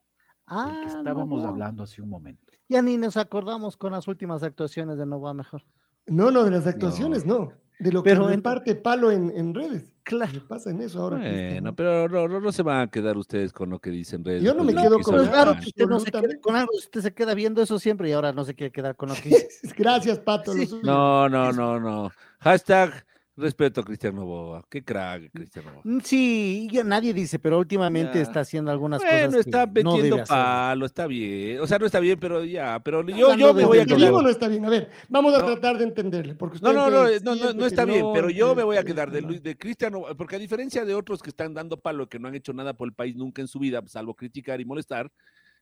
Ah, 0.48 0.82
que 0.82 0.88
estábamos 0.88 1.44
hablando 1.44 1.84
hace 1.84 2.02
un 2.02 2.10
momento. 2.10 2.54
Ya 2.70 2.82
ni 2.82 2.98
nos 2.98 3.18
acordamos 3.18 3.78
con 3.78 3.92
las 3.92 4.08
últimas 4.08 4.44
actuaciones 4.44 4.98
de 4.98 5.06
Novoa 5.06 5.34
mejor. 5.34 5.64
No, 6.06 6.32
no, 6.32 6.44
de 6.44 6.52
las 6.52 6.68
actuaciones 6.68 7.26
no. 7.26 7.52
De 7.80 7.92
lo 7.92 8.04
pero 8.04 8.28
que 8.28 8.36
reparte 8.36 8.76
palo 8.76 9.12
en, 9.12 9.32
en 9.36 9.54
redes. 9.54 9.92
Claro. 10.04 10.32
¿Qué 10.32 10.42
pasa 10.42 10.70
en 10.70 10.82
eso 10.82 11.02
ahora? 11.02 11.18
Bueno, 11.18 11.76
pero 11.76 12.08
no, 12.10 12.40
no, 12.40 12.52
se 12.52 12.62
van 12.62 12.82
a 12.82 12.88
quedar 12.88 13.18
ustedes 13.18 13.54
con 13.54 13.70
lo 13.70 13.80
que 13.80 13.90
dicen 13.90 14.24
redes. 14.24 14.44
Yo 14.44 14.54
no 14.54 14.64
me 14.64 14.74
quedo 14.74 15.00
con 15.00 15.16
eso. 15.16 15.30
Claro 15.30 15.54
que 15.56 15.68
usted 15.68 15.86
no 15.86 16.00
se 16.00 16.12
queda 16.12 16.40
con 16.42 16.56
algo, 16.56 16.72
usted 16.78 17.02
se 17.02 17.14
queda 17.14 17.34
viendo 17.34 17.62
eso 17.62 17.80
siempre 17.80 18.10
y 18.10 18.12
ahora 18.12 18.34
no 18.34 18.44
se 18.44 18.54
quiere 18.54 18.72
quedar 18.72 18.96
con 18.96 19.10
lo 19.10 19.16
que 19.16 19.30
dice. 19.30 19.74
Gracias, 19.78 20.20
Pato. 20.20 20.54
No, 20.84 21.30
no, 21.30 21.52
no, 21.52 21.80
no. 21.80 22.12
Hashtag 22.40 23.06
Respeto 23.36 23.82
a 23.82 23.84
Cristiano 23.84 24.26
Boa. 24.26 24.64
Qué 24.70 24.84
crack, 24.84 25.32
Cristiano 25.32 25.72
Boa. 25.72 25.82
Mm, 25.84 26.00
sí, 26.02 26.68
ya 26.72 26.84
nadie 26.84 27.16
dice, 27.16 27.40
pero 27.40 27.58
últimamente 27.58 28.22
está 28.22 28.42
haciendo 28.42 28.70
algunas 28.70 29.02
cosas. 29.02 29.22
Bueno, 29.22 29.40
está 29.40 29.66
metiendo 29.66 30.18
no 30.18 30.24
palo, 30.24 30.86
está 30.86 31.08
bien. 31.08 31.60
O 31.60 31.66
sea, 31.66 31.80
no 31.80 31.88
está 31.88 32.00
bien, 32.00 32.20
pero 32.20 32.46
ya. 32.46 32.80
Pero 32.84 33.02
yo, 33.10 33.36
yo 33.36 33.54
me 33.56 33.66
voy 33.66 33.80
a 33.80 33.86
quedar. 33.86 34.12
no 34.12 34.30
está 34.30 34.48
bien. 34.48 34.64
A 34.66 34.70
ver, 34.70 34.92
vamos 35.10 35.34
a 35.34 35.44
tratar 35.44 35.80
de 35.80 35.86
entenderle. 35.86 36.36
Porque 36.36 36.60
no, 36.62 36.74
no, 36.74 36.92
no, 36.92 37.08
no, 37.08 37.54
no, 37.54 37.66
está 37.66 37.86
bien, 37.86 38.06
pero 38.14 38.30
yo 38.30 38.54
me 38.54 38.64
voy 38.64 38.78
a 38.78 38.84
quedar 38.84 39.10
de, 39.10 39.22
de 39.22 39.58
Cristiano, 39.58 40.04
porque 40.16 40.36
a 40.36 40.40
diferencia 40.40 40.86
de 40.86 40.94
otros 40.94 41.24
que 41.24 41.30
están 41.30 41.56
dando 41.56 41.80
palo, 41.80 42.08
que 42.08 42.20
no 42.20 42.28
han 42.28 42.36
hecho 42.36 42.54
nada 42.54 42.74
por 42.74 42.88
el 42.88 42.94
país 42.94 43.16
nunca 43.16 43.42
en 43.42 43.48
su 43.48 43.58
vida, 43.58 43.82
salvo 43.88 44.14
criticar 44.14 44.62
y 44.62 44.66
molestar, 44.66 45.12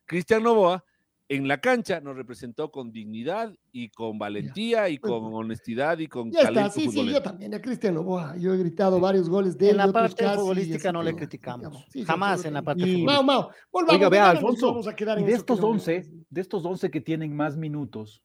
Cristiano 0.06 0.54
Boa 0.54 0.84
en 1.32 1.48
la 1.48 1.62
cancha 1.62 2.02
nos 2.02 2.18
representó 2.18 2.70
con 2.70 2.92
dignidad 2.92 3.56
y 3.72 3.88
con 3.88 4.20
valentía 4.20 4.90
y 4.90 4.98
con 4.98 5.34
honestidad 5.34 5.98
y 6.00 6.08
con 6.08 6.30
ya 6.30 6.42
está, 6.42 6.70
sí, 6.70 6.90
sí, 6.90 7.10
yo 7.10 7.22
también 7.22 7.54
a 7.54 7.62
Cristiano 7.62 8.04
Boa, 8.04 8.36
yo 8.36 8.54
he 8.54 8.58
gritado 8.58 9.00
varios 9.00 9.30
goles 9.30 9.58
de 9.58 9.70
él. 9.70 9.72
En 9.72 9.78
la 9.78 9.94
parte 9.94 10.28
futbolística 10.28 10.92
no 10.92 11.02
le 11.02 11.16
criticamos, 11.16 11.86
jamás 12.06 12.44
en 12.44 12.54
la 12.54 12.62
parte 12.62 12.82
futbolística. 12.82 13.14
Mau, 13.14 13.24
Mau, 13.24 13.50
volvamos, 13.72 13.96
Oiga, 13.96 14.10
vea, 14.10 14.30
Alfonso, 14.30 14.82
de 14.82 15.32
estos 15.32 15.62
11, 15.62 16.10
de 16.30 16.42
estos 16.42 16.66
11 16.66 16.92
que 16.92 17.00
tienen 17.00 17.34
más 17.34 17.56
minutos, 17.56 18.22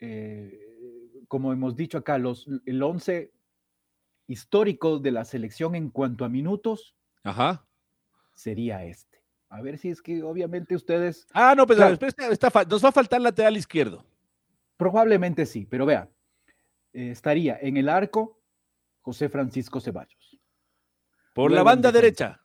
eh, 0.00 0.58
como 1.28 1.52
hemos 1.52 1.76
dicho 1.76 1.98
acá, 1.98 2.16
los, 2.16 2.48
el 2.64 2.82
11 2.82 3.30
histórico 4.26 5.00
de 5.00 5.10
la 5.10 5.26
selección 5.26 5.74
en 5.74 5.90
cuanto 5.90 6.24
a 6.24 6.30
minutos, 6.30 6.96
Ajá. 7.24 7.66
sería 8.34 8.86
este. 8.86 9.11
A 9.52 9.60
ver 9.60 9.76
si 9.76 9.90
es 9.90 10.00
que 10.00 10.22
obviamente 10.22 10.74
ustedes. 10.74 11.26
Ah, 11.34 11.54
no, 11.54 11.66
pero 11.66 11.90
nos 11.90 12.84
va 12.84 12.88
a 12.88 12.92
faltar 12.92 13.20
lateral 13.20 13.54
izquierdo. 13.54 14.02
Probablemente 14.78 15.44
sí, 15.44 15.66
pero 15.66 15.84
vea, 15.84 16.08
eh, 16.94 17.10
estaría 17.10 17.58
en 17.60 17.76
el 17.76 17.90
arco 17.90 18.40
José 19.02 19.28
Francisco 19.28 19.78
Ceballos. 19.78 20.38
Por 21.34 21.52
la 21.52 21.62
banda 21.62 21.92
derecha. 21.92 22.40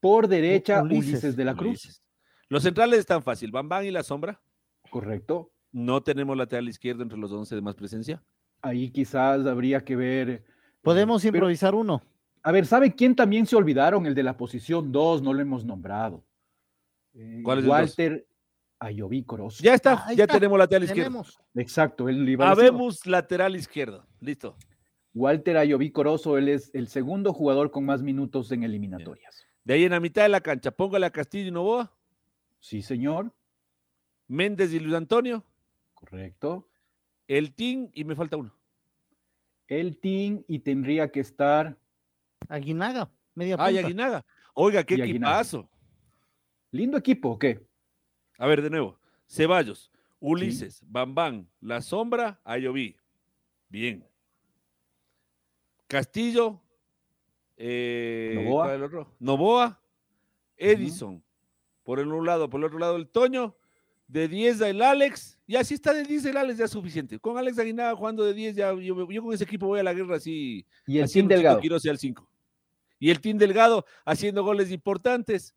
Por 0.00 0.28
derecha, 0.28 0.82
Ulises, 0.82 1.34
de 1.34 1.44
la 1.46 1.56
Cruz. 1.56 2.02
Los 2.50 2.62
centrales 2.62 2.98
están 2.98 3.22
fácil, 3.22 3.50
Bambán 3.50 3.86
y 3.86 3.90
la 3.90 4.02
sombra. 4.02 4.38
Correcto. 4.90 5.50
No 5.72 6.02
tenemos 6.02 6.36
lateral 6.36 6.68
izquierdo 6.68 7.02
entre 7.02 7.18
los 7.18 7.32
11 7.32 7.54
de 7.54 7.62
más 7.62 7.74
presencia. 7.74 8.22
Ahí 8.60 8.90
quizás 8.90 9.46
habría 9.46 9.82
que 9.82 9.96
ver. 9.96 10.44
Podemos 10.82 11.24
improvisar 11.24 11.74
uno. 11.74 12.02
A 12.42 12.52
ver, 12.52 12.66
¿sabe 12.66 12.94
quién 12.94 13.14
también 13.14 13.46
se 13.46 13.56
olvidaron? 13.56 14.06
El 14.06 14.14
de 14.14 14.22
la 14.22 14.36
posición 14.36 14.90
2, 14.92 15.22
no 15.22 15.32
lo 15.32 15.40
hemos 15.40 15.64
nombrado. 15.64 16.24
Eh, 17.14 17.40
¿Cuál 17.42 17.58
es 17.60 17.66
Walter 17.66 18.26
Ayoví 18.82 19.22
Corozo. 19.24 19.62
Ya 19.62 19.74
está, 19.74 20.06
ya 20.14 20.26
tenemos 20.26 20.58
lateral 20.58 20.84
izquierdo. 20.84 21.22
Exacto, 21.54 22.08
él 22.08 22.26
iba 22.26 22.50
Habemos 22.50 23.06
lateral 23.06 23.54
izquierdo, 23.54 24.06
listo. 24.20 24.56
Walter 25.12 25.58
Ayoví 25.58 25.90
Corozo, 25.90 26.38
él 26.38 26.48
es 26.48 26.70
el 26.72 26.88
segundo 26.88 27.34
jugador 27.34 27.70
con 27.70 27.84
más 27.84 28.00
minutos 28.02 28.50
en 28.52 28.62
eliminatorias. 28.62 29.46
De 29.64 29.74
ahí 29.74 29.84
en 29.84 29.90
la 29.90 30.00
mitad 30.00 30.22
de 30.22 30.30
la 30.30 30.40
cancha, 30.40 30.70
póngale 30.70 31.04
a 31.04 31.10
Castillo 31.10 31.48
y 31.48 31.50
Novoa. 31.50 31.92
Sí, 32.58 32.80
señor. 32.80 33.32
Méndez 34.28 34.72
y 34.72 34.80
Luis 34.80 34.94
Antonio. 34.94 35.44
Correcto. 35.92 36.66
El 37.28 37.52
Team 37.52 37.90
y 37.92 38.04
me 38.04 38.14
falta 38.14 38.38
uno. 38.38 38.54
El 39.68 39.98
Team 39.98 40.42
y 40.48 40.60
tendría 40.60 41.10
que 41.10 41.20
estar 41.20 41.76
Aguinaga, 42.50 43.08
media 43.34 43.56
punta. 43.56 43.68
Ay, 43.68 43.78
Aguinaga. 43.78 44.26
Oiga, 44.54 44.82
qué 44.82 44.96
equipazo. 44.96 45.70
Lindo 46.72 46.98
equipo, 46.98 47.30
¿o 47.30 47.38
qué? 47.38 47.64
A 48.38 48.46
ver, 48.46 48.60
de 48.60 48.70
nuevo. 48.70 48.98
Ceballos, 49.28 49.92
Ulises, 50.18 50.82
Bambán, 50.84 51.48
La 51.60 51.80
Sombra, 51.80 52.40
Ayoví. 52.44 52.96
Bien. 53.68 54.04
Castillo, 55.86 56.60
eh, 57.56 58.32
Novoa. 58.34 59.06
Novoa, 59.20 59.82
Edison. 60.56 61.22
Por 61.84 62.00
el 62.00 62.08
un 62.08 62.26
lado, 62.26 62.50
por 62.50 62.60
el 62.60 62.64
otro 62.64 62.78
lado 62.78 62.96
el 62.96 63.08
Toño, 63.08 63.56
de 64.08 64.26
10 64.26 64.60
el 64.62 64.82
Alex, 64.82 65.38
y 65.46 65.54
así 65.54 65.74
está 65.74 65.92
de 65.92 66.02
10 66.02 66.24
el 66.26 66.36
Alex 66.36 66.58
ya 66.58 66.64
es 66.64 66.70
suficiente. 66.70 67.18
Con 67.20 67.38
Alex 67.38 67.58
Aguinaga 67.58 67.94
jugando 67.94 68.24
de 68.24 68.34
10, 68.34 68.56
ya, 68.56 68.74
yo, 68.74 68.94
con 69.22 69.32
ese 69.32 69.44
equipo 69.44 69.68
voy 69.68 69.80
a 69.80 69.84
la 69.84 69.94
guerra 69.94 70.16
así. 70.16 70.66
Y 70.86 70.98
el 70.98 71.10
Team 71.10 71.28
Delgado. 71.28 71.60
Quiero 71.60 71.78
ser 71.78 71.92
el 71.92 71.98
5. 71.98 72.29
Y 73.00 73.10
el 73.10 73.20
Team 73.20 73.38
Delgado 73.38 73.84
haciendo 74.04 74.44
goles 74.44 74.70
importantes. 74.70 75.56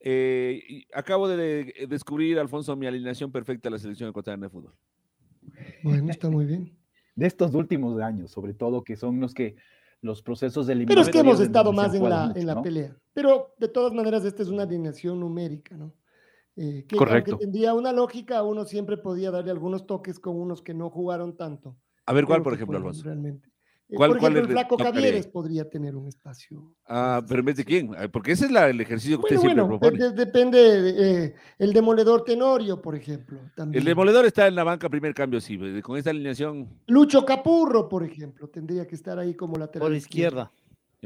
Eh, 0.00 0.84
acabo 0.94 1.28
de, 1.28 1.86
descubrir, 1.88 2.38
Alfonso, 2.38 2.76
mi 2.76 2.86
alineación 2.86 3.30
perfecta 3.32 3.68
a 3.68 3.72
la 3.72 3.78
selección 3.78 4.08
ecuatoriana 4.08 4.46
de 4.46 4.50
fútbol. 4.50 4.74
Bueno, 5.82 6.10
está 6.10 6.30
muy 6.30 6.46
bien. 6.46 6.74
De 7.16 7.26
estos 7.26 7.54
últimos 7.54 8.00
años, 8.00 8.30
sobre 8.30 8.54
todo, 8.54 8.84
que 8.84 8.96
son 8.96 9.20
los 9.20 9.34
que 9.34 9.56
los 10.00 10.22
procesos 10.22 10.66
de 10.66 10.74
eliminación. 10.74 11.04
Pero 11.04 11.08
es 11.08 11.12
que 11.12 11.28
hemos 11.28 11.40
estado 11.40 11.72
más 11.72 11.92
en 11.94 12.08
la, 12.08 12.32
en 12.34 12.46
la 12.46 12.62
pelea. 12.62 12.96
Pero 13.12 13.54
de 13.58 13.68
todas 13.68 13.92
maneras, 13.92 14.24
esta 14.24 14.42
es 14.42 14.48
una 14.48 14.62
alineación 14.62 15.18
numérica, 15.18 15.76
¿no? 15.76 15.92
Eh, 16.56 16.86
que 16.88 16.96
Correcto. 16.96 17.36
tendría 17.36 17.74
una 17.74 17.92
lógica, 17.92 18.42
uno 18.42 18.64
siempre 18.64 18.96
podía 18.96 19.30
darle 19.30 19.50
algunos 19.50 19.86
toques 19.86 20.18
con 20.18 20.36
unos 20.36 20.62
que 20.62 20.72
no 20.72 20.88
jugaron 20.88 21.36
tanto. 21.36 21.76
A 22.06 22.12
ver, 22.12 22.24
¿cuál, 22.24 22.42
por 22.42 22.54
ejemplo, 22.54 22.78
Alfonso? 22.78 23.02
Realmente. 23.04 23.50
Eh, 23.88 23.94
¿Cuál, 23.94 24.10
por 24.10 24.18
ejemplo, 24.18 24.40
el 24.40 24.48
flaco 24.48 24.76
Cavieres 24.76 25.28
podría 25.28 25.68
tener 25.68 25.94
un 25.94 26.08
espacio. 26.08 26.74
Ah, 26.86 27.22
pero 27.26 27.38
en 27.38 27.46
vez 27.46 27.56
de 27.56 27.64
quién? 27.64 27.92
Porque 28.12 28.32
ese 28.32 28.46
es 28.46 28.50
la, 28.50 28.68
el 28.68 28.80
ejercicio 28.80 29.18
que 29.18 29.34
usted 29.34 29.38
siempre 29.38 29.62
bueno, 29.62 29.78
propone. 29.78 30.10
depende, 30.10 31.24
eh, 31.24 31.34
el 31.58 31.72
demoledor 31.72 32.24
Tenorio, 32.24 32.82
por 32.82 32.96
ejemplo. 32.96 33.38
El 33.72 33.84
demoledor 33.84 34.26
está 34.26 34.48
en 34.48 34.56
la 34.56 34.64
banca, 34.64 34.88
primer 34.88 35.14
cambio, 35.14 35.40
sí, 35.40 35.56
con 35.82 35.96
esta 35.96 36.10
alineación. 36.10 36.68
Lucho 36.88 37.24
Capurro, 37.24 37.88
por 37.88 38.02
ejemplo, 38.02 38.48
tendría 38.48 38.88
que 38.88 38.96
estar 38.96 39.20
ahí 39.20 39.34
como 39.34 39.56
lateral. 39.56 39.86
Por 39.86 39.96
izquierda. 39.96 40.50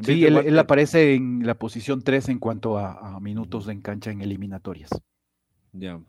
Sí, 0.03 0.25
él, 0.25 0.59
aparece 0.59 1.15
en 1.15 1.47
la 1.47 1.57
posición 1.57 2.01
3 2.01 2.31
en 2.31 2.39
cuanto 2.39 2.79
a, 2.79 3.17
a 3.17 3.21
minutos 3.21 3.69
en 3.69 3.83
cancha 3.83 4.11
en 4.11 4.23
eliminatorias. 4.23 4.89
Ya. 5.73 6.01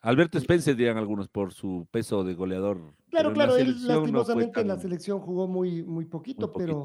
Alberto 0.00 0.38
Spencer, 0.38 0.76
dirían 0.76 0.96
algunos, 0.96 1.28
por 1.28 1.52
su 1.52 1.86
peso 1.90 2.24
de 2.24 2.34
goleador. 2.34 2.94
Claro, 3.10 3.32
claro, 3.32 3.56
él 3.56 3.86
lastimosamente 3.86 4.60
en 4.60 4.68
la 4.68 4.78
selección 4.78 5.20
jugó 5.20 5.48
muy, 5.48 5.82
muy 5.82 6.04
poquito, 6.04 6.52
pero, 6.52 6.82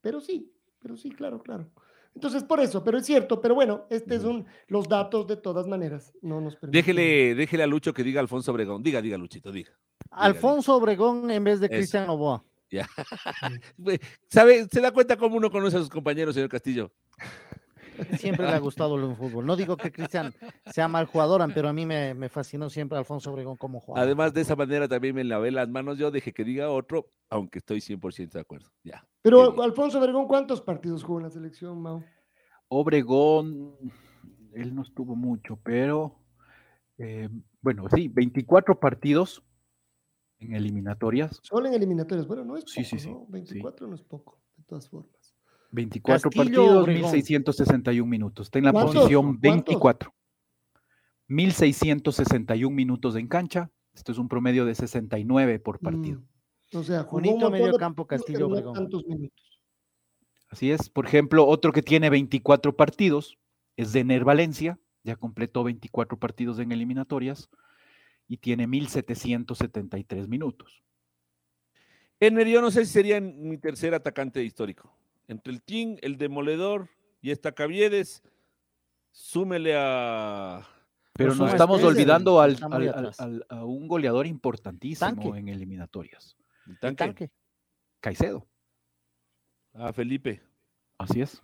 pero 0.00 0.20
sí, 0.20 0.52
pero 0.78 0.96
sí, 0.96 1.10
claro, 1.10 1.42
claro. 1.42 1.70
Entonces, 2.14 2.42
por 2.42 2.60
eso, 2.60 2.82
pero 2.82 2.98
es 2.98 3.06
cierto, 3.06 3.40
pero 3.40 3.54
bueno, 3.54 3.86
este 3.88 4.18
son 4.18 4.44
los 4.66 4.88
datos 4.88 5.26
de 5.26 5.36
todas 5.36 5.66
maneras. 5.66 6.12
No 6.20 6.40
nos 6.40 6.58
déjele, 6.60 7.34
déjele 7.34 7.62
a 7.62 7.66
Lucho 7.66 7.94
que 7.94 8.02
diga 8.02 8.20
Alfonso 8.20 8.50
Obregón. 8.50 8.82
Diga, 8.82 9.00
diga, 9.00 9.16
Luchito, 9.16 9.52
diga. 9.52 9.70
Alfonso 10.10 10.76
Obregón 10.76 11.30
en 11.30 11.44
vez 11.44 11.60
de 11.60 11.68
Cristiano 11.68 12.16
Boa. 12.16 12.44
Ya. 12.70 12.88
¿Sabe? 14.28 14.66
¿Se 14.70 14.80
da 14.80 14.92
cuenta 14.92 15.16
cómo 15.16 15.36
uno 15.36 15.50
conoce 15.50 15.76
a 15.76 15.80
sus 15.80 15.88
compañeros, 15.88 16.34
señor 16.34 16.50
Castillo? 16.50 16.92
Siempre 18.18 18.46
le 18.46 18.52
ha 18.52 18.58
gustado 18.58 18.96
el 18.96 19.16
fútbol. 19.16 19.46
No 19.46 19.56
digo 19.56 19.76
que 19.76 19.90
Cristian 19.92 20.34
sea 20.66 20.88
mal 20.88 21.06
jugador, 21.06 21.42
pero 21.54 21.68
a 21.68 21.72
mí 21.72 21.86
me, 21.86 22.28
fascinó 22.28 22.70
siempre 22.70 22.98
Alfonso 22.98 23.32
Obregón 23.32 23.56
como 23.56 23.80
jugador. 23.80 24.04
Además, 24.04 24.32
de 24.34 24.42
esa 24.42 24.56
manera 24.56 24.88
también 24.88 25.14
me 25.14 25.24
lavé 25.24 25.50
las 25.50 25.68
manos. 25.68 25.98
Yo 25.98 26.10
dejé 26.10 26.32
que 26.32 26.44
diga 26.44 26.70
otro, 26.70 27.10
aunque 27.28 27.58
estoy 27.58 27.80
100% 27.80 28.32
de 28.32 28.40
acuerdo. 28.40 28.70
Ya. 28.82 29.06
Pero 29.22 29.62
Alfonso 29.62 29.98
Obregón, 29.98 30.26
¿cuántos 30.26 30.60
partidos 30.60 31.02
jugó 31.02 31.18
en 31.18 31.24
la 31.24 31.30
selección, 31.30 31.80
Mau? 31.80 32.04
Obregón, 32.68 33.74
él 34.54 34.74
no 34.74 34.82
estuvo 34.82 35.16
mucho, 35.16 35.58
pero 35.62 36.20
eh, 36.98 37.28
bueno, 37.60 37.84
sí, 37.94 38.08
24 38.08 38.78
partidos 38.78 39.42
en 40.38 40.54
eliminatorias. 40.54 41.40
Solo 41.42 41.68
en 41.68 41.74
eliminatorias. 41.74 42.26
Bueno, 42.26 42.44
no 42.44 42.56
es 42.56 42.64
poco, 42.64 42.72
sí, 42.72 42.84
sí, 42.84 42.98
sí, 42.98 43.14
24 43.28 43.86
no 43.86 43.94
es 43.94 44.02
poco, 44.02 44.38
de 44.56 44.64
todas 44.64 44.88
formas. 44.88 45.19
24 45.70 46.30
partidos, 46.30 46.86
1661 46.86 48.08
minutos. 48.08 48.46
Está 48.46 48.58
en 48.58 48.64
la 48.66 48.72
posición 48.72 49.40
24. 49.40 50.12
1661 51.28 52.74
minutos 52.74 53.16
en 53.16 53.28
cancha. 53.28 53.70
Esto 53.94 54.12
es 54.12 54.18
un 54.18 54.28
promedio 54.28 54.64
de 54.64 54.74
69 54.74 55.60
por 55.60 55.80
mm, 55.80 55.84
partido. 55.84 56.22
O 56.72 56.82
sea, 56.82 57.02
Bonito 57.04 57.50
medio 57.50 57.76
campo 57.76 58.06
Castillo 58.06 58.48
Así 60.48 60.70
es. 60.72 60.88
Por 60.88 61.06
ejemplo, 61.06 61.46
otro 61.46 61.72
que 61.72 61.82
tiene 61.82 62.10
24 62.10 62.76
partidos 62.76 63.38
es 63.76 63.92
Dener 63.92 64.24
Valencia. 64.24 64.78
Ya 65.04 65.16
completó 65.16 65.64
24 65.64 66.18
partidos 66.18 66.58
en 66.58 66.72
eliminatorias 66.72 67.48
y 68.26 68.36
tiene 68.36 68.66
1773 68.66 70.28
minutos. 70.28 70.82
Ener, 72.18 72.48
yo 72.48 72.60
no 72.60 72.70
sé 72.70 72.84
si 72.84 72.92
sería 72.92 73.20
mi 73.20 73.56
tercer 73.56 73.94
atacante 73.94 74.42
histórico 74.42 74.99
entre 75.30 75.52
el 75.52 75.62
Team, 75.62 75.96
el 76.02 76.18
Demoledor 76.18 76.88
y 77.22 77.30
esta 77.30 77.52
Caviedes, 77.52 78.22
súmele 79.12 79.74
a... 79.76 80.66
Pero 81.12 81.34
nos 81.34 81.52
estamos 81.52 81.82
olvidando 81.84 82.40
al, 82.40 82.56
a 83.48 83.64
un 83.64 83.88
goleador 83.88 84.26
importantísimo 84.26 85.36
en 85.36 85.48
eliminatorias. 85.48 86.36
¿El 86.66 86.96
tanque? 86.96 87.30
Caicedo. 88.00 88.46
A 89.74 89.92
Felipe. 89.92 90.42
Así 90.98 91.20
es. 91.20 91.42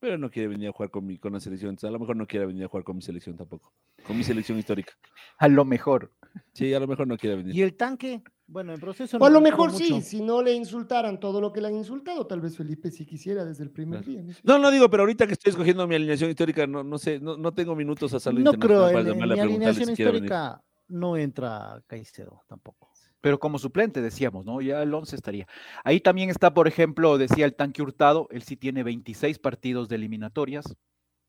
Pero 0.00 0.18
no 0.18 0.30
quiere 0.30 0.48
venir 0.48 0.68
a 0.68 0.72
jugar 0.72 0.90
con, 0.90 1.06
mi, 1.06 1.18
con 1.18 1.32
la 1.32 1.40
selección. 1.40 1.76
A 1.82 1.90
lo 1.90 1.98
mejor 1.98 2.16
no 2.16 2.26
quiere 2.26 2.46
venir 2.46 2.64
a 2.64 2.68
jugar 2.68 2.84
con 2.84 2.96
mi 2.96 3.02
selección 3.02 3.36
tampoco. 3.36 3.72
Con 4.06 4.16
mi 4.16 4.22
selección 4.22 4.58
histórica. 4.58 4.92
A 5.38 5.48
lo 5.48 5.64
mejor. 5.64 6.12
Sí, 6.52 6.72
a 6.74 6.80
lo 6.80 6.86
mejor 6.86 7.08
no 7.08 7.16
quiere 7.16 7.36
venir. 7.36 7.54
¿Y 7.54 7.62
el 7.62 7.74
tanque? 7.74 8.22
Bueno, 8.48 8.72
en 8.72 8.80
proceso. 8.80 9.18
O 9.18 9.24
a 9.26 9.30
lo 9.30 9.42
mejor 9.42 9.72
sí, 9.72 10.00
si 10.00 10.22
no 10.22 10.42
le 10.42 10.54
insultaran 10.54 11.20
todo 11.20 11.38
lo 11.38 11.52
que 11.52 11.60
le 11.60 11.68
han 11.68 11.76
insultado, 11.76 12.26
tal 12.26 12.40
vez 12.40 12.56
Felipe 12.56 12.90
sí 12.90 13.04
quisiera 13.04 13.44
desde 13.44 13.62
el 13.62 13.70
primer 13.70 14.02
día. 14.02 14.24
No, 14.42 14.58
no, 14.58 14.70
digo, 14.70 14.88
pero 14.88 15.02
ahorita 15.02 15.26
que 15.26 15.34
estoy 15.34 15.50
escogiendo 15.50 15.86
mi 15.86 15.94
alineación 15.94 16.30
histórica, 16.30 16.66
no, 16.66 16.82
no 16.82 16.96
sé, 16.96 17.20
no, 17.20 17.36
no 17.36 17.52
tengo 17.52 17.76
minutos 17.76 18.14
a 18.14 18.20
salir. 18.20 18.42
No 18.42 18.54
creo, 18.54 18.88
en, 18.88 19.18
mi 19.18 19.22
alineación 19.22 19.90
histórica 19.90 20.62
no 20.88 21.18
entra 21.18 21.82
Caicedo 21.86 22.42
tampoco. 22.48 22.88
Pero 23.20 23.38
como 23.38 23.58
suplente, 23.58 24.00
decíamos, 24.00 24.46
¿no? 24.46 24.62
Ya 24.62 24.82
el 24.82 24.94
11 24.94 25.16
estaría. 25.16 25.46
Ahí 25.84 26.00
también 26.00 26.30
está, 26.30 26.54
por 26.54 26.68
ejemplo, 26.68 27.18
decía 27.18 27.44
el 27.44 27.54
tanque 27.54 27.82
Hurtado, 27.82 28.28
él 28.30 28.42
sí 28.42 28.56
tiene 28.56 28.82
26 28.82 29.38
partidos 29.40 29.88
de 29.88 29.96
eliminatorias, 29.96 30.76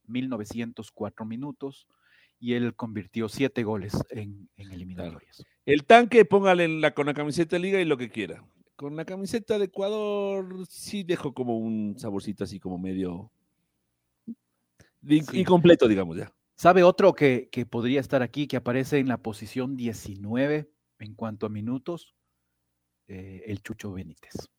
1904 0.05 1.25
minutos, 1.25 1.87
y 2.39 2.53
él 2.53 2.75
convirtió 2.75 3.29
7 3.29 3.63
goles 3.63 3.93
en, 4.09 4.49
en 4.55 4.71
eliminatorias. 4.71 5.43
El 5.65 5.85
tanque, 5.85 6.25
póngale 6.25 6.67
la, 6.67 6.93
con 6.93 7.05
la 7.05 7.13
camiseta 7.13 7.55
de 7.55 7.61
liga 7.61 7.79
y 7.79 7.85
lo 7.85 7.97
que 7.97 8.09
quiera. 8.09 8.43
Con 8.75 8.95
la 8.95 9.05
camiseta 9.05 9.59
de 9.59 9.65
Ecuador 9.65 10.65
sí 10.67 11.03
dejo 11.03 11.33
como 11.33 11.57
un 11.59 11.99
saborcito 11.99 12.45
así 12.45 12.59
como 12.59 12.77
medio 12.77 13.31
incompleto, 15.03 15.87
digamos 15.87 16.17
ya. 16.17 16.33
¿Sabe 16.55 16.83
otro 16.83 17.13
que, 17.13 17.49
podría 17.69 17.99
estar 17.99 18.21
aquí, 18.21 18.47
que 18.47 18.57
aparece 18.57 18.99
en 18.99 19.07
la 19.07 19.17
posición 19.17 19.75
19 19.75 20.69
en 20.99 21.13
cuanto 21.15 21.45
a 21.45 21.49
minutos? 21.49 22.15
Eh, 23.07 23.43
el 23.47 23.61
Chucho 23.61 23.91
Benítez. 23.93 24.49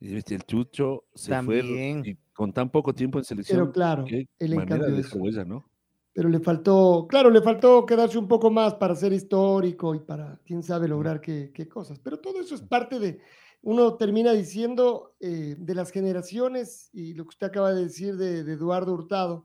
El 0.00 0.22
Chucho 0.44 1.04
se 1.14 1.42
fue 1.42 2.16
con 2.32 2.52
tan 2.52 2.70
poco 2.70 2.94
tiempo 2.94 3.18
en 3.18 3.24
selección. 3.24 3.58
Pero 3.58 3.72
claro, 3.72 4.04
el 4.06 4.52
encanto 4.52 4.86
de 4.86 5.44
¿no? 5.44 5.68
Pero 6.16 6.30
le 6.30 6.40
faltó, 6.40 7.06
claro, 7.06 7.28
le 7.28 7.42
faltó 7.42 7.84
quedarse 7.84 8.16
un 8.16 8.26
poco 8.26 8.50
más 8.50 8.72
para 8.76 8.96
ser 8.96 9.12
histórico 9.12 9.94
y 9.94 10.00
para, 10.00 10.40
quién 10.46 10.62
sabe, 10.62 10.88
lograr 10.88 11.20
qué, 11.20 11.68
cosas. 11.70 11.98
Pero 11.98 12.20
todo 12.20 12.40
eso 12.40 12.54
es 12.54 12.62
parte 12.62 12.98
de, 12.98 13.20
uno 13.60 13.96
termina 13.96 14.32
diciendo 14.32 15.14
eh, 15.20 15.56
de 15.58 15.74
las 15.74 15.90
generaciones 15.90 16.88
y 16.94 17.12
lo 17.12 17.24
que 17.24 17.34
usted 17.34 17.48
acaba 17.48 17.74
de 17.74 17.82
decir 17.82 18.16
de, 18.16 18.50
Eduardo 18.50 18.94
Hurtado. 18.94 19.44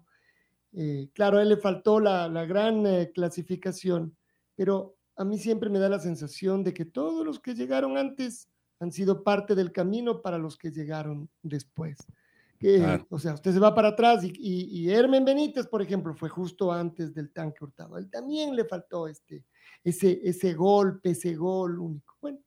Eh, 0.71 1.09
claro, 1.13 1.39
a 1.39 1.41
él 1.41 1.49
le 1.49 1.57
faltó 1.57 1.99
la, 1.99 2.29
gran 2.45 2.87
eh, 2.87 3.11
clasificación, 3.13 4.15
pero 4.55 4.95
a 5.17 5.25
mí 5.25 5.37
siempre 5.37 5.69
me 5.69 5.79
da 5.79 5.89
la 5.89 5.99
sensación 5.99 6.63
de 6.63 6.73
que 6.73 6.85
todos 6.85 7.25
los 7.25 7.41
que 7.41 7.53
llegaron 7.53 7.97
antes 7.97 8.47
han 8.79 8.93
sido 8.93 9.25
parte 9.25 9.55
del 9.55 9.73
camino 9.73 10.21
para 10.21 10.37
los 10.37 10.57
que 10.57 10.71
llegaron 10.71 11.29
después. 11.43 11.97
O 13.09 13.17
sea, 13.17 13.33
usted 13.33 13.53
se 13.53 13.59
va 13.59 13.73
para 13.73 13.89
atrás 13.89 14.23
y, 14.23 14.31
y, 14.37 14.89
Hermen 14.89 15.25
Benítez, 15.25 15.67
por 15.67 15.81
ejemplo, 15.81 16.13
fue 16.13 16.29
justo 16.29 16.71
antes 16.71 17.13
del 17.13 17.31
tanque 17.31 17.63
hurtado. 17.63 17.97
Él 17.97 18.09
también 18.09 18.55
le 18.55 18.65
faltó 18.65 19.07
este, 19.07 19.45
ese, 19.83 20.19
ese 20.23 20.53
golpe, 20.53 21.11
ese 21.11 21.35
gol 21.35 21.79
único. 21.79 22.15
Bueno, 22.21 22.39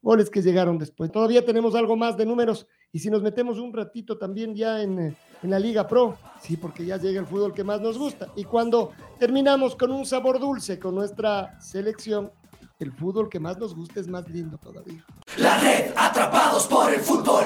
goles 0.00 0.30
que 0.30 0.42
llegaron 0.42 0.78
después. 0.78 1.12
Todavía 1.12 1.44
tenemos 1.44 1.74
algo 1.74 1.96
más 1.96 2.16
de 2.16 2.24
números 2.24 2.66
y 2.92 2.98
si 2.98 3.10
nos 3.10 3.22
metemos 3.22 3.58
un 3.58 3.72
ratito 3.72 4.16
también 4.16 4.54
ya 4.54 4.80
en, 4.82 4.98
eh, 4.98 5.16
en 5.42 5.50
la 5.50 5.58
Liga 5.58 5.86
Pro, 5.86 6.16
sí, 6.40 6.56
porque 6.56 6.86
ya 6.86 6.96
llega 6.96 7.20
el 7.20 7.26
fútbol 7.26 7.52
que 7.52 7.64
más 7.64 7.80
nos 7.80 7.98
gusta. 7.98 8.32
Y 8.36 8.44
cuando 8.44 8.92
terminamos 9.18 9.76
con 9.76 9.90
un 9.92 10.06
sabor 10.06 10.40
dulce 10.40 10.78
con 10.78 10.94
nuestra 10.94 11.60
selección, 11.60 12.32
el 12.78 12.92
fútbol 12.92 13.28
que 13.28 13.40
más 13.40 13.58
nos 13.58 13.74
gusta 13.74 14.00
es 14.00 14.08
más 14.08 14.28
lindo 14.28 14.56
todavía. 14.56 15.04
La 15.36 15.58
red, 15.58 15.92
atrapados 15.96 16.66
por 16.66 16.92
el 16.92 17.00
fútbol. 17.00 17.44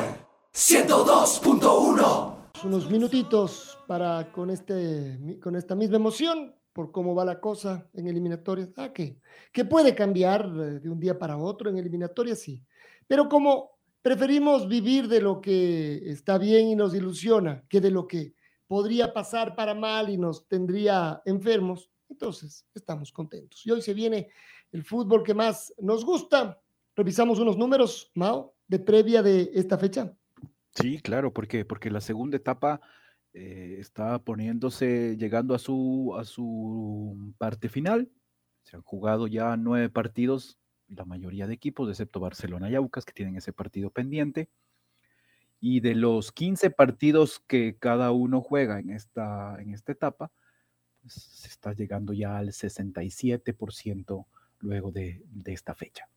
102.1. 0.55 2.35
Unos 2.65 2.91
minutitos 2.91 3.79
para 3.87 4.31
con, 4.33 4.51
este, 4.51 5.39
con 5.43 5.57
esta 5.57 5.75
misma 5.75 5.97
emoción 5.97 6.55
por 6.75 6.93
cómo 6.93 7.15
va 7.15 7.25
la 7.25 7.41
cosa 7.41 7.89
en 7.95 8.07
eliminatorias. 8.07 8.69
Ah, 8.77 8.93
que, 8.93 9.19
que 9.51 9.65
puede 9.65 9.95
cambiar 9.95 10.45
eh, 10.45 10.81
de 10.81 10.91
un 10.91 11.01
día 11.01 11.19
para 11.19 11.39
otro 11.39 11.71
en 11.71 11.79
eliminatorias, 11.79 12.41
sí. 12.41 12.63
Pero 13.07 13.31
como 13.31 13.79
preferimos 14.03 14.69
vivir 14.69 15.09
de 15.09 15.23
lo 15.23 15.41
que 15.41 16.03
está 16.11 16.37
bien 16.37 16.69
y 16.69 16.75
nos 16.75 16.95
ilusiona 16.95 17.65
que 17.67 17.81
de 17.81 17.91
lo 17.91 18.07
que 18.07 18.35
podría 18.67 19.11
pasar 19.15 19.57
para 19.57 19.75
mal 19.75 20.11
y 20.11 20.19
nos 20.19 20.47
tendría 20.49 21.23
enfermos, 21.25 21.91
entonces 22.11 22.67
estamos 22.75 23.11
contentos. 23.11 23.65
Y 23.65 23.71
hoy 23.71 23.81
se 23.81 23.95
viene 23.95 24.29
el 24.71 24.85
fútbol 24.85 25.23
que 25.23 25.33
más 25.33 25.73
nos 25.79 26.05
gusta. 26.05 26.61
Revisamos 26.95 27.39
unos 27.39 27.57
números, 27.57 28.11
Mao, 28.15 28.55
de 28.69 28.79
previa 28.79 29.23
de 29.23 29.51
esta 29.55 29.79
fecha. 29.79 30.15
Sí, 30.75 31.01
claro, 31.01 31.33
porque 31.33 31.65
porque 31.65 31.91
la 31.91 32.01
segunda 32.01 32.37
etapa 32.37 32.81
eh, 33.35 33.77
está 33.79 34.19
poniéndose, 34.19 35.17
llegando 35.17 35.55
a 35.55 35.59
su 35.59 36.15
a 36.19 36.25
su 36.25 37.35
parte 37.39 37.69
final. 37.69 38.11
Se 38.63 38.77
han 38.77 38.83
jugado 38.83 39.27
ya 39.27 39.57
nueve 39.57 39.89
partidos, 39.91 40.59
la 40.89 41.05
mayoría 41.05 41.47
de 41.47 41.55
equipos, 41.55 41.89
excepto 41.89 42.21
Barcelona 42.21 42.71
y 42.71 42.75
Aucas, 42.75 43.05
que 43.05 43.13
tienen 43.13 43.37
ese 43.37 43.53
partido 43.53 43.91
pendiente. 43.91 44.49
Y 45.61 45.81
de 45.81 45.95
los 45.95 46.33
15 46.33 46.71
partidos 46.71 47.41
que 47.47 47.77
cada 47.79 48.11
uno 48.11 48.41
juega 48.41 48.81
en 48.81 48.91
esta, 48.91 49.61
en 49.61 49.73
esta 49.73 49.93
etapa, 49.93 50.33
pues, 51.03 51.15
se 51.15 51.49
está 51.49 51.73
llegando 51.73 52.13
ya 52.13 52.39
al 52.39 52.49
67% 52.49 54.27
luego 54.61 54.93
de, 54.93 55.23
esta 55.47 55.75
fecha. 55.75 56.09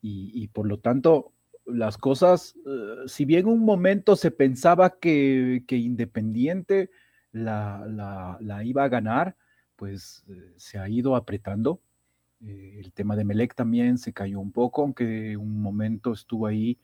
Y, 0.00 0.48
por 0.48 0.66
lo 0.66 0.78
tanto, 0.78 1.32
las 1.68 1.98
cosas, 1.98 2.56
eh, 2.66 3.06
si 3.06 3.24
bien 3.24 3.46
un 3.46 3.60
momento 3.60 4.16
se 4.16 4.30
pensaba 4.30 4.98
que, 4.98 5.64
Independiente 5.68 6.90
la, 7.32 8.38
iba 8.64 8.84
a 8.84 8.88
ganar, 8.88 9.36
pues 9.76 10.24
eh, 10.28 10.52
se 10.56 10.78
ha 10.78 10.88
ido 10.88 11.14
apretando. 11.14 11.80
Eh, 12.44 12.80
el 12.80 12.92
tema 12.92 13.16
de 13.16 13.24
Melec 13.24 13.54
también 13.54 13.98
se 13.98 14.12
cayó 14.12 14.40
un 14.40 14.52
poco, 14.52 14.82
aunque 14.82 15.36
un 15.36 15.60
momento 15.60 16.12
estuvo 16.12 16.46
ahí 16.46 16.78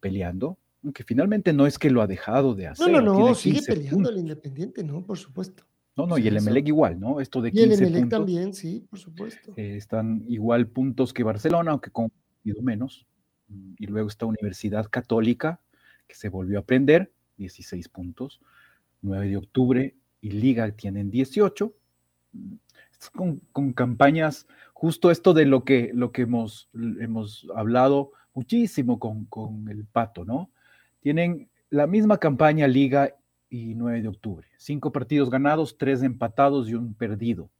peleando 0.00 0.58
que 0.92 1.04
finalmente 1.04 1.52
no 1.52 1.66
es 1.66 1.78
que 1.78 1.90
lo 1.90 2.02
ha 2.02 2.06
dejado 2.06 2.54
de 2.54 2.66
hacer. 2.66 2.90
No, 2.90 3.00
no, 3.00 3.18
no, 3.18 3.34
sigue 3.34 3.62
peleando 3.62 4.10
el 4.10 4.18
Independiente, 4.18 4.82
¿no? 4.82 5.06
Por 5.06 5.16
supuesto. 5.16 5.64
No, 5.96 6.06
no, 6.06 6.18
y 6.18 6.26
el 6.26 6.36
Emelec 6.36 6.66
igual, 6.66 6.98
¿no? 6.98 7.20
Esto 7.20 7.40
de 7.40 7.52
15 7.52 7.66
y 7.66 7.72
el 7.72 7.82
Emelec 7.82 8.08
también, 8.10 8.52
sí, 8.52 8.84
por 8.90 8.98
supuesto. 8.98 9.52
Están 9.56 10.24
igual 10.26 10.66
puntos 10.66 11.12
que 11.12 11.22
Barcelona, 11.22 11.70
aunque 11.70 11.90
con 11.90 12.10
menos. 12.62 13.06
Y 13.78 13.86
luego 13.86 14.08
está 14.08 14.26
Universidad 14.26 14.88
Católica, 14.88 15.60
que 16.06 16.14
se 16.14 16.28
volvió 16.28 16.58
a 16.58 16.62
prender, 16.62 17.12
16 17.36 17.88
puntos. 17.88 18.40
9 19.02 19.28
de 19.28 19.36
octubre 19.36 19.96
y 20.20 20.30
Liga 20.30 20.70
tienen 20.72 21.10
18. 21.10 21.74
Mm, 22.32 22.54
con, 23.14 23.40
con, 23.52 23.72
campañas, 23.72 24.46
justo 24.72 25.10
esto 25.10 25.34
de 25.34 25.44
lo 25.44 25.64
que, 25.64 25.90
lo 25.92 26.12
que 26.12 26.22
hemos, 26.22 26.68
hemos 26.72 27.48
hablado 27.54 28.12
muchísimo 28.32 29.00
con, 29.00 29.24
con 29.24 29.68
el 29.68 29.84
Pato, 29.84 30.24
¿no? 30.24 30.50
Tienen 31.00 31.50
la 31.68 31.86
misma 31.86 32.18
campaña 32.18 32.68
Liga 32.68 33.16
y 33.50 33.74
9 33.74 34.02
de 34.02 34.08
octubre. 34.08 34.46
Cinco 34.56 34.92
partidos 34.92 35.30
ganados, 35.30 35.76
tres 35.76 36.02
empatados 36.02 36.68
y 36.68 36.74
un 36.74 36.94
perdido. 36.94 37.50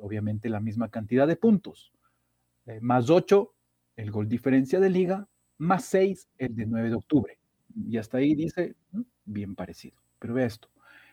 Obviamente 0.00 0.48
la 0.48 0.60
misma 0.60 0.90
cantidad 0.90 1.26
de 1.26 1.36
puntos. 1.36 1.92
Eh, 2.66 2.80
más 2.82 3.08
8 3.08 3.54
el 3.98 4.12
gol 4.12 4.28
diferencia 4.28 4.78
de 4.78 4.88
Liga, 4.88 5.28
más 5.58 5.84
6 5.86 6.28
el 6.38 6.54
de 6.54 6.66
9 6.66 6.88
de 6.88 6.94
octubre. 6.94 7.38
Y 7.74 7.98
hasta 7.98 8.18
ahí 8.18 8.34
dice, 8.34 8.76
bien 9.24 9.56
parecido. 9.56 9.98
Pero 10.20 10.34
ve 10.34 10.44
esto. 10.44 10.68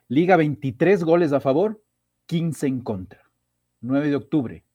Liga 0.08 0.38
23 0.38 1.04
goles 1.04 1.34
a 1.34 1.40
favor, 1.40 1.84
15 2.28 2.68
en 2.68 2.82
contra. 2.82 3.24
9 3.82 4.10
de 4.10 4.16
octubre, 4.16 4.66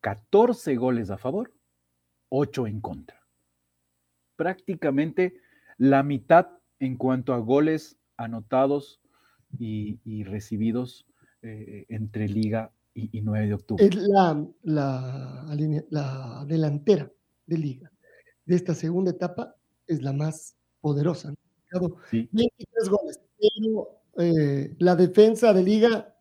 14 0.00 0.76
goles 0.76 1.10
a 1.10 1.18
favor, 1.18 1.52
8 2.28 2.68
en 2.68 2.80
contra. 2.80 3.20
Prácticamente 4.36 5.34
la 5.76 6.04
mitad 6.04 6.46
en 6.78 6.96
cuanto 6.96 7.34
a 7.34 7.38
goles 7.38 7.98
anotados 8.16 9.00
y, 9.58 10.22
recibidos 10.24 11.06
eh, 11.42 11.86
entre 11.88 12.28
Liga 12.28 12.72
y, 12.94 13.20
9 13.22 13.46
de 13.48 13.54
octubre. 13.54 13.84
Es 13.84 13.94
la, 13.96 14.46
la, 14.62 16.44
delantera 16.46 17.10
de 17.46 17.58
Liga 17.58 17.92
de 18.46 18.54
esta 18.54 18.74
segunda 18.74 19.10
etapa 19.10 19.54
es 19.86 20.02
la 20.02 20.12
más 20.12 20.56
poderosa. 20.80 21.34
Sí. 22.10 22.28
23 22.32 22.88
goles, 22.88 23.20
pero 23.38 24.00
eh, 24.18 24.74
la 24.78 24.96
defensa 24.96 25.52
de 25.52 25.62
Liga 25.62 26.16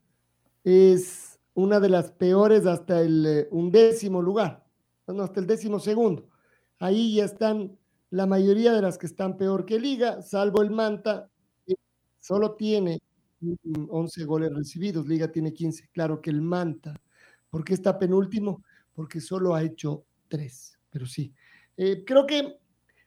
es 0.64 1.40
una 1.54 1.80
de 1.80 1.90
las 1.90 2.12
peores 2.12 2.66
hasta 2.66 3.02
el 3.02 3.26
eh, 3.26 3.48
undécimo 3.52 4.22
lugar, 4.22 4.66
hasta 5.08 5.40
el 5.40 5.48
décimo 5.48 5.80
segundo. 5.80 6.28
Ahí 6.80 7.16
ya 7.16 7.26
están 7.26 7.78
la 8.10 8.26
mayoría 8.26 8.74
de 8.74 8.82
las 8.82 8.98
que 8.98 9.06
están 9.06 9.38
peor 9.38 9.66
que 9.66 9.80
Liga, 9.80 10.22
salvo 10.22 10.62
el 10.62 10.72
Manta, 10.72 11.30
solo 12.20 12.56
tiene 12.56 13.00
11 13.90 14.24
goles 14.26 14.54
recibidos, 14.54 15.08
Liga 15.08 15.32
tiene 15.32 15.54
15. 15.54 15.90
Claro 15.94 16.22
que 16.22 16.32
el 16.32 16.42
Manta, 16.42 17.00
¿por 17.50 17.64
qué 17.64 17.76
está 17.76 17.98
penúltimo? 18.00 18.64
Porque 18.94 19.22
solo 19.22 19.54
ha 19.54 19.64
hecho 19.64 20.06
3, 20.28 20.75
pero 20.96 21.08
sí. 21.08 21.34
Eh, 21.76 22.06
creo 22.08 22.26
que, 22.26 22.58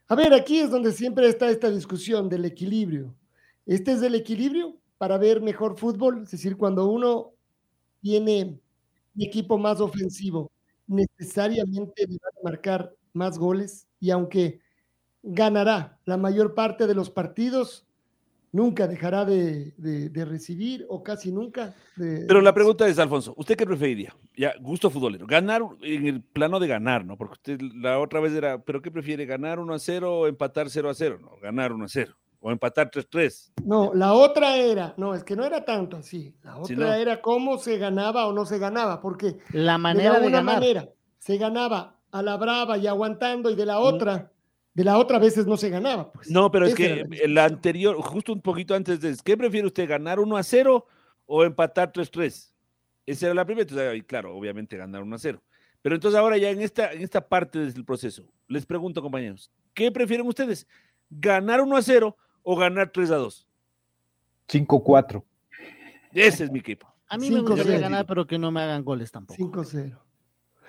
a 0.09 0.15
ver, 0.15 0.35
aquí 0.35 0.59
es 0.59 0.71
donde 0.71 0.93
siempre 0.93 1.27
está 1.27 1.49
esta 1.49 1.71
discusión 1.71 2.29
del 2.29 2.45
equilibrio. 2.45 3.17
Este 3.65 3.93
es 3.93 4.03
el 4.03 4.15
equilibrio 4.15 4.77
para 4.99 5.17
ver 5.17 5.41
mejor 5.41 5.79
fútbol, 5.79 6.25
es 6.25 6.33
decir, 6.33 6.59
cuando 6.59 6.87
uno 6.87 7.33
tiene 8.03 8.61
un 9.17 9.23
equipo 9.23 9.57
más 9.57 9.81
ofensivo, 9.81 10.53
necesariamente 10.87 12.05
va 12.09 12.29
a 12.29 12.45
marcar 12.45 12.95
más 13.15 13.39
goles 13.39 13.89
y 14.01 14.11
aunque 14.11 14.61
ganará 15.23 15.99
la 16.05 16.19
mayor 16.19 16.55
parte 16.55 16.87
de 16.87 16.95
los 16.95 17.09
partidos, 17.09 17.88
nunca 18.53 18.87
dejará 18.87 19.25
de, 19.25 19.73
recibir 20.27 20.87
o 20.89 21.03
casi 21.03 21.33
nunca. 21.33 21.75
Pero 21.97 22.41
la 22.41 22.53
pregunta 22.53 22.87
es, 22.89 22.99
Alfonso, 22.99 23.35
¿usted 23.37 23.57
qué 23.57 23.67
preferiría? 23.67 24.15
Ya, 24.37 24.55
gusto 24.61 24.91
futbolero. 24.91 25.27
Ganar 25.27 25.63
en 25.83 26.07
el 26.07 26.23
plano 26.23 26.61
de 26.61 26.69
ganar, 26.69 27.05
¿no? 27.05 27.17
Porque 27.17 27.33
usted 27.35 27.61
la 27.75 27.99
otra 27.99 28.21
vez 28.21 28.33
era, 28.33 28.59
¿pero 28.59 28.83
qué 28.83 28.91
prefiere? 28.91 29.27
¿Ganar 29.27 29.59
1 29.59 29.75
a 29.75 29.79
0 29.79 30.21
o 30.21 30.27
empatar 30.27 30.71
0 30.71 30.91
a 30.91 30.95
0? 30.95 31.19
No, 31.21 31.37
ganar 31.41 31.73
1 31.73 31.85
a 31.85 31.89
0 31.89 32.17
o 32.41 32.51
empatar 32.51 32.91
3-3. 32.91 33.53
No, 33.65 33.93
la 33.95 34.13
otra 34.13 34.57
era, 34.57 34.95
no, 34.97 35.15
es 35.15 35.25
que 35.25 35.35
no 35.35 35.45
era 35.45 35.65
tanto 35.65 35.97
así. 35.97 36.37
La 36.43 36.59
otra 36.59 36.99
era 36.99 37.21
cómo 37.21 37.59
se 37.59 37.79
ganaba 37.79 38.27
o 38.27 38.33
no 38.33 38.47
se 38.47 38.59
ganaba, 38.59 39.01
porque 39.01 39.39
la 39.53 39.77
manera 39.79 40.21
de, 40.21 40.29
una 40.29 40.43
manera 40.43 40.89
se 41.19 41.37
ganaba 41.37 41.97
a 42.11 42.23
la 42.23 42.37
brava 42.37 42.79
y 42.79 42.87
aguantando 42.87 43.51
y 43.51 43.55
de 43.55 43.67
la 43.67 43.81
otra 43.81 44.31
de 44.79 44.85
la 44.85 44.97
otra 44.97 45.19
veces 45.19 45.45
no 45.45 45.57
se 45.57 45.71
ganaba. 45.71 46.13
Pues. 46.13 46.31
No, 46.31 46.53
pero 46.53 46.65
es 46.65 46.73
que 46.73 47.05
la, 47.27 47.47
anterior, 47.47 48.01
justo 48.01 48.33
un 48.33 48.41
poquito 48.41 48.77
antes 48.77 49.01
de, 49.01 49.17
¿qué 49.25 49.37
prefiere 49.37 49.67
usted, 49.67 49.89
ganar 49.89 50.21
1 50.21 50.37
a 50.37 50.43
0 50.45 50.87
o 51.27 51.45
empatar 51.45 51.91
3-3? 51.91 52.53
Esa 53.05 53.27
era 53.27 53.35
la 53.35 53.45
primera, 53.45 53.63
entonces, 53.69 54.05
claro, 54.07 54.37
obviamente 54.37 54.77
ganar 54.77 55.03
1 55.03 55.17
a 55.17 55.19
0. 55.19 55.43
Pero 55.83 55.97
entonces 55.97 56.17
ahora 56.17 56.39
ya 56.39 56.51
en 56.51 56.61
esta, 56.61 56.93
en 56.93 57.03
esta 57.03 57.27
parte 57.27 57.59
del 57.59 57.85
proceso, 57.85 58.23
les 58.47 58.65
pregunto, 58.65 59.03
compañeros, 59.03 59.51
¿qué 59.75 59.91
prefieren 59.91 60.25
ustedes? 60.29 60.65
¿Ganar 61.11 61.61
1 61.61 61.77
a 61.77 61.83
0 61.83 62.17
o 62.45 62.57
ganar 62.57 62.93
3 62.93 63.11
a 63.11 63.17
2? 63.17 63.49
5-4. 64.49 65.25
Ese 66.13 66.45
es 66.45 66.53
mi 66.53 66.61
equipo. 66.61 66.87
A 67.09 67.19
mí 67.19 67.33
me 67.33 67.41
gustaría 67.41 67.81
ganar, 67.81 68.07
pero 68.07 68.29
que 68.29 68.39
no 68.39 68.53
me 68.53 68.61
hagan 68.61 68.85
goles 68.85 69.11
tampoco. 69.11 69.43
5-0. 69.43 69.99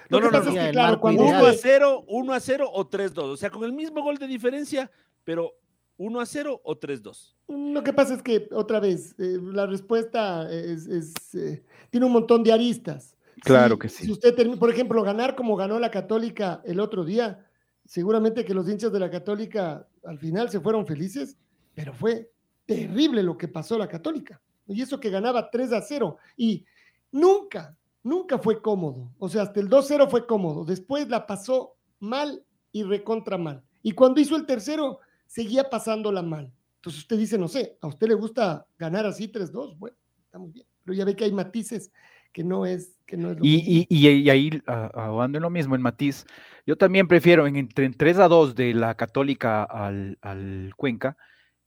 No, 0.09 0.19
no, 0.19 0.31
no, 0.31 0.71
claro, 0.71 0.99
cuando 0.99 1.23
1 1.23 1.45
a 1.45 1.53
0, 1.53 2.05
1 2.07 2.33
a 2.33 2.39
0 2.39 2.69
o 2.73 2.89
3-2. 2.89 3.19
O 3.19 3.37
sea, 3.37 3.51
con 3.51 3.63
el 3.63 3.73
mismo 3.73 4.01
gol 4.01 4.17
de 4.17 4.25
diferencia, 4.25 4.89
pero 5.23 5.53
1 5.97 6.19
a 6.19 6.25
0 6.25 6.61
o 6.63 6.79
3-2. 6.79 7.35
Lo 7.47 7.83
que 7.83 7.93
pasa 7.93 8.15
es 8.15 8.23
que, 8.23 8.49
otra 8.51 8.79
vez, 8.79 9.13
eh, 9.19 9.37
la 9.41 9.67
respuesta 9.67 10.51
es, 10.51 11.35
eh, 11.35 11.63
tiene 11.91 12.07
un 12.07 12.13
montón 12.13 12.43
de 12.43 12.51
aristas. 12.51 13.15
Claro 13.41 13.77
que 13.77 13.87
sí. 13.87 14.05
Si 14.05 14.11
usted, 14.11 14.35
por 14.57 14.69
ejemplo, 14.69 15.03
ganar 15.03 15.35
como 15.35 15.55
ganó 15.55 15.79
la 15.79 15.91
Católica 15.91 16.61
el 16.65 16.79
otro 16.79 17.05
día, 17.05 17.45
seguramente 17.85 18.43
que 18.45 18.53
los 18.53 18.67
hinchas 18.67 18.91
de 18.91 18.99
la 18.99 19.09
Católica 19.09 19.87
al 20.03 20.17
final 20.17 20.49
se 20.49 20.59
fueron 20.59 20.87
felices, 20.87 21.37
pero 21.75 21.93
fue 21.93 22.31
terrible 22.65 23.23
lo 23.23 23.37
que 23.37 23.47
pasó 23.47 23.77
la 23.77 23.87
Católica. 23.87 24.41
Y 24.67 24.81
eso 24.81 24.99
que 24.99 25.09
ganaba 25.09 25.49
3 25.49 25.73
a 25.73 25.81
0. 25.81 26.17
Y 26.37 26.65
nunca, 27.11 27.75
nunca 28.03 28.37
fue 28.37 28.61
cómodo. 28.61 29.11
O 29.17 29.29
sea, 29.29 29.43
hasta 29.43 29.59
el 29.59 29.69
2-0 29.69 30.09
fue 30.09 30.25
cómodo. 30.25 30.65
Después 30.65 31.07
la 31.09 31.27
pasó 31.27 31.75
mal 31.99 32.43
y 32.71 32.83
recontra 32.83 33.37
mal. 33.37 33.63
Y 33.81 33.91
cuando 33.91 34.21
hizo 34.21 34.35
el 34.35 34.45
tercero, 34.45 34.99
seguía 35.25 35.69
pasándola 35.69 36.21
mal. 36.21 36.51
Entonces 36.75 37.01
usted 37.01 37.17
dice, 37.17 37.37
no 37.37 37.47
sé, 37.47 37.77
a 37.81 37.87
usted 37.87 38.07
le 38.07 38.13
gusta 38.13 38.65
ganar 38.77 39.05
así 39.05 39.31
3-2. 39.31 39.77
Bueno, 39.77 39.97
está 40.23 40.39
muy 40.39 40.51
bien. 40.51 40.65
Pero 40.83 40.97
ya 40.97 41.05
ve 41.05 41.15
que 41.15 41.25
hay 41.25 41.31
matices 41.31 41.91
que 42.31 42.43
no 42.43 42.65
es, 42.65 42.97
que 43.05 43.17
no 43.17 43.31
es 43.31 43.39
lo 43.39 43.45
y. 43.45 43.87
Y, 43.89 44.07
y, 44.07 44.29
ahí, 44.29 44.61
ahogando 44.65 45.37
en 45.37 45.41
lo 45.41 45.49
mismo, 45.49 45.75
el 45.75 45.81
matiz, 45.81 46.25
yo 46.65 46.77
también 46.77 47.07
prefiero 47.07 47.47
en, 47.47 47.55
entre 47.55 47.89
3 47.89 48.19
a 48.19 48.27
2 48.27 48.55
de 48.55 48.73
la 48.73 48.95
Católica 48.95 49.63
al, 49.63 50.17
al 50.21 50.73
Cuenca 50.77 51.17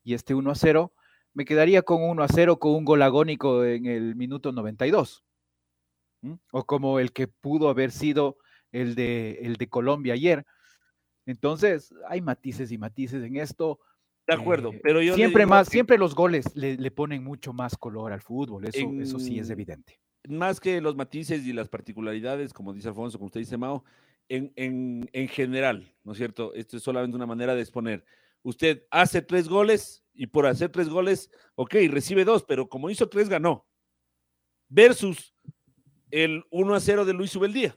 y 0.05 0.15
este 0.15 0.35
1 0.35 0.51
a 0.51 0.55
0, 0.55 0.93
me 1.35 1.45
quedaría 1.45 1.83
con 1.83 2.03
1 2.03 2.23
a 2.23 2.29
0 2.29 2.59
con 2.59 2.73
un 2.75 2.85
gol 2.85 3.03
agónico 3.03 3.65
en 3.65 3.87
el 3.87 4.15
minuto 4.15 4.53
92 4.53 5.25
o 6.51 6.65
como 6.65 6.99
el 6.99 7.13
que 7.13 7.29
pudo 7.29 7.69
haber 7.69 7.91
sido 7.91 8.37
el 8.71 8.95
de, 8.95 9.41
el 9.43 9.57
de 9.57 9.69
Colombia 9.69 10.15
ayer. 10.15 10.45
Entonces, 11.27 11.95
hay 12.09 12.21
matices 12.21 12.73
y 12.73 12.79
matices 12.79 13.23
en 13.23 13.37
esto. 13.37 13.79
De 14.27 14.35
acuerdo, 14.35 14.73
eh, 14.73 14.81
pero 14.83 15.03
yo 15.03 15.15
siempre 15.15 15.47
más, 15.47 15.69
siempre 15.69 15.99
los 15.99 16.15
goles 16.15 16.55
le, 16.55 16.91
ponen 16.91 17.25
mucho 17.25 17.53
más 17.53 17.77
color 17.77 18.13
al 18.13 18.23
fútbol, 18.23 18.65
eso, 18.67 18.93
eso 19.01 19.19
sí 19.19 19.39
es 19.39 19.51
evidente. 19.51 20.01
Más 20.29 20.61
que 20.61 20.81
los 20.81 20.95
matices 20.95 21.45
y 21.45 21.53
las 21.53 21.69
particularidades, 21.69 22.53
como 22.53 22.73
dice 22.73 22.89
Alfonso, 22.89 23.19
como 23.19 23.27
usted 23.27 23.41
dice 23.41 23.57
Mao, 23.57 23.85
en, 24.29 24.53
en, 24.55 25.11
en 25.13 25.29
general, 25.29 25.93
¿no 26.05 26.13
es 26.13 26.19
cierto? 26.19 26.55
Esto 26.55 26.77
es 26.77 26.85
solamente 26.85 27.17
una 27.17 27.27
manera 27.27 27.57
de 27.57 27.63
exponer. 27.63 28.05
usted 28.43 28.85
hace 28.91 29.23
tres 29.23 29.49
goles 29.49 30.05
y 30.15 30.29
por 30.29 30.47
hacer 30.47 30.71
tres 30.71 30.89
goles, 30.89 31.31
ok, 31.57 31.75
recibe 31.89 32.25
dos, 32.25 32.45
pero 32.45 32.69
como 32.69 32.91
hizo 32.91 33.09
tres, 33.09 33.29
ganó. 33.29 33.67
Versus 34.69 35.35
el 36.13 36.45
1 36.51 36.75
a 36.75 36.81
0 36.81 37.05
de 37.05 37.15
Luis 37.15 37.35
Ubeldía. 37.35 37.77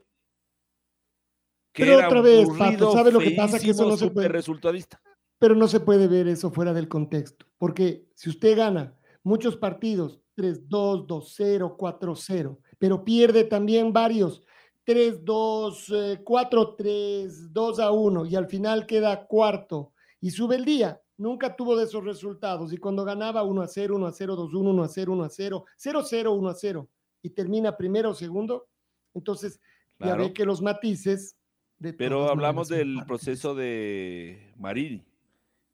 pero 1.74 2.06
otra 2.06 2.22
vez, 2.22 2.48
Pato, 2.57 2.91
¿sabe 2.91 3.12
lo 3.12 3.20
que 3.20 3.32
pasa? 3.32 3.60
Que 3.60 3.72
eso 3.72 3.88
no 3.88 3.98
se 3.98 4.12
puede. 4.12 4.28
Resultadista. 4.28 5.02
Pero 5.40 5.56
no 5.56 5.68
se 5.68 5.80
puede 5.80 6.07
ver 6.07 6.28
eso 6.28 6.52
fuera 6.52 6.74
del 6.74 6.88
contexto. 6.88 7.45
Porque 7.57 8.07
si 8.14 8.30
usted 8.30 8.56
gana 8.57 8.95
muchos 9.24 9.57
partidos, 9.57 10.22
3-2, 10.38 11.07
2-0, 11.07 11.78
4-0, 11.78 12.60
pero 12.78 13.03
pierde 13.06 13.45
también 13.45 13.94
varios 13.94 14.44
3-2, 14.86 16.24
4-3, 16.24 17.52
2-1 17.53 18.30
y 18.30 18.36
al 18.36 18.48
final 18.48 18.86
queda 18.86 19.26
cuarto 19.26 19.94
y 20.20 20.32
sube 20.32 20.57
el 20.57 20.66
día. 20.66 21.02
Nunca 21.18 21.56
tuvo 21.56 21.78
de 21.78 21.86
esos 21.86 22.03
resultados 22.03 22.74
y 22.74 22.78
cuando 22.78 23.06
ganaba 23.06 23.44
1 23.44 23.68
0, 23.68 23.95
1 23.95 24.12
0, 24.12 24.36
2 24.36 24.53
1, 24.53 24.70
1 24.70 24.88
0, 24.90 25.14
1 25.14 25.30
0, 25.30 25.66
0 25.78 26.03
0, 26.03 26.34
1 26.34 26.53
0 26.53 26.90
y 27.26 27.31
termina 27.31 27.76
primero 27.76 28.11
o 28.11 28.14
segundo, 28.14 28.68
entonces 29.15 29.60
ya 29.99 30.15
ve 30.15 30.31
que 30.31 30.45
los 30.45 30.61
matices. 30.61 31.35
De 31.80 31.91
Pero 31.91 32.30
hablamos 32.30 32.69
del 32.69 33.03
proceso 33.07 33.56
de 33.56 34.53
Marini 34.57 35.03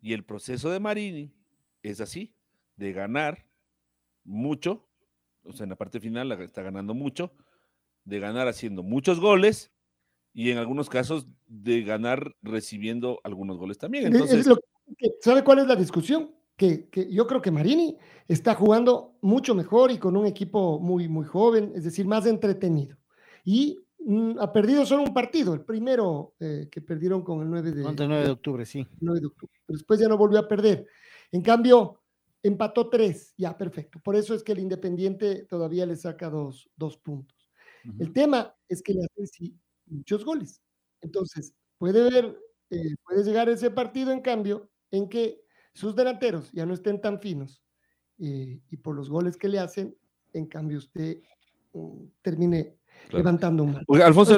y 0.01 0.13
el 0.13 0.23
proceso 0.23 0.69
de 0.69 0.79
Marini 0.79 1.33
es 1.83 1.99
así, 1.99 2.33
de 2.77 2.93
ganar 2.93 3.45
mucho, 4.23 4.87
o 5.43 5.51
sea, 5.51 5.65
en 5.65 5.71
la 5.71 5.75
parte 5.75 5.99
final 5.99 6.31
está 6.41 6.61
ganando 6.61 6.93
mucho, 6.93 7.33
de 8.05 8.19
ganar 8.19 8.47
haciendo 8.47 8.81
muchos 8.81 9.19
goles 9.19 9.73
y 10.33 10.51
en 10.51 10.57
algunos 10.57 10.89
casos 10.89 11.27
de 11.47 11.83
ganar 11.83 12.33
recibiendo 12.41 13.19
algunos 13.25 13.57
goles 13.57 13.77
también. 13.77 14.05
Entonces, 14.05 14.47
¿Sabe 15.19 15.43
cuál 15.43 15.59
es 15.59 15.67
la 15.67 15.75
discusión? 15.75 16.33
Que, 16.61 16.89
que, 16.89 17.11
yo 17.11 17.25
creo 17.25 17.41
que 17.41 17.49
Marini 17.49 17.97
está 18.27 18.53
jugando 18.53 19.15
mucho 19.21 19.55
mejor 19.55 19.89
y 19.89 19.97
con 19.97 20.15
un 20.15 20.27
equipo 20.27 20.79
muy, 20.79 21.07
muy 21.07 21.25
joven, 21.25 21.71
es 21.73 21.85
decir, 21.85 22.05
más 22.05 22.27
entretenido. 22.27 22.97
Y 23.43 23.79
mm, 23.97 24.37
ha 24.37 24.53
perdido 24.53 24.85
solo 24.85 25.01
un 25.01 25.11
partido, 25.11 25.55
el 25.55 25.61
primero 25.61 26.35
eh, 26.39 26.69
que 26.71 26.79
perdieron 26.79 27.23
con 27.23 27.41
el 27.41 27.49
9 27.49 27.71
de, 27.71 27.81
9 27.81 28.25
de 28.25 28.29
octubre, 28.29 28.63
sí. 28.67 28.85
9 28.99 29.21
de 29.21 29.25
octubre. 29.25 29.51
Después 29.67 29.99
ya 29.99 30.07
no 30.07 30.19
volvió 30.19 30.37
a 30.37 30.47
perder. 30.47 30.85
En 31.31 31.41
cambio, 31.41 32.03
empató 32.43 32.91
tres, 32.91 33.33
ya, 33.35 33.57
perfecto. 33.57 33.99
Por 33.99 34.15
eso 34.15 34.35
es 34.35 34.43
que 34.43 34.51
el 34.51 34.59
Independiente 34.59 35.47
todavía 35.49 35.87
le 35.87 35.95
saca 35.95 36.29
dos, 36.29 36.69
dos 36.75 36.95
puntos. 36.97 37.49
El 37.97 38.13
tema 38.13 38.55
es 38.69 38.83
que 38.83 38.93
le 38.93 39.01
hacen 39.03 39.59
muchos 39.87 40.23
goles. 40.23 40.61
Entonces, 41.01 41.55
puede 41.79 42.07
ver, 42.07 42.39
eh, 42.69 42.95
puede 43.03 43.23
llegar 43.23 43.49
ese 43.49 43.71
partido, 43.71 44.11
en 44.11 44.21
cambio, 44.21 44.69
en 44.91 45.09
que 45.09 45.40
sus 45.73 45.95
delanteros 45.95 46.51
ya 46.51 46.65
no 46.65 46.73
estén 46.73 46.99
tan 46.99 47.19
finos 47.19 47.63
eh, 48.19 48.59
y 48.69 48.77
por 48.77 48.95
los 48.95 49.09
goles 49.09 49.37
que 49.37 49.47
le 49.47 49.59
hacen, 49.59 49.95
en 50.33 50.45
cambio, 50.45 50.77
usted 50.77 51.17
mm, 51.73 52.03
termine 52.21 52.75
levantando 53.11 53.63
un 53.63 54.01
Alfonso, 54.01 54.37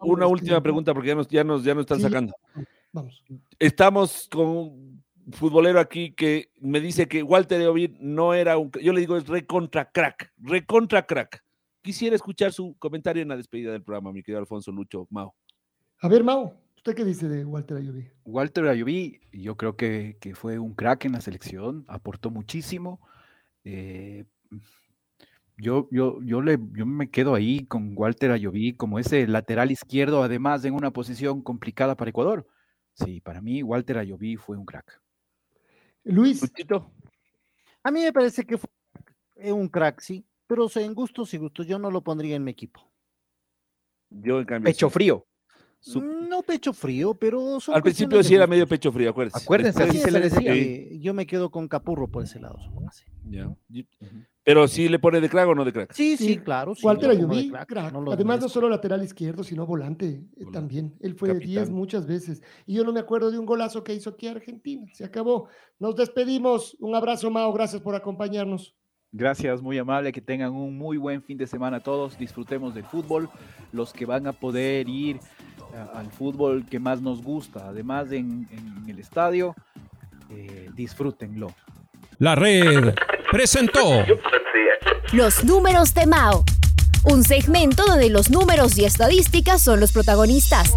una 0.00 0.26
última 0.26 0.62
pregunta 0.62 0.94
porque 0.94 1.08
ya 1.08 1.14
nos, 1.14 1.28
ya 1.28 1.44
nos, 1.44 1.64
ya 1.64 1.74
nos 1.74 1.82
están 1.82 2.00
sacando. 2.00 2.32
Vamos. 2.92 3.24
Estamos 3.58 4.28
con 4.30 4.46
un 4.48 5.02
futbolero 5.32 5.80
aquí 5.80 6.12
que 6.12 6.50
me 6.60 6.80
dice 6.80 7.08
que 7.08 7.22
Walter 7.22 7.66
Ovid 7.68 7.96
no 8.00 8.34
era 8.34 8.58
un. 8.58 8.70
Yo 8.82 8.92
le 8.92 9.00
digo 9.00 9.16
es 9.16 9.26
recontra 9.26 9.90
crack, 9.90 10.32
recontra 10.38 11.06
crack. 11.06 11.44
Quisiera 11.82 12.16
escuchar 12.16 12.52
su 12.52 12.76
comentario 12.78 13.22
en 13.22 13.28
la 13.28 13.36
despedida 13.36 13.72
del 13.72 13.82
programa, 13.82 14.12
mi 14.12 14.22
querido 14.22 14.40
Alfonso 14.40 14.70
Lucho 14.70 15.06
Mao. 15.10 15.34
A 16.00 16.08
ver, 16.08 16.24
Mao, 16.24 16.54
¿usted 16.80 16.94
qué 16.94 17.04
dice 17.04 17.28
de 17.28 17.44
Walter 17.44 17.76
Ayubí? 17.76 18.08
Walter 18.24 18.66
Ayubí, 18.68 19.20
yo 19.32 19.56
creo 19.56 19.76
que, 19.76 20.16
fue 20.34 20.58
un 20.58 20.74
crack 20.74 21.04
en 21.04 21.12
la 21.12 21.20
selección, 21.20 21.84
aportó 21.88 22.30
muchísimo. 22.30 23.00
Eh, 23.64 24.24
yo, 25.56 25.88
yo, 25.90 26.20
yo, 26.22 26.40
le, 26.40 26.58
yo 26.72 26.86
me 26.86 27.10
quedo 27.10 27.34
ahí 27.34 27.66
con 27.66 27.92
Walter 27.96 28.30
Ayubí 28.30 28.74
como 28.74 28.98
ese 28.98 29.26
lateral 29.26 29.70
izquierdo, 29.70 30.22
además 30.22 30.64
en 30.64 30.74
una 30.74 30.90
posición 30.90 31.42
complicada 31.42 31.96
para 31.96 32.10
Ecuador. 32.10 32.46
Sí, 32.94 33.20
para 33.20 33.40
mí 33.40 33.62
Walter 33.62 33.98
Ayubí 33.98 34.36
fue 34.36 34.56
un 34.56 34.64
crack. 34.64 35.00
Luis. 36.04 36.42
A 37.82 37.90
mí 37.90 38.00
me 38.00 38.12
parece 38.12 38.44
que 38.44 38.58
fue 38.58 39.52
un 39.52 39.68
crack, 39.68 40.00
sí 40.00 40.26
pero 40.50 40.66
en 40.74 40.94
gustos 40.94 41.32
y 41.32 41.38
gustos, 41.38 41.64
yo 41.64 41.78
no 41.78 41.92
lo 41.92 42.02
pondría 42.02 42.34
en 42.34 42.42
mi 42.42 42.50
equipo. 42.50 42.80
Yo 44.10 44.40
en 44.40 44.46
cambio. 44.46 44.68
Pecho 44.68 44.90
frío. 44.90 45.24
No 45.86 46.42
pecho 46.42 46.72
frío, 46.72 47.14
pero. 47.14 47.58
Al 47.72 47.82
principio 47.82 48.22
sí 48.22 48.34
era 48.34 48.46
medio 48.46 48.66
pecho 48.66 48.92
frío, 48.92 49.10
acuérdense. 49.10 49.42
Acuérdense, 49.42 49.82
así 49.82 49.98
se 49.98 50.10
le 50.10 50.20
decía. 50.20 50.98
Yo 50.98 51.14
me 51.14 51.26
quedo 51.26 51.50
con 51.50 51.68
Capurro 51.68 52.08
por 52.08 52.24
ese 52.24 52.38
lado, 52.38 52.58
Ya. 53.28 53.54
Pero 54.42 54.66
sí 54.66 54.88
le 54.88 54.98
pone 54.98 55.20
de 55.20 55.28
crack 55.28 55.48
o 55.48 55.54
no 55.54 55.64
de 55.64 55.72
crack. 55.72 55.92
Sí, 55.92 56.16
sí, 56.16 56.38
claro. 56.38 56.74
Walter 56.82 57.10
Ayubí, 57.10 57.50
crack. 57.50 57.94
Además, 58.12 58.40
no 58.40 58.48
solo 58.48 58.68
lateral 58.68 59.02
izquierdo, 59.02 59.44
sino 59.44 59.66
volante 59.66 60.24
eh, 60.36 60.44
también. 60.52 60.96
Él 61.00 61.14
fue 61.14 61.34
de 61.34 61.40
10 61.40 61.70
muchas 61.70 62.06
veces. 62.06 62.42
Y 62.66 62.74
yo 62.74 62.84
no 62.84 62.92
me 62.92 63.00
acuerdo 63.00 63.30
de 63.30 63.38
un 63.38 63.46
golazo 63.46 63.84
que 63.84 63.94
hizo 63.94 64.10
aquí 64.10 64.28
Argentina. 64.28 64.86
Se 64.92 65.04
acabó. 65.04 65.48
Nos 65.78 65.94
despedimos. 65.94 66.76
Un 66.80 66.94
abrazo, 66.94 67.30
Mao. 67.30 67.52
Gracias 67.52 67.82
por 67.82 67.94
acompañarnos. 67.94 68.74
Gracias, 69.12 69.60
muy 69.60 69.76
amable, 69.76 70.12
que 70.12 70.20
tengan 70.20 70.52
un 70.52 70.78
muy 70.78 70.96
buen 70.96 71.20
fin 71.20 71.36
de 71.36 71.48
semana 71.48 71.80
todos, 71.80 72.16
disfrutemos 72.16 72.76
del 72.76 72.84
fútbol, 72.84 73.28
los 73.72 73.92
que 73.92 74.06
van 74.06 74.28
a 74.28 74.32
poder 74.32 74.88
ir 74.88 75.18
al 75.94 76.10
fútbol 76.10 76.64
que 76.68 76.78
más 76.78 77.00
nos 77.00 77.22
gusta, 77.22 77.68
además 77.68 78.10
en, 78.12 78.48
el 78.88 78.98
estadio, 78.98 79.54
eh, 80.30 80.68
disfrútenlo. 80.74 81.54
La 82.18 82.34
red 82.34 82.94
presentó 83.30 84.04
Los 85.12 85.44
números 85.44 85.94
de 85.94 86.06
Mao, 86.06 86.44
un 87.04 87.24
segmento 87.24 87.84
donde 87.86 88.10
los 88.10 88.30
números 88.30 88.76
y 88.78 88.84
estadísticas 88.84 89.62
son 89.62 89.80
los 89.80 89.92
protagonistas. 89.92 90.74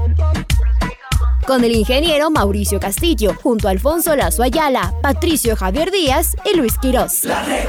Con 1.46 1.66
el 1.66 1.76
ingeniero 1.76 2.32
Mauricio 2.32 2.80
Castillo, 2.80 3.36
junto 3.42 3.68
a 3.68 3.72
Alfonso 3.72 4.16
Lazo 4.16 4.44
Ayala, 4.44 4.94
Patricio 5.02 5.58
Javier 5.58 5.92
Díaz 5.92 6.38
y 6.46 6.56
Luis 6.56 6.78
Quirós. 6.78 7.26
La 7.26 7.44
red. 7.44 7.66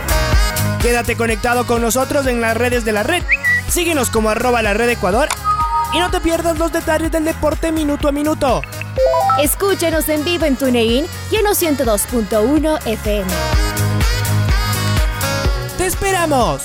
Quédate 0.80 1.16
conectado 1.16 1.66
con 1.66 1.82
nosotros 1.82 2.26
en 2.26 2.40
las 2.40 2.56
redes 2.56 2.84
de 2.84 2.92
la 2.92 3.02
red. 3.02 3.22
Síguenos 3.68 4.10
como 4.10 4.28
arroba 4.28 4.62
la 4.62 4.74
red 4.74 4.90
Ecuador 4.90 5.28
y 5.94 5.98
no 5.98 6.10
te 6.10 6.20
pierdas 6.20 6.58
los 6.58 6.72
detalles 6.72 7.10
del 7.10 7.24
deporte 7.24 7.70
minuto 7.70 8.08
a 8.08 8.12
minuto. 8.12 8.62
Escúchenos 9.40 10.08
en 10.08 10.24
vivo 10.24 10.44
en 10.44 10.56
TuneIn 10.56 11.06
y 11.30 11.36
en 11.36 11.44
102.1 11.44 12.86
FM. 12.86 13.30
¡Te 15.78 15.86
esperamos! 15.86 16.62